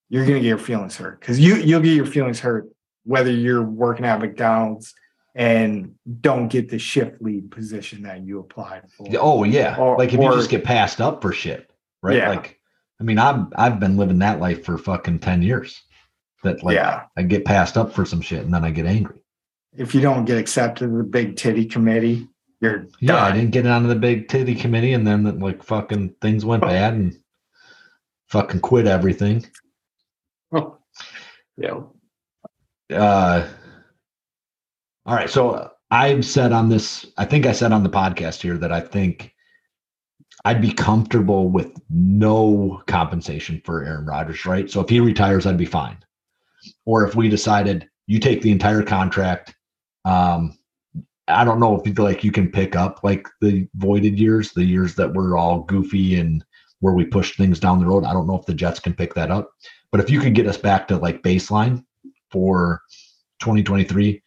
you're 0.10 0.26
gonna 0.26 0.39
get 0.39 0.47
your 0.47 0.57
feelings 0.57 0.95
hurt. 0.97 1.22
Cause 1.22 1.39
you 1.39 1.55
you'll 1.55 1.81
get 1.81 1.95
your 1.95 2.05
feelings 2.05 2.39
hurt 2.39 2.68
whether 3.05 3.31
you're 3.31 3.64
working 3.64 4.05
at 4.05 4.19
McDonald's 4.19 4.93
and 5.35 5.95
don't 6.22 6.47
get 6.47 6.69
the 6.69 6.80
shift 6.80 7.22
lead 7.22 7.51
position 7.51 8.03
that 8.03 8.23
you 8.23 8.39
applied 8.39 8.84
for. 8.91 9.07
oh 9.19 9.43
yeah 9.43 9.76
Or- 9.77 9.97
like 9.97 10.14
if 10.14 10.19
you 10.22 10.31
just 10.34 10.49
get 10.49 10.64
passed 10.64 11.01
up 11.01 11.22
for 11.22 11.34
shit 11.34 11.72
right 12.03 12.18
Yeah. 12.18 12.30
like 12.30 12.60
i 13.01 13.03
mean 13.03 13.18
i've 13.18 13.47
i've 13.55 13.80
been 13.80 13.97
living 13.97 14.19
that 14.19 14.39
life 14.39 14.64
for 14.64 14.77
fucking 14.77 15.19
10 15.19 15.41
years 15.41 15.81
that 16.43 16.64
like 16.64 16.76
yeah. 16.76 17.05
i 17.18 17.23
get 17.23 17.45
passed 17.45 17.77
up 17.77 17.91
for 17.93 18.05
some 18.05 18.22
shit 18.22 18.45
and 18.45 18.53
then 18.53 18.64
i 18.64 18.69
get 18.69 18.85
angry 18.85 19.23
if 19.76 19.95
you 19.95 20.01
don't 20.01 20.26
get 20.26 20.38
accepted 20.38 20.88
to 20.88 20.97
the 20.97 21.03
big 21.03 21.35
titty 21.35 21.65
committee, 21.65 22.27
you're 22.64 22.88
yeah 23.02 23.22
i 23.22 23.31
didn't 23.31 23.52
get 23.52 23.65
it 23.65 23.72
onto 23.72 23.90
the 23.90 23.95
big 23.95 24.30
titty 24.30 24.56
committee 24.56 24.94
and 24.94 25.06
then 25.06 25.40
like 25.40 25.61
fucking 25.61 26.15
things 26.22 26.45
went 26.45 26.61
bad 26.61 26.94
and 26.94 27.18
fucking 28.30 28.61
quit 28.61 28.88
everything. 28.88 29.45
Oh. 30.53 30.77
yeah. 31.57 31.81
uh 32.90 33.48
all 35.06 35.15
right 35.15 35.30
so 35.30 35.72
i've 35.91 36.26
said 36.26 36.53
on 36.53 36.69
this 36.69 37.06
i 37.18 37.26
think 37.26 37.45
i 37.45 37.52
said 37.52 37.73
on 37.73 37.84
the 37.84 37.90
podcast 37.90 38.41
here 38.41 38.57
that 38.57 38.72
i 38.72 38.80
think 38.80 39.34
i'd 40.45 40.61
be 40.61 40.72
comfortable 40.72 41.49
with 41.49 41.72
no 41.90 42.81
compensation 42.88 43.61
for 43.65 43.84
aaron 43.84 44.06
Rodgers, 44.06 44.45
right? 44.45 44.69
So 44.69 44.80
if 44.80 44.90
he 44.90 44.99
retires 45.02 45.45
i'd 45.45 45.57
be 45.57 45.65
fine. 45.65 45.98
Or 46.85 47.06
if 47.06 47.14
we 47.14 47.27
decided 47.27 47.90
you 48.07 48.19
take 48.19 48.41
the 48.41 48.52
entire 48.52 48.84
contract 48.84 49.53
um 50.06 50.57
i 51.27 51.43
don't 51.43 51.59
know 51.59 51.79
if 51.79 51.87
you 51.87 51.93
like 52.03 52.23
you 52.23 52.31
can 52.31 52.49
pick 52.51 52.75
up 52.75 52.99
like 53.03 53.27
the 53.41 53.67
voided 53.75 54.17
years 54.19 54.51
the 54.51 54.63
years 54.63 54.95
that 54.95 55.13
were 55.13 55.37
all 55.37 55.61
goofy 55.61 56.19
and 56.19 56.43
where 56.79 56.93
we 56.93 57.05
pushed 57.05 57.37
things 57.37 57.59
down 57.59 57.79
the 57.79 57.85
road 57.85 58.03
i 58.03 58.13
don't 58.13 58.27
know 58.27 58.37
if 58.37 58.45
the 58.45 58.53
jets 58.53 58.79
can 58.79 58.93
pick 58.93 59.13
that 59.13 59.31
up 59.31 59.49
but 59.91 60.01
if 60.01 60.09
you 60.09 60.19
could 60.19 60.33
get 60.33 60.47
us 60.47 60.57
back 60.57 60.87
to 60.87 60.97
like 60.97 61.21
baseline 61.21 61.83
for 62.31 62.81
2023, 63.39 64.21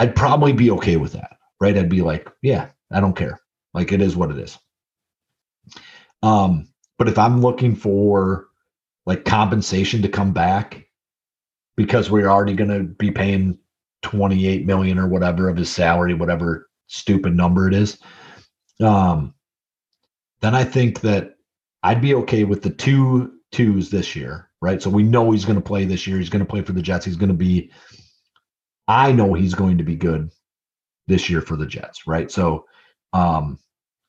I'd 0.00 0.16
probably 0.16 0.52
be 0.52 0.70
okay 0.72 0.96
with 0.96 1.12
that, 1.12 1.36
right? 1.60 1.76
I'd 1.76 1.90
be 1.90 2.00
like, 2.00 2.28
yeah, 2.40 2.68
I 2.90 3.00
don't 3.00 3.16
care. 3.16 3.38
Like 3.74 3.92
it 3.92 4.00
is 4.00 4.16
what 4.16 4.30
it 4.30 4.38
is. 4.38 4.58
Um, 6.22 6.68
but 6.98 7.08
if 7.08 7.18
I'm 7.18 7.40
looking 7.40 7.76
for 7.76 8.46
like 9.04 9.24
compensation 9.24 10.02
to 10.02 10.08
come 10.08 10.32
back 10.32 10.86
because 11.76 12.10
we're 12.10 12.28
already 12.28 12.54
going 12.54 12.70
to 12.70 12.84
be 12.84 13.10
paying 13.10 13.58
28 14.02 14.66
million 14.66 14.98
or 14.98 15.08
whatever 15.08 15.48
of 15.48 15.56
his 15.56 15.70
salary, 15.70 16.14
whatever 16.14 16.68
stupid 16.86 17.34
number 17.34 17.68
it 17.68 17.74
is, 17.74 17.98
um, 18.80 19.34
then 20.40 20.54
I 20.54 20.64
think 20.64 21.00
that 21.00 21.36
I'd 21.82 22.00
be 22.00 22.14
okay 22.16 22.44
with 22.44 22.62
the 22.62 22.70
two 22.70 23.32
twos 23.52 23.90
this 23.90 24.14
year, 24.14 24.50
right? 24.60 24.82
So 24.82 24.90
we 24.90 25.02
know 25.02 25.30
he's 25.30 25.44
going 25.44 25.56
to 25.56 25.64
play 25.64 25.84
this 25.84 26.06
year. 26.06 26.18
He's 26.18 26.30
going 26.30 26.44
to 26.44 26.50
play 26.50 26.62
for 26.62 26.72
the 26.72 26.82
Jets. 26.82 27.04
He's 27.04 27.16
going 27.16 27.28
to 27.28 27.34
be, 27.34 27.70
I 28.88 29.12
know 29.12 29.34
he's 29.34 29.54
going 29.54 29.78
to 29.78 29.84
be 29.84 29.96
good 29.96 30.30
this 31.06 31.30
year 31.30 31.40
for 31.40 31.56
the 31.56 31.66
Jets, 31.66 32.06
right? 32.06 32.30
So 32.30 32.66
um, 33.12 33.58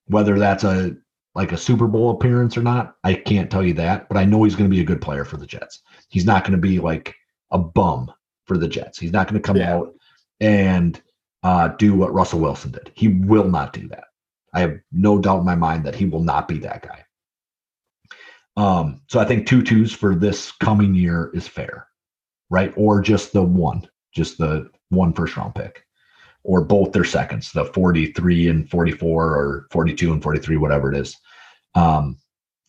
whether 0.07 0.37
that's 0.39 0.63
a 0.63 0.95
like 1.35 1.51
a 1.51 1.57
Super 1.57 1.87
Bowl 1.87 2.11
appearance 2.11 2.57
or 2.57 2.61
not, 2.61 2.95
I 3.03 3.15
can't 3.15 3.49
tell 3.49 3.63
you 3.63 3.73
that, 3.75 4.07
but 4.07 4.17
I 4.17 4.25
know 4.25 4.43
he's 4.43 4.55
going 4.55 4.69
to 4.69 4.75
be 4.75 4.81
a 4.81 4.85
good 4.85 5.01
player 5.01 5.25
for 5.25 5.37
the 5.37 5.47
Jets. 5.47 5.81
He's 6.09 6.25
not 6.25 6.43
going 6.43 6.51
to 6.51 6.59
be 6.59 6.79
like 6.79 7.15
a 7.49 7.57
bum 7.57 8.11
for 8.45 8.57
the 8.57 8.67
Jets. 8.67 8.99
He's 8.99 9.11
not 9.11 9.27
going 9.27 9.41
to 9.41 9.45
come 9.45 9.57
Yeah. 9.57 9.75
out 9.75 9.93
and 10.39 11.01
uh, 11.43 11.69
do 11.69 11.93
what 11.93 12.13
Russell 12.13 12.39
Wilson 12.39 12.71
did. 12.71 12.91
He 12.95 13.07
will 13.09 13.49
not 13.49 13.73
do 13.73 13.87
that. 13.89 14.05
I 14.53 14.61
have 14.61 14.79
no 14.91 15.17
doubt 15.19 15.39
in 15.39 15.45
my 15.45 15.55
mind 15.55 15.83
that 15.85 15.95
he 15.95 16.05
will 16.05 16.23
not 16.23 16.47
be 16.47 16.59
that 16.59 16.83
guy. 16.83 17.03
Um, 18.55 19.01
so 19.07 19.19
I 19.19 19.25
think 19.25 19.47
two 19.47 19.63
twos 19.63 19.91
for 19.91 20.15
this 20.15 20.51
coming 20.51 20.93
year 20.93 21.31
is 21.33 21.47
fair, 21.47 21.87
right? 22.49 22.71
Or 22.77 23.01
just 23.01 23.33
the 23.33 23.41
one, 23.41 23.87
just 24.13 24.37
the 24.37 24.69
one 24.89 25.11
first 25.13 25.35
round 25.35 25.55
pick, 25.55 25.83
or 26.43 26.61
both 26.63 26.91
their 26.91 27.03
seconds, 27.03 27.51
the 27.51 27.65
43 27.65 28.49
and 28.49 28.69
44, 28.69 29.25
or 29.25 29.67
42 29.71 30.13
and 30.13 30.21
43, 30.21 30.57
whatever 30.57 30.93
it 30.93 30.97
is. 30.97 31.17
Um, 31.73 32.17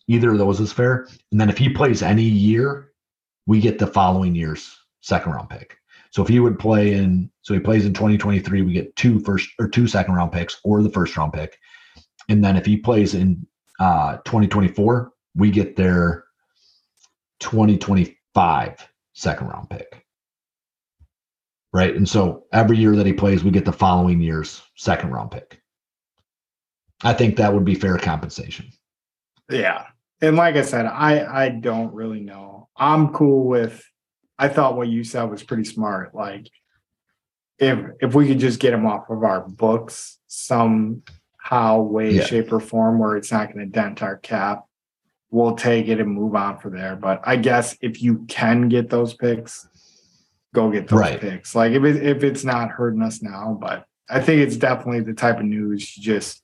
either 0.08 0.32
of 0.32 0.38
those 0.38 0.58
is 0.58 0.72
fair. 0.72 1.06
And 1.32 1.40
then 1.40 1.50
if 1.50 1.58
he 1.58 1.68
plays 1.68 2.02
any 2.02 2.22
year, 2.22 2.92
we 3.46 3.60
get 3.60 3.78
the 3.78 3.86
following 3.86 4.34
year's 4.34 4.74
second 5.04 5.32
round 5.32 5.50
pick. 5.50 5.76
So 6.10 6.22
if 6.22 6.28
he 6.28 6.40
would 6.40 6.58
play 6.58 6.94
in, 6.94 7.30
so 7.42 7.54
he 7.54 7.60
plays 7.60 7.84
in 7.84 7.92
2023, 7.92 8.62
we 8.62 8.72
get 8.72 8.96
two 8.96 9.20
first 9.20 9.48
or 9.58 9.68
two 9.68 9.86
second 9.86 10.14
round 10.14 10.32
picks 10.32 10.60
or 10.64 10.82
the 10.82 10.90
first 10.90 11.16
round 11.16 11.32
pick. 11.32 11.58
And 12.28 12.42
then 12.42 12.56
if 12.56 12.64
he 12.64 12.76
plays 12.76 13.14
in 13.14 13.46
uh, 13.78 14.16
2024, 14.24 15.12
we 15.34 15.50
get 15.50 15.76
their 15.76 16.24
2025 17.40 18.88
second 19.12 19.46
round 19.46 19.68
pick. 19.68 20.06
Right. 21.72 21.94
And 21.94 22.08
so 22.08 22.44
every 22.52 22.78
year 22.78 22.96
that 22.96 23.06
he 23.06 23.12
plays, 23.12 23.44
we 23.44 23.50
get 23.50 23.64
the 23.64 23.72
following 23.72 24.20
year's 24.20 24.62
second 24.76 25.10
round 25.10 25.32
pick. 25.32 25.60
I 27.02 27.12
think 27.12 27.36
that 27.36 27.52
would 27.52 27.64
be 27.64 27.74
fair 27.74 27.98
compensation. 27.98 28.70
Yeah. 29.50 29.84
And 30.22 30.36
like 30.36 30.54
I 30.54 30.62
said, 30.62 30.86
I 30.86 31.44
I 31.44 31.48
don't 31.50 31.92
really 31.92 32.20
know. 32.20 32.68
I'm 32.76 33.12
cool 33.12 33.44
with 33.44 33.84
I 34.38 34.48
thought 34.48 34.76
what 34.76 34.88
you 34.88 35.04
said 35.04 35.24
was 35.24 35.42
pretty 35.42 35.64
smart. 35.64 36.14
Like 36.14 36.48
if 37.58 37.78
if 38.00 38.14
we 38.14 38.26
could 38.26 38.40
just 38.40 38.58
get 38.60 38.72
them 38.72 38.86
off 38.86 39.08
of 39.10 39.22
our 39.22 39.40
books 39.46 40.18
somehow, 40.26 41.80
way, 41.80 42.14
Yeah. 42.14 42.24
shape, 42.24 42.52
or 42.52 42.60
form 42.60 42.98
where 42.98 43.16
it's 43.16 43.30
not 43.30 43.52
going 43.52 43.64
to 43.64 43.72
dent 43.72 44.02
our 44.02 44.16
cap, 44.16 44.64
we'll 45.30 45.54
take 45.56 45.88
it 45.88 46.00
and 46.00 46.10
move 46.10 46.34
on 46.34 46.58
from 46.58 46.76
there. 46.76 46.96
But 46.96 47.20
I 47.24 47.36
guess 47.36 47.76
if 47.80 48.02
you 48.02 48.24
can 48.28 48.68
get 48.68 48.90
those 48.90 49.14
picks, 49.14 49.68
go 50.52 50.70
get 50.70 50.88
those 50.88 51.00
Right. 51.00 51.20
picks. 51.20 51.54
Like 51.54 51.72
if 51.72 51.84
it, 51.84 52.04
if 52.04 52.24
it's 52.24 52.44
not 52.44 52.70
hurting 52.70 53.02
us 53.02 53.22
now, 53.22 53.56
but 53.60 53.84
I 54.08 54.20
think 54.20 54.40
it's 54.42 54.56
definitely 54.56 55.00
the 55.00 55.14
type 55.14 55.38
of 55.38 55.44
news 55.44 55.96
you 55.96 56.02
just 56.02 56.42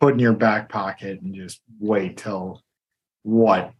put 0.00 0.14
in 0.14 0.18
your 0.20 0.32
back 0.32 0.68
pocket 0.68 1.20
and 1.20 1.34
just 1.34 1.60
wait 1.78 2.16
till 2.16 2.62
what 3.22 3.72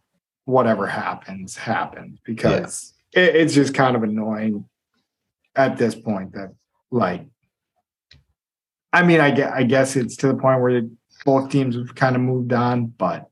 whatever 0.45 0.87
happens 0.87 1.55
happens 1.55 2.19
because 2.25 2.92
it, 3.13 3.35
it's 3.35 3.53
just 3.53 3.73
kind 3.73 3.95
of 3.95 4.03
annoying 4.03 4.65
at 5.55 5.77
this 5.77 5.95
point 5.95 6.33
that 6.33 6.53
like 6.91 7.25
I 8.91 9.03
mean 9.03 9.19
I 9.19 9.31
guess, 9.31 9.51
I 9.53 9.63
guess 9.63 9.95
it's 9.95 10.15
to 10.17 10.27
the 10.27 10.35
point 10.35 10.61
where 10.61 10.81
both 11.25 11.49
teams 11.49 11.75
have 11.75 11.95
kind 11.95 12.15
of 12.15 12.21
moved 12.21 12.53
on 12.53 12.87
but 12.87 13.29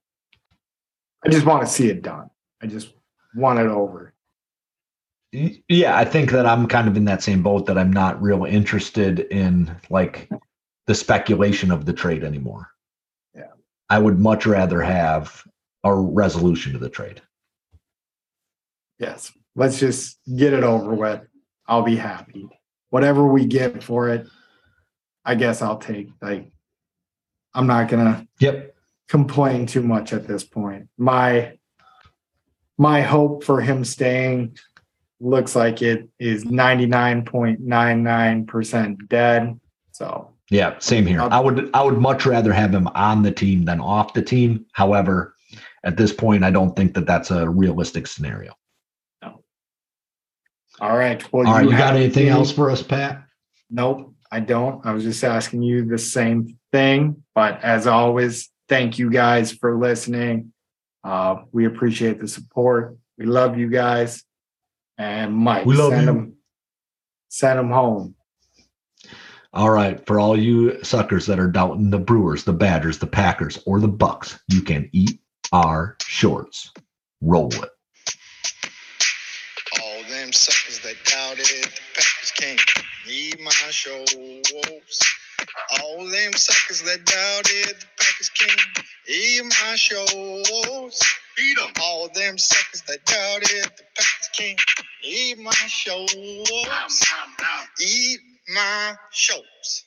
I 1.25 1.29
just 1.29 1.45
want 1.45 1.65
to 1.65 1.71
see 1.71 1.89
it 1.89 2.01
done. 2.01 2.29
I 2.61 2.67
just 2.67 2.93
want 3.35 3.59
it 3.59 3.67
over. 3.67 4.13
Yeah, 5.31 5.97
I 5.97 6.03
think 6.03 6.31
that 6.31 6.45
I'm 6.45 6.67
kind 6.67 6.87
of 6.87 6.97
in 6.97 7.05
that 7.05 7.23
same 7.23 7.41
boat 7.41 7.65
that 7.67 7.77
I'm 7.77 7.93
not 7.93 8.21
real 8.21 8.43
interested 8.43 9.19
in 9.19 9.73
like 9.89 10.29
the 10.87 10.95
speculation 10.95 11.71
of 11.71 11.85
the 11.85 11.93
trade 11.93 12.23
anymore. 12.23 12.67
Yeah. 13.33 13.51
I 13.89 13.99
would 13.99 14.19
much 14.19 14.45
rather 14.45 14.81
have 14.81 15.43
a 15.83 15.95
resolution 15.95 16.73
to 16.73 16.79
the 16.79 16.89
trade. 16.89 17.21
Yes. 18.99 19.31
Let's 19.55 19.79
just 19.79 20.19
get 20.35 20.53
it 20.53 20.63
over 20.63 20.93
with. 20.93 21.21
I'll 21.67 21.83
be 21.83 21.95
happy. 21.95 22.47
Whatever 22.89 23.25
we 23.27 23.45
get 23.45 23.83
for 23.83 24.09
it, 24.09 24.27
I 25.25 25.35
guess 25.35 25.61
I'll 25.61 25.77
take. 25.77 26.09
Like, 26.21 26.51
I'm 27.53 27.67
not 27.67 27.89
gonna 27.89 28.27
Yep. 28.39 28.75
complain 29.09 29.65
too 29.65 29.81
much 29.83 30.13
at 30.13 30.27
this 30.27 30.43
point. 30.43 30.87
My 30.97 31.57
my 32.77 33.01
hope 33.01 33.43
for 33.43 33.61
him 33.61 33.83
staying 33.83 34.57
looks 35.19 35.55
like 35.55 35.81
it 35.83 36.09
is 36.19 36.45
99.99% 36.45 39.07
dead. 39.07 39.59
So 39.91 40.29
Yeah, 40.49 40.75
same 40.79 41.05
here. 41.05 41.21
I 41.21 41.39
would 41.39 41.69
I 41.73 41.83
would 41.83 41.99
much 41.99 42.25
rather 42.25 42.51
have 42.51 42.73
him 42.73 42.87
on 42.95 43.21
the 43.21 43.31
team 43.31 43.65
than 43.65 43.79
off 43.79 44.13
the 44.13 44.23
team. 44.23 44.65
However, 44.71 45.35
at 45.83 45.97
this 45.97 46.13
point, 46.13 46.43
I 46.43 46.49
don't 46.51 46.75
think 46.75 46.93
that 46.95 47.05
that's 47.05 47.29
a 47.31 47.47
realistic 47.49 48.07
scenario. 48.07 48.53
All 50.81 50.97
right. 50.97 51.23
Well, 51.31 51.47
All 51.47 51.53
right, 51.53 51.63
you 51.65 51.71
got 51.71 51.95
anything 51.95 52.23
any- 52.23 52.31
else 52.31 52.51
for 52.51 52.69
us, 52.69 52.81
Pat? 52.83 53.23
Nope, 53.69 54.13
I 54.31 54.41
don't. 54.41 54.85
I 54.85 54.91
was 54.91 55.03
just 55.03 55.23
asking 55.23 55.61
you 55.61 55.85
the 55.85 55.97
same 55.97 56.57
thing. 56.73 57.23
But 57.33 57.63
as 57.63 57.87
always, 57.87 58.49
thank 58.67 58.99
you 58.99 59.09
guys 59.09 59.53
for 59.53 59.77
listening. 59.77 60.51
Uh, 61.03 61.43
we 61.53 61.65
appreciate 61.65 62.19
the 62.19 62.27
support. 62.27 62.97
We 63.17 63.25
love 63.27 63.57
you 63.57 63.69
guys. 63.69 64.23
And 64.97 65.33
Mike, 65.33 65.65
We 65.65 65.75
love 65.75 65.91
send 65.91 66.01
you. 66.01 66.05
them, 66.07 66.33
send 67.29 67.59
them 67.59 67.69
home. 67.71 68.15
All 69.53 69.69
right, 69.69 70.05
for 70.05 70.19
all 70.19 70.37
you 70.37 70.81
suckers 70.83 71.25
that 71.25 71.39
are 71.39 71.47
doubting 71.49 71.89
the 71.89 71.99
Brewers, 71.99 72.43
the 72.43 72.53
Badgers, 72.53 72.99
the 72.99 73.07
Packers, 73.07 73.57
or 73.65 73.79
the 73.79 73.87
Bucks, 73.87 74.39
you 74.49 74.61
can 74.61 74.89
eat 74.93 75.19
our 75.51 75.97
shorts. 76.01 76.71
Roll 77.21 77.51
it. 77.53 77.69
All 79.81 80.03
them 80.09 80.31
suckers 80.31 80.60
that 81.03 81.11
doubted 81.11 81.45
the 81.45 81.81
Packers 81.95 82.31
can't 82.35 82.61
need 83.07 83.39
my 83.39 83.51
shows. 83.69 84.99
All 85.79 86.05
them 86.09 86.33
suckers 86.33 86.81
that 86.83 87.05
doubted 87.05 87.75
the 87.79 87.85
Packers 87.99 88.29
can't 88.29 88.87
eat 89.07 89.43
my 89.43 89.75
shows. 89.75 90.99
Beat 91.37 91.57
'em. 91.59 91.73
All 91.81 92.09
them 92.13 92.37
suckers 92.37 92.81
that 92.87 93.05
doubted 93.05 93.71
the 93.77 93.83
Packers 93.95 94.29
can't 94.35 94.61
eat 95.03 95.37
my 95.39 95.51
shows. 95.67 96.13
Eat 97.79 98.19
my 98.49 98.95
shows. 99.11 99.85